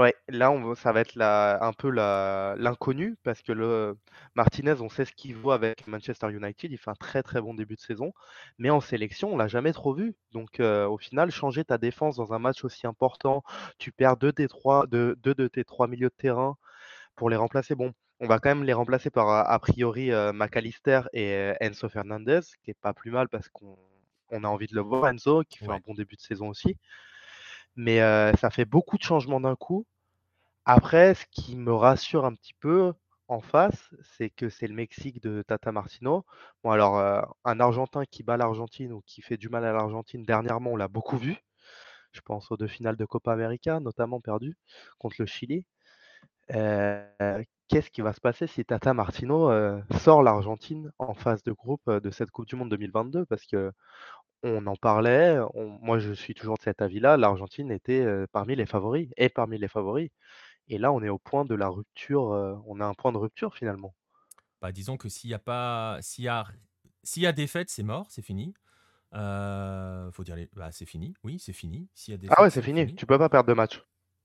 Ouais, 0.00 0.14
là, 0.28 0.50
on, 0.50 0.74
ça 0.74 0.92
va 0.92 1.00
être 1.00 1.14
la, 1.14 1.62
un 1.62 1.74
peu 1.74 1.90
l'inconnu 1.90 3.18
parce 3.22 3.42
que 3.42 3.52
le 3.52 3.98
Martinez, 4.34 4.80
on 4.80 4.88
sait 4.88 5.04
ce 5.04 5.12
qu'il 5.12 5.36
vaut 5.36 5.50
avec 5.50 5.86
Manchester 5.86 6.30
United. 6.30 6.72
Il 6.72 6.78
fait 6.78 6.90
un 6.90 6.94
très 6.94 7.22
très 7.22 7.42
bon 7.42 7.52
début 7.52 7.74
de 7.74 7.80
saison, 7.80 8.14
mais 8.56 8.70
en 8.70 8.80
sélection, 8.80 9.34
on 9.34 9.36
l'a 9.36 9.46
jamais 9.46 9.74
trop 9.74 9.92
vu. 9.92 10.14
Donc, 10.32 10.58
au 10.60 10.96
final, 10.96 11.30
changer 11.30 11.64
ta 11.64 11.76
défense 11.76 12.16
dans 12.16 12.32
un 12.32 12.38
match 12.38 12.64
aussi 12.64 12.86
important, 12.86 13.42
tu 13.76 13.92
perds 13.92 14.16
deux, 14.16 14.32
des 14.32 14.48
trois, 14.48 14.86
deux, 14.86 15.16
deux 15.16 15.34
de 15.34 15.48
tes 15.48 15.64
trois 15.64 15.86
milieux 15.86 16.08
de 16.08 16.14
terrain 16.16 16.56
pour 17.14 17.28
les 17.28 17.36
remplacer. 17.36 17.74
Bon, 17.74 17.92
on 18.20 18.26
va 18.26 18.38
quand 18.38 18.48
même 18.48 18.64
les 18.64 18.72
remplacer 18.72 19.10
par 19.10 19.28
a 19.28 19.58
priori 19.58 20.12
McAllister 20.32 21.02
et 21.12 21.52
Enzo 21.60 21.90
Fernandez, 21.90 22.40
qui 22.62 22.70
est 22.70 22.80
pas 22.80 22.94
plus 22.94 23.10
mal 23.10 23.28
parce 23.28 23.50
qu'on 23.50 23.76
a 24.30 24.48
envie 24.48 24.66
de 24.66 24.74
le 24.74 24.80
voir, 24.80 25.08
Enzo, 25.08 25.42
qui 25.44 25.58
fait 25.58 25.68
un 25.68 25.80
bon 25.86 25.92
début 25.92 26.16
de 26.16 26.22
saison 26.22 26.48
aussi. 26.48 26.78
Mais 27.80 27.98
ça 28.36 28.50
fait 28.50 28.64
beaucoup 28.64 28.98
de 28.98 29.02
changements 29.02 29.40
d'un 29.40 29.56
coup. 29.56 29.86
Après, 30.64 31.14
ce 31.14 31.24
qui 31.30 31.56
me 31.56 31.72
rassure 31.72 32.24
un 32.24 32.34
petit 32.34 32.54
peu, 32.60 32.92
en 33.30 33.40
face, 33.40 33.90
c'est 34.16 34.28
que 34.28 34.48
c'est 34.48 34.66
le 34.66 34.74
Mexique 34.74 35.22
de 35.22 35.42
Tata 35.42 35.70
Martino. 35.70 36.24
Bon, 36.64 36.70
alors, 36.70 36.98
euh, 36.98 37.22
un 37.44 37.60
Argentin 37.60 38.04
qui 38.04 38.24
bat 38.24 38.36
l'Argentine 38.36 38.92
ou 38.92 39.02
qui 39.06 39.22
fait 39.22 39.36
du 39.36 39.48
mal 39.48 39.64
à 39.64 39.72
l'Argentine, 39.72 40.24
dernièrement, 40.24 40.72
on 40.72 40.76
l'a 40.76 40.88
beaucoup 40.88 41.16
vu. 41.16 41.36
Je 42.12 42.20
pense 42.22 42.50
aux 42.50 42.56
deux 42.56 42.66
finales 42.66 42.96
de 42.96 43.04
Copa 43.04 43.32
América, 43.32 43.78
notamment 43.78 44.20
perdues 44.20 44.56
contre 44.98 45.16
le 45.20 45.26
Chili. 45.26 45.64
Euh, 46.52 47.06
qu'est-ce 47.68 47.90
qui 47.90 48.00
va 48.00 48.12
se 48.12 48.20
passer 48.20 48.48
si 48.48 48.64
Tata 48.64 48.94
Martino 48.94 49.48
euh, 49.50 49.80
sort 50.00 50.24
l'Argentine 50.24 50.90
en 50.98 51.14
phase 51.14 51.44
de 51.44 51.52
groupe 51.52 51.88
de 51.88 52.10
cette 52.10 52.32
Coupe 52.32 52.48
du 52.48 52.56
Monde 52.56 52.70
2022 52.70 53.26
Parce 53.26 53.46
que 53.46 53.72
on 54.42 54.66
en 54.66 54.76
parlait, 54.76 55.38
moi 55.54 55.98
je 55.98 56.12
suis 56.12 56.34
toujours 56.34 56.56
de 56.56 56.62
cet 56.62 56.82
avis-là, 56.82 57.16
l'Argentine 57.16 57.70
était 57.70 58.06
parmi 58.32 58.56
les 58.56 58.66
favoris, 58.66 59.08
et 59.16 59.28
parmi 59.28 59.58
les 59.58 59.68
favoris. 59.68 60.10
Et 60.68 60.78
là, 60.78 60.92
on 60.92 61.02
est 61.02 61.08
au 61.08 61.18
point 61.18 61.44
de 61.44 61.54
la 61.54 61.68
rupture, 61.68 62.62
on 62.66 62.80
a 62.80 62.84
un 62.86 62.94
point 62.94 63.12
de 63.12 63.18
rupture 63.18 63.54
finalement. 63.54 63.94
Bah, 64.62 64.72
disons 64.72 64.96
que 64.96 65.08
s'il 65.08 65.30
y 65.30 65.34
a 65.34 65.38
pas, 65.38 65.98
s'il 66.00 66.24
y 66.24 66.28
a, 66.28 66.46
s'il 67.02 67.22
y 67.22 67.26
a 67.26 67.32
défaite, 67.32 67.70
c'est 67.70 67.82
mort, 67.82 68.06
c'est 68.10 68.22
fini. 68.22 68.54
faut 69.12 70.24
dire, 70.24 70.36
bah, 70.54 70.70
c'est 70.72 70.86
fini, 70.86 71.14
oui, 71.24 71.38
c'est 71.38 71.52
fini. 71.52 71.88
S'il 71.94 72.12
y 72.12 72.14
a 72.14 72.18
défaite, 72.18 72.36
ah 72.38 72.42
ouais, 72.42 72.50
c'est 72.50 72.62
fini. 72.62 72.94
Tu 72.94 73.06
peux 73.06 73.18
pas 73.18 73.28
perdre 73.28 73.48
de 73.48 73.54
match. 73.54 73.82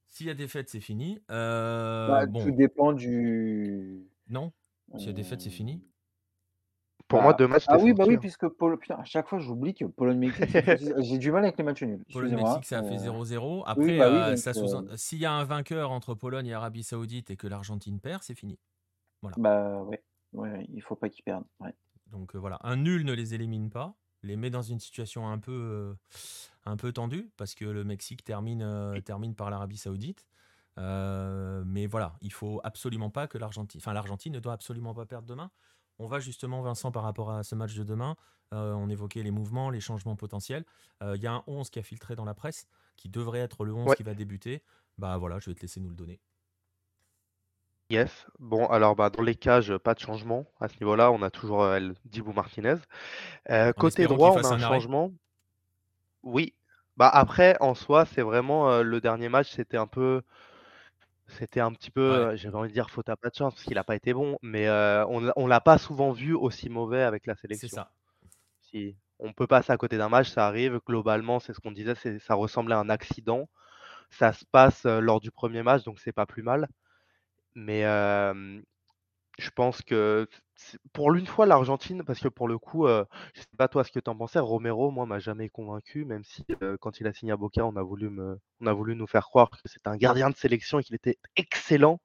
S'il 0.07 0.27
y 0.27 0.29
a 0.29 0.33
défaite, 0.33 0.69
c'est 0.69 0.81
fini. 0.81 1.19
Bah, 1.27 2.25
Tout 2.27 2.51
dépend 2.51 2.93
du. 2.93 4.07
Non, 4.29 4.51
s'il 4.97 5.07
y 5.07 5.09
a 5.09 5.13
défaite, 5.13 5.41
c'est 5.41 5.49
fini. 5.49 5.83
Pour 7.07 7.21
moi, 7.21 7.33
deux 7.33 7.47
matchs, 7.47 7.65
Ah 7.67 7.77
oui, 7.77 7.93
bah 7.93 8.05
oui, 8.07 8.17
puisque 8.17 8.47
Putain, 8.47 8.95
à 8.95 9.03
chaque 9.03 9.27
fois, 9.27 9.37
j'oublie 9.37 9.75
que 9.75 9.85
Pologne-Mexique, 9.85 10.49
j'ai 10.99 11.17
du 11.19 11.31
mal 11.31 11.43
avec 11.43 11.57
les 11.57 11.63
matchs 11.63 11.83
nuls. 11.83 12.03
Pologne-Mexique, 12.11 12.65
ça 12.65 12.79
a 12.79 12.83
fait 12.83 12.97
0-0. 12.97 13.59
Euh, 13.59 13.63
Après, 13.65 13.97
bah 13.97 14.29
euh, 14.29 14.35
euh 14.35 14.97
s'il 14.97 15.19
y 15.19 15.25
a 15.25 15.31
un 15.31 15.43
vainqueur 15.43 15.91
entre 15.91 16.15
Pologne 16.15 16.47
et 16.47 16.53
Arabie 16.53 16.83
Saoudite 16.83 17.29
et 17.29 17.37
que 17.37 17.47
l'Argentine 17.47 17.99
perd, 17.99 18.23
c'est 18.23 18.33
fini. 18.33 18.57
Voilà. 19.21 19.35
Bah 19.37 19.83
ouais, 19.83 20.03
ouais, 20.33 20.65
il 20.73 20.81
faut 20.81 20.95
pas 20.95 21.09
qu'ils 21.09 21.23
perdent. 21.23 21.45
Donc 22.07 22.35
voilà, 22.35 22.59
un 22.63 22.75
nul 22.75 23.05
ne 23.05 23.13
les 23.13 23.33
élimine 23.33 23.69
pas, 23.69 23.95
les 24.23 24.35
met 24.35 24.49
dans 24.49 24.61
une 24.61 24.79
situation 24.79 25.27
un 25.27 25.37
peu, 25.37 25.95
un 26.65 26.77
peu 26.77 26.91
tendue 26.91 27.29
parce 27.37 27.53
que 27.53 27.65
le 27.65 27.83
Mexique 27.83 28.23
termine, 28.23 28.99
termine 29.03 29.35
par 29.35 29.51
l'Arabie 29.51 29.77
Saoudite. 29.77 30.25
mais 30.77 31.85
voilà, 31.85 32.15
il 32.21 32.33
faut 32.33 32.61
absolument 32.63 33.11
pas 33.11 33.27
que 33.27 33.37
l'Argentine, 33.37 33.79
enfin 33.79 33.93
l'Argentine 33.93 34.33
ne 34.33 34.39
doit 34.39 34.53
absolument 34.53 34.95
pas 34.95 35.05
perdre 35.05 35.27
demain. 35.27 35.51
On 35.97 36.07
va 36.07 36.19
justement, 36.19 36.61
Vincent, 36.61 36.91
par 36.91 37.03
rapport 37.03 37.31
à 37.31 37.43
ce 37.43 37.55
match 37.55 37.75
de 37.75 37.83
demain, 37.83 38.15
euh, 38.53 38.73
on 38.73 38.89
évoquait 38.89 39.23
les 39.23 39.31
mouvements, 39.31 39.69
les 39.69 39.79
changements 39.79 40.15
potentiels. 40.15 40.65
Euh, 41.01 41.15
il 41.15 41.23
y 41.23 41.27
a 41.27 41.33
un 41.33 41.43
11 41.47 41.69
qui 41.69 41.79
a 41.79 41.83
filtré 41.83 42.15
dans 42.15 42.25
la 42.25 42.33
presse, 42.33 42.67
qui 42.97 43.09
devrait 43.09 43.39
être 43.39 43.63
le 43.63 43.73
11 43.73 43.95
qui 43.95 44.03
va 44.03 44.13
débuter. 44.13 44.61
Bah 44.97 45.17
voilà, 45.17 45.39
je 45.39 45.49
vais 45.49 45.55
te 45.55 45.61
laisser 45.61 45.79
nous 45.79 45.89
le 45.89 45.95
donner. 45.95 46.19
Yes. 47.89 48.25
Bon, 48.39 48.65
alors 48.67 48.95
bah, 48.95 49.09
dans 49.09 49.21
les 49.21 49.35
cages, 49.35 49.77
pas 49.77 49.93
de 49.93 49.99
changement 49.99 50.45
à 50.59 50.67
ce 50.67 50.73
niveau-là. 50.81 51.11
On 51.11 51.21
a 51.21 51.29
toujours 51.29 51.63
euh, 51.63 51.79
Dibou 52.05 52.33
Martinez. 52.33 52.75
côté 53.77 54.05
droit, 54.07 54.31
on 54.31 54.43
a 54.43 54.53
un, 54.53 54.59
changement. 54.59 55.13
Oui. 56.23 56.53
Bah 56.97 57.09
après, 57.09 57.57
en 57.61 57.73
soi, 57.75 58.05
c'est 58.05 58.21
vraiment 58.21 58.81
le 58.81 59.01
dernier 59.01 59.27
match, 59.27 59.51
c'était 59.51 59.77
un 59.77 59.87
peu 59.87 60.21
c'était 61.27 61.59
un 61.59 61.71
petit 61.73 61.91
peu, 61.91 62.35
j'avais 62.35 62.55
envie 62.55 62.69
de 62.69 62.73
dire 62.73 62.89
faute 62.89 63.09
à 63.09 63.15
pas 63.15 63.29
de 63.29 63.35
chance 63.35 63.53
parce 63.53 63.65
qu'il 63.65 63.75
n'a 63.75 63.83
pas 63.83 63.95
été 63.95 64.13
bon, 64.13 64.37
mais 64.41 64.69
on 64.69 65.21
ne 65.21 65.47
l'a 65.47 65.61
pas 65.61 65.77
souvent 65.77 66.11
vu 66.11 66.33
aussi 66.33 66.69
mauvais 66.69 67.01
avec 67.01 67.25
la 67.25 67.35
sélection. 67.35 67.67
C'est 67.67 67.75
ça. 67.75 67.91
Si 68.61 68.95
on 69.19 69.33
peut 69.33 69.47
passer 69.47 69.71
à 69.71 69.77
côté 69.77 69.97
d'un 69.97 70.09
match, 70.09 70.29
ça 70.29 70.45
arrive. 70.45 70.79
Globalement, 70.85 71.39
c'est 71.39 71.53
ce 71.53 71.59
qu'on 71.59 71.71
disait, 71.71 71.95
ça 72.19 72.35
ressemblait 72.35 72.75
à 72.75 72.79
un 72.79 72.89
accident. 72.89 73.47
Ça 74.09 74.33
se 74.33 74.45
passe 74.45 74.85
lors 74.85 75.19
du 75.19 75.31
premier 75.31 75.63
match, 75.63 75.83
donc 75.83 75.99
c'est 75.99 76.11
pas 76.11 76.25
plus 76.25 76.43
mal. 76.43 76.67
Mais 77.55 77.83
je 79.37 79.49
pense 79.49 79.81
que 79.81 80.27
pour 80.93 81.11
l'une 81.11 81.25
fois, 81.25 81.45
l'Argentine, 81.45 82.03
parce 82.03 82.19
que 82.19 82.27
pour 82.27 82.47
le 82.47 82.57
coup, 82.57 82.87
je 82.87 83.03
je 83.33 83.41
sais 83.41 83.47
pas 83.57 83.67
toi 83.67 83.83
ce 83.83 83.91
que 83.91 83.99
tu 83.99 84.09
en 84.09 84.15
pensais, 84.15 84.39
Romero, 84.39 84.91
moi, 84.91 85.05
m'a 85.05 85.19
jamais 85.19 85.49
convaincu, 85.49 86.05
même 86.05 86.23
si 86.23 86.45
quand 86.79 86.99
il 86.99 87.07
a 87.07 87.13
signé 87.13 87.33
à 87.33 87.37
Boca, 87.37 87.65
on 87.65 87.75
a 87.75 87.83
voulu, 87.83 88.09
me, 88.09 88.39
on 88.61 88.67
a 88.67 88.73
voulu 88.73 88.95
nous 88.95 89.07
faire 89.07 89.25
croire 89.25 89.49
que 89.49 89.57
c'était 89.65 89.89
un 89.89 89.97
gardien 89.97 90.29
de 90.29 90.35
sélection 90.35 90.79
et 90.79 90.83
qu'il 90.83 90.95
était 90.95 91.17
excellent, 91.35 91.99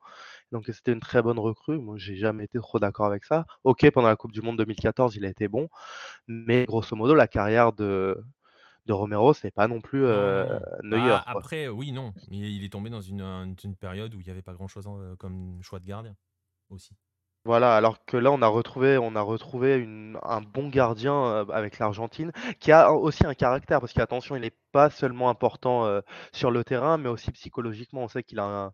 donc 0.52 0.66
c'était 0.66 0.92
une 0.92 1.00
très 1.00 1.22
bonne 1.22 1.38
recrue. 1.38 1.78
Moi, 1.78 1.96
j'ai 1.98 2.16
jamais 2.16 2.44
été 2.44 2.58
trop 2.58 2.78
d'accord 2.78 3.06
avec 3.06 3.24
ça. 3.24 3.46
Ok, 3.64 3.88
pendant 3.90 4.08
la 4.08 4.16
Coupe 4.16 4.32
du 4.32 4.42
Monde 4.42 4.58
2014, 4.58 5.16
il 5.16 5.24
a 5.24 5.28
été 5.28 5.48
bon, 5.48 5.68
mais 6.26 6.64
grosso 6.66 6.96
modo, 6.96 7.14
la 7.14 7.28
carrière 7.28 7.72
de, 7.72 8.20
de 8.86 8.92
Romero, 8.92 9.32
c'est 9.32 9.52
pas 9.52 9.68
non 9.68 9.80
plus 9.80 10.04
euh, 10.04 10.58
Neuer. 10.82 11.18
Après, 11.26 11.68
oui, 11.68 11.92
non. 11.92 12.12
Il, 12.30 12.64
est 12.64 12.72
tombé 12.72 12.90
dans 12.90 13.00
une, 13.00 13.54
une 13.62 13.76
période 13.76 14.14
où 14.14 14.20
il 14.20 14.24
n'y 14.24 14.30
avait 14.30 14.42
pas 14.42 14.54
grand-chose 14.54 14.88
comme 15.18 15.62
choix 15.62 15.78
de 15.78 15.86
gardien 15.86 16.16
aussi. 16.70 16.96
Voilà, 17.50 17.74
alors 17.74 18.04
que 18.04 18.16
là, 18.16 18.30
on 18.30 18.42
a 18.42 18.46
retrouvé, 18.46 18.96
on 18.96 19.16
a 19.16 19.20
retrouvé 19.22 19.84
un 20.22 20.40
bon 20.40 20.68
gardien 20.68 21.14
euh, 21.14 21.44
avec 21.46 21.80
l'Argentine, 21.80 22.30
qui 22.60 22.70
a 22.70 22.92
aussi 22.92 23.26
un 23.26 23.34
caractère, 23.34 23.80
parce 23.80 23.92
qu'attention, 23.92 24.36
il 24.36 24.42
n'est 24.42 24.54
pas 24.70 24.88
seulement 24.88 25.30
important 25.30 25.84
euh, 25.84 26.00
sur 26.32 26.52
le 26.52 26.62
terrain, 26.62 26.96
mais 26.96 27.08
aussi 27.08 27.32
psychologiquement. 27.32 28.02
On 28.04 28.08
sait 28.08 28.22
qu'il 28.22 28.38
a, 28.38 28.70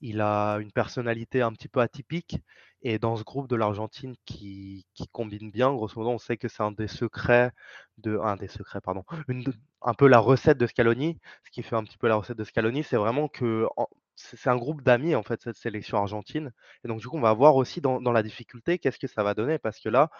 il 0.00 0.22
a 0.22 0.56
une 0.56 0.72
personnalité 0.72 1.42
un 1.42 1.52
petit 1.52 1.68
peu 1.68 1.80
atypique, 1.80 2.38
et 2.80 2.98
dans 2.98 3.14
ce 3.16 3.24
groupe 3.24 3.46
de 3.46 3.56
l'Argentine 3.56 4.14
qui, 4.24 4.86
combine 5.12 5.50
bien, 5.50 5.70
grosso 5.74 6.00
modo, 6.00 6.08
on 6.14 6.18
sait 6.18 6.38
que 6.38 6.48
c'est 6.48 6.62
un 6.62 6.72
des 6.72 6.88
secrets 6.88 7.52
de, 7.98 8.18
un 8.22 8.36
des 8.36 8.48
secrets, 8.48 8.80
pardon, 8.80 9.04
un 9.82 9.94
peu 9.94 10.08
la 10.08 10.18
recette 10.18 10.56
de 10.56 10.66
Scaloni. 10.66 11.18
Ce 11.44 11.50
qui 11.50 11.62
fait 11.62 11.76
un 11.76 11.84
petit 11.84 11.98
peu 11.98 12.08
la 12.08 12.16
recette 12.16 12.38
de 12.38 12.44
Scaloni, 12.44 12.84
c'est 12.84 12.96
vraiment 12.96 13.28
que 13.28 13.66
c'est 14.18 14.50
un 14.50 14.56
groupe 14.56 14.82
d'amis, 14.82 15.14
en 15.14 15.22
fait, 15.22 15.40
cette 15.40 15.56
sélection 15.56 15.96
argentine. 15.98 16.52
Et 16.84 16.88
donc, 16.88 17.00
du 17.00 17.08
coup, 17.08 17.16
on 17.16 17.20
va 17.20 17.32
voir 17.32 17.56
aussi 17.56 17.80
dans, 17.80 18.00
la 18.00 18.22
difficulté, 18.22 18.78
qu'est-ce 18.78 18.98
que 18.98 19.06
ça 19.06 19.22
va 19.22 19.34
donner? 19.34 19.58
Parce 19.58 19.78
que 19.78 19.88
là, 19.88 20.10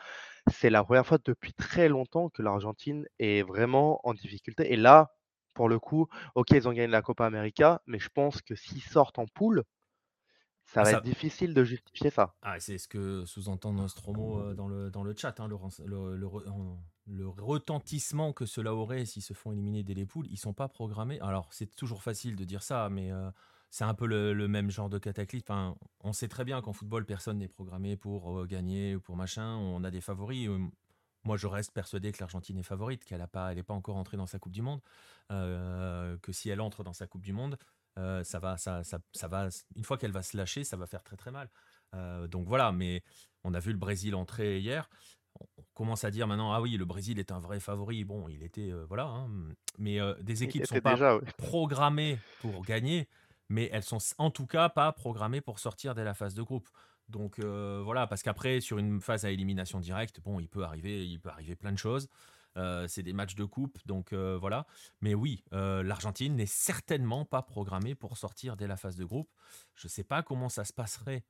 c'est 0.50 0.70
la 0.70 0.84
première 0.84 1.06
fois 1.06 1.18
depuis 1.24 1.52
très 1.52 1.88
longtemps 1.88 2.28
que 2.28 2.42
l'Argentine 2.42 3.06
est 3.18 3.42
vraiment 3.42 4.00
en 4.04 4.14
difficulté. 4.14 4.72
Et 4.72 4.76
là, 4.76 5.12
pour 5.54 5.68
le 5.68 5.80
coup, 5.80 6.06
ok, 6.36 6.50
ils 6.52 6.68
ont 6.68 6.72
gagné 6.72 6.86
la 6.86 7.02
Copa 7.02 7.26
América, 7.26 7.82
mais 7.86 7.98
je 7.98 8.08
pense 8.08 8.40
que 8.40 8.54
s'ils 8.54 8.82
sortent 8.82 9.18
en 9.18 9.26
poule, 9.26 9.64
ça 10.64 10.82
va 10.82 10.92
être 10.92 11.02
difficile 11.02 11.54
de 11.54 11.64
justifier 11.64 12.10
ça. 12.10 12.34
Ah, 12.42 12.60
c'est 12.60 12.78
ce 12.78 12.86
que 12.86 13.24
sous-entend 13.24 13.72
Nostromo 13.72 14.38
euh, 14.38 14.54
dans 14.54 14.68
le, 14.68 14.90
dans 14.90 15.02
le 15.02 15.14
chat, 15.16 15.40
hein, 15.40 15.48
le, 15.84 16.16
le, 16.16 17.28
retentissement 17.28 18.34
que 18.34 18.44
cela 18.44 18.74
aurait 18.74 19.06
s'ils 19.06 19.22
se 19.22 19.32
font 19.32 19.50
éliminer 19.50 19.82
dès 19.82 19.94
les 19.94 20.04
poules. 20.04 20.26
Ils 20.30 20.36
sont 20.36 20.52
pas 20.52 20.68
programmés. 20.68 21.18
Alors, 21.20 21.48
c'est 21.52 21.74
toujours 21.74 22.02
facile 22.02 22.36
de 22.36 22.44
dire 22.44 22.62
ça, 22.62 22.90
mais 22.90 23.10
euh, 23.10 23.30
c'est 23.70 23.84
un 23.84 23.94
peu 23.94 24.06
le, 24.06 24.48
même 24.48 24.70
genre 24.70 24.88
de 24.88 24.98
cataclysme. 24.98 25.74
on 26.00 26.12
sait 26.12 26.28
très 26.28 26.44
bien 26.44 26.60
qu'en 26.62 26.72
football, 26.72 27.04
personne 27.04 27.38
n'est 27.38 27.48
programmé 27.48 27.96
pour 27.96 28.40
euh, 28.40 28.46
gagner 28.46 28.96
ou 28.96 29.00
pour 29.00 29.16
machin. 29.16 29.56
On 29.56 29.84
a 29.84 29.90
des 29.90 30.00
favoris. 30.00 30.48
Euh, 30.48 30.58
moi, 31.24 31.36
je 31.36 31.46
reste 31.46 31.72
persuadé 31.72 32.12
que 32.12 32.18
l'Argentine 32.20 32.56
est 32.58 32.62
favorite, 32.62 33.04
qu'elle 33.04 33.20
n'est 33.20 33.26
pas, 33.26 33.54
pas 33.54 33.74
encore 33.74 33.96
entrée 33.96 34.16
dans 34.16 34.26
sa 34.26 34.38
Coupe 34.38 34.52
du 34.52 34.62
Monde, 34.62 34.80
euh, 35.30 36.16
que 36.22 36.32
si 36.32 36.48
elle 36.48 36.60
entre 36.60 36.84
dans 36.84 36.94
sa 36.94 37.06
Coupe 37.06 37.22
du 37.22 37.32
Monde, 37.32 37.58
ça 38.22 38.38
va, 38.38 38.56
ça, 38.56 38.82
ça, 38.84 39.28
va, 39.28 39.48
une 39.74 39.82
fois 39.82 39.98
qu'elle 39.98 40.12
va 40.12 40.22
se 40.22 40.36
lâcher, 40.36 40.62
ça 40.62 40.76
va 40.76 40.86
faire 40.86 41.02
très 41.02 41.16
très 41.16 41.32
mal. 41.32 41.50
donc 42.28 42.46
voilà, 42.46 42.70
mais 42.70 43.02
on 43.42 43.52
a 43.54 43.58
vu 43.58 43.72
le 43.72 43.78
Brésil 43.78 44.14
entrer 44.14 44.60
hier. 44.60 44.88
On 45.40 45.64
commence 45.74 46.04
à 46.04 46.12
dire 46.12 46.28
maintenant, 46.28 46.52
ah 46.52 46.60
oui, 46.60 46.76
le 46.76 46.84
Brésil 46.84 47.18
est 47.18 47.32
un 47.32 47.40
vrai 47.40 47.58
favori. 47.58 48.04
Bon, 48.04 48.28
il 48.28 48.44
était, 48.44 48.70
voilà, 48.88 49.06
hein, 49.06 49.28
mais 49.78 49.98
des 50.22 50.44
équipes 50.44 50.64
sont 50.64 50.80
pas 50.80 51.18
programmées 51.38 52.20
pour 52.40 52.64
gagner 52.64 53.08
mais 53.48 53.68
elles 53.72 53.82
sont 53.82 53.98
en 54.18 54.30
tout 54.30 54.46
cas 54.46 54.68
pas 54.68 54.92
programmées 54.92 55.40
pour 55.40 55.58
sortir 55.58 55.94
dès 55.94 56.04
la 56.04 56.14
phase 56.14 56.34
de 56.34 56.42
groupe. 56.42 56.68
Donc 57.08 57.38
euh, 57.38 57.80
voilà, 57.84 58.06
parce 58.06 58.22
qu'après, 58.22 58.60
sur 58.60 58.78
une 58.78 59.00
phase 59.00 59.24
à 59.24 59.30
élimination 59.30 59.80
directe, 59.80 60.20
bon, 60.20 60.40
il 60.40 60.48
peut 60.48 60.64
arriver, 60.64 61.06
il 61.06 61.20
peut 61.20 61.30
arriver 61.30 61.56
plein 61.56 61.72
de 61.72 61.78
choses. 61.78 62.08
Euh, 62.56 62.88
c'est 62.88 63.02
des 63.02 63.12
matchs 63.12 63.36
de 63.36 63.44
coupe, 63.44 63.78
donc 63.86 64.12
euh, 64.12 64.36
voilà. 64.38 64.66
Mais 65.00 65.14
oui, 65.14 65.44
l'Argentine 65.52 66.34
n'est 66.34 66.46
certainement 66.46 67.24
pas 67.24 67.42
programmée 67.42 67.94
pour 67.94 68.16
sortir 68.16 68.56
dès 68.56 68.66
la 68.66 68.76
phase 68.76 68.96
de 68.96 69.04
groupe. 69.04 69.30
Je 69.74 69.86
ne 69.86 69.90
sais 69.90 70.04
pas 70.04 70.22
comment 70.22 70.48
ça 70.48 70.64
se 70.64 70.72
passerait 70.72 71.24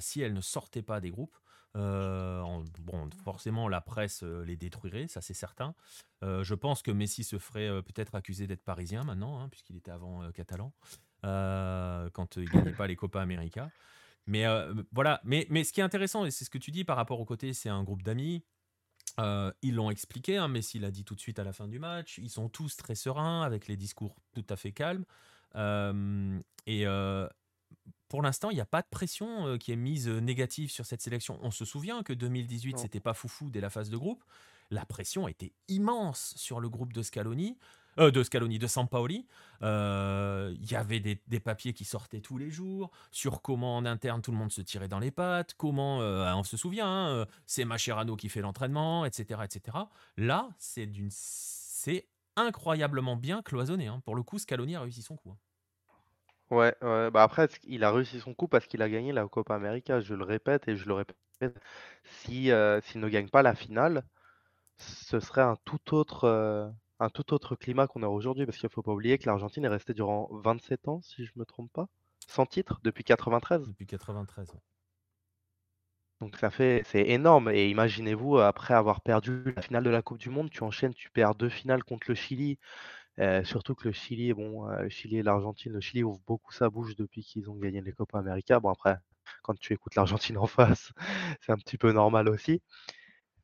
si 0.00 0.20
elle 0.22 0.32
ne 0.32 0.40
sortait 0.40 0.82
pas 0.82 1.00
des 1.00 1.10
groupes. 1.10 1.36
bon, 1.74 3.10
forcément, 3.24 3.68
la 3.68 3.80
presse 3.80 4.22
les 4.22 4.56
détruirait, 4.56 5.08
ça 5.08 5.20
c'est 5.20 5.34
certain. 5.34 5.74
je 6.22 6.54
pense 6.54 6.82
que 6.82 6.90
Messi 6.90 7.24
se 7.24 7.38
ferait 7.38 7.82
peut-être 7.82 8.14
accuser 8.14 8.46
d'être 8.46 8.64
parisien 8.64 9.04
maintenant, 9.04 9.40
hein, 9.40 9.48
puisqu'il 9.48 9.76
était 9.76 9.90
avant 9.90 10.30
catalan. 10.32 10.72
Euh, 11.24 12.10
quand 12.10 12.36
il 12.36 12.48
gagnait 12.48 12.72
pas 12.72 12.86
les 12.86 12.96
Copa 12.96 13.20
América. 13.20 13.70
Mais 14.26 14.44
euh, 14.46 14.74
voilà, 14.92 15.20
mais, 15.24 15.46
mais 15.50 15.62
ce 15.62 15.72
qui 15.72 15.80
est 15.80 15.84
intéressant, 15.84 16.24
et 16.24 16.30
c'est 16.30 16.44
ce 16.44 16.50
que 16.50 16.58
tu 16.58 16.70
dis 16.70 16.84
par 16.84 16.96
rapport 16.96 17.20
au 17.20 17.24
côté, 17.24 17.52
c'est 17.52 17.68
un 17.68 17.82
groupe 17.84 18.02
d'amis. 18.02 18.44
Euh, 19.20 19.52
ils 19.62 19.74
l'ont 19.74 19.90
expliqué, 19.90 20.36
hein, 20.36 20.48
Messi 20.48 20.78
l'a 20.78 20.90
dit 20.90 21.04
tout 21.04 21.14
de 21.14 21.20
suite 21.20 21.38
à 21.38 21.44
la 21.44 21.52
fin 21.52 21.68
du 21.68 21.78
match. 21.78 22.18
Ils 22.18 22.30
sont 22.30 22.48
tous 22.48 22.76
très 22.76 22.94
sereins, 22.94 23.42
avec 23.42 23.68
les 23.68 23.76
discours 23.76 24.16
tout 24.32 24.44
à 24.48 24.56
fait 24.56 24.72
calmes. 24.72 25.04
et 26.66 26.86
pour 28.08 28.22
l'instant, 28.22 28.50
il 28.50 28.54
n'y 28.54 28.60
a 28.60 28.66
pas 28.66 28.82
de 28.82 28.88
pression 28.90 29.58
qui 29.58 29.72
est 29.72 29.76
mise 29.76 30.08
négative 30.08 30.70
sur 30.70 30.86
cette 30.86 31.02
sélection. 31.02 31.38
On 31.42 31.50
se 31.50 31.64
souvient 31.64 32.02
que 32.02 32.12
2018, 32.12 32.78
c'était 32.78 33.00
pas 33.00 33.14
foufou 33.14 33.48
dès 33.50 33.60
la 33.60 33.70
phase 33.70 33.90
de 33.90 33.96
groupe. 33.96 34.24
La 34.70 34.84
pression 34.86 35.28
était 35.28 35.52
immense 35.68 36.34
sur 36.36 36.58
le 36.58 36.68
groupe 36.68 36.92
de 36.92 37.02
Scaloni. 37.02 37.58
Euh, 37.98 38.10
de 38.10 38.22
Scaloni, 38.22 38.58
de 38.58 38.66
Sampaoli. 38.66 39.26
Euh, 39.62 40.54
Il 40.60 40.70
y 40.70 40.74
avait 40.76 41.00
des, 41.00 41.40
papiers 41.40 41.72
qui 41.72 41.84
sortaient 41.84 42.20
tous 42.20 42.38
les 42.38 42.50
jours 42.50 42.90
sur 43.10 43.42
comment 43.42 43.76
en 43.76 43.84
interne 43.86 44.22
tout 44.22 44.32
le 44.32 44.36
monde 44.38 44.52
se 44.52 44.60
tirait 44.60 44.88
dans 44.88 44.98
les 44.98 45.10
pattes, 45.10 45.54
comment, 45.56 46.00
euh, 46.02 46.32
on 46.34 46.44
se 46.44 46.56
souvient, 46.56 46.86
hein, 46.86 47.08
euh, 47.08 47.26
c'est 47.46 47.64
Mascherano 47.64 48.16
qui 48.16 48.28
fait 48.28 48.40
l'entraînement, 48.40 49.04
etc., 49.04 49.40
etc. 49.44 49.78
Là, 50.16 50.48
c'est 50.58 50.86
d'une, 50.86 51.08
c'est 51.10 52.06
incroyablement 52.36 53.16
bien 53.16 53.42
cloisonné. 53.42 53.88
hein. 53.88 54.00
Pour 54.04 54.14
le 54.16 54.22
coup, 54.22 54.38
Scaloni 54.38 54.76
a 54.76 54.80
réussi 54.82 55.02
son 55.02 55.16
coup. 55.16 55.30
hein. 55.30 55.36
Ouais, 56.50 56.74
ouais, 56.82 57.10
bah 57.10 57.22
après, 57.22 57.48
il 57.64 57.82
a 57.82 57.90
réussi 57.90 58.20
son 58.20 58.34
coup 58.34 58.46
parce 58.46 58.66
qu'il 58.66 58.82
a 58.82 58.88
gagné 58.90 59.12
la 59.12 59.26
Copa 59.26 59.54
América. 59.54 60.00
Je 60.00 60.14
le 60.14 60.24
répète 60.24 60.68
et 60.68 60.76
je 60.76 60.86
le 60.86 60.94
répète. 60.94 61.16
Si, 62.04 62.50
euh, 62.50 62.80
s'il 62.82 63.00
ne 63.00 63.08
gagne 63.08 63.28
pas 63.28 63.42
la 63.42 63.54
finale, 63.54 64.04
ce 64.78 65.20
serait 65.20 65.42
un 65.42 65.56
tout 65.64 65.94
autre, 65.94 66.24
euh, 66.24 66.68
un 67.00 67.10
tout 67.10 67.32
autre 67.34 67.56
climat 67.56 67.86
qu'on 67.86 68.02
a 68.02 68.08
aujourd'hui. 68.08 68.46
Parce 68.46 68.58
qu'il 68.58 68.66
ne 68.66 68.72
faut 68.72 68.82
pas 68.82 68.92
oublier 68.92 69.18
que 69.18 69.26
l'Argentine 69.26 69.64
est 69.64 69.68
restée 69.68 69.94
durant 69.94 70.28
27 70.32 70.88
ans, 70.88 71.00
si 71.02 71.24
je 71.24 71.32
me 71.36 71.44
trompe 71.44 71.72
pas, 71.72 71.88
sans 72.28 72.46
titre 72.46 72.80
depuis 72.82 73.04
93. 73.04 73.68
Depuis 73.68 73.86
93. 73.86 74.50
ouais. 74.50 74.60
Donc 76.22 76.36
ça 76.36 76.50
fait, 76.50 76.82
c'est 76.86 77.08
énorme. 77.08 77.50
Et 77.50 77.68
imaginez-vous, 77.68 78.38
après 78.38 78.74
avoir 78.74 79.00
perdu 79.00 79.42
la 79.56 79.62
finale 79.62 79.82
de 79.82 79.90
la 79.90 80.02
Coupe 80.02 80.18
du 80.18 80.30
Monde, 80.30 80.50
tu 80.50 80.62
enchaînes, 80.62 80.94
tu 80.94 81.10
perds 81.10 81.34
deux 81.34 81.48
finales 81.48 81.82
contre 81.82 82.06
le 82.08 82.14
Chili. 82.14 82.58
Euh, 83.18 83.44
surtout 83.44 83.74
que 83.74 83.88
le 83.88 83.92
Chili, 83.92 84.32
bon, 84.32 84.68
euh, 84.70 84.82
le 84.82 84.88
Chili 84.88 85.18
et 85.18 85.22
l'Argentine, 85.24 85.72
le 85.72 85.80
Chili 85.80 86.04
ouvre 86.04 86.20
beaucoup 86.26 86.52
sa 86.52 86.70
bouche 86.70 86.94
depuis 86.96 87.24
qu'ils 87.24 87.50
ont 87.50 87.56
gagné 87.56 87.80
les 87.82 87.92
Copa 87.92 88.18
América. 88.20 88.60
Bon 88.60 88.70
après, 88.70 88.98
quand 89.42 89.58
tu 89.58 89.72
écoutes 89.72 89.96
l'Argentine 89.96 90.38
en 90.38 90.46
face, 90.46 90.92
c'est 91.40 91.52
un 91.52 91.56
petit 91.58 91.76
peu 91.78 91.92
normal 91.92 92.28
aussi. 92.28 92.62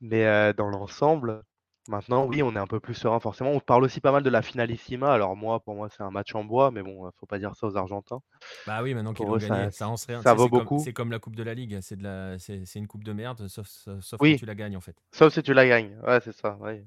Mais 0.01 0.27
euh, 0.27 0.53
dans 0.53 0.69
l'ensemble, 0.69 1.43
maintenant, 1.89 2.25
oui, 2.27 2.43
on 2.43 2.53
est 2.55 2.59
un 2.59 2.67
peu 2.67 2.79
plus 2.79 2.95
serein 2.95 3.19
forcément. 3.19 3.51
On 3.51 3.59
parle 3.61 3.83
aussi 3.85 4.01
pas 4.01 4.13
mal 4.13 4.23
de 4.23 4.31
la 4.31 4.43
finalissima. 4.43 5.13
Alors 5.13 5.35
moi, 5.37 5.59
pour 5.61 5.75
moi, 5.75 5.89
c'est 5.89 6.03
un 6.03 6.11
match 6.11 6.35
en 6.35 6.45
bois, 6.45 6.71
mais 6.71 6.83
bon, 6.83 7.11
faut 7.19 7.27
pas 7.27 7.39
dire 7.39 7.57
ça 7.57 7.67
aux 7.67 7.77
Argentins. 7.77 8.21
Bah 8.67 8.83
oui, 8.83 8.95
maintenant 8.95 9.13
qu'ils 9.15 9.27
ça- 9.41 9.49
gagné, 9.49 9.71
ça 9.73 9.89
en 9.89 9.97
serait 9.97 10.15
un. 10.15 10.23
ça 10.23 10.35
vaut 10.35 10.49
beaucoup. 10.49 10.79
C'est 10.79 10.93
comme 10.93 11.11
la 11.11 11.19
Coupe 11.19 11.35
de 11.37 11.43
la 11.43 11.55
Ligue, 11.55 11.79
c'est 11.81 11.97
de 11.97 12.05
la, 12.05 12.39
c'est 12.39 12.63
une 12.77 12.87
coupe 12.87 13.03
de 13.05 13.13
merde, 13.13 13.49
sauf, 13.49 13.67
sauf 13.67 14.01
sauf 14.01 14.21
Oui. 14.21 14.35
que 14.35 14.41
tu 14.41 14.47
la 14.47 14.55
gagnes 14.55 14.77
en 14.77 14.81
fait. 14.81 14.97
Sauf 15.13 15.33
si 15.33 15.43
tu 15.43 15.53
la 15.55 15.67
gagnes. 15.67 15.97
Ouais, 16.07 16.21
c'est 16.21 16.33
ça. 16.33 16.57
ouais. 16.61 16.85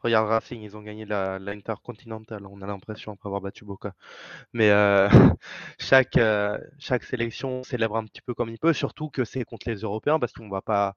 Regarde 0.00 0.28
Racing, 0.28 0.62
ils 0.62 0.76
ont 0.76 0.82
gagné 0.82 1.04
la, 1.04 1.38
la 1.40 1.52
Intercontinental. 1.52 2.46
On 2.46 2.62
a 2.62 2.66
l'impression 2.66 3.12
après 3.12 3.28
avoir 3.28 3.40
battu 3.40 3.64
Boca. 3.64 3.92
Mais 4.52 4.70
euh, 4.70 5.08
chaque, 5.80 6.16
euh, 6.18 6.58
chaque 6.78 7.04
sélection 7.04 7.62
célèbre 7.64 7.96
un 7.96 8.04
petit 8.06 8.22
peu 8.22 8.34
comme 8.34 8.50
il 8.50 8.58
peut, 8.58 8.72
surtout 8.72 9.10
que 9.10 9.24
c'est 9.24 9.44
contre 9.44 9.68
les 9.70 9.76
Européens, 9.80 10.18
parce 10.20 10.32
qu'on 10.32 10.48
va 10.50 10.62
pas, 10.62 10.96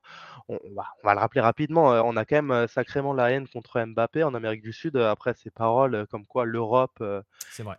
on, 0.49 0.59
on 0.63 0.73
va, 0.75 0.85
on 1.03 1.07
va 1.07 1.13
le 1.15 1.19
rappeler 1.21 1.41
rapidement. 1.41 1.93
euh, 1.93 2.01
On 2.05 2.17
a 2.17 2.25
quand 2.25 2.41
même 2.43 2.67
sacrément 2.67 3.13
la 3.13 3.31
haine 3.31 3.47
contre 3.47 3.81
Mbappé 3.83 4.23
en 4.23 4.33
Amérique 4.35 4.61
du 4.63 4.73
Sud. 4.73 4.97
Après 4.97 5.33
ces 5.35 5.51
paroles 5.51 6.07
comme 6.11 6.25
quoi 6.27 6.45
l'Europe 6.45 7.03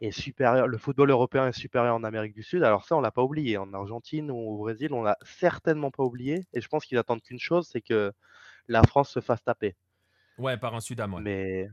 est 0.01 0.11
supérieur, 0.11 0.67
le 0.69 0.79
football 0.79 1.11
européen 1.11 1.49
est 1.49 1.53
supérieur 1.53 1.95
en 1.95 2.05
Amérique 2.05 2.35
du 2.35 2.43
Sud. 2.43 2.63
Alors 2.65 2.85
ça, 2.85 2.97
on 2.97 3.01
l'a 3.01 3.11
pas 3.13 3.23
oublié. 3.23 3.57
En 3.59 3.73
Argentine 3.75 4.31
ou 4.31 4.37
au 4.37 4.59
Brésil, 4.59 4.93
on 4.93 5.03
l'a 5.03 5.17
certainement 5.25 5.91
pas 5.91 6.03
oublié. 6.05 6.47
Et 6.53 6.61
je 6.61 6.69
pense 6.69 6.85
qu'ils 6.87 6.99
attendent 6.99 7.23
qu'une 7.23 7.39
chose, 7.41 7.69
c'est 7.71 7.81
que 7.83 8.13
la 8.69 8.83
France 8.85 9.11
se 9.13 9.21
fasse 9.21 9.45
taper. 9.45 9.77
Ouais, 10.39 10.57
par 10.57 10.75
un 10.75 10.81
Sudam, 10.81 11.15
ouais. 11.15 11.21
Mais 11.23 11.69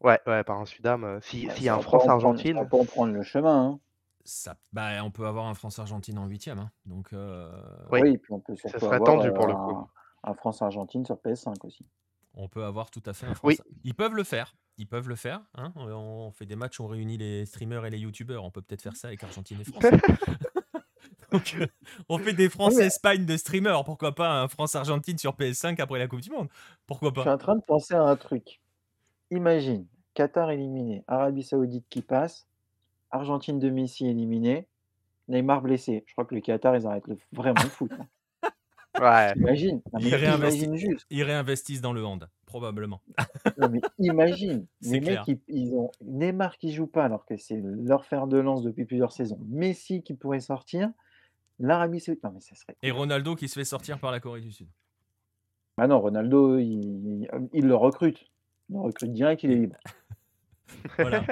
ouais, 0.00 0.20
ouais, 0.26 0.44
par 0.44 0.58
un 0.60 0.66
Sudam. 0.66 1.04
euh, 1.04 1.18
Si, 1.22 1.46
Bah, 1.46 1.54
s'il 1.54 1.64
y 1.64 1.68
a 1.68 1.72
ça 1.72 1.78
un 1.78 1.82
France-Argentine, 1.82 2.56
Ça 2.56 2.62
va 2.62 2.68
pas 2.68 2.76
en 2.78 2.84
prendre 2.84 3.12
le 3.12 3.22
chemin. 3.22 3.70
hein. 3.70 3.80
Ça, 4.24 4.56
bah, 4.72 5.04
on 5.04 5.10
peut 5.12 5.26
avoir 5.26 5.46
un 5.46 5.54
France-Argentine 5.54 6.18
en 6.18 6.26
huitième, 6.26 6.58
hein. 6.58 6.70
donc. 6.84 7.12
euh, 7.12 7.50
Oui. 7.92 8.00
Oui, 8.02 8.18
puis 8.18 8.32
on 8.32 8.40
peut 8.40 8.56
surtout 8.56 8.80
serait 8.80 8.96
avoir, 8.96 9.16
tendu 9.16 9.32
pour 9.32 9.46
le 9.46 9.52
euh, 9.52 9.56
coup. 9.56 9.70
Un, 9.70 9.88
un 10.24 10.34
France-Argentine 10.34 11.06
sur 11.06 11.16
PS5 11.16 11.64
aussi. 11.64 11.86
On 12.34 12.48
peut 12.48 12.64
avoir 12.64 12.90
tout 12.90 13.02
à 13.06 13.12
fait 13.12 13.26
un 13.26 13.34
Oui. 13.44 13.54
France. 13.56 13.66
Ils 13.84 13.94
peuvent 13.94 14.14
le 14.14 14.24
faire. 14.24 14.54
Ils 14.78 14.86
peuvent 14.88 15.08
le 15.08 15.14
faire. 15.14 15.40
hein. 15.54 15.72
On 15.76 16.30
fait 16.32 16.44
des 16.44 16.56
matchs, 16.56 16.80
on 16.80 16.86
réunit 16.86 17.16
les 17.16 17.46
streamers 17.46 17.86
et 17.86 17.90
les 17.90 17.98
youtubeurs. 17.98 18.44
On 18.44 18.50
peut 18.50 18.60
peut-être 18.62 18.82
faire 18.82 18.96
ça 18.96 19.08
avec 19.08 19.22
Argentine 19.24 19.58
et 19.60 19.64
France. 19.64 19.84
Donc, 21.36 21.56
euh, 21.60 21.66
on 22.08 22.18
fait 22.18 22.32
des 22.32 22.48
France-Espagne 22.48 23.24
de 23.26 23.36
streamers. 23.36 23.84
Pourquoi 23.84 24.14
pas 24.14 24.42
un 24.42 24.48
France-Argentine 24.48 25.18
sur 25.18 25.32
PS5 25.36 25.80
après 25.80 25.98
la 25.98 26.06
Coupe 26.08 26.20
du 26.20 26.30
Monde? 26.30 26.48
Pourquoi 26.86 27.10
Je 27.14 27.20
suis 27.20 27.24
pas 27.24 27.34
en 27.34 27.38
train 27.38 27.56
de 27.56 27.62
penser 27.62 27.94
à 27.94 28.02
un 28.02 28.16
truc. 28.16 28.60
Imagine, 29.30 29.86
Qatar 30.14 30.50
éliminé, 30.50 31.04
Arabie 31.08 31.42
Saoudite 31.42 31.86
qui 31.90 32.02
passe, 32.02 32.46
Argentine 33.10 33.58
de 33.58 33.70
Messi 33.70 34.06
éliminé, 34.06 34.66
Neymar 35.28 35.62
blessé. 35.62 36.04
Je 36.06 36.12
crois 36.12 36.24
que 36.24 36.34
le 36.34 36.40
Qatar, 36.40 36.76
ils 36.76 36.86
arrêtent 36.86 37.08
le, 37.08 37.18
vraiment 37.32 37.62
le 37.62 37.68
foot. 37.68 37.90
hein. 37.98 38.06
ouais. 39.00 39.32
Imagine, 39.36 39.82
non, 39.92 40.00
mais 40.00 40.08
Ils 40.08 40.14
réinvestissent. 40.14 40.62
imagine 40.62 40.76
juste. 40.76 41.06
Ils 41.10 41.22
réinvestissent 41.24 41.80
dans 41.80 41.92
le 41.92 42.04
hand, 42.06 42.28
probablement. 42.46 43.02
Non, 43.58 43.68
mais 43.68 43.80
imagine, 43.98 44.66
C'est 44.80 44.92
les 44.92 45.00
clair. 45.00 45.24
mecs, 45.28 45.40
ils, 45.48 45.54
ils 45.66 45.74
ont 45.74 45.90
Neymar 46.02 46.56
qui 46.56 46.72
joue 46.72 46.86
pas 46.86 47.04
alors 47.04 47.26
que 47.26 47.36
c'est 47.36 47.60
leur 47.62 48.04
fer 48.04 48.26
de 48.28 48.38
lance 48.38 48.62
depuis 48.62 48.84
plusieurs 48.84 49.12
saisons. 49.12 49.40
Messi 49.48 50.02
qui 50.02 50.14
pourrait 50.14 50.40
sortir, 50.40 50.90
l'Arabie 51.58 52.00
Saoudite. 52.00 52.22
Non, 52.24 52.32
mais 52.32 52.40
ça 52.40 52.54
serait. 52.54 52.76
Et 52.82 52.90
Ronaldo 52.90 53.34
qui 53.36 53.48
se 53.48 53.58
fait 53.58 53.64
sortir 53.64 53.98
par 53.98 54.10
la 54.12 54.20
Corée 54.20 54.40
du 54.40 54.52
Sud. 54.52 54.68
Ah 55.78 55.86
non, 55.86 56.00
Ronaldo, 56.00 56.58
il, 56.58 57.28
il 57.52 57.66
le 57.66 57.74
recrute. 57.74 58.18
Il 58.70 58.76
le 58.76 58.80
recrute 58.82 59.12
direct, 59.12 59.42
il 59.42 59.50
est 59.52 59.56
libre. 59.56 59.76
Voilà. 60.98 61.22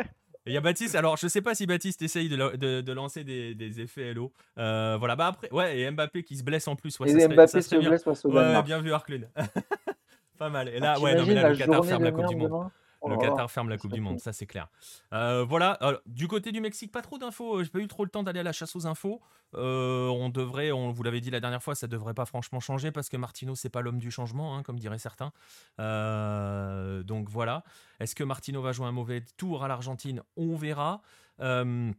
Et 0.47 0.51
Il 0.51 0.53
y 0.53 0.57
a 0.57 0.61
Baptiste, 0.61 0.95
alors 0.95 1.17
je 1.17 1.27
sais 1.27 1.41
pas 1.41 1.55
si 1.55 1.65
Baptiste 1.67 2.03
essaye 2.03 2.29
de, 2.29 2.37
la- 2.37 2.57
de- 2.57 2.83
de 2.83 2.93
lancer 2.93 3.25
des, 3.25 3.55
des 3.55 3.81
effets 3.81 4.11
Hello. 4.11 4.33
Euh, 4.59 4.97
voilà, 4.99 5.17
bah 5.17 5.29
après, 5.29 5.51
ouais, 5.53 5.79
et 5.81 5.91
Mbappé 5.91 6.23
qui 6.23 6.37
se 6.37 6.45
blesse 6.45 6.69
en 6.69 6.77
plus. 6.77 6.99
Ouais, 7.01 7.09
Et 7.09 7.13
ça 7.13 7.21
serait- 7.21 7.35
Mbappé 7.35 7.47
ça 7.49 7.63
se 7.63 7.77
blesse 7.77 8.05
face 8.05 8.25
au 8.27 8.31
Ouais, 8.31 8.63
bien 8.63 8.81
vu 8.81 8.93
Arclune. 8.93 9.29
pas 10.39 10.51
mal. 10.51 10.69
Et 10.69 10.77
Ah, 10.77 10.81
là, 10.81 11.01
ouais, 11.01 11.15
non, 11.15 11.25
mais 11.27 11.35
là, 11.35 11.49
le 11.51 11.57
Qatar 11.57 11.85
ferme 11.85 12.01
de 12.01 12.05
la 12.05 12.13
Coupe 12.13 12.27
du 12.27 12.37
Monde. 12.37 12.49
demain? 12.49 12.71
Le 13.11 13.17
là 13.17 13.23
là, 13.23 13.29
Qatar 13.31 13.51
ferme 13.51 13.69
la 13.69 13.77
Coupe 13.79 13.93
du 13.93 14.01
Monde, 14.01 14.19
ça 14.21 14.33
c'est 14.33 14.47
clair. 14.47 14.69
Euh, 15.13 15.45
voilà, 15.45 15.73
alors, 15.73 16.01
du 16.07 16.29
côté 16.29 16.53
du 16.53 16.61
Mexique, 16.61 16.93
pas 16.93 17.03
trop 17.03 17.19
d'infos. 17.19 17.63
J'ai 17.63 17.71
pas 17.71 17.79
eu 17.81 17.89
trop 17.89 18.05
le 18.05 18.11
temps 18.11 18.23
d'aller 18.23 18.41
à 18.41 18.43
la 18.43 18.53
chasse 18.53 18.75
aux 18.77 18.87
infos. 18.87 19.21
Euh, 19.55 20.09
on 20.09 20.29
devrait, 20.31 20.73
on 20.73 20.91
vous 20.91 21.03
l'avait 21.03 21.21
dit 21.21 21.31
la 21.31 21.41
dernière 21.41 21.63
fois, 21.63 21.75
ça 21.75 21.87
devrait 21.87 22.15
pas 22.15 22.25
franchement 22.25 22.61
changer 22.61 22.91
parce 22.93 23.09
que 23.09 23.17
Martino 23.17 23.55
c'est 23.55 23.69
pas 23.69 23.83
l'homme 23.83 23.99
du 23.99 24.11
changement, 24.11 24.57
hein, 24.57 24.63
comme 24.63 24.79
diraient 24.79 24.99
certains. 24.99 25.33
Euh, 25.81 27.03
donc 27.03 27.29
voilà. 27.29 27.63
Est-ce 28.01 28.15
que 28.15 28.25
Martino 28.25 28.61
va 28.63 28.73
jouer 28.73 28.87
un 28.87 28.93
mauvais 28.93 29.23
tour 29.37 29.65
à 29.65 29.69
l'Argentine? 29.69 30.23
On 30.37 30.57
verra. 30.57 31.03
Euh, 31.41 31.93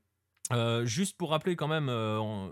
euh, 0.52 0.86
juste 0.86 1.18
pour 1.18 1.32
rappeler 1.32 1.56
quand 1.56 1.68
même, 1.68 1.90
euh, 1.90 2.20
on- 2.20 2.52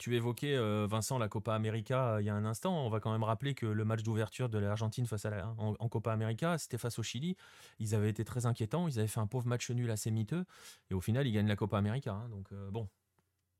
tu 0.00 0.16
évoquais 0.16 0.56
euh, 0.56 0.86
Vincent 0.90 1.18
la 1.18 1.28
Copa 1.28 1.54
América 1.54 2.14
euh, 2.14 2.22
il 2.22 2.24
y 2.24 2.30
a 2.30 2.34
un 2.34 2.46
instant. 2.46 2.84
On 2.86 2.88
va 2.88 3.00
quand 3.00 3.12
même 3.12 3.22
rappeler 3.22 3.54
que 3.54 3.66
le 3.66 3.84
match 3.84 4.02
d'ouverture 4.02 4.48
de 4.48 4.58
l'Argentine 4.58 5.04
face 5.06 5.26
à 5.26 5.30
la, 5.30 5.48
en, 5.58 5.74
en 5.78 5.88
Copa 5.90 6.10
América, 6.10 6.56
c'était 6.56 6.78
face 6.78 6.98
au 6.98 7.02
Chili. 7.02 7.36
Ils 7.78 7.94
avaient 7.94 8.08
été 8.08 8.24
très 8.24 8.46
inquiétants. 8.46 8.88
Ils 8.88 8.98
avaient 8.98 9.08
fait 9.08 9.20
un 9.20 9.26
pauvre 9.26 9.46
match 9.46 9.70
nul 9.70 9.90
assez 9.90 10.10
miteux. 10.10 10.46
Et 10.90 10.94
au 10.94 11.02
final, 11.02 11.26
ils 11.26 11.32
gagnent 11.32 11.48
la 11.48 11.56
Copa 11.56 11.76
América. 11.76 12.12
hein. 12.12 12.28
donc 12.30 12.50
euh, 12.52 12.70
bon, 12.70 12.88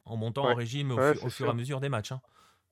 en 0.06 0.16
montant 0.16 0.48
en 0.48 0.54
régime 0.54 0.92
au, 0.92 0.96
Ouais, 0.96 1.14
fur 1.30 1.46
et 1.46 1.50
à 1.50 1.52
mesure 1.52 1.78
des 1.78 1.90
matchs. 1.90 2.12
hein. 2.12 2.22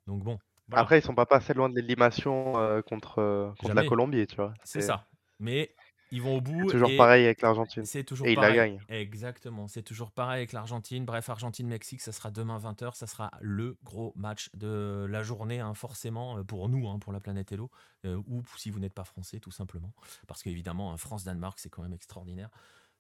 Donc 0.06 0.24
bon. 0.24 0.38
voilà. 0.68 0.82
Après, 0.82 0.98
ils 0.98 1.02
sont 1.02 1.14
pas 1.14 1.26
passés 1.26 1.52
loin 1.52 1.68
de 1.68 1.74
l'élimination 1.74 2.56
euh, 2.58 2.80
contre, 2.80 3.52
contre 3.60 3.74
la. 3.74 3.84
Colombie, 3.84 4.26
tu 4.26 4.36
vois. 4.36 4.54
c'est 4.64 4.80
ça. 4.80 5.06
Mais 5.38 5.74
ils 6.10 6.22
vont 6.22 6.36
au 6.38 6.42
C'est 6.44 6.52
bout. 6.52 6.70
toujours 6.70 6.90
et- 6.90 6.96
pareil 6.96 7.24
avec 7.24 7.42
l'Argentine. 7.42 7.84
C'est 7.84 8.04
toujours 8.04 8.26
Et 8.26 8.32
ils 8.32 8.38
la 8.40 8.52
gagnent. 8.52 8.80
Exactement, 8.88 9.68
c'est 9.68 9.82
toujours 9.82 10.10
pareil 10.10 10.38
avec 10.38 10.52
l'Argentine. 10.52 11.04
Bref, 11.04 11.28
Argentine-Mexique, 11.28 12.00
ça 12.00 12.12
sera 12.12 12.30
demain 12.30 12.58
20h. 12.58 12.94
Ça 12.94 13.06
sera 13.06 13.30
le 13.40 13.76
gros 13.84 14.12
match 14.16 14.50
de 14.54 15.06
la 15.10 15.22
journée, 15.22 15.60
hein, 15.60 15.74
forcément, 15.74 16.38
euh, 16.38 16.44
pour 16.44 16.68
nous, 16.68 16.88
hein, 16.88 16.98
pour 16.98 17.12
la 17.12 17.20
planète 17.20 17.52
Hello. 17.52 17.70
euh, 18.04 18.20
ou 18.28 18.42
si 18.56 18.70
vous 18.70 18.78
n'êtes 18.80 18.94
pas 18.94 19.04
français, 19.04 19.38
tout 19.40 19.50
simplement. 19.50 19.92
Parce 20.26 20.42
qu'évidemment, 20.42 20.92
un 20.92 20.96
France-Danemark, 20.96 21.58
c'est 21.58 21.68
quand 21.70 21.82
même 21.82 21.92
extraordinaire. 21.94 22.50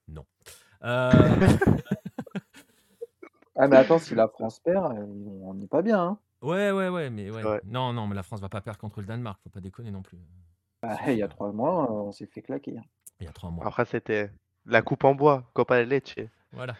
Non. 0.08 0.24
Euh, 0.84 1.10
Ah, 3.60 3.66
mais 3.66 3.76
attends, 3.76 3.98
si 3.98 4.14
la 4.14 4.28
France 4.28 4.60
perd, 4.60 4.96
on 5.42 5.54
n'est 5.54 5.66
pas 5.66 5.82
bien. 5.82 6.00
hein. 6.00 6.18
ouais, 6.42 6.70
ouais, 6.70 6.88
ouais, 6.88 7.10
mais 7.10 7.28
ouais. 7.30 7.60
Non, 7.64 7.92
non, 7.92 8.06
mais 8.06 8.14
la 8.14 8.22
France 8.22 8.40
va 8.40 8.48
pas 8.48 8.60
perdre 8.60 8.78
contre 8.78 9.00
le 9.00 9.06
Danemark. 9.06 9.40
Faut 9.42 9.50
pas 9.50 9.60
déconner 9.60 9.90
non 9.90 10.02
plus. 10.02 10.18
Bah, 10.80 10.96
il 11.08 11.14
y 11.18 11.22
a 11.22 11.24
hein. 11.24 11.28
trois 11.28 11.50
mois, 11.50 11.90
on 11.90 12.12
s'est 12.12 12.26
fait 12.26 12.42
claquer. 12.42 12.76
Il 13.20 13.26
y 13.26 13.28
a 13.28 13.32
trois 13.32 13.50
mois. 13.50 13.66
Après, 13.66 13.84
c'était 13.84 14.30
la 14.66 14.82
coupe 14.82 15.04
en 15.04 15.14
bois, 15.14 15.50
Copa 15.54 15.78
del 15.78 15.88
Leche. 15.88 16.16
Voilà. 16.52 16.76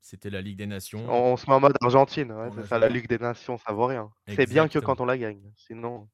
C'était 0.00 0.30
la 0.30 0.40
Ligue 0.40 0.58
des 0.58 0.66
Nations. 0.66 1.06
On, 1.08 1.32
on 1.32 1.36
se 1.36 1.46
met 1.46 1.54
en 1.54 1.60
mode 1.60 1.76
Argentine, 1.80 2.32
ouais, 2.32 2.50
c'est 2.54 2.66
ça, 2.66 2.78
la 2.78 2.88
Ligue 2.88 3.08
des 3.08 3.18
Nations, 3.18 3.56
ça 3.58 3.72
vaut 3.72 3.86
rien. 3.86 4.10
C'est 4.26 4.48
bien 4.48 4.68
que 4.68 4.78
quand 4.78 5.00
on 5.00 5.04
la 5.04 5.16
gagne. 5.16 5.52
Sinon, 5.56 6.08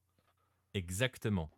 Exactement. 0.74 1.50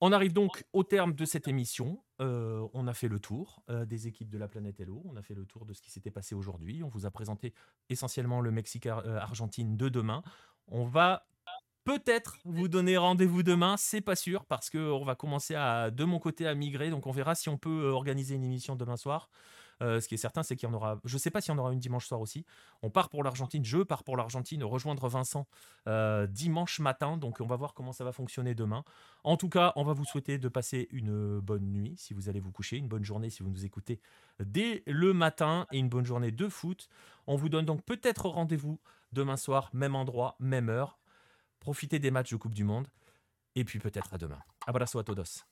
On 0.00 0.12
arrive 0.12 0.32
donc 0.32 0.64
au 0.72 0.84
terme 0.84 1.12
de 1.12 1.24
cette 1.24 1.48
émission. 1.48 2.02
Euh, 2.20 2.66
on 2.72 2.86
a 2.86 2.94
fait 2.94 3.08
le 3.08 3.18
tour 3.18 3.62
euh, 3.68 3.84
des 3.84 4.06
équipes 4.06 4.30
de 4.30 4.38
la 4.38 4.46
planète 4.46 4.78
Hello. 4.80 5.02
On 5.06 5.16
a 5.16 5.22
fait 5.22 5.34
le 5.34 5.44
tour 5.44 5.66
de 5.66 5.72
ce 5.72 5.82
qui 5.82 5.90
s'était 5.90 6.10
passé 6.10 6.34
aujourd'hui. 6.34 6.84
On 6.84 6.88
vous 6.88 7.04
a 7.04 7.10
présenté 7.10 7.52
essentiellement 7.88 8.40
le 8.40 8.52
Mexique-Argentine 8.52 9.76
de 9.76 9.88
demain. 9.88 10.22
On 10.68 10.86
va 10.86 11.26
peut-être 11.88 12.36
vous 12.44 12.68
donner 12.68 12.98
rendez-vous 12.98 13.42
demain, 13.42 13.78
c'est 13.78 14.02
pas 14.02 14.14
sûr, 14.14 14.44
parce 14.44 14.68
qu'on 14.68 15.06
va 15.06 15.14
commencer 15.14 15.54
de 15.54 16.04
mon 16.04 16.18
côté 16.18 16.46
à 16.46 16.54
migrer. 16.54 16.90
Donc 16.90 17.06
on 17.06 17.12
verra 17.12 17.34
si 17.34 17.48
on 17.48 17.56
peut 17.56 17.84
euh, 17.86 17.92
organiser 17.92 18.34
une 18.34 18.44
émission 18.44 18.76
demain 18.76 18.98
soir. 18.98 19.30
Euh, 19.80 19.98
ce 19.98 20.06
qui 20.06 20.14
est 20.14 20.18
certain, 20.18 20.42
c'est 20.42 20.54
qu'il 20.54 20.68
y 20.68 20.70
en 20.70 20.74
aura. 20.74 21.00
Je 21.06 21.14
ne 21.14 21.18
sais 21.18 21.30
pas 21.30 21.40
s'il 21.40 21.54
y 21.54 21.56
en 21.56 21.58
aura 21.58 21.72
une 21.72 21.78
dimanche 21.78 22.06
soir 22.06 22.20
aussi. 22.20 22.44
On 22.82 22.90
part 22.90 23.08
pour 23.08 23.24
l'Argentine. 23.24 23.64
Je 23.64 23.78
pars 23.78 24.04
pour 24.04 24.18
l'Argentine. 24.18 24.62
Rejoindre 24.64 25.08
Vincent 25.08 25.46
euh, 25.86 26.26
dimanche 26.26 26.78
matin. 26.78 27.16
Donc, 27.16 27.40
on 27.40 27.46
va 27.46 27.56
voir 27.56 27.72
comment 27.72 27.92
ça 27.92 28.04
va 28.04 28.12
fonctionner 28.12 28.54
demain. 28.54 28.84
En 29.24 29.38
tout 29.38 29.48
cas, 29.48 29.72
on 29.74 29.82
va 29.82 29.94
vous 29.94 30.04
souhaiter 30.04 30.36
de 30.36 30.48
passer 30.48 30.88
une 30.90 31.40
bonne 31.40 31.72
nuit 31.72 31.94
si 31.96 32.12
vous 32.12 32.28
allez 32.28 32.40
vous 32.40 32.52
coucher, 32.52 32.76
une 32.76 32.88
bonne 32.88 33.04
journée 33.04 33.30
si 33.30 33.42
vous 33.42 33.48
nous 33.48 33.64
écoutez 33.64 33.98
dès 34.40 34.82
le 34.86 35.14
matin 35.14 35.66
et 35.72 35.78
une 35.78 35.88
bonne 35.88 36.04
journée 36.04 36.32
de 36.32 36.48
foot. 36.48 36.90
On 37.26 37.36
vous 37.36 37.48
donne 37.48 37.64
donc 37.64 37.82
peut-être 37.82 38.28
rendez-vous 38.28 38.78
demain 39.12 39.38
soir, 39.38 39.70
même 39.72 39.94
endroit, 39.94 40.36
même 40.38 40.68
heure. 40.68 40.98
Profitez 41.60 41.98
des 41.98 42.10
matchs 42.10 42.30
de 42.30 42.36
Coupe 42.36 42.54
du 42.54 42.64
Monde. 42.64 42.88
Et 43.54 43.64
puis 43.64 43.78
peut-être 43.78 44.14
à 44.14 44.18
demain. 44.18 44.40
Abraço 44.66 44.98
a 44.98 45.04
todos. 45.04 45.44